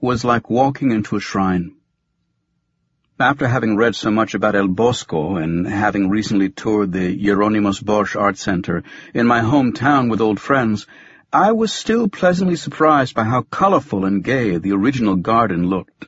was 0.00 0.24
like 0.24 0.48
walking 0.48 0.92
into 0.92 1.16
a 1.16 1.20
shrine. 1.20 1.74
After 3.20 3.46
having 3.46 3.76
read 3.76 3.94
so 3.94 4.10
much 4.10 4.32
about 4.32 4.56
El 4.56 4.68
Bosco 4.68 5.36
and 5.36 5.68
having 5.68 6.08
recently 6.08 6.48
toured 6.48 6.90
the 6.90 7.14
Hieronymus 7.22 7.80
Bosch 7.80 8.16
Art 8.16 8.38
Center 8.38 8.82
in 9.12 9.26
my 9.26 9.42
hometown 9.42 10.10
with 10.10 10.22
old 10.22 10.40
friends, 10.40 10.86
I 11.30 11.52
was 11.52 11.70
still 11.70 12.08
pleasantly 12.08 12.56
surprised 12.56 13.14
by 13.14 13.24
how 13.24 13.42
colorful 13.42 14.06
and 14.06 14.24
gay 14.24 14.56
the 14.56 14.72
original 14.72 15.16
garden 15.16 15.68
looked. 15.68 16.06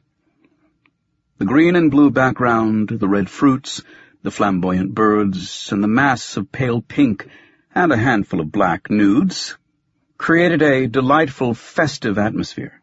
The 1.38 1.44
green 1.44 1.76
and 1.76 1.90
blue 1.90 2.10
background, 2.10 2.88
the 2.88 3.08
red 3.08 3.28
fruits, 3.28 3.82
the 4.22 4.30
flamboyant 4.30 4.94
birds, 4.94 5.70
and 5.72 5.82
the 5.82 5.88
mass 5.88 6.36
of 6.36 6.50
pale 6.50 6.80
pink 6.80 7.28
and 7.74 7.92
a 7.92 7.96
handful 7.96 8.40
of 8.40 8.52
black 8.52 8.90
nudes 8.90 9.56
created 10.18 10.62
a 10.62 10.86
delightful 10.86 11.54
festive 11.54 12.18
atmosphere 12.18 12.80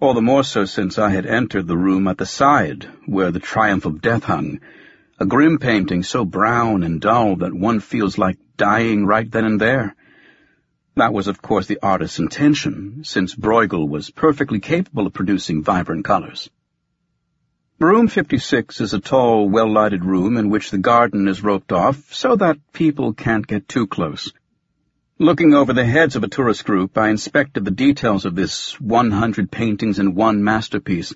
all 0.00 0.14
the 0.14 0.22
more 0.22 0.44
so 0.44 0.64
since 0.64 0.96
I 0.96 1.10
had 1.10 1.26
entered 1.26 1.66
the 1.66 1.76
room 1.76 2.06
at 2.06 2.18
the 2.18 2.26
side, 2.26 2.88
where 3.06 3.32
the 3.32 3.40
Triumph 3.40 3.84
of 3.84 4.00
Death 4.00 4.24
hung, 4.24 4.60
a 5.18 5.26
grim 5.26 5.58
painting 5.58 6.04
so 6.04 6.24
brown 6.24 6.84
and 6.84 7.00
dull 7.00 7.36
that 7.36 7.52
one 7.52 7.80
feels 7.80 8.16
like 8.16 8.38
dying 8.56 9.06
right 9.06 9.28
then 9.28 9.44
and 9.44 9.60
there. 9.60 9.96
That 10.94 11.12
was, 11.12 11.26
of 11.26 11.42
course, 11.42 11.66
the 11.66 11.80
artist's 11.82 12.20
intention, 12.20 13.02
since 13.02 13.34
Bruegel 13.34 13.88
was 13.88 14.10
perfectly 14.10 14.60
capable 14.60 15.06
of 15.06 15.14
producing 15.14 15.64
vibrant 15.64 16.04
colors. 16.04 16.48
Room 17.80 18.08
56 18.08 18.80
is 18.80 18.92
a 18.92 18.98
tall, 18.98 19.48
well-lighted 19.48 20.04
room 20.04 20.36
in 20.36 20.50
which 20.50 20.72
the 20.72 20.78
garden 20.78 21.28
is 21.28 21.44
roped 21.44 21.70
off 21.70 22.12
so 22.12 22.34
that 22.34 22.58
people 22.72 23.12
can't 23.12 23.46
get 23.46 23.68
too 23.68 23.86
close. 23.86 24.32
Looking 25.20 25.54
over 25.54 25.72
the 25.72 25.84
heads 25.84 26.16
of 26.16 26.24
a 26.24 26.28
tourist 26.28 26.64
group, 26.64 26.98
I 26.98 27.10
inspected 27.10 27.64
the 27.64 27.70
details 27.70 28.24
of 28.24 28.34
this 28.34 28.72
100 28.80 29.52
paintings 29.52 30.00
in 30.00 30.16
one 30.16 30.42
masterpiece, 30.42 31.14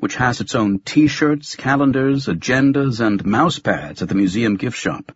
which 0.00 0.16
has 0.16 0.40
its 0.40 0.56
own 0.56 0.80
T-shirts, 0.80 1.54
calendars, 1.54 2.26
agendas, 2.26 2.98
and 2.98 3.22
mousepads 3.22 4.02
at 4.02 4.08
the 4.08 4.16
museum 4.16 4.56
gift 4.56 4.76
shop. 4.76 5.12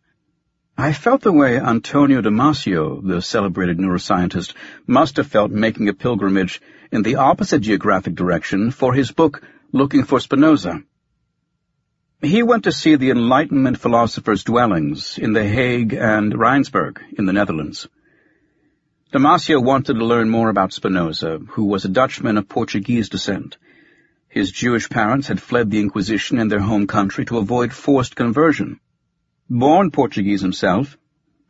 I 0.77 0.93
felt 0.93 1.23
the 1.23 1.33
way 1.33 1.59
Antonio 1.59 2.21
Damasio, 2.21 3.05
the 3.05 3.21
celebrated 3.21 3.79
neuroscientist, 3.79 4.55
must 4.87 5.17
have 5.17 5.27
felt 5.27 5.51
making 5.51 5.89
a 5.89 5.93
pilgrimage 5.93 6.63
in 6.93 7.03
the 7.03 7.17
opposite 7.17 7.63
geographic 7.63 8.15
direction 8.15 8.71
for 8.71 8.95
his 8.95 9.11
book, 9.11 9.43
Looking 9.71 10.05
for 10.05 10.19
Spinoza. 10.19 10.83
He 12.23 12.43
went 12.43 12.65
to 12.65 12.73
see 12.73 12.97
the 12.97 13.11
Enlightenment 13.11 13.79
philosophers' 13.79 14.43
dwellings 14.43 15.19
in 15.19 15.35
The 15.35 15.47
Hague 15.47 15.93
and 15.93 16.33
Rijnsburg 16.33 17.01
in 17.19 17.27
the 17.27 17.35
Netherlands. 17.35 17.87
Damasio 19.13 19.63
wanted 19.63 19.95
to 19.95 20.07
learn 20.07 20.31
more 20.31 20.49
about 20.49 20.73
Spinoza, 20.73 21.41
who 21.51 21.67
was 21.67 21.85
a 21.85 21.91
Dutchman 21.91 22.39
of 22.39 22.49
Portuguese 22.49 23.11
descent. 23.11 23.59
His 24.31 24.53
Jewish 24.53 24.89
parents 24.89 25.29
had 25.29 25.43
fled 25.43 25.71
the 25.71 25.81
Inquisition 25.81 26.39
in 26.39 26.49
their 26.49 26.61
home 26.61 26.87
country 26.87 27.27
to 27.27 27.37
avoid 27.37 27.75
forced 27.75 28.17
conversion. 28.17 28.81
Born 29.51 29.91
Portuguese 29.91 30.41
himself, 30.41 30.97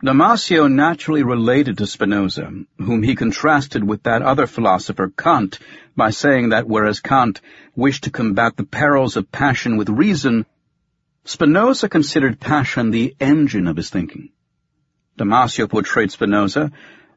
Damasio 0.01 0.69
naturally 0.69 1.25
related 1.25 1.79
to 1.79 1.87
Spinoza, 1.87 2.53
whom 2.79 3.03
he 3.03 3.17
contrasted 3.17 3.83
with 3.83 4.05
that 4.05 4.23
other 4.23 4.47
philosopher, 4.47 5.09
Kant, 5.09 5.59
by 5.97 6.11
saying 6.11 6.51
that 6.51 6.69
whereas 6.69 7.01
Kant 7.01 7.41
wished 7.75 8.05
to 8.05 8.11
combat 8.11 8.57
the 8.57 8.63
perils 8.63 9.17
of 9.17 9.33
passion 9.33 9.77
with 9.77 9.89
reason, 9.89 10.47
Spinoza 11.25 11.89
considered 11.89 12.39
passion 12.39 12.93
the 12.93 13.17
engine 13.19 13.67
of 13.67 13.77
his 13.77 13.91
thinking. 13.91 14.29
Damasio 15.19 15.69
portrayed 15.69 16.13
Spinoza 16.13 16.71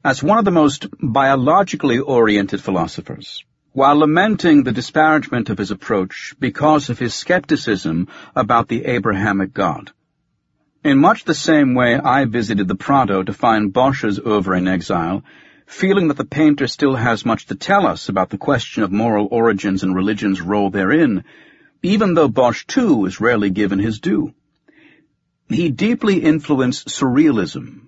as 0.03 0.23
one 0.23 0.39
of 0.39 0.45
the 0.45 0.49
most 0.49 0.87
biologically 0.99 1.99
oriented 1.99 2.61
philosophers, 2.61 3.45
while 3.73 3.99
lamenting 3.99 4.63
the 4.63 4.71
disparagement 4.71 5.51
of 5.51 5.59
his 5.59 5.69
approach 5.69 6.33
because 6.39 6.89
of 6.89 6.97
his 6.97 7.13
skepticism 7.13 8.07
about 8.35 8.67
the 8.69 8.85
Abrahamic 8.85 9.53
God. 9.53 9.91
In 10.83 10.97
much 10.97 11.25
the 11.25 11.35
same 11.35 11.75
way 11.75 11.95
I 11.95 12.25
visited 12.25 12.67
the 12.67 12.73
Prado 12.73 13.21
to 13.21 13.33
find 13.33 13.71
Bosch's 13.71 14.19
oeuvre 14.19 14.57
in 14.57 14.67
exile, 14.67 15.23
feeling 15.67 16.07
that 16.07 16.17
the 16.17 16.25
painter 16.25 16.65
still 16.65 16.95
has 16.95 17.23
much 17.23 17.45
to 17.47 17.55
tell 17.55 17.85
us 17.85 18.09
about 18.09 18.31
the 18.31 18.39
question 18.39 18.81
of 18.81 18.91
moral 18.91 19.27
origins 19.29 19.83
and 19.83 19.93
religion's 19.93 20.41
role 20.41 20.71
therein, 20.71 21.23
even 21.83 22.15
though 22.15 22.27
Bosch 22.27 22.65
too 22.65 23.05
is 23.05 23.21
rarely 23.21 23.51
given 23.51 23.77
his 23.77 23.99
due. 23.99 24.33
He 25.49 25.69
deeply 25.69 26.23
influenced 26.23 26.87
Surrealism, 26.87 27.81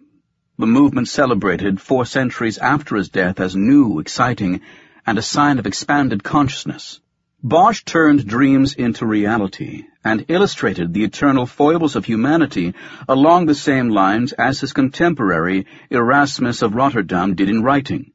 the 0.60 0.68
movement 0.68 1.08
celebrated 1.08 1.82
four 1.82 2.06
centuries 2.06 2.60
after 2.60 2.96
his 2.96 3.10
death 3.10 3.40
as 3.40 3.56
new, 3.56 4.00
exciting, 4.02 4.62
and 5.04 5.18
a 5.18 5.24
sign 5.24 5.58
of 5.58 5.66
expanded 5.66 6.24
consciousness. 6.24 7.00
Bosch 7.46 7.84
turned 7.84 8.26
dreams 8.26 8.74
into 8.74 9.06
reality 9.06 9.84
and 10.02 10.24
illustrated 10.30 10.94
the 10.94 11.04
eternal 11.04 11.46
foibles 11.46 11.98
of 11.98 12.06
humanity 12.06 12.74
along 13.10 13.46
the 13.46 13.54
same 13.54 13.90
lines 13.90 14.32
as 14.32 14.62
his 14.62 14.72
contemporary 14.72 15.68
Erasmus 15.90 16.62
of 16.62 16.74
Rotterdam 16.74 17.36
did 17.36 17.50
in 17.50 17.62
writing. 17.62 18.14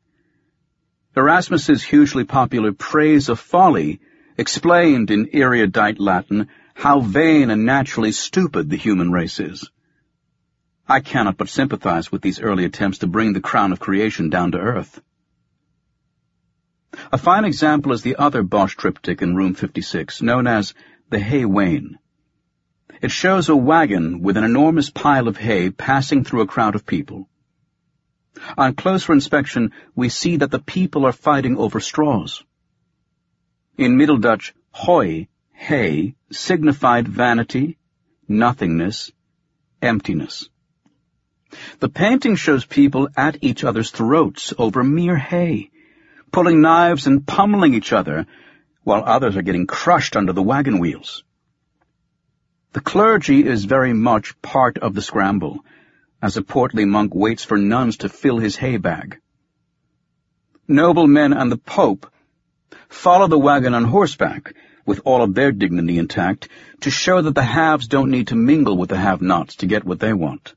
Erasmus's 1.14 1.82
hugely 1.82 2.24
popular 2.24 2.72
praise 2.72 3.28
of 3.28 3.38
folly 3.38 4.00
explained 4.38 5.10
in 5.10 5.28
erudite 5.34 6.00
Latin 6.00 6.48
how 6.72 7.00
vain 7.00 7.50
and 7.50 7.66
naturally 7.66 8.12
stupid 8.12 8.70
the 8.70 8.76
human 8.76 9.12
race 9.12 9.40
is. 9.40 9.70
I 10.88 11.00
cannot 11.00 11.36
but 11.36 11.50
sympathize 11.50 12.10
with 12.10 12.22
these 12.22 12.40
early 12.40 12.64
attempts 12.64 12.98
to 12.98 13.06
bring 13.06 13.34
the 13.34 13.42
crown 13.42 13.72
of 13.72 13.80
creation 13.80 14.30
down 14.30 14.52
to 14.52 14.58
earth. 14.58 15.02
A 17.12 17.18
fine 17.18 17.44
example 17.44 17.92
is 17.92 18.02
the 18.02 18.16
other 18.16 18.42
Bosch 18.42 18.74
triptych 18.74 19.22
in 19.22 19.36
room 19.36 19.54
56, 19.54 20.22
known 20.22 20.46
as 20.46 20.74
the 21.10 21.18
Hay 21.18 21.44
Wain. 21.44 21.98
It 23.00 23.10
shows 23.10 23.48
a 23.48 23.56
wagon 23.56 24.22
with 24.22 24.36
an 24.36 24.44
enormous 24.44 24.90
pile 24.90 25.28
of 25.28 25.36
hay 25.36 25.70
passing 25.70 26.24
through 26.24 26.40
a 26.40 26.46
crowd 26.46 26.74
of 26.74 26.84
people. 26.84 27.28
On 28.56 28.74
closer 28.74 29.12
inspection, 29.12 29.72
we 29.94 30.08
see 30.08 30.36
that 30.36 30.50
the 30.50 30.58
people 30.58 31.06
are 31.06 31.12
fighting 31.12 31.56
over 31.56 31.80
straws. 31.80 32.42
In 33.76 33.96
Middle 33.96 34.18
Dutch, 34.18 34.54
hoy, 34.72 35.28
hay, 35.52 36.14
signified 36.30 37.06
vanity, 37.06 37.78
nothingness, 38.26 39.12
emptiness. 39.80 40.48
The 41.78 41.88
painting 41.88 42.36
shows 42.36 42.64
people 42.64 43.08
at 43.16 43.38
each 43.40 43.64
other's 43.64 43.90
throats 43.90 44.52
over 44.58 44.82
mere 44.82 45.16
hay, 45.16 45.70
pulling 46.30 46.60
knives 46.60 47.06
and 47.06 47.26
pummeling 47.26 47.74
each 47.74 47.92
other, 47.92 48.26
while 48.82 49.02
others 49.04 49.36
are 49.36 49.42
getting 49.42 49.66
crushed 49.66 50.16
under 50.16 50.32
the 50.32 50.42
wagon 50.42 50.78
wheels. 50.78 51.24
The 52.72 52.80
clergy 52.80 53.46
is 53.46 53.64
very 53.64 53.92
much 53.92 54.40
part 54.42 54.78
of 54.78 54.94
the 54.94 55.02
scramble, 55.02 55.64
as 56.20 56.36
a 56.36 56.42
portly 56.42 56.84
monk 56.84 57.14
waits 57.14 57.44
for 57.44 57.56
nuns 57.56 57.98
to 57.98 58.08
fill 58.08 58.38
his 58.38 58.56
hay 58.56 58.76
bag. 58.76 59.20
Noblemen 60.66 61.32
and 61.32 61.50
the 61.50 61.56
Pope 61.56 62.12
follow 62.88 63.26
the 63.26 63.38
wagon 63.38 63.74
on 63.74 63.84
horseback, 63.84 64.54
with 64.84 65.00
all 65.04 65.22
of 65.22 65.34
their 65.34 65.52
dignity 65.52 65.98
intact, 65.98 66.48
to 66.80 66.90
show 66.90 67.22
that 67.22 67.34
the 67.34 67.42
haves 67.42 67.88
don't 67.88 68.10
need 68.10 68.28
to 68.28 68.34
mingle 68.34 68.76
with 68.76 68.88
the 68.88 68.96
have-nots 68.96 69.56
to 69.56 69.66
get 69.66 69.84
what 69.84 70.00
they 70.00 70.12
want. 70.12 70.54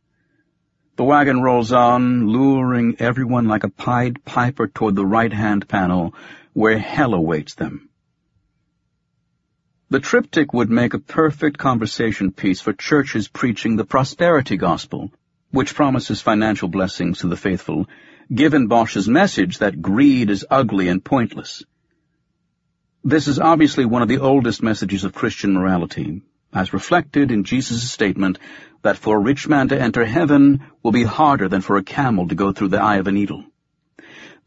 The 0.98 1.04
wagon 1.06 1.42
rolls 1.42 1.72
on, 1.72 2.28
luring 2.28 2.98
everyone 3.00 3.48
like 3.48 3.64
a 3.64 3.70
Pied 3.70 4.26
Piper 4.26 4.68
toward 4.68 4.96
the 4.96 5.06
right-hand 5.06 5.68
panel, 5.68 6.14
where 6.54 6.78
hell 6.78 7.14
awaits 7.14 7.56
them. 7.56 7.90
The 9.90 10.00
triptych 10.00 10.54
would 10.54 10.70
make 10.70 10.94
a 10.94 11.00
perfect 11.00 11.58
conversation 11.58 12.32
piece 12.32 12.62
for 12.62 12.74
churches 12.74 13.28
preaching 13.28 13.76
the 13.76 13.86
prosperity 13.86 14.58
gospel, 14.58 15.12
which 15.52 15.76
promises 15.76 16.22
financial 16.22 16.68
blessings 16.68 17.20
to 17.20 17.28
the 17.28 17.38
faithful, 17.38 17.88
given 18.34 18.68
Bosch's 18.68 19.08
message 19.08 19.58
that 19.60 19.82
greed 19.82 20.30
is 20.30 20.46
ugly 20.50 20.88
and 20.88 21.04
pointless. 21.04 21.64
This 23.04 23.28
is 23.28 23.40
obviously 23.40 23.86
one 23.86 24.02
of 24.02 24.08
the 24.08 24.20
oldest 24.20 24.62
messages 24.62 25.04
of 25.04 25.14
Christian 25.14 25.54
morality, 25.54 26.22
as 26.54 26.74
reflected 26.74 27.32
in 27.32 27.44
Jesus' 27.44 27.92
statement 27.92 28.40
that 28.82 28.98
for 28.98 29.18
a 29.18 29.22
rich 29.22 29.48
man 29.48 29.70
to 29.70 29.80
enter 29.80 30.06
heaven 30.06 30.64
will 30.82 30.92
be 30.92 31.04
harder 31.04 31.48
than 31.48 31.62
for 31.62 31.78
a 31.78 31.84
camel 31.84 32.28
to 32.28 32.36
go 32.36 32.52
through 32.52 32.70
the 32.70 32.82
eye 32.82 32.98
of 32.98 33.08
a 33.08 33.12
needle. 33.12 33.44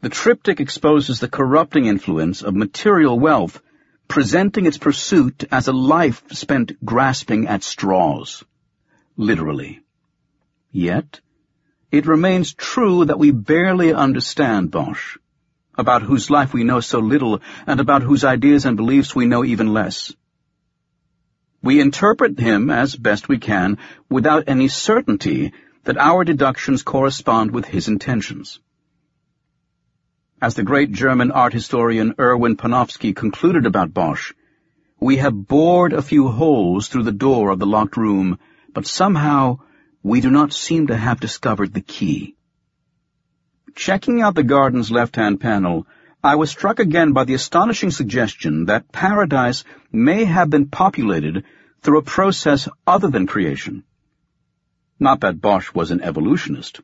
The 0.01 0.09
triptych 0.09 0.59
exposes 0.59 1.19
the 1.19 1.27
corrupting 1.27 1.85
influence 1.85 2.41
of 2.41 2.53
material 2.53 3.17
wealth, 3.17 3.61
presenting 4.07 4.65
its 4.65 4.77
pursuit 4.77 5.45
as 5.51 5.67
a 5.67 5.73
life 5.73 6.23
spent 6.31 6.73
grasping 6.83 7.47
at 7.47 7.63
straws. 7.63 8.43
Literally. 9.17 9.81
Yet, 10.71 11.21
it 11.91 12.05
remains 12.05 12.53
true 12.53 13.05
that 13.05 13.17
we 13.17 13.31
barely 13.31 13.93
understand 13.93 14.71
Bosch, 14.71 15.17
about 15.77 16.01
whose 16.01 16.29
life 16.29 16.53
we 16.53 16.63
know 16.63 16.81
so 16.81 16.99
little 16.99 17.41
and 17.65 17.79
about 17.79 18.03
whose 18.03 18.25
ideas 18.25 18.65
and 18.65 18.75
beliefs 18.75 19.15
we 19.15 19.25
know 19.25 19.45
even 19.45 19.73
less. 19.73 20.13
We 21.65 21.81
interpret 21.81 22.37
him 22.39 22.69
as 22.69 22.95
best 22.95 23.27
we 23.27 23.39
can 23.39 23.79
without 24.07 24.43
any 24.45 24.67
certainty 24.67 25.51
that 25.83 25.97
our 25.97 26.23
deductions 26.23 26.83
correspond 26.83 27.49
with 27.49 27.65
his 27.65 27.87
intentions. 27.87 28.59
As 30.39 30.53
the 30.53 30.61
great 30.61 30.91
German 30.91 31.31
art 31.31 31.53
historian 31.53 32.13
Erwin 32.19 32.55
Panofsky 32.55 33.15
concluded 33.15 33.65
about 33.65 33.95
Bosch, 33.95 34.31
we 34.99 35.17
have 35.17 35.47
bored 35.47 35.93
a 35.93 36.03
few 36.03 36.27
holes 36.27 36.87
through 36.87 37.01
the 37.01 37.11
door 37.11 37.49
of 37.49 37.57
the 37.57 37.65
locked 37.65 37.97
room, 37.97 38.37
but 38.71 38.85
somehow 38.85 39.57
we 40.03 40.21
do 40.21 40.29
not 40.29 40.53
seem 40.53 40.85
to 40.85 40.95
have 40.95 41.19
discovered 41.19 41.73
the 41.73 41.81
key. 41.81 42.35
Checking 43.73 44.21
out 44.21 44.35
the 44.35 44.43
garden's 44.43 44.91
left-hand 44.91 45.41
panel, 45.41 45.87
I 46.25 46.37
was 46.37 46.49
struck 46.49 46.79
again 46.79 47.13
by 47.13 47.25
the 47.25 47.35
astonishing 47.35 47.91
suggestion 47.91 48.65
that 48.65 48.91
paradise 48.91 49.63
may 49.91 50.25
have 50.25 50.49
been 50.49 50.65
populated 50.65 51.43
through 51.83 51.99
a 51.99 52.09
process 52.15 52.67
other 52.87 53.11
than 53.11 53.27
creation. 53.27 53.83
Not 54.99 55.19
that 55.19 55.39
Bosch 55.39 55.71
was 55.75 55.91
an 55.91 56.01
evolutionist. 56.01 56.81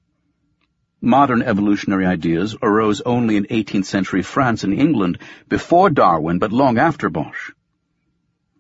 Modern 1.02 1.42
evolutionary 1.42 2.06
ideas 2.06 2.56
arose 2.62 3.02
only 3.02 3.36
in 3.36 3.46
18th 3.46 3.86
century 3.86 4.22
France 4.22 4.64
and 4.64 4.76
England 4.76 5.18
before 5.50 5.90
Darwin 5.90 6.38
but 6.38 6.52
long 6.52 6.78
after 6.78 7.10
Bosch. 7.10 7.50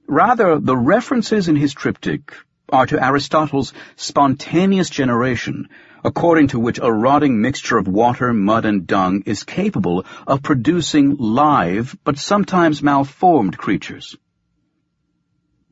Rather, 0.07 0.57
the 0.57 0.75
references 0.75 1.47
in 1.47 1.57
his 1.57 1.75
triptych 1.75 2.33
are 2.69 2.87
to 2.87 2.99
Aristotle's 2.99 3.71
spontaneous 3.97 4.89
generation, 4.89 5.69
according 6.03 6.48
to 6.48 6.60
which 6.60 6.80
a 6.82 6.91
rotting 6.91 7.41
mixture 7.41 7.78
of 7.78 7.88
water, 7.88 8.34
mud, 8.34 8.65
and 8.65 8.88
dung 8.88 9.23
is 9.26 9.44
capable 9.44 10.06
of 10.26 10.41
producing 10.41 11.15
live 11.18 11.95
but 12.03 12.18
sometimes 12.18 12.82
malformed 12.82 13.57
creatures. 13.57 14.18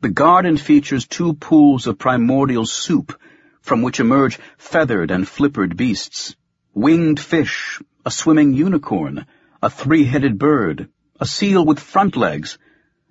The 0.01 0.09
garden 0.09 0.57
features 0.57 1.07
two 1.07 1.33
pools 1.33 1.87
of 1.87 1.97
primordial 1.97 2.65
soup 2.65 3.19
from 3.61 3.81
which 3.81 3.99
emerge 3.99 4.39
feathered 4.57 5.11
and 5.11 5.27
flippered 5.27 5.75
beasts, 5.75 6.35
winged 6.73 7.19
fish, 7.19 7.81
a 8.05 8.11
swimming 8.11 8.53
unicorn, 8.53 9.25
a 9.61 9.69
three-headed 9.69 10.37
bird, 10.37 10.89
a 11.19 11.25
seal 11.25 11.65
with 11.65 11.79
front 11.79 12.15
legs, 12.15 12.57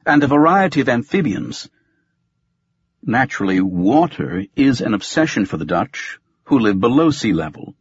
and 0.07 0.23
a 0.23 0.27
variety 0.27 0.81
of 0.81 0.89
amphibians. 0.89 1.69
Naturally, 3.03 3.61
water 3.61 4.45
is 4.57 4.81
an 4.81 4.95
obsession 4.95 5.45
for 5.45 5.59
the 5.59 5.66
Dutch, 5.66 6.19
who 6.48 6.58
live 6.58 6.80
below 6.80 7.10
sea 7.10 7.34
level. 7.34 7.74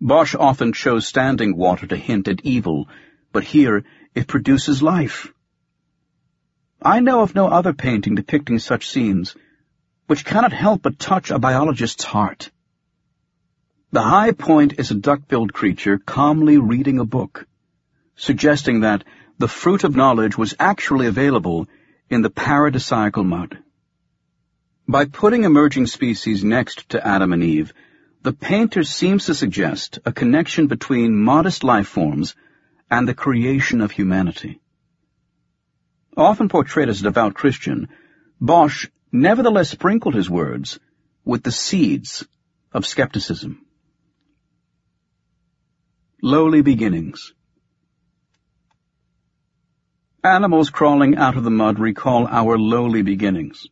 Bosch 0.00 0.34
often 0.34 0.72
chose 0.72 1.06
standing 1.06 1.56
water 1.56 1.86
to 1.86 1.96
hint 1.96 2.26
at 2.26 2.40
evil, 2.42 2.88
but 3.32 3.44
here 3.44 3.84
it 4.14 4.26
produces 4.26 4.82
life. 4.82 5.30
I 6.80 7.00
know 7.00 7.20
of 7.20 7.34
no 7.34 7.48
other 7.48 7.74
painting 7.74 8.14
depicting 8.14 8.58
such 8.58 8.88
scenes, 8.88 9.36
which 10.06 10.24
cannot 10.24 10.54
help 10.54 10.80
but 10.80 10.98
touch 10.98 11.30
a 11.30 11.38
biologist's 11.38 12.04
heart. 12.04 12.50
The 13.92 14.02
high 14.02 14.32
point 14.32 14.78
is 14.78 14.90
a 14.90 14.94
duck-billed 14.94 15.52
creature 15.52 15.98
calmly 15.98 16.56
reading 16.56 16.98
a 16.98 17.04
book, 17.04 17.46
suggesting 18.16 18.80
that 18.80 19.04
the 19.36 19.48
fruit 19.48 19.84
of 19.84 19.94
knowledge 19.94 20.38
was 20.38 20.54
actually 20.58 21.06
available 21.06 21.66
in 22.08 22.22
the 22.22 22.30
paradisiacal 22.30 23.26
mud. 23.26 23.58
By 24.90 25.04
putting 25.04 25.44
emerging 25.44 25.86
species 25.86 26.42
next 26.42 26.88
to 26.90 27.06
Adam 27.06 27.34
and 27.34 27.42
Eve, 27.44 27.74
the 28.22 28.32
painter 28.32 28.82
seems 28.82 29.26
to 29.26 29.34
suggest 29.34 29.98
a 30.06 30.12
connection 30.12 30.66
between 30.66 31.14
modest 31.14 31.62
life 31.62 31.86
forms 31.86 32.34
and 32.90 33.06
the 33.06 33.12
creation 33.12 33.82
of 33.82 33.90
humanity. 33.90 34.62
Often 36.16 36.48
portrayed 36.48 36.88
as 36.88 37.00
a 37.00 37.02
devout 37.04 37.34
Christian, 37.34 37.88
Bosch 38.40 38.86
nevertheless 39.12 39.68
sprinkled 39.68 40.14
his 40.14 40.30
words 40.30 40.80
with 41.22 41.42
the 41.42 41.52
seeds 41.52 42.26
of 42.72 42.86
skepticism. 42.86 43.66
Lowly 46.22 46.62
Beginnings 46.62 47.34
Animals 50.24 50.70
crawling 50.70 51.16
out 51.16 51.36
of 51.36 51.44
the 51.44 51.50
mud 51.50 51.78
recall 51.78 52.26
our 52.26 52.56
lowly 52.58 53.02
beginnings. 53.02 53.66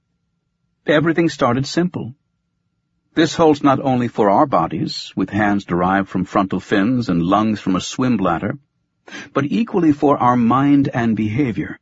Everything 0.86 1.28
started 1.28 1.66
simple. 1.66 2.14
This 3.14 3.34
holds 3.34 3.60
not 3.60 3.80
only 3.80 4.06
for 4.06 4.30
our 4.30 4.46
bodies, 4.46 5.12
with 5.16 5.30
hands 5.30 5.64
derived 5.64 6.08
from 6.08 6.24
frontal 6.24 6.60
fins 6.60 7.08
and 7.08 7.24
lungs 7.24 7.58
from 7.58 7.74
a 7.74 7.80
swim 7.80 8.16
bladder, 8.16 8.56
but 9.32 9.46
equally 9.46 9.92
for 9.92 10.16
our 10.16 10.36
mind 10.36 10.88
and 10.94 11.16
behavior. 11.16 11.80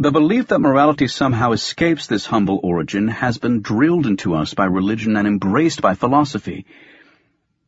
The 0.00 0.10
belief 0.10 0.48
that 0.48 0.58
morality 0.58 1.06
somehow 1.06 1.52
escapes 1.52 2.08
this 2.08 2.26
humble 2.26 2.58
origin 2.64 3.06
has 3.06 3.38
been 3.38 3.60
drilled 3.60 4.06
into 4.06 4.34
us 4.34 4.52
by 4.52 4.64
religion 4.64 5.16
and 5.16 5.28
embraced 5.28 5.80
by 5.80 5.94
philosophy. 5.94 6.66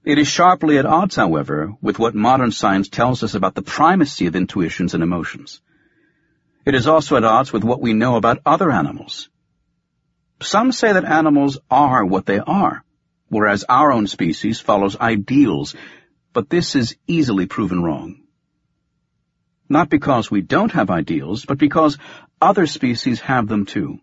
It 0.04 0.18
is 0.18 0.26
sharply 0.26 0.78
at 0.78 0.86
odds, 0.86 1.14
however, 1.14 1.74
with 1.80 2.00
what 2.00 2.16
modern 2.16 2.50
science 2.50 2.88
tells 2.88 3.22
us 3.22 3.34
about 3.34 3.54
the 3.54 3.62
primacy 3.62 4.26
of 4.26 4.34
intuitions 4.34 4.94
and 4.94 5.02
emotions. 5.04 5.60
It 6.64 6.74
is 6.74 6.88
also 6.88 7.16
at 7.16 7.22
odds 7.22 7.52
with 7.52 7.62
what 7.62 7.80
we 7.80 7.92
know 7.92 8.16
about 8.16 8.42
other 8.44 8.72
animals. 8.72 9.28
Some 10.40 10.72
say 10.72 10.92
that 10.92 11.04
animals 11.04 11.58
are 11.70 12.04
what 12.04 12.26
they 12.26 12.38
are, 12.38 12.84
whereas 13.28 13.64
our 13.68 13.90
own 13.90 14.06
species 14.06 14.60
follows 14.60 14.96
ideals, 14.96 15.74
but 16.32 16.50
this 16.50 16.76
is 16.76 16.96
easily 17.06 17.46
proven 17.46 17.82
wrong. 17.82 18.22
Not 19.68 19.88
because 19.88 20.30
we 20.30 20.42
don't 20.42 20.72
have 20.72 20.90
ideals, 20.90 21.44
but 21.44 21.58
because 21.58 21.98
other 22.40 22.66
species 22.66 23.20
have 23.20 23.48
them 23.48 23.64
too. 23.64 23.98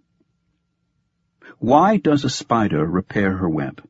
Why 1.60 1.98
does 1.98 2.26
a 2.26 2.30
spider 2.30 2.84
repair 2.86 3.38
her 3.38 3.50
web? 3.50 3.82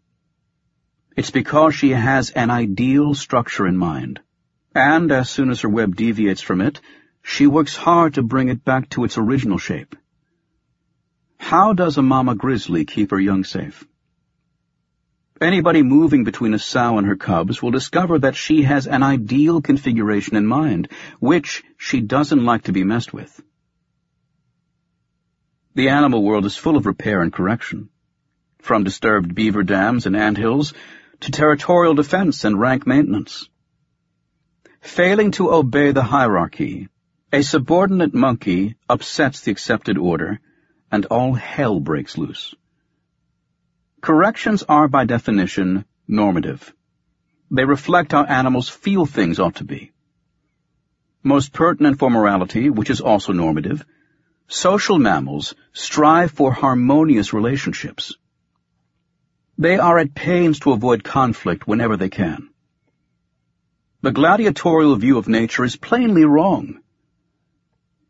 It's 1.16 1.32
because 1.32 1.74
she 1.74 1.92
has 1.92 2.30
an 2.32 2.52
ideal 2.52 3.14
structure 3.16 3.66
in 3.66 3.78
mind, 3.78 4.20
and 4.76 5.12
as 5.12 5.30
soon 5.30 5.50
as 5.50 5.62
her 5.62 5.70
web 5.70 5.96
deviates 5.96 6.42
from 6.42 6.60
it, 6.60 6.82
she 7.24 7.48
works 7.48 7.76
hard 7.76 8.16
to 8.16 8.22
bring 8.22 8.50
it 8.50 8.66
back 8.66 8.90
to 8.90 9.06
its 9.06 9.18
original 9.18 9.58
shape. 9.58 9.96
How 11.44 11.74
does 11.74 11.98
a 11.98 12.02
mama 12.02 12.36
grizzly 12.36 12.86
keep 12.86 13.12
her 13.12 13.20
young 13.20 13.44
safe? 13.44 13.86
Anybody 15.42 15.84
moving 15.84 16.24
between 16.24 16.54
a 16.54 16.58
sow 16.58 16.98
and 16.98 17.06
her 17.06 17.18
cubs 17.18 17.62
will 17.62 17.70
discover 17.70 18.18
that 18.20 18.38
she 18.38 18.64
has 18.64 18.88
an 18.88 19.04
ideal 19.04 19.62
configuration 19.62 20.38
in 20.38 20.46
mind, 20.46 20.88
which 21.20 21.62
she 21.78 22.00
doesn't 22.00 22.46
like 22.46 22.64
to 22.64 22.72
be 22.72 22.86
messed 22.86 23.12
with. 23.14 23.44
The 25.76 25.90
animal 25.90 26.24
world 26.24 26.46
is 26.46 26.56
full 26.56 26.78
of 26.78 26.86
repair 26.86 27.22
and 27.22 27.34
correction, 27.34 27.90
from 28.60 28.86
disturbed 28.86 29.36
beaver 29.36 29.64
dams 29.64 30.06
and 30.06 30.16
ant 30.16 30.38
hills 30.38 30.74
to 31.20 31.32
territorial 31.32 31.94
defense 31.94 32.46
and 32.46 32.58
rank 32.58 32.88
maintenance. 32.88 33.50
Failing 34.80 35.32
to 35.32 35.52
obey 35.52 35.92
the 35.92 36.04
hierarchy 36.04 36.88
a 37.34 37.44
subordinate 37.44 38.14
monkey 38.14 38.76
upsets 38.88 39.42
the 39.42 39.52
accepted 39.52 39.98
order, 39.98 40.40
and 40.94 41.08
all 41.08 41.34
hell 41.34 41.80
breaks 41.80 42.20
loose. 42.20 42.54
Corrections 44.00 44.62
are, 44.70 44.88
by 44.88 45.06
definition, 45.06 45.86
normative. 46.08 46.72
They 47.50 47.66
reflect 47.66 48.12
how 48.12 48.26
animals 48.26 48.70
feel 48.70 49.08
things 49.08 49.40
ought 49.40 49.56
to 49.56 49.64
be. 49.64 49.92
Most 51.24 51.52
pertinent 51.52 51.98
for 51.98 52.12
morality, 52.12 52.70
which 52.70 52.92
is 52.92 53.02
also 53.02 53.34
normative, 53.34 53.84
social 54.48 55.00
mammals 55.00 55.56
strive 55.72 56.30
for 56.30 56.52
harmonious 56.52 57.34
relationships. 57.34 58.14
They 59.58 59.80
are 59.80 59.98
at 59.98 60.14
pains 60.14 60.60
to 60.60 60.74
avoid 60.74 61.04
conflict 61.04 61.66
whenever 61.66 61.98
they 61.98 62.10
can. 62.10 62.50
The 64.02 64.12
gladiatorial 64.12 64.96
view 64.98 65.18
of 65.18 65.28
nature 65.28 65.64
is 65.64 65.76
plainly 65.76 66.26
wrong. 66.26 66.83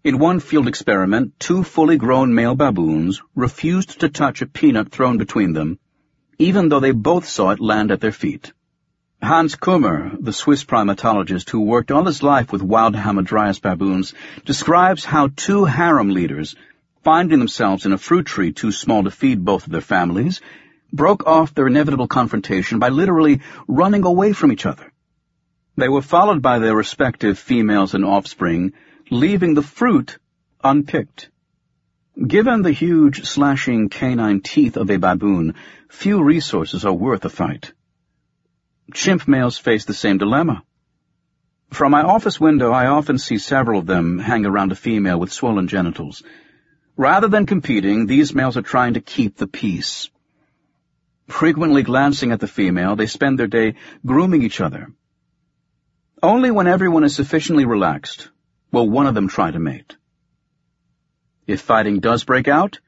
In 0.03 0.19
one 0.19 0.41
field 0.41 0.67
experiment, 0.67 1.39
two 1.39 1.63
fully 1.63 1.95
grown 1.95 2.35
male 2.35 2.55
baboons 2.55 3.21
refused 3.35 4.01
to 4.01 4.09
touch 4.09 4.41
a 4.41 4.45
peanut 4.45 4.89
thrown 4.91 5.17
between 5.17 5.53
them, 5.53 5.79
even 6.37 6.67
though 6.67 6.81
they 6.81 6.91
both 6.91 7.25
saw 7.25 7.51
it 7.51 7.61
land 7.61 7.89
at 7.89 8.01
their 8.01 8.11
feet. 8.11 8.51
Hans 9.21 9.55
Kummer, 9.55 10.11
the 10.19 10.33
Swiss 10.33 10.65
primatologist 10.65 11.49
who 11.49 11.61
worked 11.61 11.89
all 11.89 12.03
his 12.03 12.21
life 12.21 12.51
with 12.51 12.61
wild 12.61 12.95
Hamadryas 12.95 13.61
baboons, 13.61 14.13
describes 14.43 15.05
how 15.05 15.29
two 15.37 15.63
harem 15.63 16.09
leaders, 16.09 16.57
finding 17.01 17.39
themselves 17.39 17.85
in 17.85 17.93
a 17.93 17.97
fruit 17.97 18.25
tree 18.25 18.51
too 18.51 18.73
small 18.73 19.05
to 19.05 19.09
feed 19.11 19.45
both 19.45 19.67
of 19.67 19.71
their 19.71 19.79
families, 19.79 20.41
broke 20.91 21.25
off 21.25 21.53
their 21.53 21.67
inevitable 21.67 22.09
confrontation 22.09 22.77
by 22.77 22.89
literally 22.89 23.39
running 23.69 24.03
away 24.03 24.33
from 24.33 24.51
each 24.51 24.65
other. 24.65 24.91
They 25.77 25.87
were 25.87 26.01
followed 26.01 26.41
by 26.41 26.59
their 26.59 26.75
respective 26.75 27.39
females 27.39 27.93
and 27.93 28.03
offspring, 28.03 28.73
leaving 29.09 29.53
the 29.53 29.61
fruit 29.61 30.17
unpicked. 30.63 31.29
Given 32.27 32.61
the 32.61 32.71
huge, 32.71 33.25
slashing 33.25 33.89
canine 33.89 34.41
teeth 34.41 34.77
of 34.77 34.89
a 34.89 34.97
baboon, 34.97 35.55
few 35.89 36.23
resources 36.23 36.85
are 36.85 36.93
worth 36.93 37.25
a 37.25 37.29
fight. 37.29 37.73
Chimp 38.93 39.27
males 39.27 39.57
face 39.57 39.85
the 39.85 39.93
same 39.93 40.19
dilemma. 40.19 40.63
From 41.71 41.91
my 41.91 42.03
office 42.03 42.39
window, 42.39 42.71
I 42.71 42.85
often 42.85 43.17
see 43.17 43.39
several 43.39 43.79
of 43.79 43.87
them 43.87 44.19
hang 44.19 44.45
around 44.45 44.71
a 44.71 44.75
female 44.75 45.19
with 45.19 45.33
swollen 45.33 45.67
genitals. 45.67 46.21
Rather 46.95 47.27
than 47.27 47.47
competing, 47.47 48.05
these 48.05 48.35
males 48.35 48.57
are 48.57 48.61
trying 48.61 48.93
to 48.93 49.01
keep 49.01 49.37
the 49.37 49.47
peace. 49.47 50.11
Frequently 51.27 51.81
glancing 51.81 52.31
at 52.31 52.39
the 52.39 52.47
female, 52.47 52.95
they 52.95 53.07
spend 53.07 53.39
their 53.39 53.47
day 53.47 53.73
grooming 54.05 54.43
each 54.43 54.61
other. 54.61 54.91
Only 56.21 56.51
when 56.51 56.67
everyone 56.67 57.03
is 57.03 57.15
sufficiently 57.15 57.65
relaxed 57.65 58.29
will 58.73 58.89
one 58.89 59.07
of 59.07 59.13
them 59.13 59.29
try 59.29 59.51
to 59.51 59.59
mate. 59.59 59.95
If 61.47 61.61
fighting 61.61 61.99
does 61.99 62.23
break 62.23 62.47
out, 62.47 62.79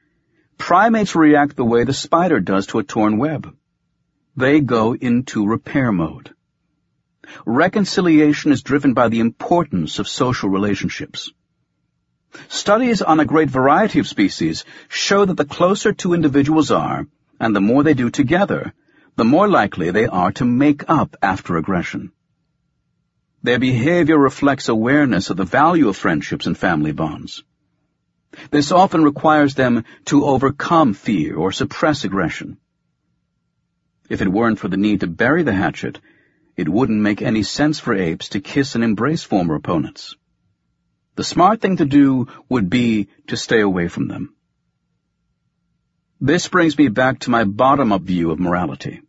primates 0.58 1.14
react 1.14 1.56
the 1.56 1.64
way 1.64 1.84
the 1.84 1.94
spider 1.94 2.40
does 2.40 2.66
to 2.68 2.80
a 2.80 2.84
torn 2.84 3.18
web. 3.18 3.54
They 4.36 4.60
go 4.60 4.94
into 4.94 5.46
repair 5.46 5.92
mode. 5.92 6.34
Reconciliation 7.46 8.52
is 8.52 8.62
driven 8.62 8.94
by 8.94 9.08
the 9.08 9.20
importance 9.20 9.98
of 9.98 10.08
social 10.08 10.48
relationships. 10.48 11.30
Studies 12.48 13.00
on 13.00 13.20
a 13.20 13.24
great 13.24 13.48
variety 13.48 14.00
of 14.00 14.08
species 14.08 14.64
show 14.88 15.24
that 15.24 15.36
the 15.36 15.44
closer 15.44 15.92
two 15.92 16.14
individuals 16.14 16.70
are, 16.70 17.06
and 17.38 17.54
the 17.54 17.60
more 17.60 17.82
they 17.82 17.94
do 17.94 18.10
together, 18.10 18.74
the 19.16 19.24
more 19.24 19.48
likely 19.48 19.90
they 19.90 20.06
are 20.06 20.32
to 20.32 20.44
make 20.44 20.88
up 20.88 21.16
after 21.22 21.56
aggression. 21.56 22.12
Their 23.46 23.60
behavior 23.60 24.18
reflects 24.18 24.68
awareness 24.68 25.30
of 25.30 25.36
the 25.36 25.44
value 25.44 25.88
of 25.88 25.96
friendships 25.96 26.46
and 26.46 26.58
family 26.58 26.90
bonds. 26.90 27.44
This 28.50 28.72
often 28.72 29.04
requires 29.04 29.54
them 29.54 29.84
to 30.06 30.24
overcome 30.24 30.94
fear 30.94 31.36
or 31.36 31.52
suppress 31.52 32.02
aggression. 32.02 32.56
If 34.10 34.20
it 34.20 34.32
weren't 34.32 34.58
for 34.58 34.66
the 34.66 34.76
need 34.76 34.98
to 35.02 35.06
bury 35.06 35.44
the 35.44 35.52
hatchet, 35.52 36.00
it 36.56 36.68
wouldn't 36.68 37.00
make 37.00 37.22
any 37.22 37.44
sense 37.44 37.78
for 37.78 37.94
apes 37.94 38.30
to 38.30 38.40
kiss 38.40 38.74
and 38.74 38.82
embrace 38.82 39.22
former 39.22 39.54
opponents. 39.54 40.16
The 41.14 41.22
smart 41.22 41.60
thing 41.60 41.76
to 41.76 41.84
do 41.84 42.26
would 42.48 42.68
be 42.68 43.06
to 43.28 43.36
stay 43.36 43.60
away 43.60 43.86
from 43.86 44.08
them. 44.08 44.34
This 46.20 46.48
brings 46.48 46.76
me 46.76 46.88
back 46.88 47.20
to 47.20 47.30
my 47.30 47.44
bottom-up 47.44 48.02
view 48.02 48.32
of 48.32 48.40
morality. 48.40 49.02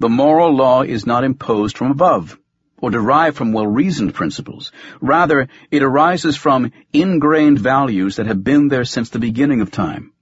The 0.00 0.10
moral 0.10 0.54
law 0.54 0.82
is 0.82 1.06
not 1.06 1.24
imposed 1.24 1.78
from 1.78 1.90
above 1.90 2.38
or 2.80 2.90
derived 2.90 3.36
from 3.36 3.52
well-reasoned 3.52 4.14
principles. 4.14 4.72
Rather, 5.00 5.48
it 5.70 5.82
arises 5.82 6.36
from 6.36 6.72
ingrained 6.92 7.58
values 7.58 8.16
that 8.16 8.26
have 8.26 8.44
been 8.44 8.68
there 8.68 8.84
since 8.84 9.10
the 9.10 9.18
beginning 9.18 9.60
of 9.60 9.70
time. 9.70 10.12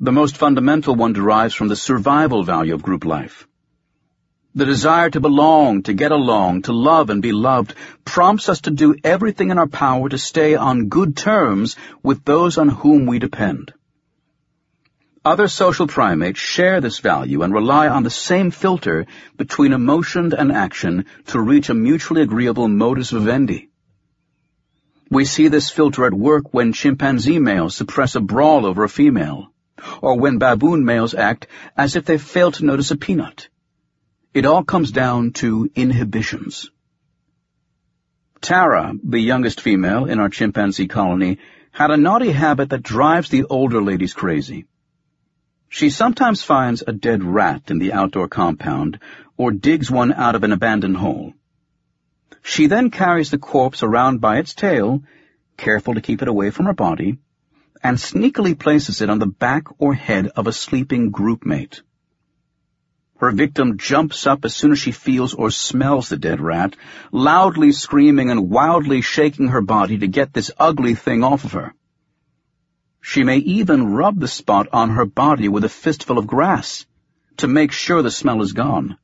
The 0.00 0.12
most 0.12 0.36
fundamental 0.36 0.94
one 0.94 1.12
derives 1.12 1.54
from 1.54 1.68
the 1.68 1.76
survival 1.76 2.42
value 2.42 2.74
of 2.74 2.82
group 2.82 3.04
life. 3.04 3.46
The 4.54 4.64
desire 4.64 5.10
to 5.10 5.20
belong, 5.20 5.82
to 5.84 5.92
get 5.92 6.10
along, 6.10 6.62
to 6.62 6.72
love 6.72 7.10
and 7.10 7.22
be 7.22 7.32
loved 7.32 7.74
prompts 8.04 8.48
us 8.48 8.62
to 8.62 8.70
do 8.70 8.96
everything 9.04 9.50
in 9.50 9.58
our 9.58 9.68
power 9.68 10.08
to 10.08 10.18
stay 10.18 10.56
on 10.56 10.88
good 10.88 11.16
terms 11.16 11.76
with 12.02 12.24
those 12.24 12.58
on 12.58 12.68
whom 12.68 13.06
we 13.06 13.20
depend. 13.20 13.72
Other 15.22 15.48
social 15.48 15.86
primates 15.86 16.40
share 16.40 16.80
this 16.80 16.98
value 16.98 17.42
and 17.42 17.52
rely 17.52 17.88
on 17.88 18.04
the 18.04 18.10
same 18.10 18.50
filter 18.50 19.06
between 19.36 19.74
emotion 19.74 20.32
and 20.32 20.50
action 20.50 21.04
to 21.26 21.38
reach 21.38 21.68
a 21.68 21.74
mutually 21.74 22.22
agreeable 22.22 22.68
modus 22.68 23.10
vivendi. 23.10 23.68
We 25.10 25.26
see 25.26 25.48
this 25.48 25.68
filter 25.68 26.06
at 26.06 26.14
work 26.14 26.54
when 26.54 26.72
chimpanzee 26.72 27.38
males 27.38 27.76
suppress 27.76 28.14
a 28.14 28.20
brawl 28.20 28.64
over 28.64 28.82
a 28.82 28.88
female, 28.88 29.52
or 30.00 30.18
when 30.18 30.38
baboon 30.38 30.86
males 30.86 31.14
act 31.14 31.48
as 31.76 31.96
if 31.96 32.06
they 32.06 32.16
fail 32.16 32.52
to 32.52 32.64
notice 32.64 32.90
a 32.90 32.96
peanut. 32.96 33.48
It 34.32 34.46
all 34.46 34.64
comes 34.64 34.90
down 34.90 35.32
to 35.32 35.70
inhibitions. 35.74 36.70
Tara, 38.40 38.94
the 39.04 39.20
youngest 39.20 39.60
female 39.60 40.06
in 40.06 40.18
our 40.18 40.30
chimpanzee 40.30 40.88
colony, 40.88 41.38
had 41.72 41.90
a 41.90 41.98
naughty 41.98 42.30
habit 42.30 42.70
that 42.70 42.82
drives 42.82 43.28
the 43.28 43.44
older 43.44 43.82
ladies 43.82 44.14
crazy. 44.14 44.64
She 45.72 45.88
sometimes 45.88 46.42
finds 46.42 46.82
a 46.84 46.92
dead 46.92 47.22
rat 47.22 47.70
in 47.70 47.78
the 47.78 47.92
outdoor 47.92 48.26
compound 48.26 48.98
or 49.36 49.52
digs 49.52 49.88
one 49.88 50.12
out 50.12 50.34
of 50.34 50.42
an 50.42 50.50
abandoned 50.50 50.96
hole. 50.96 51.32
She 52.42 52.66
then 52.66 52.90
carries 52.90 53.30
the 53.30 53.38
corpse 53.38 53.84
around 53.84 54.20
by 54.20 54.38
its 54.38 54.52
tail, 54.52 55.04
careful 55.56 55.94
to 55.94 56.00
keep 56.00 56.22
it 56.22 56.28
away 56.28 56.50
from 56.50 56.66
her 56.66 56.74
body, 56.74 57.18
and 57.84 57.98
sneakily 57.98 58.58
places 58.58 59.00
it 59.00 59.08
on 59.08 59.20
the 59.20 59.28
back 59.28 59.66
or 59.78 59.94
head 59.94 60.26
of 60.34 60.48
a 60.48 60.52
sleeping 60.52 61.12
groupmate. 61.12 61.82
Her 63.18 63.30
victim 63.30 63.78
jumps 63.78 64.26
up 64.26 64.44
as 64.44 64.56
soon 64.56 64.72
as 64.72 64.80
she 64.80 64.90
feels 64.90 65.34
or 65.34 65.52
smells 65.52 66.08
the 66.08 66.16
dead 66.16 66.40
rat, 66.40 66.74
loudly 67.12 67.70
screaming 67.70 68.30
and 68.30 68.50
wildly 68.50 69.02
shaking 69.02 69.48
her 69.48 69.62
body 69.62 69.98
to 69.98 70.08
get 70.08 70.32
this 70.32 70.50
ugly 70.58 70.96
thing 70.96 71.22
off 71.22 71.44
of 71.44 71.52
her. 71.52 71.74
She 73.00 73.24
may 73.24 73.38
even 73.38 73.92
rub 73.92 74.20
the 74.20 74.28
spot 74.28 74.68
on 74.72 74.90
her 74.90 75.04
body 75.04 75.48
with 75.48 75.64
a 75.64 75.68
fistful 75.68 76.18
of 76.18 76.26
grass 76.26 76.86
to 77.38 77.48
make 77.48 77.72
sure 77.72 78.02
the 78.02 78.10
smell 78.10 78.42
is 78.42 78.52
gone. 78.52 78.98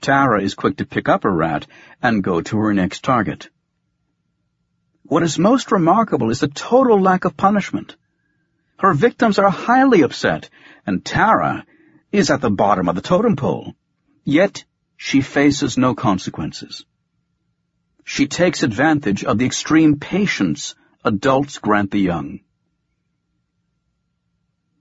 Tara 0.00 0.42
is 0.42 0.54
quick 0.54 0.76
to 0.76 0.86
pick 0.86 1.08
up 1.08 1.24
a 1.24 1.30
rat 1.30 1.66
and 2.02 2.22
go 2.22 2.40
to 2.40 2.58
her 2.58 2.72
next 2.72 3.02
target. 3.02 3.48
What 5.02 5.22
is 5.22 5.38
most 5.38 5.72
remarkable 5.72 6.30
is 6.30 6.40
the 6.40 6.48
total 6.48 7.00
lack 7.00 7.24
of 7.24 7.36
punishment. 7.36 7.96
Her 8.78 8.94
victims 8.94 9.38
are 9.38 9.50
highly 9.50 10.02
upset, 10.02 10.48
and 10.86 11.04
Tara 11.04 11.66
is 12.12 12.30
at 12.30 12.40
the 12.40 12.50
bottom 12.50 12.88
of 12.88 12.94
the 12.94 13.02
totem 13.02 13.36
pole. 13.36 13.74
Yet 14.24 14.64
she 14.96 15.20
faces 15.20 15.76
no 15.76 15.94
consequences. 15.94 16.84
She 18.04 18.26
takes 18.26 18.62
advantage 18.62 19.24
of 19.24 19.38
the 19.38 19.46
extreme 19.46 19.98
patience 19.98 20.74
adults 21.04 21.58
grant 21.58 21.90
the 21.90 22.00
young. 22.00 22.40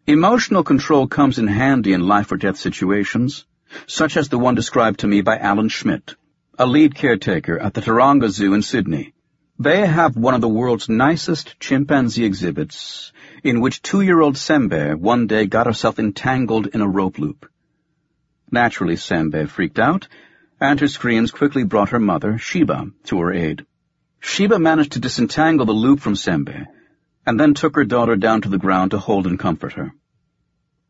Emotional 0.05 0.65
control 0.65 1.07
comes 1.07 1.39
in 1.39 1.47
handy 1.47 1.93
in 1.93 2.05
life 2.05 2.29
or 2.29 2.35
death 2.35 2.57
situations 2.57 3.45
such 3.87 4.17
as 4.17 4.27
the 4.27 4.37
one 4.37 4.53
described 4.53 4.99
to 4.99 5.07
me 5.07 5.21
by 5.21 5.37
Alan 5.37 5.69
Schmidt, 5.69 6.15
a 6.59 6.65
lead 6.65 6.93
caretaker 6.93 7.57
at 7.57 7.73
the 7.73 7.79
Taronga 7.79 8.29
Zoo 8.29 8.53
in 8.53 8.61
Sydney. 8.61 9.13
They 9.57 9.85
have 9.85 10.17
one 10.17 10.33
of 10.33 10.41
the 10.41 10.49
world's 10.49 10.89
nicest 10.89 11.57
chimpanzee 11.57 12.25
exhibits, 12.25 13.13
in 13.45 13.61
which 13.61 13.81
two-year-old 13.81 14.35
Sembe 14.35 14.99
one 14.99 15.25
day 15.27 15.45
got 15.45 15.67
herself 15.67 15.99
entangled 15.99 16.67
in 16.67 16.81
a 16.81 16.87
rope 16.87 17.17
loop. 17.17 17.49
Naturally, 18.51 18.97
Sembe 18.97 19.47
freaked 19.47 19.79
out, 19.79 20.09
and 20.59 20.81
her 20.81 20.87
screams 20.89 21.31
quickly 21.31 21.63
brought 21.63 21.89
her 21.89 21.99
mother, 21.99 22.37
Sheba, 22.37 22.87
to 23.05 23.19
her 23.21 23.31
aid. 23.31 23.65
Sheba 24.19 24.59
managed 24.59 24.91
to 24.93 24.99
disentangle 24.99 25.65
the 25.65 25.71
loop 25.71 26.01
from 26.01 26.15
Sembe, 26.15 26.67
and 27.25 27.39
then 27.39 27.53
took 27.53 27.75
her 27.75 27.85
daughter 27.85 28.15
down 28.15 28.41
to 28.41 28.49
the 28.49 28.57
ground 28.57 28.91
to 28.91 28.99
hold 28.99 29.27
and 29.27 29.39
comfort 29.39 29.73
her. 29.73 29.93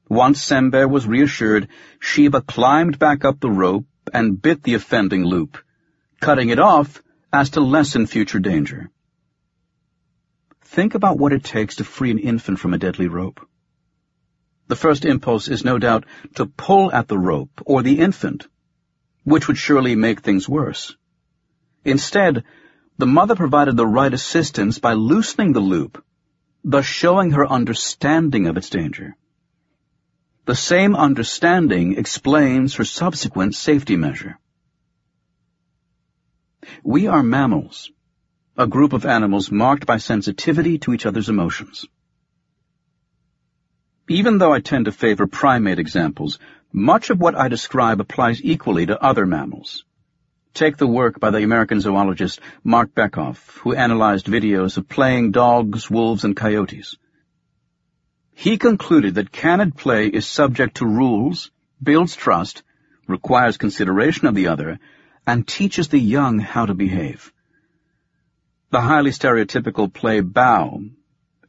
Once 0.10 0.44
Sembe 0.44 0.90
was 0.90 1.08
reassured, 1.08 1.68
Sheba 2.00 2.42
climbed 2.42 3.00
back 3.00 3.24
up 3.24 3.40
the 3.40 3.50
rope 3.50 3.86
and 4.14 4.42
bit 4.42 4.64
the 4.64 4.74
offending 4.74 5.24
loop, 5.24 5.58
cutting 6.20 6.50
it 6.50 6.60
off 6.60 7.02
as 7.32 7.52
to 7.52 7.62
lessen 7.62 8.06
future 8.06 8.40
danger. 8.40 8.90
Think 10.62 10.96
about 10.96 11.18
what 11.18 11.34
it 11.34 11.44
takes 11.44 11.76
to 11.76 11.84
free 11.84 12.12
an 12.12 12.20
infant 12.20 12.60
from 12.60 12.74
a 12.74 12.78
deadly 12.78 13.08
rope. 13.08 13.48
The 14.68 14.76
first 14.76 15.06
impulse 15.06 15.48
is 15.48 15.64
no 15.64 15.78
doubt 15.78 16.06
to 16.36 16.46
pull 16.46 16.92
at 16.92 17.08
the 17.08 17.18
rope 17.18 17.62
or 17.66 17.82
the 17.82 18.00
infant, 18.00 18.48
which 19.24 19.48
would 19.48 19.58
surely 19.58 19.96
make 19.96 20.22
things 20.22 20.50
worse. 20.50 20.96
Instead, 21.86 22.44
the 22.98 23.06
mother 23.06 23.36
provided 23.36 23.78
the 23.78 23.86
right 23.86 24.14
assistance 24.14 24.80
by 24.80 24.94
loosening 24.94 25.54
the 25.54 25.60
loop, 25.60 26.04
thus 26.64 26.86
showing 26.86 27.32
her 27.32 27.46
understanding 27.48 28.48
of 28.48 28.58
its 28.58 28.70
danger. 28.70 29.16
The 30.46 30.56
same 30.56 30.96
understanding 30.96 31.98
explains 31.98 32.76
her 32.76 32.86
subsequent 32.86 33.56
safety 33.56 33.96
measure. 33.96 34.38
We 36.84 37.08
are 37.08 37.24
mammals, 37.24 37.92
a 38.58 38.68
group 38.68 38.94
of 38.94 39.06
animals 39.06 39.52
marked 39.52 39.86
by 39.86 39.98
sensitivity 39.98 40.78
to 40.80 40.94
each 40.94 41.06
other's 41.06 41.30
emotions. 41.30 41.86
Even 44.10 44.38
though 44.38 44.54
I 44.54 44.60
tend 44.60 44.86
to 44.86 44.92
favor 44.92 45.28
primate 45.28 45.80
examples, 45.80 46.40
much 46.72 47.10
of 47.10 47.20
what 47.20 47.36
I 47.36 47.48
describe 47.48 48.02
applies 48.02 48.44
equally 48.44 48.86
to 48.86 49.02
other 49.02 49.26
mammals. 49.26 49.86
Take 50.54 50.78
the 50.78 50.86
work 50.86 51.20
by 51.20 51.32
the 51.32 51.42
American 51.42 51.82
zoologist 51.82 52.40
Marc 52.64 52.94
Bekoff, 52.94 53.58
who 53.62 53.74
analyzed 53.74 54.28
videos 54.28 54.78
of 54.78 54.88
playing 54.88 55.32
dogs, 55.32 55.90
wolves, 55.90 56.24
and 56.24 56.36
coyotes. 56.36 56.96
He 58.36 58.60
concluded 58.60 59.16
that 59.16 59.32
canid 59.32 59.76
play 59.76 60.08
is 60.08 60.28
subject 60.28 60.78
to 60.78 60.86
rules, 60.86 61.50
builds 61.82 62.16
trust, 62.16 62.62
requires 63.08 63.58
consideration 63.58 64.28
of 64.28 64.36
the 64.36 64.48
other, 64.48 64.78
and 65.26 65.48
teaches 65.48 65.88
the 65.88 66.00
young 66.00 66.38
how 66.38 66.68
to 66.68 66.76
behave. 66.76 67.34
The 68.70 68.82
highly 68.82 69.10
stereotypical 69.10 69.92
play 69.92 70.20
bow, 70.20 70.84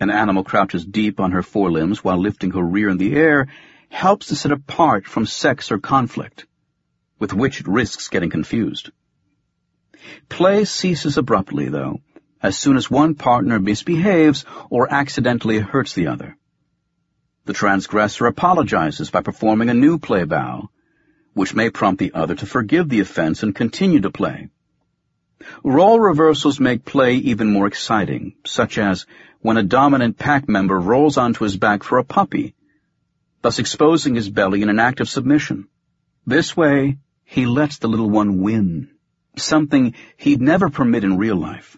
an 0.00 0.10
animal 0.10 0.44
crouches 0.44 0.84
deep 0.84 1.20
on 1.20 1.32
her 1.32 1.42
forelimbs 1.42 2.02
while 2.02 2.18
lifting 2.18 2.52
her 2.52 2.62
rear 2.62 2.88
in 2.88 2.96
the 2.96 3.14
air, 3.14 3.48
helps 3.90 4.28
to 4.28 4.36
set 4.36 4.52
apart 4.52 5.06
from 5.06 5.26
sex 5.26 5.70
or 5.70 5.78
conflict, 5.78 6.46
with 7.24 7.32
which 7.32 7.60
it 7.60 7.66
risks 7.66 8.08
getting 8.08 8.28
confused. 8.28 8.90
Play 10.28 10.66
ceases 10.66 11.16
abruptly, 11.16 11.70
though, 11.70 12.02
as 12.42 12.58
soon 12.58 12.76
as 12.76 12.90
one 12.90 13.14
partner 13.14 13.58
misbehaves 13.58 14.44
or 14.68 14.92
accidentally 14.92 15.58
hurts 15.58 15.94
the 15.94 16.08
other. 16.08 16.36
The 17.46 17.54
transgressor 17.54 18.26
apologizes 18.26 19.10
by 19.10 19.22
performing 19.22 19.70
a 19.70 19.80
new 19.84 19.98
play 19.98 20.24
bow, 20.24 20.68
which 21.32 21.54
may 21.54 21.70
prompt 21.70 21.98
the 21.98 22.12
other 22.12 22.34
to 22.34 22.44
forgive 22.44 22.90
the 22.90 23.00
offense 23.00 23.42
and 23.42 23.54
continue 23.54 24.02
to 24.02 24.10
play. 24.10 24.50
Role 25.62 25.98
reversals 25.98 26.60
make 26.60 26.84
play 26.84 27.14
even 27.14 27.50
more 27.50 27.66
exciting, 27.66 28.34
such 28.44 28.76
as 28.76 29.06
when 29.40 29.56
a 29.56 29.62
dominant 29.62 30.18
pack 30.18 30.46
member 30.46 30.78
rolls 30.78 31.16
onto 31.16 31.44
his 31.44 31.56
back 31.56 31.84
for 31.84 31.96
a 31.96 32.04
puppy, 32.04 32.54
thus 33.40 33.58
exposing 33.58 34.14
his 34.14 34.28
belly 34.28 34.60
in 34.60 34.68
an 34.68 34.78
act 34.78 35.00
of 35.00 35.08
submission. 35.08 35.68
This 36.26 36.56
way, 36.56 36.96
he 37.24 37.46
lets 37.46 37.78
the 37.78 37.88
little 37.88 38.10
one 38.10 38.40
win, 38.40 38.90
something 39.36 39.94
he'd 40.16 40.40
never 40.40 40.70
permit 40.70 41.04
in 41.04 41.16
real 41.16 41.36
life. 41.36 41.76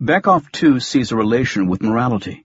Bekoff, 0.00 0.50
too, 0.52 0.80
sees 0.80 1.12
a 1.12 1.16
relation 1.16 1.66
with 1.66 1.82
morality. 1.82 2.44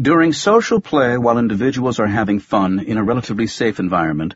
During 0.00 0.32
social 0.32 0.80
play, 0.80 1.18
while 1.18 1.38
individuals 1.38 2.00
are 2.00 2.06
having 2.06 2.38
fun 2.40 2.80
in 2.80 2.96
a 2.96 3.04
relatively 3.04 3.46
safe 3.46 3.78
environment, 3.78 4.34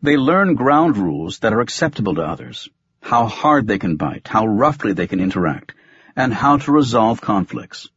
they 0.00 0.16
learn 0.16 0.54
ground 0.54 0.96
rules 0.96 1.40
that 1.40 1.52
are 1.52 1.60
acceptable 1.60 2.14
to 2.14 2.22
others, 2.22 2.68
how 3.00 3.26
hard 3.26 3.66
they 3.66 3.78
can 3.78 3.96
bite, 3.96 4.28
how 4.28 4.46
roughly 4.46 4.92
they 4.92 5.06
can 5.06 5.20
interact, 5.20 5.74
and 6.16 6.32
how 6.32 6.58
to 6.58 6.72
resolve 6.72 7.20
conflicts. 7.20 7.88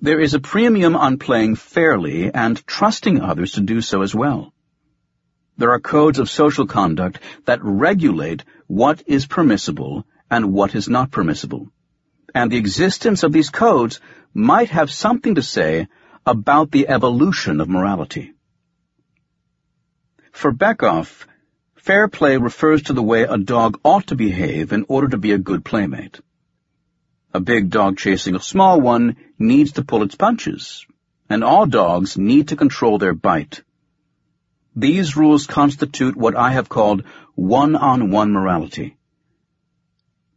There 0.00 0.20
is 0.20 0.34
a 0.34 0.40
premium 0.40 0.96
on 0.96 1.18
playing 1.18 1.56
fairly 1.56 2.32
and 2.32 2.66
trusting 2.66 3.20
others 3.20 3.52
to 3.52 3.60
do 3.60 3.80
so 3.80 4.02
as 4.02 4.14
well. 4.14 4.52
There 5.58 5.72
are 5.72 5.80
codes 5.80 6.18
of 6.18 6.30
social 6.30 6.66
conduct 6.66 7.20
that 7.44 7.62
regulate 7.62 8.44
what 8.66 9.02
is 9.06 9.26
permissible 9.26 10.06
and 10.30 10.52
what 10.52 10.74
is 10.74 10.88
not 10.88 11.10
permissible 11.10 11.68
and 12.34 12.50
the 12.50 12.56
existence 12.56 13.22
of 13.22 13.32
these 13.32 13.50
codes 13.50 14.00
might 14.34 14.70
have 14.70 14.90
something 14.90 15.34
to 15.36 15.42
say 15.42 15.88
about 16.26 16.70
the 16.70 16.88
evolution 16.88 17.60
of 17.60 17.68
morality. 17.68 18.34
For 20.32 20.52
Bekoff, 20.52 21.26
fair 21.76 22.06
play 22.08 22.36
refers 22.36 22.82
to 22.84 22.92
the 22.92 23.02
way 23.02 23.22
a 23.22 23.38
dog 23.38 23.80
ought 23.82 24.08
to 24.08 24.14
behave 24.14 24.72
in 24.72 24.84
order 24.88 25.08
to 25.08 25.18
be 25.18 25.32
a 25.32 25.38
good 25.38 25.64
playmate. 25.64 26.20
A 27.32 27.40
big 27.40 27.70
dog 27.70 27.96
chasing 27.96 28.34
a 28.34 28.40
small 28.40 28.80
one 28.80 29.16
needs 29.38 29.72
to 29.72 29.84
pull 29.84 30.02
its 30.02 30.14
punches, 30.14 30.86
and 31.28 31.42
all 31.42 31.66
dogs 31.66 32.16
need 32.16 32.48
to 32.48 32.56
control 32.56 32.98
their 32.98 33.14
bite. 33.14 33.62
These 34.80 35.16
rules 35.16 35.48
constitute 35.48 36.16
what 36.16 36.36
I 36.36 36.52
have 36.52 36.68
called 36.68 37.02
one-on-one 37.34 38.30
morality. 38.30 38.96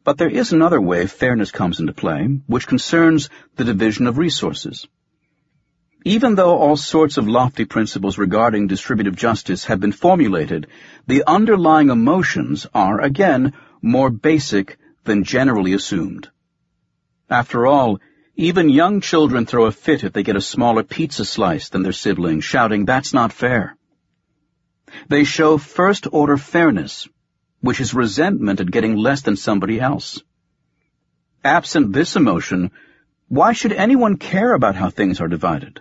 But 0.03 0.17
there 0.17 0.31
is 0.31 0.51
another 0.51 0.81
way 0.81 1.05
fairness 1.05 1.51
comes 1.51 1.79
into 1.79 1.93
play, 1.93 2.23
which 2.47 2.65
concerns 2.65 3.29
the 3.55 3.63
division 3.63 4.07
of 4.07 4.17
resources. 4.17 4.87
Even 6.03 6.33
though 6.33 6.57
all 6.57 6.75
sorts 6.75 7.17
of 7.17 7.27
lofty 7.27 7.65
principles 7.65 8.17
regarding 8.17 8.65
distributive 8.65 9.15
justice 9.15 9.65
have 9.65 9.79
been 9.79 9.91
formulated, 9.91 10.65
the 11.05 11.23
underlying 11.27 11.91
emotions 11.91 12.65
are, 12.73 12.99
again, 12.99 13.53
more 13.79 14.09
basic 14.09 14.79
than 15.03 15.23
generally 15.23 15.73
assumed. 15.73 16.29
After 17.29 17.67
all, 17.67 17.99
even 18.35 18.69
young 18.69 19.01
children 19.01 19.45
throw 19.45 19.65
a 19.65 19.71
fit 19.71 20.03
if 20.03 20.13
they 20.13 20.23
get 20.23 20.35
a 20.35 20.41
smaller 20.41 20.81
pizza 20.81 21.25
slice 21.25 21.69
than 21.69 21.83
their 21.83 21.91
siblings, 21.91 22.43
shouting, 22.43 22.85
that's 22.85 23.13
not 23.13 23.31
fair. 23.31 23.77
They 25.07 25.23
show 25.23 25.57
first-order 25.57 26.37
fairness 26.37 27.07
which 27.61 27.79
is 27.79 27.93
resentment 27.93 28.59
at 28.59 28.71
getting 28.71 28.95
less 28.97 29.21
than 29.21 29.35
somebody 29.35 29.79
else. 29.79 30.21
Absent 31.43 31.93
this 31.93 32.15
emotion, 32.15 32.71
why 33.27 33.53
should 33.53 33.71
anyone 33.71 34.17
care 34.17 34.53
about 34.53 34.75
how 34.75 34.89
things 34.89 35.21
are 35.21 35.27
divided? 35.27 35.79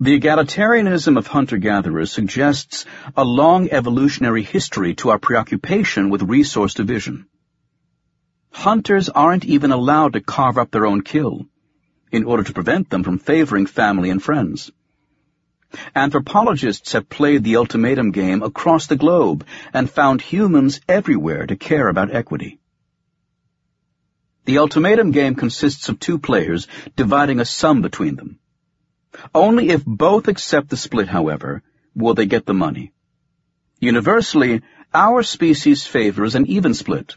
The 0.00 0.18
egalitarianism 0.18 1.16
of 1.16 1.26
hunter-gatherers 1.26 2.10
suggests 2.12 2.84
a 3.16 3.24
long 3.24 3.70
evolutionary 3.70 4.42
history 4.42 4.94
to 4.96 5.10
our 5.10 5.18
preoccupation 5.18 6.10
with 6.10 6.22
resource 6.22 6.74
division. 6.74 7.26
Hunters 8.50 9.08
aren't 9.08 9.44
even 9.44 9.70
allowed 9.70 10.12
to 10.12 10.20
carve 10.20 10.58
up 10.58 10.70
their 10.70 10.86
own 10.86 11.02
kill, 11.02 11.46
in 12.10 12.24
order 12.24 12.42
to 12.42 12.52
prevent 12.52 12.90
them 12.90 13.02
from 13.02 13.18
favoring 13.18 13.66
family 13.66 14.10
and 14.10 14.22
friends. 14.22 14.70
Anthropologists 15.94 16.92
have 16.92 17.08
played 17.08 17.44
the 17.44 17.56
ultimatum 17.56 18.10
game 18.10 18.42
across 18.42 18.86
the 18.86 18.96
globe 18.96 19.46
and 19.72 19.90
found 19.90 20.20
humans 20.20 20.80
everywhere 20.88 21.46
to 21.46 21.56
care 21.56 21.88
about 21.88 22.14
equity. 22.14 22.58
The 24.44 24.58
ultimatum 24.58 25.12
game 25.12 25.34
consists 25.34 25.88
of 25.88 26.00
two 26.00 26.18
players 26.18 26.66
dividing 26.96 27.38
a 27.38 27.44
sum 27.44 27.82
between 27.82 28.16
them. 28.16 28.38
Only 29.34 29.68
if 29.68 29.84
both 29.84 30.26
accept 30.28 30.70
the 30.70 30.76
split, 30.76 31.08
however, 31.08 31.62
will 31.94 32.14
they 32.14 32.26
get 32.26 32.46
the 32.46 32.54
money. 32.54 32.92
Universally, 33.78 34.62
our 34.94 35.22
species 35.22 35.86
favors 35.86 36.34
an 36.34 36.46
even 36.46 36.74
split, 36.74 37.14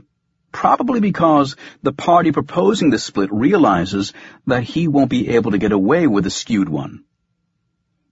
probably 0.51 0.99
because 0.99 1.55
the 1.81 1.93
party 1.93 2.31
proposing 2.31 2.89
the 2.89 2.99
split 2.99 3.31
realizes 3.31 4.13
that 4.45 4.63
he 4.63 4.87
won't 4.87 5.09
be 5.09 5.29
able 5.29 5.51
to 5.51 5.57
get 5.57 5.71
away 5.71 6.05
with 6.05 6.25
a 6.25 6.29
skewed 6.29 6.69
one. 6.69 7.04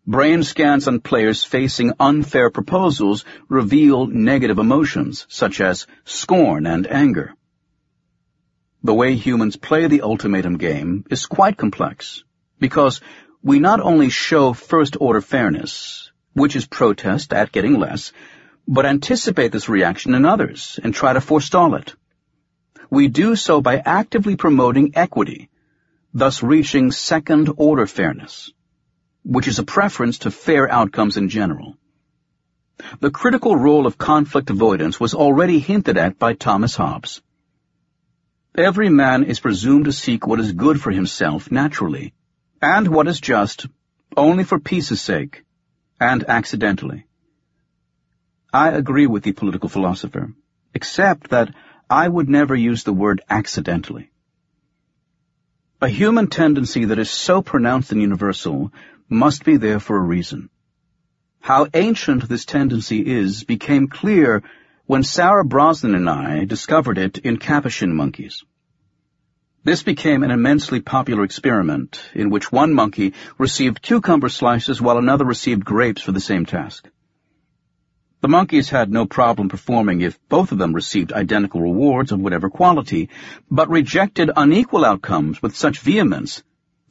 Brain 0.06 0.44
scans 0.44 0.90
on 0.90 1.00
players 1.00 1.46
facing 1.46 1.94
unfair 1.98 2.50
proposals 2.50 3.24
reveal 3.48 4.06
negative 4.06 4.60
emotions, 4.60 5.26
such 5.30 5.62
as 5.62 5.88
scorn 6.04 6.68
and 6.68 6.86
anger. 6.88 7.34
The 8.84 8.94
way 8.94 9.16
humans 9.16 9.56
play 9.56 9.88
the 9.88 10.02
ultimatum 10.02 10.58
game 10.58 11.06
is 11.10 11.26
quite 11.26 11.56
complex, 11.56 12.26
because 12.60 13.00
we 13.42 13.60
not 13.60 13.80
only 13.80 14.10
show 14.10 14.52
first-order 14.52 15.22
fairness, 15.22 16.12
which 16.34 16.58
is 16.58 16.66
protest 16.66 17.32
at 17.32 17.54
getting 17.54 17.80
less, 17.80 18.12
but 18.68 18.86
anticipate 18.86 19.54
this 19.54 19.70
reaction 19.70 20.16
in 20.16 20.26
others 20.26 20.82
and 20.84 20.94
try 20.94 21.14
to 21.14 21.22
forestall 21.22 21.76
it. 21.76 21.96
We 22.90 23.08
do 23.08 23.38
so 23.38 23.62
by 23.62 23.78
actively 23.78 24.36
promoting 24.36 24.92
equity, 24.96 25.50
thus 26.14 26.44
reaching 26.44 26.92
second-order 26.92 27.88
fairness, 27.88 28.52
which 29.24 29.48
is 29.48 29.60
a 29.60 29.64
preference 29.64 30.20
to 30.20 30.32
fair 30.32 30.70
outcomes 30.70 31.18
in 31.18 31.30
general. 31.30 31.78
The 33.00 33.12
critical 33.12 33.56
role 33.56 33.86
of 33.88 33.98
conflict 33.98 34.50
avoidance 34.50 35.00
was 35.00 35.14
already 35.14 35.60
hinted 35.60 35.98
at 35.98 36.20
by 36.20 36.34
Thomas 36.34 36.76
Hobbes. 36.76 37.22
Every 38.56 38.90
man 38.90 39.24
is 39.24 39.40
presumed 39.40 39.86
to 39.86 39.92
seek 39.92 40.28
what 40.28 40.40
is 40.40 40.52
good 40.52 40.82
for 40.82 40.92
himself 40.92 41.52
naturally, 41.52 42.14
and 42.62 42.88
what 42.88 43.08
is 43.08 43.20
just, 43.20 43.68
only 44.16 44.44
for 44.44 44.60
peace's 44.60 45.02
sake, 45.02 45.44
and 46.00 46.24
accidentally. 46.28 47.06
I 48.54 48.70
agree 48.70 49.08
with 49.08 49.24
the 49.24 49.32
political 49.32 49.70
philosopher, 49.70 50.34
except 50.74 51.30
that 51.30 51.54
I 51.90 52.08
would 52.08 52.30
never 52.30 52.56
use 52.56 52.84
the 52.84 52.94
word 52.94 53.22
accidentally. 53.30 54.12
A 55.82 55.88
human 55.88 56.28
tendency 56.28 56.86
that 56.86 57.00
is 57.00 57.10
so 57.10 57.42
pronounced 57.42 57.92
and 57.92 58.02
universal 58.02 58.72
must 59.10 59.44
be 59.44 59.58
there 59.58 59.80
for 59.80 59.98
a 59.98 60.02
reason. 60.02 60.50
How 61.40 61.68
ancient 61.74 62.30
this 62.30 62.46
tendency 62.46 63.00
is 63.06 63.44
became 63.44 63.88
clear 63.88 64.44
when 64.86 65.04
Sarah 65.04 65.46
Brosnan 65.46 65.96
and 65.96 66.10
I 66.10 66.46
discovered 66.46 66.98
it 66.98 67.18
in 67.18 67.38
capuchin 67.38 67.96
monkeys. 67.96 68.44
This 69.66 69.84
became 69.84 70.24
an 70.24 70.32
immensely 70.32 70.82
popular 70.82 71.24
experiment 71.24 72.10
in 72.14 72.30
which 72.30 72.52
one 72.52 72.74
monkey 72.74 73.14
received 73.38 73.82
cucumber 73.82 74.30
slices 74.30 74.82
while 74.82 74.98
another 74.98 75.24
received 75.24 75.64
grapes 75.64 76.02
for 76.02 76.12
the 76.12 76.20
same 76.20 76.46
task. 76.46 76.90
The 78.20 78.28
monkeys 78.30 78.70
had 78.70 78.92
no 78.92 79.06
problem 79.06 79.50
performing 79.50 80.02
if 80.02 80.18
both 80.30 80.52
of 80.54 80.58
them 80.58 80.74
received 80.74 81.12
identical 81.12 81.62
rewards 81.62 82.12
of 82.12 82.20
whatever 82.20 82.50
quality, 82.50 83.10
but 83.52 83.70
rejected 83.70 84.32
unequal 84.36 84.86
outcomes 84.86 85.42
with 85.42 85.56
such 85.56 85.80
vehemence 85.80 86.42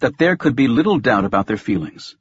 that 0.02 0.18
there 0.18 0.36
could 0.36 0.54
be 0.54 0.68
little 0.68 0.98
doubt 0.98 1.24
about 1.24 1.46
their 1.46 1.56
feelings. 1.56 2.14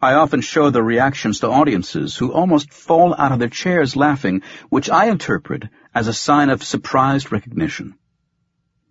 I 0.00 0.14
often 0.14 0.42
show 0.42 0.70
the 0.70 0.82
reactions 0.82 1.40
to 1.40 1.48
audiences 1.48 2.16
who 2.16 2.32
almost 2.32 2.72
fall 2.72 3.14
out 3.18 3.32
of 3.32 3.38
their 3.38 3.48
chairs 3.48 3.96
laughing, 3.96 4.42
which 4.68 4.90
I 4.90 5.06
interpret 5.06 5.64
as 5.94 6.06
a 6.06 6.12
sign 6.12 6.50
of 6.50 6.62
surprised 6.62 7.32
recognition. 7.32 7.94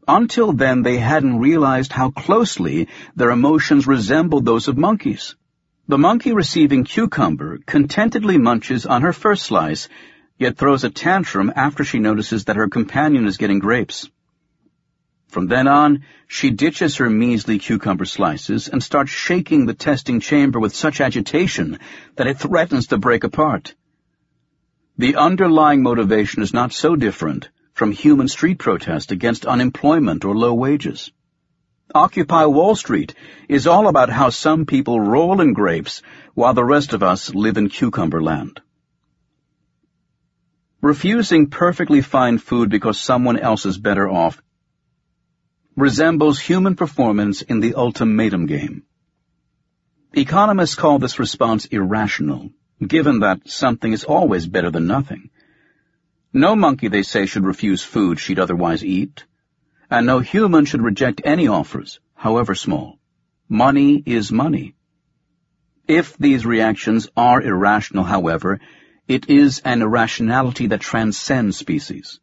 Until 0.07 0.53
then, 0.53 0.81
they 0.81 0.97
hadn't 0.97 1.39
realized 1.39 1.91
how 1.91 2.09
closely 2.11 2.87
their 3.15 3.29
emotions 3.29 3.87
resembled 3.87 4.45
those 4.45 4.67
of 4.67 4.77
monkeys. 4.77 5.35
The 5.87 5.99
monkey 5.99 6.33
receiving 6.33 6.83
cucumber 6.83 7.59
contentedly 7.65 8.39
munches 8.39 8.87
on 8.87 9.03
her 9.03 9.13
first 9.13 9.43
slice, 9.43 9.87
yet 10.39 10.57
throws 10.57 10.83
a 10.83 10.89
tantrum 10.89 11.53
after 11.55 11.83
she 11.83 11.99
notices 11.99 12.45
that 12.45 12.55
her 12.55 12.67
companion 12.67 13.25
is 13.27 13.37
getting 13.37 13.59
grapes. 13.59 14.09
From 15.35 15.47
then 15.47 15.67
on, 15.67 16.05
she 16.27 16.49
ditches 16.49 16.95
her 16.95 17.09
measly 17.09 17.59
cucumber 17.59 18.05
slices 18.05 18.69
and 18.69 18.81
starts 18.81 19.11
shaking 19.11 19.65
the 19.65 19.73
testing 19.73 20.21
chamber 20.21 20.61
with 20.61 20.73
such 20.73 21.01
agitation 21.01 21.77
that 22.15 22.27
it 22.27 22.37
threatens 22.37 22.87
to 22.87 22.97
break 22.97 23.25
apart. 23.25 23.75
The 24.97 25.17
underlying 25.17 25.83
motivation 25.83 26.41
is 26.41 26.53
not 26.53 26.71
so 26.71 26.95
different 26.95 27.49
from 27.73 27.91
human 27.91 28.29
street 28.29 28.59
protest 28.59 29.11
against 29.11 29.45
unemployment 29.45 30.23
or 30.23 30.37
low 30.37 30.53
wages. 30.53 31.11
Occupy 31.93 32.45
Wall 32.45 32.77
Street 32.77 33.13
is 33.49 33.67
all 33.67 33.89
about 33.89 34.09
how 34.09 34.29
some 34.29 34.65
people 34.65 35.01
roll 35.01 35.41
in 35.41 35.51
grapes 35.51 36.01
while 36.33 36.53
the 36.53 36.63
rest 36.63 36.93
of 36.93 37.03
us 37.03 37.35
live 37.35 37.57
in 37.57 37.67
cucumber 37.67 38.23
land. 38.23 38.61
Refusing 40.79 41.47
perfectly 41.47 41.99
fine 41.99 42.37
food 42.37 42.69
because 42.69 42.97
someone 42.97 43.37
else 43.37 43.65
is 43.65 43.77
better 43.77 44.07
off 44.07 44.41
resembles 45.75 46.39
human 46.39 46.75
performance 46.75 47.41
in 47.41 47.59
the 47.59 47.75
ultimatum 47.75 48.45
game. 48.45 48.83
Economists 50.13 50.75
call 50.75 50.99
this 50.99 51.19
response 51.19 51.65
irrational, 51.65 52.49
given 52.85 53.19
that 53.19 53.49
something 53.49 53.91
is 53.91 54.05
always 54.05 54.47
better 54.47 54.71
than 54.71 54.87
nothing. 54.87 55.29
No 56.31 56.55
monkey, 56.55 56.87
they 56.87 57.03
say, 57.03 57.25
should 57.25 57.45
refuse 57.45 57.83
food 57.83 58.19
she'd 58.19 58.39
otherwise 58.39 58.83
eat, 58.83 59.25
and 59.89 60.05
no 60.05 60.19
human 60.19 60.65
should 60.65 60.81
reject 60.81 61.21
any 61.25 61.47
offers, 61.47 61.99
however 62.13 62.55
small. 62.55 62.97
Money 63.49 64.01
is 64.05 64.31
money. 64.31 64.75
If 65.87 66.17
these 66.17 66.45
reactions 66.45 67.07
are 67.15 67.41
irrational, 67.41 68.03
however, 68.03 68.59
it 69.07 69.29
is 69.29 69.59
an 69.59 69.81
irrationality 69.81 70.67
that 70.67 70.81
transcends 70.81 71.57
species. 71.57 72.19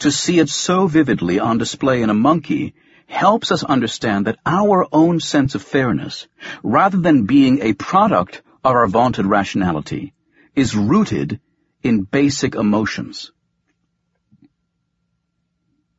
To 0.00 0.12
see 0.12 0.38
it 0.38 0.48
so 0.48 0.86
vividly 0.86 1.40
on 1.40 1.58
display 1.58 2.02
in 2.02 2.10
a 2.10 2.14
monkey 2.14 2.74
helps 3.06 3.50
us 3.50 3.64
understand 3.64 4.26
that 4.26 4.38
our 4.44 4.86
own 4.92 5.18
sense 5.18 5.54
of 5.54 5.62
fairness, 5.62 6.28
rather 6.62 6.98
than 6.98 7.24
being 7.24 7.60
a 7.60 7.72
product 7.72 8.42
of 8.62 8.74
our 8.74 8.86
vaunted 8.86 9.26
rationality, 9.26 10.12
is 10.54 10.76
rooted 10.76 11.40
in 11.82 12.02
basic 12.02 12.54
emotions. 12.54 13.32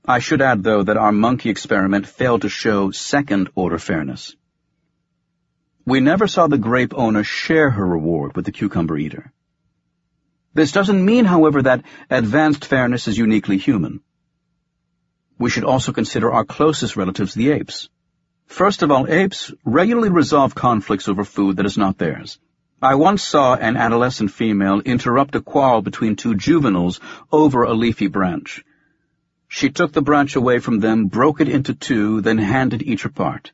I 0.06 0.20
should 0.20 0.42
add, 0.42 0.64
though, 0.64 0.84
that 0.84 0.98
our 0.98 1.12
monkey 1.12 1.50
experiment 1.50 2.08
failed 2.08 2.42
to 2.42 2.50
show 2.50 2.92
second-order 2.92 3.80
fairness. 3.80 4.36
We 5.86 6.00
never 6.00 6.28
saw 6.28 6.48
the 6.48 6.58
grape 6.58 6.94
owner 6.96 7.24
share 7.24 7.70
her 7.70 7.86
reward 7.86 8.36
with 8.36 8.46
the 8.46 8.52
cucumber 8.52 8.98
eater. 8.98 9.32
This 10.54 10.72
doesn't 10.72 11.06
mean, 11.06 11.26
however, 11.26 11.62
that 11.62 11.84
advanced 12.10 12.66
fairness 12.66 13.08
is 13.08 13.18
uniquely 13.18 13.58
human. 13.58 14.02
We 15.38 15.50
should 15.50 15.64
also 15.64 15.94
consider 15.94 16.32
our 16.32 16.44
closest 16.44 16.98
relatives, 16.98 17.34
the 17.34 17.52
apes. 17.52 17.90
First 18.48 18.82
of 18.82 18.92
all, 18.92 19.08
apes 19.08 19.54
regularly 19.64 20.10
resolve 20.10 20.56
conflicts 20.56 21.08
over 21.08 21.24
food 21.24 21.58
that 21.58 21.66
is 21.66 21.78
not 21.78 21.98
theirs. 21.98 22.40
I 22.82 22.96
once 22.96 23.22
saw 23.22 23.56
an 23.56 23.78
adolescent 23.78 24.32
female 24.32 24.80
interrupt 24.80 25.36
a 25.36 25.42
quarrel 25.42 25.82
between 25.82 26.16
two 26.16 26.34
juveniles 26.34 27.00
over 27.32 27.64
a 27.64 27.74
leafy 27.74 28.08
branch. 28.08 28.64
She 29.48 29.70
took 29.70 29.92
the 29.92 30.02
branch 30.02 30.36
away 30.36 30.60
from 30.60 30.80
them, 30.80 31.08
broke 31.08 31.42
it 31.42 31.50
into 31.50 31.74
two, 31.74 32.22
then 32.22 32.38
handed 32.38 32.82
each 32.82 33.06
a 33.06 33.10
part. 33.10 33.52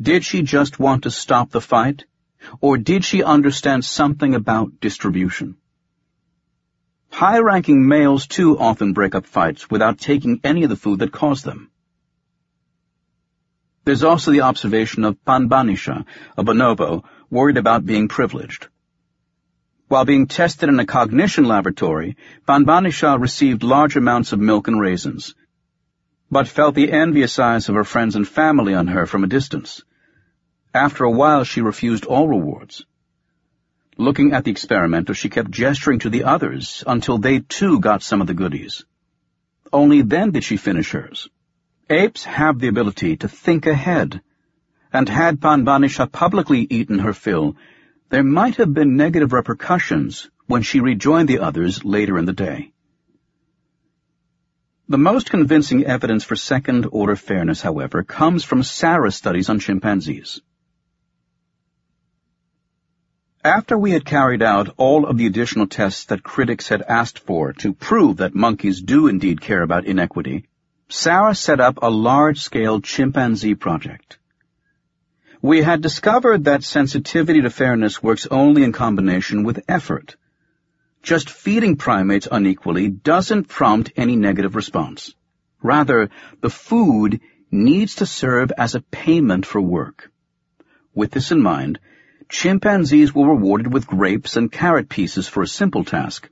Did 0.00 0.24
she 0.24 0.42
just 0.42 0.78
want 0.78 1.02
to 1.02 1.10
stop 1.10 1.50
the 1.50 1.60
fight, 1.60 2.04
or 2.60 2.78
did 2.78 3.04
she 3.04 3.22
understand 3.22 3.84
something 3.84 4.34
about 4.34 4.80
distribution? 4.80 5.56
High-ranking 7.10 7.86
males 7.86 8.26
too 8.26 8.58
often 8.58 8.92
break 8.92 9.14
up 9.14 9.26
fights 9.26 9.68
without 9.70 9.98
taking 9.98 10.40
any 10.42 10.64
of 10.64 10.70
the 10.70 10.76
food 10.76 11.00
that 11.00 11.12
caused 11.12 11.44
them. 11.44 11.70
There's 13.84 14.04
also 14.04 14.30
the 14.30 14.42
observation 14.42 15.04
of 15.04 15.22
Panbanisha, 15.24 16.04
a 16.38 16.44
bonobo, 16.44 17.04
worried 17.30 17.56
about 17.56 17.84
being 17.84 18.08
privileged. 18.08 18.68
While 19.88 20.04
being 20.04 20.28
tested 20.28 20.68
in 20.68 20.78
a 20.78 20.86
cognition 20.86 21.44
laboratory, 21.44 22.16
Panbanisha 22.46 23.20
received 23.20 23.62
large 23.62 23.96
amounts 23.96 24.32
of 24.32 24.38
milk 24.38 24.68
and 24.68 24.80
raisins, 24.80 25.34
but 26.30 26.46
felt 26.46 26.74
the 26.74 26.92
envious 26.92 27.38
eyes 27.38 27.68
of 27.68 27.74
her 27.74 27.84
friends 27.84 28.14
and 28.14 28.28
family 28.28 28.72
on 28.74 28.86
her 28.86 29.06
from 29.06 29.24
a 29.24 29.26
distance. 29.26 29.82
After 30.72 31.04
a 31.04 31.10
while, 31.10 31.42
she 31.42 31.60
refused 31.60 32.04
all 32.04 32.28
rewards. 32.28 32.84
Looking 34.00 34.32
at 34.32 34.44
the 34.44 34.50
experimenter, 34.50 35.12
she 35.12 35.28
kept 35.28 35.50
gesturing 35.50 35.98
to 35.98 36.08
the 36.08 36.24
others 36.24 36.82
until 36.86 37.18
they 37.18 37.40
too 37.40 37.80
got 37.80 38.02
some 38.02 38.22
of 38.22 38.26
the 38.26 38.32
goodies. 38.32 38.82
Only 39.70 40.00
then 40.00 40.30
did 40.30 40.42
she 40.42 40.56
finish 40.56 40.92
hers. 40.92 41.28
Apes 41.90 42.24
have 42.24 42.58
the 42.58 42.68
ability 42.68 43.18
to 43.18 43.28
think 43.28 43.66
ahead, 43.66 44.22
and 44.90 45.06
had 45.06 45.38
Panbanisha 45.38 46.10
publicly 46.10 46.66
eaten 46.70 47.00
her 47.00 47.12
fill, 47.12 47.56
there 48.08 48.24
might 48.24 48.56
have 48.56 48.72
been 48.72 48.96
negative 48.96 49.34
repercussions 49.34 50.30
when 50.46 50.62
she 50.62 50.80
rejoined 50.80 51.28
the 51.28 51.40
others 51.40 51.84
later 51.84 52.16
in 52.16 52.24
the 52.24 52.32
day. 52.32 52.72
The 54.88 54.96
most 54.96 55.28
convincing 55.28 55.84
evidence 55.84 56.24
for 56.24 56.36
second-order 56.36 57.16
fairness, 57.16 57.60
however, 57.60 58.02
comes 58.02 58.44
from 58.44 58.62
Sarah's 58.62 59.14
studies 59.14 59.50
on 59.50 59.58
chimpanzees. 59.58 60.40
After 63.44 63.78
we 63.78 63.92
had 63.92 64.04
carried 64.04 64.42
out 64.42 64.74
all 64.76 65.06
of 65.06 65.16
the 65.16 65.24
additional 65.24 65.66
tests 65.66 66.04
that 66.06 66.22
critics 66.22 66.68
had 66.68 66.82
asked 66.82 67.18
for 67.20 67.54
to 67.54 67.72
prove 67.72 68.18
that 68.18 68.34
monkeys 68.34 68.82
do 68.82 69.06
indeed 69.06 69.40
care 69.40 69.62
about 69.62 69.86
inequity, 69.86 70.44
Sarah 70.90 71.34
set 71.34 71.58
up 71.58 71.78
a 71.80 71.88
large-scale 71.88 72.82
chimpanzee 72.82 73.54
project. 73.54 74.18
We 75.40 75.62
had 75.62 75.80
discovered 75.80 76.44
that 76.44 76.64
sensitivity 76.64 77.40
to 77.40 77.48
fairness 77.48 78.02
works 78.02 78.26
only 78.30 78.62
in 78.62 78.72
combination 78.72 79.42
with 79.42 79.64
effort, 79.68 80.16
just 81.02 81.30
feeding 81.30 81.76
primates 81.76 82.28
unequally 82.30 82.88
doesn't 82.88 83.48
prompt 83.48 83.90
any 83.96 84.16
negative 84.16 84.54
response. 84.54 85.14
Rather, 85.62 86.10
the 86.42 86.50
food 86.50 87.20
needs 87.50 87.94
to 87.96 88.06
serve 88.06 88.52
as 88.58 88.74
a 88.74 88.82
payment 88.82 89.46
for 89.46 89.62
work. 89.62 90.12
With 90.94 91.10
this 91.12 91.32
in 91.32 91.40
mind, 91.40 91.78
chimpanzees 92.30 93.14
were 93.14 93.28
rewarded 93.28 93.72
with 93.72 93.86
grapes 93.86 94.36
and 94.36 94.50
carrot 94.50 94.88
pieces 94.88 95.28
for 95.28 95.42
a 95.42 95.48
simple 95.48 95.84
task, 95.84 96.30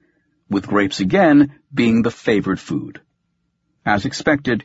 with 0.48 0.66
grapes 0.66 1.00
again 1.00 1.58
being 1.74 2.02
the 2.02 2.10
favored 2.10 2.60
food. 2.60 3.00
As 3.84 4.06
expected, 4.06 4.64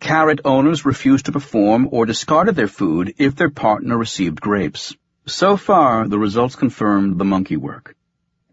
carrot 0.00 0.40
owners 0.44 0.86
refused 0.86 1.26
to 1.26 1.32
perform 1.32 1.88
or 1.92 2.06
discarded 2.06 2.56
their 2.56 2.66
food 2.66 3.14
if 3.18 3.36
their 3.36 3.50
partner 3.50 3.96
received 3.96 4.40
grapes. 4.40 4.96
So 5.26 5.56
far, 5.56 6.08
the 6.08 6.18
results 6.18 6.56
confirmed 6.56 7.18
the 7.18 7.24
monkey 7.24 7.56
work. 7.56 7.94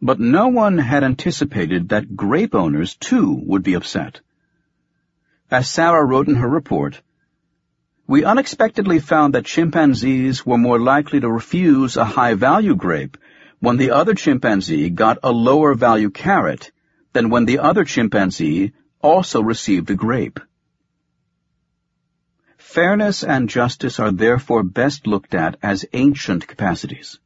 But 0.02 0.20
no 0.20 0.50
one 0.50 0.78
had 0.78 1.04
anticipated 1.04 1.90
that 1.90 2.16
grape 2.16 2.54
owners, 2.54 2.96
too, 2.96 3.42
would 3.46 3.64
be 3.64 3.74
upset. 3.74 4.20
As 5.50 5.70
Sarah 5.70 6.06
wrote 6.06 6.28
in 6.28 6.36
her 6.36 6.50
report, 6.50 7.02
we 8.08 8.24
unexpectedly 8.24 9.00
found 9.00 9.34
that 9.34 9.46
chimpanzees 9.46 10.46
were 10.46 10.58
more 10.58 10.80
likely 10.80 11.20
to 11.20 11.30
refuse 11.30 11.98
a 11.98 12.06
high-value 12.06 12.76
grape 12.76 13.18
when 13.60 13.76
the 13.76 13.92
other 13.92 14.14
chimpanzee 14.14 14.90
got 14.90 15.20
a 15.24 15.32
lower-value 15.32 16.10
carrot 16.10 16.72
than 17.12 17.30
when 17.30 17.46
the 17.46 17.60
other 17.60 17.84
chimpanzee 17.84 18.72
also 19.02 19.42
received 19.42 19.90
a 19.90 19.96
grape. 19.96 20.40
Fairness 22.58 23.24
and 23.24 23.50
justice 23.50 24.00
are 24.00 24.12
therefore 24.12 24.64
best 24.64 25.06
looked 25.06 25.34
at 25.34 25.58
as 25.62 25.86
ancient 25.94 26.48
capacities. 26.48 27.20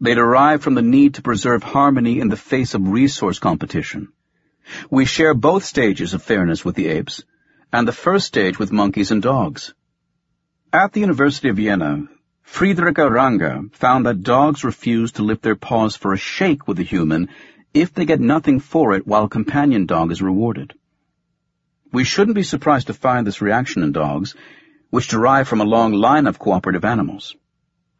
They 0.00 0.14
derive 0.14 0.62
from 0.62 0.74
the 0.74 0.82
need 0.82 1.14
to 1.14 1.22
preserve 1.22 1.62
harmony 1.62 2.18
in 2.20 2.28
the 2.28 2.36
face 2.36 2.74
of 2.74 2.88
resource 2.88 3.38
competition. 3.38 4.08
We 4.90 5.04
share 5.04 5.34
both 5.34 5.64
stages 5.64 6.14
of 6.14 6.22
fairness 6.22 6.64
with 6.64 6.76
the 6.76 6.88
apes, 6.88 7.24
and 7.72 7.86
the 7.86 7.92
first 7.92 8.26
stage 8.26 8.58
with 8.58 8.72
monkeys 8.72 9.10
and 9.10 9.22
dogs. 9.22 9.74
At 10.72 10.92
the 10.92 11.00
University 11.00 11.48
of 11.48 11.56
Vienna, 11.56 12.08
Friederike 12.46 13.10
Range 13.10 13.72
found 13.74 14.06
that 14.06 14.22
dogs 14.22 14.64
refuse 14.64 15.12
to 15.12 15.22
lift 15.22 15.42
their 15.42 15.56
paws 15.56 15.96
for 15.96 16.12
a 16.12 16.18
shake 16.18 16.66
with 16.66 16.78
a 16.78 16.82
human 16.82 17.28
if 17.74 17.92
they 17.92 18.06
get 18.06 18.20
nothing 18.20 18.60
for 18.60 18.94
it 18.94 19.06
while 19.06 19.24
a 19.24 19.28
companion 19.28 19.86
dog 19.86 20.10
is 20.10 20.22
rewarded. 20.22 20.74
We 21.92 22.04
shouldn't 22.04 22.34
be 22.34 22.42
surprised 22.42 22.86
to 22.88 22.94
find 22.94 23.26
this 23.26 23.42
reaction 23.42 23.82
in 23.82 23.92
dogs, 23.92 24.34
which 24.90 25.08
derive 25.08 25.48
from 25.48 25.60
a 25.60 25.64
long 25.64 25.92
line 25.92 26.26
of 26.26 26.38
cooperative 26.38 26.84
animals. 26.84 27.36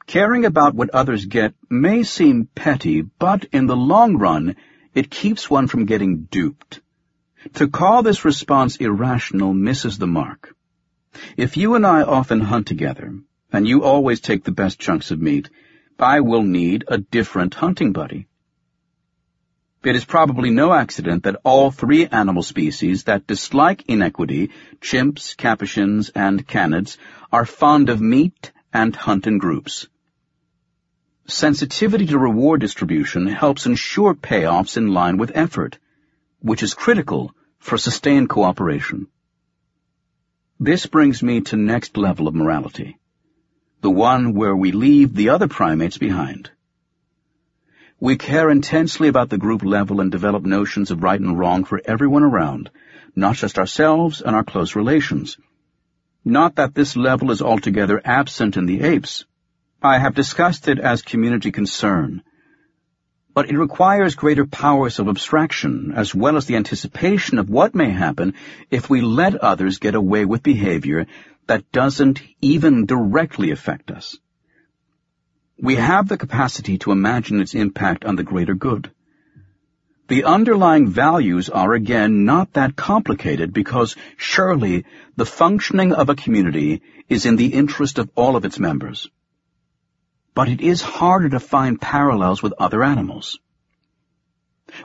Caring 0.06 0.46
about 0.46 0.74
what 0.74 0.90
others 0.90 1.26
get 1.26 1.54
may 1.68 2.02
seem 2.02 2.48
petty, 2.54 3.02
but 3.02 3.44
in 3.52 3.66
the 3.66 3.76
long 3.76 4.16
run, 4.16 4.56
it 4.94 5.10
keeps 5.10 5.50
one 5.50 5.68
from 5.68 5.84
getting 5.84 6.24
duped. 6.24 6.80
To 7.54 7.68
call 7.68 8.02
this 8.02 8.24
response 8.24 8.76
irrational 8.76 9.54
misses 9.54 9.98
the 9.98 10.06
mark. 10.06 10.54
If 11.36 11.56
you 11.56 11.74
and 11.74 11.86
I 11.86 12.02
often 12.02 12.40
hunt 12.40 12.66
together, 12.66 13.14
and 13.52 13.66
you 13.66 13.84
always 13.84 14.20
take 14.20 14.44
the 14.44 14.52
best 14.52 14.78
chunks 14.78 15.10
of 15.10 15.20
meat, 15.20 15.48
I 15.98 16.20
will 16.20 16.42
need 16.42 16.84
a 16.88 16.98
different 16.98 17.54
hunting 17.54 17.92
buddy. 17.92 18.28
It 19.84 19.94
is 19.94 20.04
probably 20.04 20.50
no 20.50 20.72
accident 20.72 21.22
that 21.22 21.40
all 21.44 21.70
three 21.70 22.06
animal 22.06 22.42
species 22.42 23.04
that 23.04 23.26
dislike 23.26 23.84
inequity, 23.88 24.50
chimps, 24.80 25.36
capuchins, 25.36 26.10
and 26.10 26.46
canids, 26.46 26.98
are 27.32 27.46
fond 27.46 27.88
of 27.88 28.00
meat 28.00 28.52
and 28.72 28.94
hunt 28.94 29.26
in 29.26 29.38
groups. 29.38 29.86
Sensitivity 31.26 32.06
to 32.06 32.18
reward 32.18 32.60
distribution 32.60 33.28
helps 33.28 33.66
ensure 33.66 34.14
payoffs 34.14 34.76
in 34.76 34.88
line 34.88 35.16
with 35.16 35.32
effort, 35.34 35.78
which 36.40 36.62
is 36.62 36.74
critical 36.74 37.34
for 37.58 37.78
sustained 37.78 38.28
cooperation. 38.28 39.06
This 40.60 40.86
brings 40.86 41.22
me 41.22 41.40
to 41.42 41.56
next 41.56 41.96
level 41.96 42.28
of 42.28 42.34
morality, 42.34 42.98
the 43.80 43.90
one 43.90 44.34
where 44.34 44.56
we 44.56 44.72
leave 44.72 45.14
the 45.14 45.28
other 45.28 45.48
primates 45.48 45.98
behind. 45.98 46.50
We 48.00 48.16
care 48.16 48.50
intensely 48.50 49.08
about 49.08 49.28
the 49.28 49.38
group 49.38 49.64
level 49.64 50.00
and 50.00 50.10
develop 50.10 50.44
notions 50.44 50.90
of 50.90 51.02
right 51.02 51.20
and 51.20 51.38
wrong 51.38 51.64
for 51.64 51.80
everyone 51.84 52.22
around, 52.22 52.70
not 53.16 53.36
just 53.36 53.58
ourselves 53.58 54.20
and 54.20 54.36
our 54.36 54.44
close 54.44 54.76
relations. 54.76 55.36
Not 56.24 56.56
that 56.56 56.74
this 56.74 56.96
level 56.96 57.30
is 57.30 57.42
altogether 57.42 58.00
absent 58.04 58.56
in 58.56 58.66
the 58.66 58.82
apes, 58.82 59.24
I 59.82 59.98
have 59.98 60.14
discussed 60.14 60.66
it 60.66 60.80
as 60.80 61.02
community 61.02 61.52
concern, 61.52 62.22
but 63.38 63.50
it 63.50 63.56
requires 63.56 64.16
greater 64.16 64.44
powers 64.44 64.98
of 64.98 65.06
abstraction 65.06 65.92
as 65.94 66.12
well 66.12 66.36
as 66.36 66.46
the 66.46 66.56
anticipation 66.56 67.38
of 67.38 67.48
what 67.48 67.72
may 67.72 67.88
happen 67.88 68.34
if 68.68 68.90
we 68.90 69.00
let 69.00 69.36
others 69.36 69.78
get 69.78 69.94
away 69.94 70.24
with 70.24 70.42
behavior 70.42 71.06
that 71.46 71.70
doesn't 71.70 72.20
even 72.40 72.84
directly 72.84 73.52
affect 73.52 73.92
us. 73.92 74.18
We 75.56 75.76
have 75.76 76.08
the 76.08 76.18
capacity 76.18 76.78
to 76.78 76.90
imagine 76.90 77.40
its 77.40 77.54
impact 77.54 78.04
on 78.04 78.16
the 78.16 78.24
greater 78.24 78.54
good. 78.54 78.90
The 80.08 80.24
underlying 80.24 80.88
values 80.88 81.48
are 81.48 81.74
again 81.74 82.24
not 82.24 82.54
that 82.54 82.74
complicated 82.74 83.52
because 83.52 83.94
surely 84.16 84.84
the 85.14 85.26
functioning 85.26 85.92
of 85.92 86.08
a 86.08 86.16
community 86.16 86.82
is 87.08 87.24
in 87.24 87.36
the 87.36 87.54
interest 87.54 88.00
of 88.00 88.10
all 88.16 88.34
of 88.34 88.44
its 88.44 88.58
members 88.58 89.08
but 90.38 90.48
it 90.48 90.60
is 90.60 90.80
harder 90.80 91.30
to 91.30 91.40
find 91.40 91.80
parallels 91.80 92.40
with 92.40 92.54
other 92.60 92.84
animals. 92.84 93.40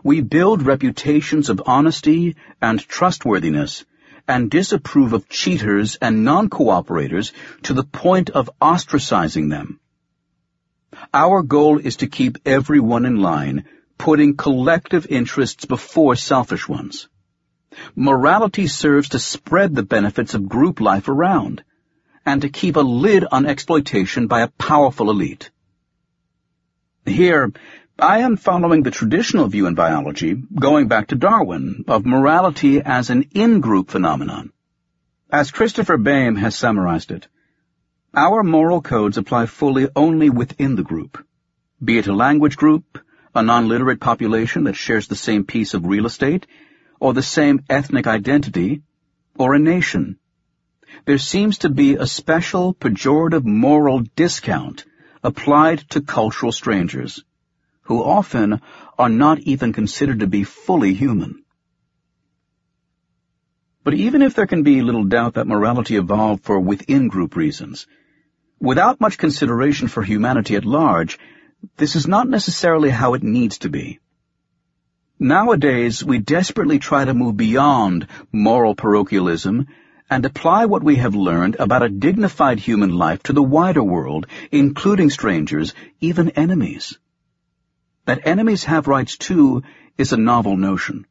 We 0.04 0.20
build 0.22 0.64
reputations 0.64 1.48
of 1.48 1.62
honesty 1.68 2.38
and 2.60 2.80
trustworthiness 2.80 3.86
and 4.28 4.50
disapprove 4.50 5.14
of 5.14 5.30
cheaters 5.30 5.96
and 6.02 6.26
non-cooperators 6.26 7.34
to 7.66 7.76
the 7.76 7.84
point 7.84 8.32
of 8.32 8.50
ostracizing 8.60 9.52
them. 9.52 9.80
Our 11.14 11.44
goal 11.44 11.78
is 11.78 11.98
to 11.98 12.08
keep 12.08 12.40
everyone 12.48 13.06
in 13.06 13.18
line, 13.18 13.66
putting 14.00 14.36
collective 14.36 15.06
interests 15.08 15.66
before 15.66 16.16
selfish 16.16 16.68
ones. 16.68 17.08
Morality 17.96 18.66
serves 18.66 19.10
to 19.10 19.20
spread 19.20 19.76
the 19.76 19.84
benefits 19.84 20.34
of 20.34 20.50
group 20.50 20.82
life 20.82 21.08
around, 21.08 21.64
and 22.26 22.42
to 22.42 22.50
keep 22.50 22.76
a 22.76 22.82
lid 22.82 23.26
on 23.32 23.46
exploitation 23.46 24.28
by 24.28 24.42
a 24.42 24.48
powerful 24.48 25.10
elite. 25.10 25.50
Here, 27.06 27.52
I 28.00 28.20
am 28.20 28.38
following 28.38 28.84
the 28.84 28.92
traditional 28.92 29.48
view 29.48 29.68
in 29.68 29.76
biology, 29.76 30.34
going 30.34 30.88
back 30.88 31.08
to 31.08 31.16
Darwin, 31.16 31.84
of 31.88 32.06
morality 32.06 32.82
as 32.82 33.10
an 33.10 33.30
in-group 33.34 33.92
phenomenon. 33.92 34.52
As 35.30 35.52
Christopher 35.52 35.98
Boehm 35.98 36.36
has 36.38 36.56
summarized 36.56 37.12
it, 37.12 37.28
our 38.16 38.44
moral 38.44 38.82
codes 38.82 39.18
apply 39.18 39.48
fully 39.48 39.90
only 39.96 40.30
within 40.30 40.76
the 40.76 40.84
group, 40.84 41.24
be 41.84 41.98
it 41.98 42.08
a 42.08 42.14
language 42.14 42.56
group, 42.56 43.00
a 43.36 43.44
non-literate 43.44 44.00
population 44.00 44.66
that 44.66 44.76
shares 44.76 45.08
the 45.08 45.16
same 45.16 45.44
piece 45.44 45.74
of 45.74 45.86
real 45.86 46.06
estate, 46.06 46.48
or 47.00 47.14
the 47.14 47.24
same 47.24 47.64
ethnic 47.70 48.08
identity, 48.08 48.82
or 49.38 49.54
a 49.54 49.60
nation 49.60 50.18
there 51.06 51.18
seems 51.18 51.60
to 51.60 51.70
be 51.70 51.96
a 51.96 52.08
special 52.08 52.74
pejorative 52.74 53.46
moral 53.46 54.00
discount 54.16 54.86
applied 55.24 55.80
to 55.90 56.02
cultural 56.02 56.52
strangers, 56.52 57.24
who 57.84 58.04
often 58.04 58.62
are 58.98 59.10
not 59.10 59.40
even 59.40 59.74
considered 59.74 60.20
to 60.20 60.28
be 60.28 60.44
fully 60.44 60.94
human. 60.94 61.44
But 63.84 63.94
even 63.94 64.22
if 64.22 64.36
there 64.36 64.48
can 64.48 64.64
be 64.64 64.82
little 64.82 65.04
doubt 65.04 65.34
that 65.34 65.48
morality 65.48 65.98
evolved 65.98 66.44
for 66.44 66.60
within-group 66.60 67.36
reasons, 67.36 67.86
Without 68.64 69.02
much 69.02 69.18
consideration 69.18 69.90
for 69.90 70.04
humanity 70.04 70.56
at 70.56 70.64
large, 70.64 71.20
this 71.76 71.98
is 71.98 72.08
not 72.08 72.30
necessarily 72.30 72.90
how 72.90 73.14
it 73.14 73.22
needs 73.22 73.58
to 73.58 73.70
be. 73.70 74.00
Nowadays, 75.20 76.02
we 76.02 76.20
desperately 76.20 76.80
try 76.80 77.04
to 77.04 77.14
move 77.14 77.36
beyond 77.36 78.08
moral 78.32 78.74
parochialism 78.74 79.68
and 80.10 80.26
apply 80.26 80.66
what 80.66 80.84
we 80.84 80.96
have 80.98 81.16
learned 81.16 81.56
about 81.60 81.84
a 81.84 81.90
dignified 81.90 82.60
human 82.60 82.92
life 82.92 83.24
to 83.24 83.34
the 83.34 83.44
wider 83.44 83.84
world, 83.84 84.28
including 84.52 85.10
strangers, 85.10 85.74
even 86.02 86.30
enemies. 86.32 86.98
That 88.06 88.28
enemies 88.28 88.66
have 88.66 88.88
rights 88.88 89.18
too 89.18 89.64
is 89.98 90.12
a 90.12 90.18
novel 90.18 90.58
notion. 90.58 91.06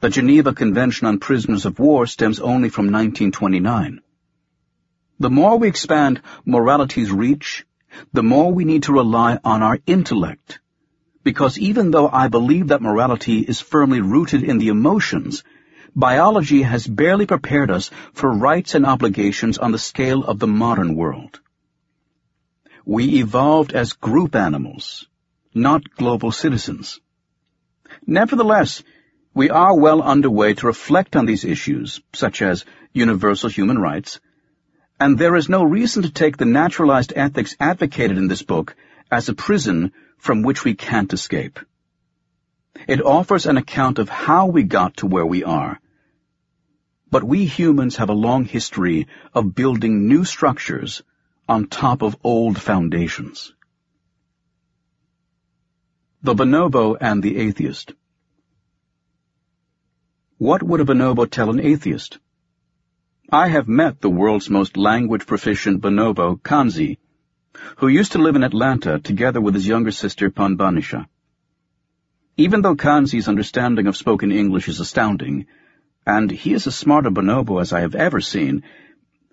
The 0.00 0.10
Geneva 0.10 0.52
Convention 0.52 1.06
on 1.06 1.18
Prisoners 1.18 1.64
of 1.64 1.78
War 1.78 2.06
stems 2.06 2.40
only 2.40 2.68
from 2.68 2.86
1929. 2.86 4.00
The 5.20 5.30
more 5.30 5.58
we 5.58 5.68
expand 5.68 6.20
morality's 6.44 7.12
reach, 7.12 7.64
the 8.12 8.22
more 8.22 8.52
we 8.52 8.64
need 8.64 8.84
to 8.84 8.92
rely 8.92 9.38
on 9.44 9.62
our 9.62 9.78
intellect. 9.86 10.58
Because 11.22 11.58
even 11.58 11.92
though 11.92 12.08
I 12.08 12.28
believe 12.28 12.68
that 12.68 12.82
morality 12.82 13.38
is 13.40 13.60
firmly 13.60 14.00
rooted 14.00 14.42
in 14.42 14.58
the 14.58 14.68
emotions, 14.68 15.44
biology 15.94 16.62
has 16.62 16.86
barely 16.86 17.26
prepared 17.26 17.70
us 17.70 17.90
for 18.12 18.30
rights 18.30 18.74
and 18.74 18.86
obligations 18.86 19.58
on 19.58 19.72
the 19.72 19.78
scale 19.78 20.24
of 20.24 20.38
the 20.38 20.46
modern 20.46 20.94
world. 20.94 21.40
We 22.84 23.20
evolved 23.20 23.72
as 23.72 23.92
group 23.92 24.34
animals, 24.34 25.06
not 25.54 25.94
global 25.96 26.32
citizens. 26.32 27.00
Nevertheless, 28.06 28.82
we 29.34 29.50
are 29.50 29.78
well 29.78 30.02
underway 30.02 30.54
to 30.54 30.66
reflect 30.66 31.16
on 31.16 31.26
these 31.26 31.44
issues, 31.44 32.00
such 32.12 32.42
as 32.42 32.64
universal 32.92 33.48
human 33.48 33.78
rights, 33.78 34.20
and 34.98 35.18
there 35.18 35.36
is 35.36 35.48
no 35.48 35.64
reason 35.64 36.02
to 36.02 36.10
take 36.10 36.36
the 36.36 36.44
naturalized 36.44 37.12
ethics 37.16 37.56
advocated 37.58 38.18
in 38.18 38.28
this 38.28 38.42
book 38.42 38.76
as 39.10 39.28
a 39.28 39.34
prison 39.34 39.92
from 40.18 40.42
which 40.42 40.64
we 40.64 40.74
can't 40.74 41.12
escape. 41.12 41.58
It 42.86 43.02
offers 43.02 43.46
an 43.46 43.56
account 43.56 43.98
of 43.98 44.08
how 44.08 44.46
we 44.46 44.62
got 44.62 44.98
to 44.98 45.06
where 45.06 45.26
we 45.26 45.44
are. 45.44 45.80
But 47.12 47.22
we 47.22 47.44
humans 47.44 47.96
have 47.96 48.08
a 48.08 48.14
long 48.26 48.46
history 48.46 49.06
of 49.34 49.54
building 49.54 50.08
new 50.08 50.24
structures 50.24 51.02
on 51.46 51.66
top 51.66 52.00
of 52.00 52.16
old 52.24 52.58
foundations. 52.58 53.52
The 56.22 56.34
Bonobo 56.34 56.96
and 56.98 57.22
the 57.22 57.36
Atheist 57.36 57.92
What 60.38 60.62
would 60.62 60.80
a 60.80 60.86
bonobo 60.86 61.26
tell 61.30 61.50
an 61.50 61.60
atheist? 61.60 62.18
I 63.30 63.48
have 63.48 63.68
met 63.68 64.00
the 64.00 64.08
world's 64.08 64.48
most 64.48 64.78
language-proficient 64.78 65.82
bonobo, 65.82 66.40
Kanzi, 66.40 66.96
who 67.76 67.88
used 67.88 68.12
to 68.12 68.22
live 68.26 68.36
in 68.36 68.42
Atlanta 68.42 68.98
together 68.98 69.40
with 69.42 69.52
his 69.52 69.66
younger 69.66 69.90
sister, 69.90 70.30
Panbanisha. 70.30 71.06
Even 72.38 72.62
though 72.62 72.74
Kanzi's 72.74 73.28
understanding 73.28 73.86
of 73.86 73.98
spoken 73.98 74.32
English 74.32 74.66
is 74.68 74.80
astounding, 74.80 75.46
and 76.06 76.30
he 76.30 76.52
is 76.52 76.66
as 76.66 76.74
smart 76.74 77.06
a 77.06 77.10
bonobo 77.10 77.60
as 77.60 77.72
I 77.72 77.80
have 77.80 77.94
ever 77.94 78.20
seen, 78.20 78.62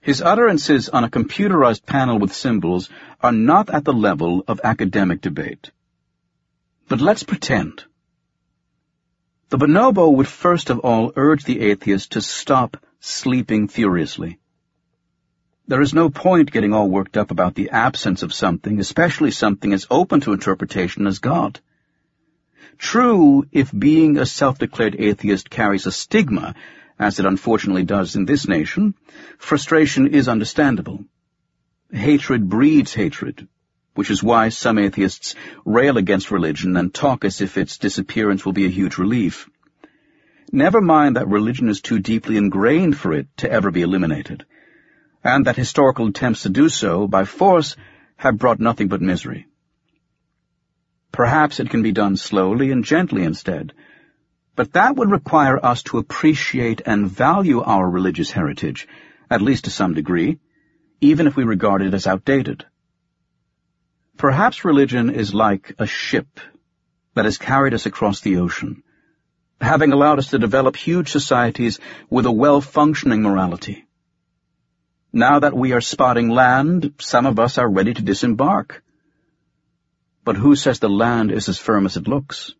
his 0.02 0.22
utterances 0.22 0.90
on 0.90 1.04
a 1.04 1.10
computerized 1.10 1.86
panel 1.86 2.20
with 2.20 2.34
symbols 2.34 2.90
are 3.22 3.32
not 3.32 3.70
at 3.70 3.86
the 3.86 3.94
level 3.94 4.44
of 4.48 4.62
academic 4.64 5.22
debate. 5.22 5.72
But 6.88 7.02
let's 7.02 7.24
pretend. 7.24 7.84
The 9.50 9.58
bonobo 9.58 10.16
would 10.16 10.28
first 10.28 10.70
of 10.70 10.80
all 10.80 11.12
urge 11.16 11.44
the 11.44 11.60
atheist 11.60 12.14
to 12.14 12.22
stop 12.22 12.78
sleeping 13.00 13.68
furiously. 13.68 14.40
There 15.68 15.82
is 15.82 15.94
no 15.94 16.10
point 16.10 16.52
getting 16.52 16.74
all 16.74 16.90
worked 16.90 17.18
up 17.18 17.30
about 17.32 17.56
the 17.56 17.70
absence 17.72 18.24
of 18.24 18.34
something, 18.34 18.80
especially 18.80 19.32
something 19.32 19.74
as 19.74 19.86
open 19.90 20.22
to 20.22 20.34
interpretation 20.34 21.08
as 21.08 21.20
God. 21.20 21.60
True, 22.80 23.46
if 23.52 23.78
being 23.78 24.18
a 24.18 24.26
self-declared 24.26 24.96
atheist 24.98 25.50
carries 25.50 25.86
a 25.86 25.92
stigma, 25.92 26.56
as 26.98 27.20
it 27.20 27.26
unfortunately 27.26 27.84
does 27.84 28.16
in 28.16 28.26
this 28.26 28.48
nation, 28.48 28.96
frustration 29.38 30.08
is 30.08 30.30
understandable. 30.30 31.04
Hatred 31.92 32.48
breeds 32.48 32.94
hatred, 32.94 33.48
which 33.96 34.10
is 34.10 34.24
why 34.24 34.48
some 34.48 34.80
atheists 34.80 35.36
rail 35.66 35.98
against 35.98 36.32
religion 36.32 36.78
and 36.78 36.94
talk 36.94 37.26
as 37.26 37.42
if 37.42 37.58
its 37.58 37.78
disappearance 37.78 38.46
will 38.46 38.54
be 38.54 38.66
a 38.66 38.76
huge 38.80 38.98
relief. 38.98 39.50
Never 40.52 40.80
mind 40.80 41.18
that 41.18 41.28
religion 41.28 41.68
is 41.68 41.82
too 41.82 42.00
deeply 42.00 42.38
ingrained 42.38 42.98
for 42.98 43.14
it 43.14 43.28
to 43.38 43.52
ever 43.52 43.72
be 43.72 43.82
eliminated, 43.82 44.46
and 45.22 45.46
that 45.46 45.58
historical 45.58 46.08
attempts 46.08 46.44
to 46.44 46.50
do 46.50 46.70
so 46.70 47.08
by 47.08 47.26
force 47.26 47.76
have 48.16 48.38
brought 48.38 48.62
nothing 48.62 48.88
but 48.88 49.02
misery. 49.02 49.49
Perhaps 51.20 51.60
it 51.60 51.70
can 51.70 51.82
be 51.84 51.92
done 51.92 52.16
slowly 52.16 52.72
and 52.72 52.86
gently 52.86 53.26
instead, 53.26 53.74
but 54.56 54.72
that 54.72 54.96
would 54.96 55.12
require 55.12 55.60
us 55.72 55.84
to 55.84 55.98
appreciate 55.98 56.82
and 56.86 57.12
value 57.12 57.62
our 57.62 57.90
religious 57.90 58.32
heritage, 58.32 58.88
at 59.30 59.42
least 59.42 59.66
to 59.66 59.70
some 59.70 59.94
degree, 59.94 60.40
even 61.02 61.28
if 61.28 61.36
we 61.36 61.44
regard 61.44 61.82
it 61.82 61.94
as 61.94 62.08
outdated. 62.08 62.66
Perhaps 64.16 64.64
religion 64.64 65.10
is 65.10 65.34
like 65.34 65.76
a 65.78 65.86
ship 65.86 66.40
that 67.16 67.26
has 67.26 67.38
carried 67.38 67.74
us 67.74 67.86
across 67.86 68.22
the 68.22 68.38
ocean, 68.38 68.82
having 69.60 69.92
allowed 69.92 70.20
us 70.20 70.30
to 70.30 70.40
develop 70.40 70.78
huge 70.78 71.12
societies 71.12 71.82
with 72.10 72.28
a 72.28 72.32
well-functioning 72.32 73.24
morality. 73.24 73.86
Now 75.12 75.40
that 75.40 75.54
we 75.54 75.74
are 75.74 75.82
spotting 75.82 76.30
land, 76.30 76.94
some 76.98 77.26
of 77.26 77.40
us 77.40 77.58
are 77.58 77.70
ready 77.70 77.94
to 77.94 78.02
disembark. 78.02 78.82
But 80.30 80.38
who 80.38 80.56
says 80.56 80.78
the 80.78 80.90
land 80.90 81.32
is 81.32 81.50
as 81.50 81.58
firm 81.58 81.88
as 81.88 81.98
it 81.98 82.08
looks? 82.08 82.54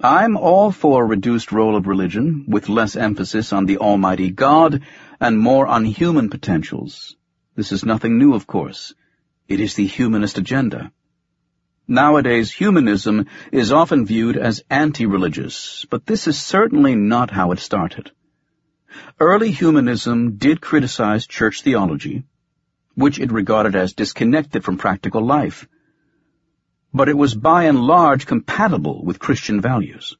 I'm 0.00 0.38
all 0.38 0.70
for 0.72 1.02
a 1.02 1.06
reduced 1.06 1.52
role 1.52 1.76
of 1.76 1.86
religion, 1.86 2.46
with 2.48 2.70
less 2.70 2.96
emphasis 2.96 3.52
on 3.52 3.66
the 3.66 3.76
Almighty 3.76 4.30
God 4.30 4.80
and 5.20 5.38
more 5.38 5.66
on 5.66 5.84
human 5.84 6.30
potentials. 6.30 7.14
This 7.56 7.72
is 7.72 7.84
nothing 7.84 8.16
new, 8.16 8.32
of 8.32 8.46
course. 8.46 8.94
It 9.48 9.60
is 9.60 9.74
the 9.74 9.86
humanist 9.86 10.38
agenda. 10.38 10.92
Nowadays, 11.86 12.50
humanism 12.50 13.26
is 13.52 13.70
often 13.70 14.06
viewed 14.06 14.38
as 14.38 14.64
anti-religious, 14.70 15.84
but 15.90 16.06
this 16.06 16.26
is 16.26 16.40
certainly 16.40 16.94
not 16.94 17.30
how 17.30 17.52
it 17.52 17.58
started. 17.58 18.12
Early 19.20 19.50
humanism 19.50 20.36
did 20.38 20.62
criticize 20.62 21.26
church 21.26 21.60
theology, 21.60 22.24
which 22.94 23.20
it 23.20 23.30
regarded 23.30 23.76
as 23.76 23.92
disconnected 23.92 24.64
from 24.64 24.78
practical 24.78 25.22
life, 25.22 25.68
but 26.94 27.08
it 27.08 27.16
was 27.16 27.34
by 27.34 27.64
and 27.64 27.80
large 27.80 28.26
compatible 28.26 29.04
with 29.04 29.18
Christian 29.18 29.60
values. 29.60 30.16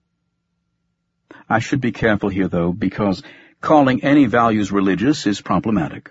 I 1.49 1.59
should 1.59 1.81
be 1.81 1.93
careful 1.93 2.29
here, 2.29 2.49
though, 2.49 2.73
because 2.73 3.23
calling 3.61 4.03
any 4.03 4.27
values 4.27 4.73
religious 4.73 5.27
is 5.27 5.41
problematic. 5.41 6.11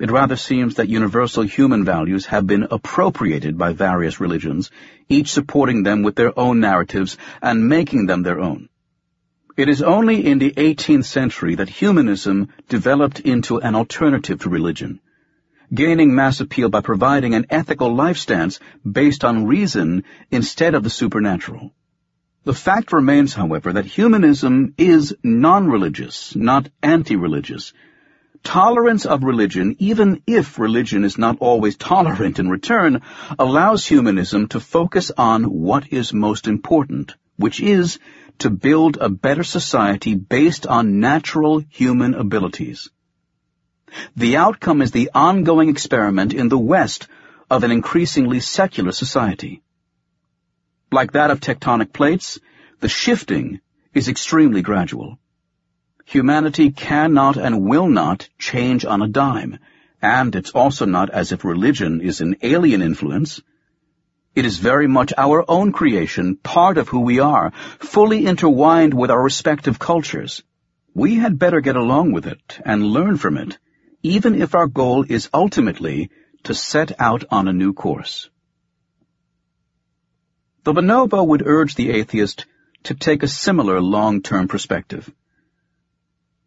It 0.00 0.10
rather 0.10 0.36
seems 0.36 0.76
that 0.76 0.88
universal 0.88 1.42
human 1.42 1.84
values 1.84 2.26
have 2.26 2.46
been 2.46 2.68
appropriated 2.70 3.58
by 3.58 3.74
various 3.74 4.18
religions, 4.18 4.70
each 5.08 5.30
supporting 5.30 5.82
them 5.82 6.02
with 6.02 6.16
their 6.16 6.36
own 6.38 6.60
narratives 6.60 7.18
and 7.42 7.68
making 7.68 8.06
them 8.06 8.22
their 8.22 8.40
own. 8.40 8.70
It 9.56 9.68
is 9.68 9.82
only 9.82 10.24
in 10.24 10.38
the 10.38 10.52
18th 10.52 11.04
century 11.04 11.56
that 11.56 11.68
humanism 11.68 12.48
developed 12.68 13.20
into 13.20 13.58
an 13.58 13.74
alternative 13.74 14.40
to 14.40 14.48
religion, 14.48 15.00
gaining 15.72 16.14
mass 16.14 16.40
appeal 16.40 16.68
by 16.68 16.80
providing 16.80 17.34
an 17.34 17.46
ethical 17.50 17.94
life 17.94 18.16
stance 18.16 18.60
based 18.90 19.24
on 19.24 19.46
reason 19.46 20.04
instead 20.30 20.74
of 20.74 20.82
the 20.82 20.90
supernatural. 20.90 21.72
The 22.44 22.54
fact 22.54 22.92
remains, 22.92 23.34
however, 23.34 23.74
that 23.74 23.84
humanism 23.84 24.74
is 24.78 25.14
non-religious, 25.22 26.34
not 26.34 26.68
anti-religious, 26.82 27.72
Tolerance 28.42 29.04
of 29.04 29.22
religion, 29.22 29.76
even 29.78 30.22
if 30.26 30.58
religion 30.58 31.04
is 31.04 31.18
not 31.18 31.36
always 31.40 31.76
tolerant 31.76 32.38
in 32.38 32.48
return, 32.48 33.02
allows 33.38 33.86
humanism 33.86 34.48
to 34.48 34.60
focus 34.60 35.10
on 35.10 35.44
what 35.44 35.92
is 35.92 36.14
most 36.14 36.46
important, 36.46 37.14
which 37.36 37.60
is 37.60 37.98
to 38.38 38.48
build 38.48 38.96
a 38.98 39.10
better 39.10 39.44
society 39.44 40.14
based 40.14 40.66
on 40.66 41.00
natural 41.00 41.58
human 41.68 42.14
abilities. 42.14 42.88
The 44.16 44.36
outcome 44.36 44.82
is 44.82 44.90
the 44.90 45.10
ongoing 45.14 45.68
experiment 45.68 46.34
in 46.34 46.48
the 46.48 46.58
West 46.58 47.08
of 47.50 47.64
an 47.64 47.70
increasingly 47.70 48.40
secular 48.40 48.92
society. 48.92 49.62
Like 50.92 51.12
that 51.12 51.30
of 51.30 51.40
tectonic 51.40 51.92
plates, 51.92 52.38
the 52.80 52.88
shifting 52.88 53.60
is 53.94 54.08
extremely 54.08 54.62
gradual. 54.62 55.18
Humanity 56.04 56.70
cannot 56.70 57.36
and 57.36 57.62
will 57.62 57.88
not 57.88 58.28
change 58.38 58.84
on 58.84 59.02
a 59.02 59.08
dime, 59.08 59.58
and 60.02 60.34
it's 60.34 60.50
also 60.50 60.84
not 60.84 61.10
as 61.10 61.30
if 61.32 61.44
religion 61.44 62.00
is 62.00 62.20
an 62.20 62.36
alien 62.42 62.82
influence. 62.82 63.40
It 64.34 64.44
is 64.44 64.58
very 64.58 64.86
much 64.86 65.12
our 65.16 65.44
own 65.48 65.72
creation, 65.72 66.36
part 66.36 66.78
of 66.78 66.88
who 66.88 67.00
we 67.00 67.18
are, 67.20 67.52
fully 67.78 68.26
intertwined 68.26 68.94
with 68.94 69.10
our 69.10 69.22
respective 69.22 69.78
cultures. 69.78 70.42
We 70.94 71.16
had 71.16 71.38
better 71.38 71.60
get 71.60 71.76
along 71.76 72.12
with 72.12 72.26
it 72.26 72.58
and 72.64 72.86
learn 72.86 73.16
from 73.16 73.36
it, 73.36 73.58
even 74.02 74.40
if 74.40 74.54
our 74.54 74.66
goal 74.66 75.04
is 75.08 75.28
ultimately 75.32 76.10
to 76.44 76.54
set 76.54 77.00
out 77.00 77.24
on 77.30 77.48
a 77.48 77.52
new 77.52 77.72
course. 77.72 78.30
The 80.64 80.72
bonobo 80.72 81.26
would 81.26 81.46
urge 81.46 81.74
the 81.74 81.90
atheist 81.90 82.46
to 82.84 82.94
take 82.94 83.22
a 83.22 83.28
similar 83.28 83.80
long-term 83.80 84.48
perspective. 84.48 85.10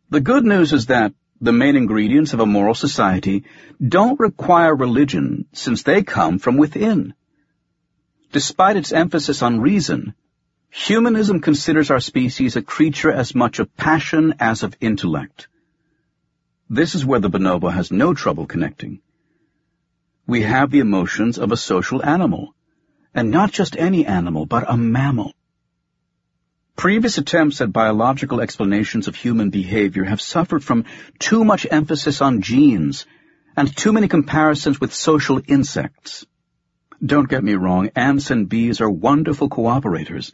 The 0.09 0.21
good 0.21 0.45
news 0.45 0.73
is 0.73 0.88
that 0.88 1.13
the 1.41 1.51
main 1.51 1.75
ingredients 1.75 2.34
of 2.34 2.39
a 2.39 2.45
moral 2.45 2.73
society 2.73 3.43
don't 3.85 4.19
require 4.19 4.75
religion 4.75 5.45
since 5.53 5.84
they 5.84 6.03
come 6.03 6.39
from 6.39 6.57
within. 6.57 7.13
Despite 8.31 8.77
its 8.77 8.91
emphasis 8.91 9.41
on 9.41 9.59
reason, 9.59 10.15
humanism 10.69 11.39
considers 11.39 11.91
our 11.91 11.99
species 11.99 12.55
a 12.55 12.61
creature 12.61 13.11
as 13.11 13.35
much 13.35 13.59
of 13.59 13.75
passion 13.75 14.35
as 14.39 14.63
of 14.63 14.77
intellect. 14.81 15.47
This 16.75 16.95
is 16.95 17.05
where 17.05 17.19
the 17.19 17.29
bonobo 17.29 17.71
has 17.71 17.91
no 17.91 18.15
trouble 18.15 18.47
connecting. 18.47 18.99
We 20.25 20.41
have 20.41 20.71
the 20.71 20.79
emotions 20.79 21.37
of 21.37 21.51
a 21.51 21.55
social 21.55 22.03
animal, 22.03 22.55
and 23.13 23.29
not 23.29 23.51
just 23.51 23.77
any 23.77 24.07
animal, 24.07 24.47
but 24.47 24.65
a 24.67 24.75
mammal. 24.75 25.33
Previous 26.75 27.19
attempts 27.19 27.61
at 27.61 27.71
biological 27.71 28.41
explanations 28.41 29.07
of 29.07 29.15
human 29.15 29.51
behavior 29.51 30.03
have 30.03 30.19
suffered 30.19 30.63
from 30.63 30.85
too 31.19 31.43
much 31.45 31.67
emphasis 31.69 32.23
on 32.23 32.41
genes 32.41 33.05
and 33.55 33.77
too 33.77 33.93
many 33.93 34.07
comparisons 34.07 34.81
with 34.81 34.95
social 34.95 35.39
insects. 35.47 36.25
Don't 37.05 37.29
get 37.29 37.43
me 37.43 37.53
wrong, 37.53 37.91
ants 37.95 38.31
and 38.31 38.49
bees 38.49 38.81
are 38.81 38.89
wonderful 38.89 39.47
cooperators, 39.47 40.31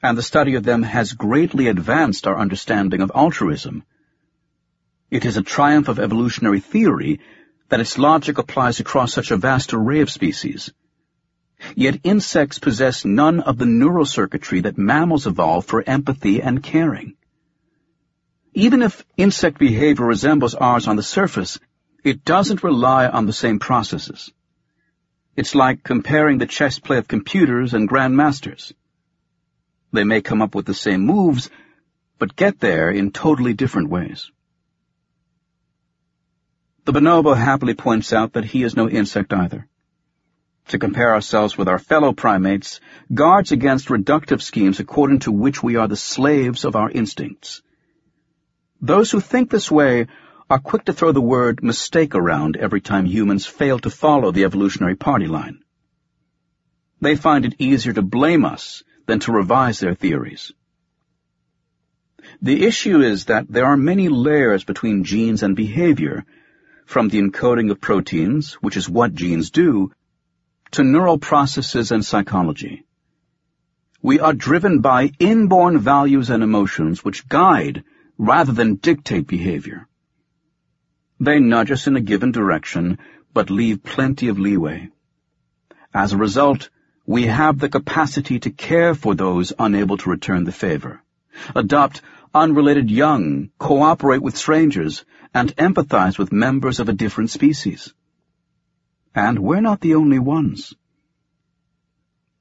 and 0.00 0.16
the 0.16 0.22
study 0.22 0.54
of 0.54 0.62
them 0.62 0.84
has 0.84 1.12
greatly 1.12 1.66
advanced 1.66 2.28
our 2.28 2.38
understanding 2.38 3.00
of 3.00 3.10
altruism. 3.16 3.82
It 5.12 5.26
is 5.26 5.36
a 5.36 5.42
triumph 5.42 5.88
of 5.88 5.98
evolutionary 5.98 6.60
theory 6.60 7.20
that 7.68 7.80
its 7.80 7.98
logic 7.98 8.38
applies 8.38 8.80
across 8.80 9.12
such 9.12 9.30
a 9.30 9.36
vast 9.36 9.74
array 9.74 10.00
of 10.00 10.08
species. 10.08 10.72
Yet 11.76 12.00
insects 12.02 12.58
possess 12.58 13.04
none 13.04 13.40
of 13.40 13.58
the 13.58 13.66
neural 13.66 14.06
circuitry 14.06 14.60
that 14.60 14.78
mammals 14.78 15.26
evolved 15.26 15.68
for 15.68 15.84
empathy 15.86 16.40
and 16.40 16.62
caring. 16.62 17.12
Even 18.54 18.80
if 18.80 19.04
insect 19.18 19.58
behavior 19.58 20.06
resembles 20.06 20.54
ours 20.54 20.88
on 20.88 20.96
the 20.96 21.02
surface, 21.02 21.60
it 22.02 22.24
doesn't 22.24 22.64
rely 22.64 23.06
on 23.06 23.26
the 23.26 23.34
same 23.34 23.58
processes. 23.58 24.32
It's 25.36 25.54
like 25.54 25.84
comparing 25.84 26.38
the 26.38 26.46
chess 26.46 26.78
play 26.78 26.96
of 26.96 27.06
computers 27.06 27.74
and 27.74 27.86
grandmasters. 27.86 28.72
They 29.92 30.04
may 30.04 30.22
come 30.22 30.40
up 30.40 30.54
with 30.54 30.64
the 30.64 30.72
same 30.72 31.02
moves, 31.02 31.50
but 32.18 32.34
get 32.34 32.60
there 32.60 32.90
in 32.90 33.10
totally 33.10 33.52
different 33.52 33.90
ways. 33.90 34.30
The 36.84 36.92
bonobo 36.92 37.36
happily 37.36 37.74
points 37.74 38.12
out 38.12 38.32
that 38.32 38.44
he 38.44 38.62
is 38.62 38.76
no 38.76 38.88
insect 38.88 39.32
either 39.32 39.68
to 40.68 40.78
compare 40.78 41.12
ourselves 41.12 41.58
with 41.58 41.68
our 41.68 41.78
fellow 41.78 42.12
primates 42.12 42.80
guards 43.12 43.52
against 43.52 43.88
reductive 43.88 44.40
schemes 44.40 44.80
according 44.80 45.20
to 45.20 45.32
which 45.32 45.62
we 45.62 45.76
are 45.76 45.88
the 45.88 45.96
slaves 45.96 46.64
of 46.64 46.76
our 46.76 46.90
instincts. 46.90 47.62
Those 48.80 49.10
who 49.10 49.20
think 49.20 49.50
this 49.50 49.70
way 49.70 50.06
are 50.48 50.58
quick 50.58 50.84
to 50.84 50.92
throw 50.92 51.12
the 51.12 51.20
word 51.20 51.62
mistake 51.62 52.14
around 52.14 52.56
every 52.56 52.80
time 52.80 53.06
humans 53.06 53.46
fail 53.46 53.78
to 53.80 53.90
follow 53.90 54.32
the 54.32 54.44
evolutionary 54.44 54.96
party 54.96 55.26
line. 55.26 55.60
They 57.00 57.16
find 57.16 57.44
it 57.44 57.56
easier 57.58 57.92
to 57.92 58.02
blame 58.02 58.44
us 58.44 58.82
than 59.06 59.20
to 59.20 59.32
revise 59.32 59.80
their 59.80 59.94
theories. 59.94 60.52
The 62.40 62.64
issue 62.64 63.00
is 63.00 63.26
that 63.26 63.46
there 63.48 63.66
are 63.66 63.76
many 63.76 64.08
layers 64.08 64.64
between 64.64 65.04
genes 65.04 65.42
and 65.42 65.56
behavior, 65.56 66.24
from 66.92 67.08
the 67.08 67.18
encoding 67.18 67.70
of 67.70 67.80
proteins, 67.80 68.52
which 68.60 68.76
is 68.76 68.86
what 68.86 69.14
genes 69.14 69.50
do, 69.50 69.90
to 70.72 70.84
neural 70.84 71.16
processes 71.16 71.90
and 71.90 72.04
psychology. 72.04 72.84
We 74.02 74.20
are 74.20 74.34
driven 74.34 74.80
by 74.80 75.12
inborn 75.18 75.78
values 75.78 76.28
and 76.28 76.42
emotions 76.42 77.02
which 77.02 77.26
guide 77.26 77.82
rather 78.18 78.52
than 78.52 78.74
dictate 78.74 79.26
behavior. 79.26 79.88
They 81.18 81.40
nudge 81.40 81.70
us 81.70 81.86
in 81.86 81.96
a 81.96 82.08
given 82.12 82.30
direction, 82.30 82.98
but 83.32 83.48
leave 83.48 83.82
plenty 83.82 84.28
of 84.28 84.38
leeway. 84.38 84.90
As 85.94 86.12
a 86.12 86.18
result, 86.18 86.68
we 87.06 87.22
have 87.24 87.58
the 87.58 87.70
capacity 87.70 88.38
to 88.40 88.50
care 88.50 88.94
for 88.94 89.14
those 89.14 89.54
unable 89.58 89.96
to 89.96 90.10
return 90.10 90.44
the 90.44 90.52
favor, 90.52 91.00
adopt 91.54 92.02
unrelated 92.34 92.90
young, 92.90 93.48
cooperate 93.58 94.20
with 94.20 94.36
strangers, 94.36 95.06
and 95.34 95.56
empathize 95.56 96.18
with 96.18 96.32
members 96.32 96.80
of 96.80 96.88
a 96.88 96.92
different 96.92 97.30
species. 97.30 97.92
And 99.14 99.38
we're 99.38 99.60
not 99.60 99.80
the 99.80 99.94
only 99.94 100.18
ones. 100.18 100.74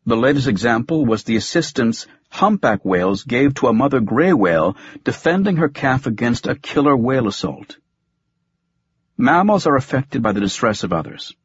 The 0.06 0.18
latest 0.18 0.48
example 0.48 1.06
was 1.06 1.24
the 1.24 1.36
assistance 1.36 2.08
humpback 2.30 2.84
whales 2.84 3.24
gave 3.24 3.54
to 3.56 3.68
a 3.68 3.74
mother 3.74 4.00
gray 4.00 4.34
whale 4.34 4.76
defending 5.04 5.58
her 5.58 5.70
calf 5.70 6.08
against 6.08 6.48
a 6.48 6.56
killer 6.56 6.98
whale 6.98 7.28
assault. 7.28 7.78
Mammals 9.18 9.68
are 9.68 9.76
affected 9.76 10.24
by 10.24 10.32
the 10.32 10.40
distress 10.40 10.84
of 10.84 10.92
others, 10.92 11.36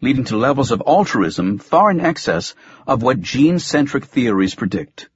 leading 0.00 0.24
to 0.24 0.36
levels 0.36 0.70
of 0.70 0.82
altruism 0.86 1.58
far 1.58 1.90
in 1.90 2.00
excess 2.00 2.54
of 2.86 3.02
what 3.02 3.20
gene-centric 3.20 4.06
theories 4.06 4.54
predict. 4.54 5.10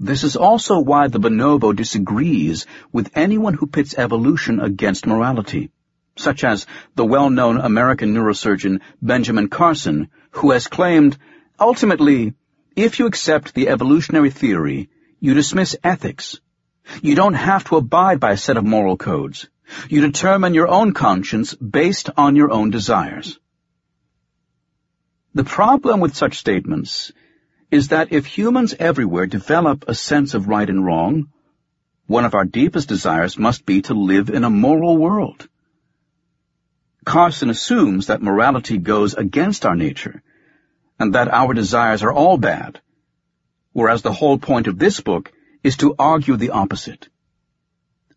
This 0.00 0.24
is 0.24 0.36
also 0.36 0.80
why 0.80 1.08
the 1.08 1.20
bonobo 1.20 1.74
disagrees 1.74 2.66
with 2.92 3.10
anyone 3.14 3.54
who 3.54 3.66
pits 3.66 3.94
evolution 3.96 4.60
against 4.60 5.06
morality 5.06 5.70
such 6.16 6.44
as 6.44 6.66
the 6.94 7.04
well-known 7.04 7.58
American 7.58 8.14
neurosurgeon 8.14 8.80
Benjamin 9.02 9.48
Carson, 9.48 10.08
who 10.30 10.52
has 10.52 10.68
claimed, 10.68 11.16
ultimately, 11.58 12.34
if 12.76 12.98
you 12.98 13.06
accept 13.06 13.54
the 13.54 13.68
evolutionary 13.68 14.30
theory, 14.30 14.90
you 15.20 15.34
dismiss 15.34 15.76
ethics. 15.82 16.40
You 17.02 17.14
don't 17.14 17.34
have 17.34 17.64
to 17.64 17.76
abide 17.76 18.20
by 18.20 18.32
a 18.32 18.36
set 18.36 18.56
of 18.56 18.64
moral 18.64 18.96
codes. 18.96 19.48
You 19.88 20.02
determine 20.02 20.54
your 20.54 20.68
own 20.68 20.92
conscience 20.92 21.54
based 21.54 22.10
on 22.16 22.36
your 22.36 22.50
own 22.50 22.70
desires. 22.70 23.38
The 25.34 25.44
problem 25.44 26.00
with 26.00 26.14
such 26.14 26.38
statements 26.38 27.10
is 27.74 27.88
that 27.88 28.12
if 28.12 28.24
humans 28.24 28.72
everywhere 28.78 29.26
develop 29.26 29.84
a 29.88 29.94
sense 29.96 30.34
of 30.34 30.46
right 30.46 30.70
and 30.70 30.86
wrong, 30.86 31.26
one 32.06 32.24
of 32.24 32.32
our 32.32 32.44
deepest 32.44 32.88
desires 32.88 33.36
must 33.36 33.66
be 33.66 33.82
to 33.82 33.94
live 33.94 34.30
in 34.30 34.44
a 34.44 34.58
moral 34.64 34.96
world. 34.96 35.48
Carson 37.04 37.50
assumes 37.50 38.06
that 38.06 38.22
morality 38.22 38.78
goes 38.78 39.14
against 39.14 39.66
our 39.66 39.74
nature, 39.74 40.22
and 41.00 41.16
that 41.16 41.26
our 41.26 41.52
desires 41.52 42.04
are 42.04 42.12
all 42.12 42.38
bad, 42.38 42.80
whereas 43.72 44.02
the 44.02 44.12
whole 44.12 44.38
point 44.38 44.68
of 44.68 44.78
this 44.78 45.00
book 45.00 45.32
is 45.64 45.76
to 45.78 45.96
argue 45.98 46.36
the 46.36 46.50
opposite. 46.50 47.08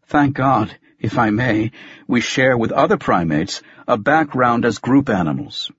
Thank 0.05 0.35
God, 0.35 0.77
if 0.99 1.17
I 1.17 1.31
may, 1.31 1.71
we 2.07 2.21
share 2.21 2.55
with 2.55 2.71
other 2.71 2.97
primates 2.97 3.63
a 3.87 3.97
background 3.97 4.65
as 4.65 4.77
group 4.77 5.09
animals, 5.09 5.71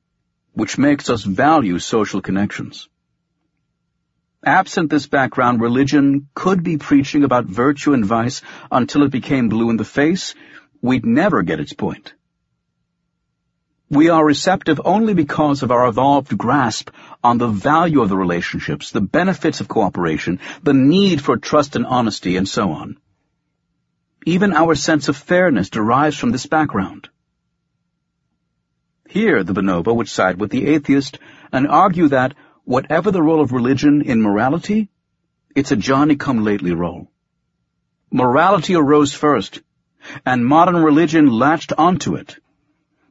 which 0.53 0.79
makes 0.79 1.09
us 1.09 1.23
value 1.23 1.79
social 1.79 2.21
connections. 2.21 2.89
Absent 4.49 4.89
this 4.89 5.07
background, 5.07 5.61
religion 5.61 6.29
could 6.35 6.63
be 6.63 6.79
preaching 6.79 7.23
about 7.23 7.45
virtue 7.45 7.93
and 7.93 8.03
vice 8.03 8.41
until 8.73 9.03
it 9.03 9.11
became 9.11 9.51
blue 9.51 9.69
in 9.69 9.77
the 9.77 9.85
face. 9.85 10.35
We'd 10.81 11.05
never 11.05 11.43
get 11.43 11.61
its 11.61 11.75
point. 11.75 12.15
We 13.91 14.09
are 14.09 14.25
receptive 14.25 14.81
only 14.83 15.13
because 15.13 15.63
of 15.63 15.71
our 15.71 15.87
evolved 15.87 16.39
grasp 16.39 16.89
on 17.23 17.37
the 17.37 17.49
value 17.49 18.01
of 18.01 18.09
the 18.09 18.17
relationships, 18.17 18.91
the 18.91 19.03
benefits 19.03 19.61
of 19.61 19.69
cooperation, 19.69 20.41
the 20.63 20.73
need 20.73 21.21
for 21.21 21.37
trust 21.37 21.77
and 21.77 21.85
honesty, 21.85 22.39
and 22.39 22.49
so 22.49 22.71
on. 22.71 22.97
Even 24.25 24.55
our 24.55 24.75
sense 24.75 25.11
of 25.11 25.17
fairness 25.19 25.69
derives 25.69 26.17
from 26.17 26.31
this 26.31 26.47
background. 26.47 27.11
Here, 29.11 29.45
the 29.45 29.53
bonobo 29.53 29.95
would 29.95 30.09
side 30.09 30.41
with 30.41 30.51
the 30.51 30.69
atheist 30.69 31.19
and 31.53 31.69
argue 31.69 32.09
that, 32.09 32.35
whatever 32.75 33.11
the 33.11 33.23
role 33.29 33.41
of 33.41 33.53
religion 33.53 34.03
in 34.03 34.21
morality, 34.23 34.89
it's 35.55 35.73
a 35.73 35.83
Johnny-come-lately 35.91 36.73
role. 36.73 37.11
Morality 38.11 38.75
arose 38.75 39.15
first, 39.15 39.61
and 40.25 40.45
modern 40.57 40.77
religion 40.91 41.27
latched 41.45 41.73
onto 41.87 42.15
it 42.15 42.39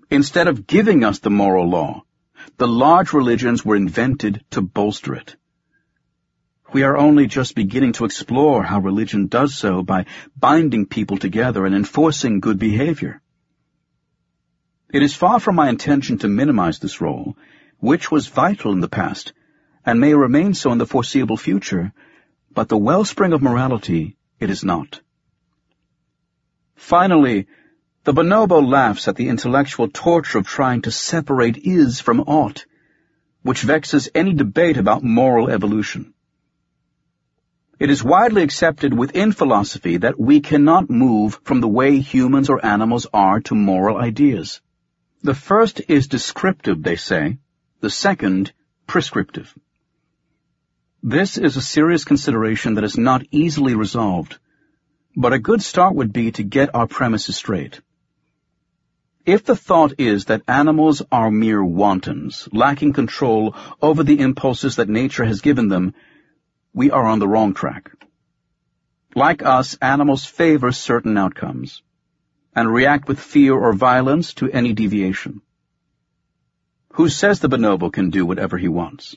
Instead 0.10 0.48
of 0.48 0.66
giving 0.66 1.04
us 1.04 1.20
the 1.20 1.30
moral 1.30 1.70
law, 1.70 2.04
the 2.58 2.68
large 2.68 3.12
religions 3.12 3.66
were 3.66 3.76
invented 3.76 4.44
to 4.52 4.62
bolster 4.62 5.14
it. 5.14 5.36
We 6.74 6.84
are 6.84 6.96
only 6.96 7.28
just 7.28 7.56
beginning 7.56 7.94
to 7.94 8.06
explore 8.06 8.64
how 8.64 8.80
religion 8.80 9.28
does 9.28 9.56
so 9.56 9.84
by 9.84 10.06
binding 10.38 10.86
people 10.86 11.18
together 11.18 11.66
and 11.66 11.76
enforcing 11.76 12.40
good 12.40 12.58
behavior. 12.58 13.22
It 14.94 15.04
is 15.04 15.14
far 15.14 15.42
from 15.42 15.56
my 15.56 15.68
intention 15.68 16.20
to 16.20 16.30
minimize 16.30 16.80
this 16.80 17.02
role, 17.02 17.36
which 17.80 18.10
was 18.10 18.28
vital 18.28 18.72
in 18.72 18.80
the 18.80 18.88
past, 18.88 19.34
and 19.88 20.00
may 20.00 20.14
remain 20.14 20.54
so 20.54 20.72
in 20.72 20.78
the 20.78 20.86
foreseeable 20.86 21.38
future, 21.38 21.94
but 22.54 22.70
the 22.70 22.78
wellspring 22.78 23.34
of 23.34 23.42
morality 23.42 24.18
it 24.40 24.50
is 24.52 24.64
not. 24.64 25.00
Finally, 26.76 27.48
The 28.08 28.14
bonobo 28.14 28.66
laughs 28.66 29.10
at 29.10 29.18
the 29.18 29.28
intellectual 29.28 29.90
torture 29.90 30.38
of 30.38 30.48
trying 30.48 30.84
to 30.84 30.92
separate 30.92 31.58
is 31.58 32.00
from 32.00 32.22
ought, 32.22 32.66
which 33.42 33.64
vexes 33.64 34.08
any 34.16 34.34
debate 34.34 34.78
about 34.78 35.04
moral 35.04 35.50
evolution. 35.50 36.14
It 37.80 37.90
is 37.90 38.02
widely 38.02 38.44
accepted 38.44 38.98
within 38.98 39.34
philosophy 39.34 39.98
that 39.98 40.18
we 40.18 40.40
cannot 40.40 40.90
move 40.90 41.42
from 41.44 41.60
the 41.60 41.68
way 41.68 42.00
humans 42.00 42.50
or 42.50 42.66
animals 42.66 43.08
are 43.14 43.42
to 43.42 43.56
moral 43.56 43.98
ideas. 43.98 44.62
The 45.22 45.36
first 45.36 45.82
is 45.90 46.08
descriptive, 46.08 46.82
they 46.82 46.96
say, 46.96 47.40
the 47.82 47.90
second, 47.90 48.54
prescriptive. 48.88 49.54
This 51.04 51.38
is 51.38 51.56
a 51.56 51.62
serious 51.62 52.04
consideration 52.04 52.74
that 52.76 52.84
is 52.84 52.98
not 52.98 53.24
easily 53.30 53.76
resolved, 53.76 54.38
but 55.16 55.32
a 55.32 55.40
good 55.40 55.62
start 55.62 55.94
would 55.96 56.12
be 56.12 56.32
to 56.32 56.44
get 56.44 56.74
our 56.74 56.88
premises 56.88 57.36
straight. 57.36 57.80
If 59.26 59.44
the 59.44 59.56
thought 59.56 60.00
is 60.00 60.26
that 60.26 60.42
animals 60.48 61.04
are 61.12 61.30
mere 61.30 61.64
wantons, 61.64 62.50
lacking 62.52 62.94
control 62.94 63.56
over 63.82 64.04
the 64.04 64.20
impulses 64.20 64.78
that 64.78 64.90
nature 64.90 65.26
has 65.26 65.42
given 65.42 65.68
them, 65.68 65.94
we 66.74 66.90
are 66.90 67.06
on 67.06 67.20
the 67.20 67.28
wrong 67.28 67.54
track. 67.54 67.92
Like 69.16 69.44
us, 69.44 69.78
animals 69.82 70.26
favor 70.26 70.72
certain 70.72 71.18
outcomes 71.18 71.84
and 72.56 72.74
react 72.74 73.08
with 73.08 73.20
fear 73.20 73.54
or 73.54 73.74
violence 73.74 74.34
to 74.36 74.50
any 74.50 74.74
deviation. 74.74 75.42
Who 76.94 77.08
says 77.08 77.40
the 77.40 77.50
bonobo 77.50 77.92
can 77.94 78.10
do 78.10 78.26
whatever 78.26 78.58
he 78.58 78.68
wants? 78.68 79.16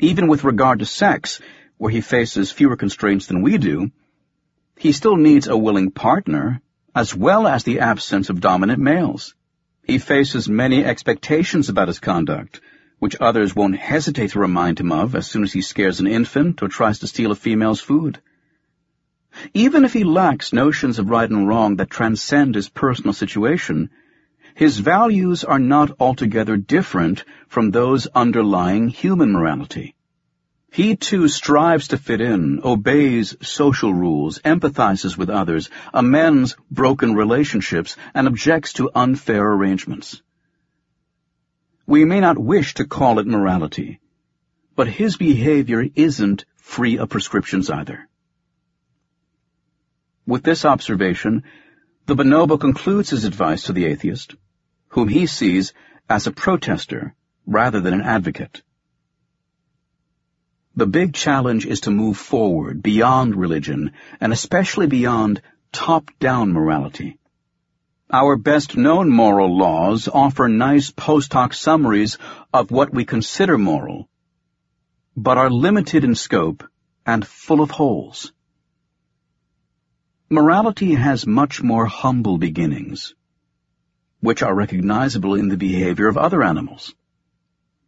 Even 0.00 0.28
with 0.28 0.44
regard 0.44 0.78
to 0.78 0.86
sex, 0.86 1.40
where 1.76 1.90
he 1.90 2.00
faces 2.00 2.52
fewer 2.52 2.76
constraints 2.76 3.26
than 3.26 3.42
we 3.42 3.58
do, 3.58 3.90
he 4.76 4.92
still 4.92 5.16
needs 5.16 5.48
a 5.48 5.56
willing 5.56 5.90
partner, 5.90 6.60
as 6.94 7.14
well 7.14 7.48
as 7.48 7.64
the 7.64 7.80
absence 7.80 8.30
of 8.30 8.40
dominant 8.40 8.80
males. 8.80 9.34
He 9.82 9.98
faces 9.98 10.48
many 10.48 10.84
expectations 10.84 11.68
about 11.68 11.88
his 11.88 11.98
conduct, 11.98 12.60
which 13.00 13.16
others 13.20 13.56
won't 13.56 13.76
hesitate 13.76 14.30
to 14.30 14.38
remind 14.38 14.78
him 14.78 14.92
of 14.92 15.16
as 15.16 15.26
soon 15.26 15.42
as 15.42 15.52
he 15.52 15.62
scares 15.62 15.98
an 15.98 16.06
infant 16.06 16.62
or 16.62 16.68
tries 16.68 17.00
to 17.00 17.06
steal 17.08 17.32
a 17.32 17.34
female's 17.34 17.80
food. 17.80 18.20
Even 19.52 19.84
if 19.84 19.92
he 19.92 20.04
lacks 20.04 20.52
notions 20.52 20.98
of 20.98 21.10
right 21.10 21.28
and 21.28 21.48
wrong 21.48 21.76
that 21.76 21.90
transcend 21.90 22.54
his 22.54 22.68
personal 22.68 23.12
situation, 23.12 23.90
his 24.58 24.80
values 24.80 25.44
are 25.44 25.60
not 25.60 25.92
altogether 26.00 26.56
different 26.56 27.24
from 27.46 27.70
those 27.70 28.08
underlying 28.08 28.88
human 28.88 29.30
morality. 29.30 29.94
He 30.72 30.96
too 30.96 31.28
strives 31.28 31.86
to 31.88 31.96
fit 31.96 32.20
in, 32.20 32.60
obeys 32.64 33.36
social 33.40 33.94
rules, 33.94 34.40
empathizes 34.40 35.16
with 35.16 35.30
others, 35.30 35.70
amends 35.94 36.56
broken 36.72 37.14
relationships, 37.14 37.96
and 38.12 38.26
objects 38.26 38.72
to 38.72 38.90
unfair 38.96 39.46
arrangements. 39.46 40.22
We 41.86 42.04
may 42.04 42.18
not 42.18 42.36
wish 42.36 42.74
to 42.74 42.84
call 42.84 43.20
it 43.20 43.28
morality, 43.28 44.00
but 44.74 44.88
his 44.88 45.16
behavior 45.16 45.86
isn't 45.94 46.46
free 46.56 46.98
of 46.98 47.10
prescriptions 47.10 47.70
either. 47.70 48.08
With 50.26 50.42
this 50.42 50.64
observation, 50.64 51.44
the 52.06 52.16
bonobo 52.16 52.58
concludes 52.58 53.10
his 53.10 53.24
advice 53.24 53.62
to 53.64 53.72
the 53.72 53.84
atheist, 53.84 54.34
whom 54.88 55.08
he 55.08 55.26
sees 55.26 55.72
as 56.08 56.26
a 56.26 56.32
protester 56.32 57.14
rather 57.46 57.80
than 57.80 57.94
an 57.94 58.00
advocate. 58.02 58.62
The 60.76 60.86
big 60.86 61.12
challenge 61.12 61.66
is 61.66 61.80
to 61.82 61.90
move 61.90 62.16
forward 62.16 62.82
beyond 62.82 63.34
religion, 63.34 63.92
and 64.20 64.32
especially 64.32 64.86
beyond 64.86 65.42
top-down 65.72 66.52
morality. 66.52 67.18
Our 68.10 68.36
best-known 68.36 69.10
moral 69.10 69.58
laws 69.58 70.08
offer 70.08 70.48
nice 70.48 70.90
post 70.90 71.32
hoc 71.32 71.52
summaries 71.52 72.16
of 72.54 72.70
what 72.70 72.94
we 72.94 73.04
consider 73.04 73.58
moral, 73.58 74.08
but 75.16 75.36
are 75.36 75.50
limited 75.50 76.04
in 76.04 76.14
scope 76.14 76.62
and 77.04 77.26
full 77.26 77.60
of 77.60 77.70
holes. 77.70 78.32
Morality 80.30 80.94
has 80.94 81.26
much 81.26 81.62
more 81.62 81.86
humble 81.86 82.38
beginnings, 82.38 83.14
which 84.20 84.42
are 84.42 84.54
recognizable 84.54 85.34
in 85.34 85.48
the 85.48 85.56
behavior 85.56 86.08
of 86.08 86.16
other 86.16 86.42
animals. 86.42 86.94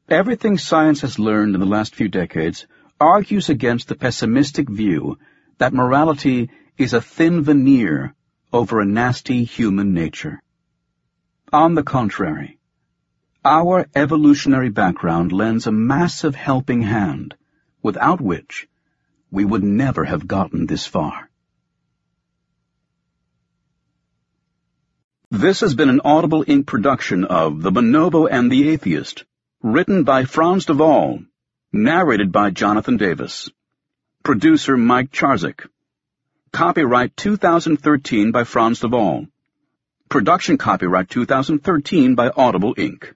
Everything 0.08 0.58
science 0.58 1.00
has 1.02 1.18
learned 1.18 1.54
in 1.54 1.60
the 1.60 1.66
last 1.66 1.94
few 1.94 2.08
decades 2.08 2.66
argues 3.00 3.48
against 3.48 3.88
the 3.88 3.94
pessimistic 3.94 4.68
view 4.68 5.18
that 5.58 5.72
morality 5.72 6.50
is 6.76 6.92
a 6.92 7.00
thin 7.00 7.42
veneer 7.42 8.14
over 8.52 8.80
a 8.80 8.84
nasty 8.84 9.44
human 9.44 9.94
nature. 9.94 10.42
On 11.52 11.74
the 11.74 11.82
contrary, 11.82 12.58
our 13.44 13.86
evolutionary 13.94 14.68
background 14.68 15.32
lends 15.32 15.66
a 15.66 15.72
massive 15.72 16.34
helping 16.34 16.82
hand, 16.82 17.34
without 17.82 18.20
which 18.20 18.68
we 19.30 19.44
would 19.44 19.62
never 19.62 20.04
have 20.04 20.26
gotten 20.26 20.66
this 20.66 20.86
far. 20.86 21.29
This 25.32 25.60
has 25.60 25.76
been 25.76 25.88
an 25.88 26.00
Audible 26.04 26.44
Inc. 26.44 26.66
production 26.66 27.24
of 27.24 27.62
The 27.62 27.70
Bonobo 27.70 28.28
and 28.28 28.50
the 28.50 28.70
Atheist, 28.70 29.24
written 29.62 30.02
by 30.02 30.24
Frans 30.24 30.64
de 30.64 30.74
Waal, 30.74 31.20
narrated 31.72 32.32
by 32.32 32.50
Jonathan 32.50 32.96
Davis, 32.96 33.48
producer 34.24 34.76
Mike 34.76 35.12
Charzuk. 35.12 35.68
Copyright 36.50 37.16
2013 37.16 38.32
by 38.32 38.42
Frans 38.42 38.80
de 38.80 38.88
Waal. 38.88 39.28
Production 40.08 40.58
copyright 40.58 41.08
2013 41.08 42.16
by 42.16 42.30
Audible 42.30 42.74
Inc. 42.74 43.14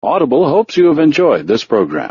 Audible 0.00 0.48
hopes 0.48 0.76
you 0.76 0.86
have 0.86 1.00
enjoyed 1.00 1.48
this 1.48 1.64
program. 1.64 2.08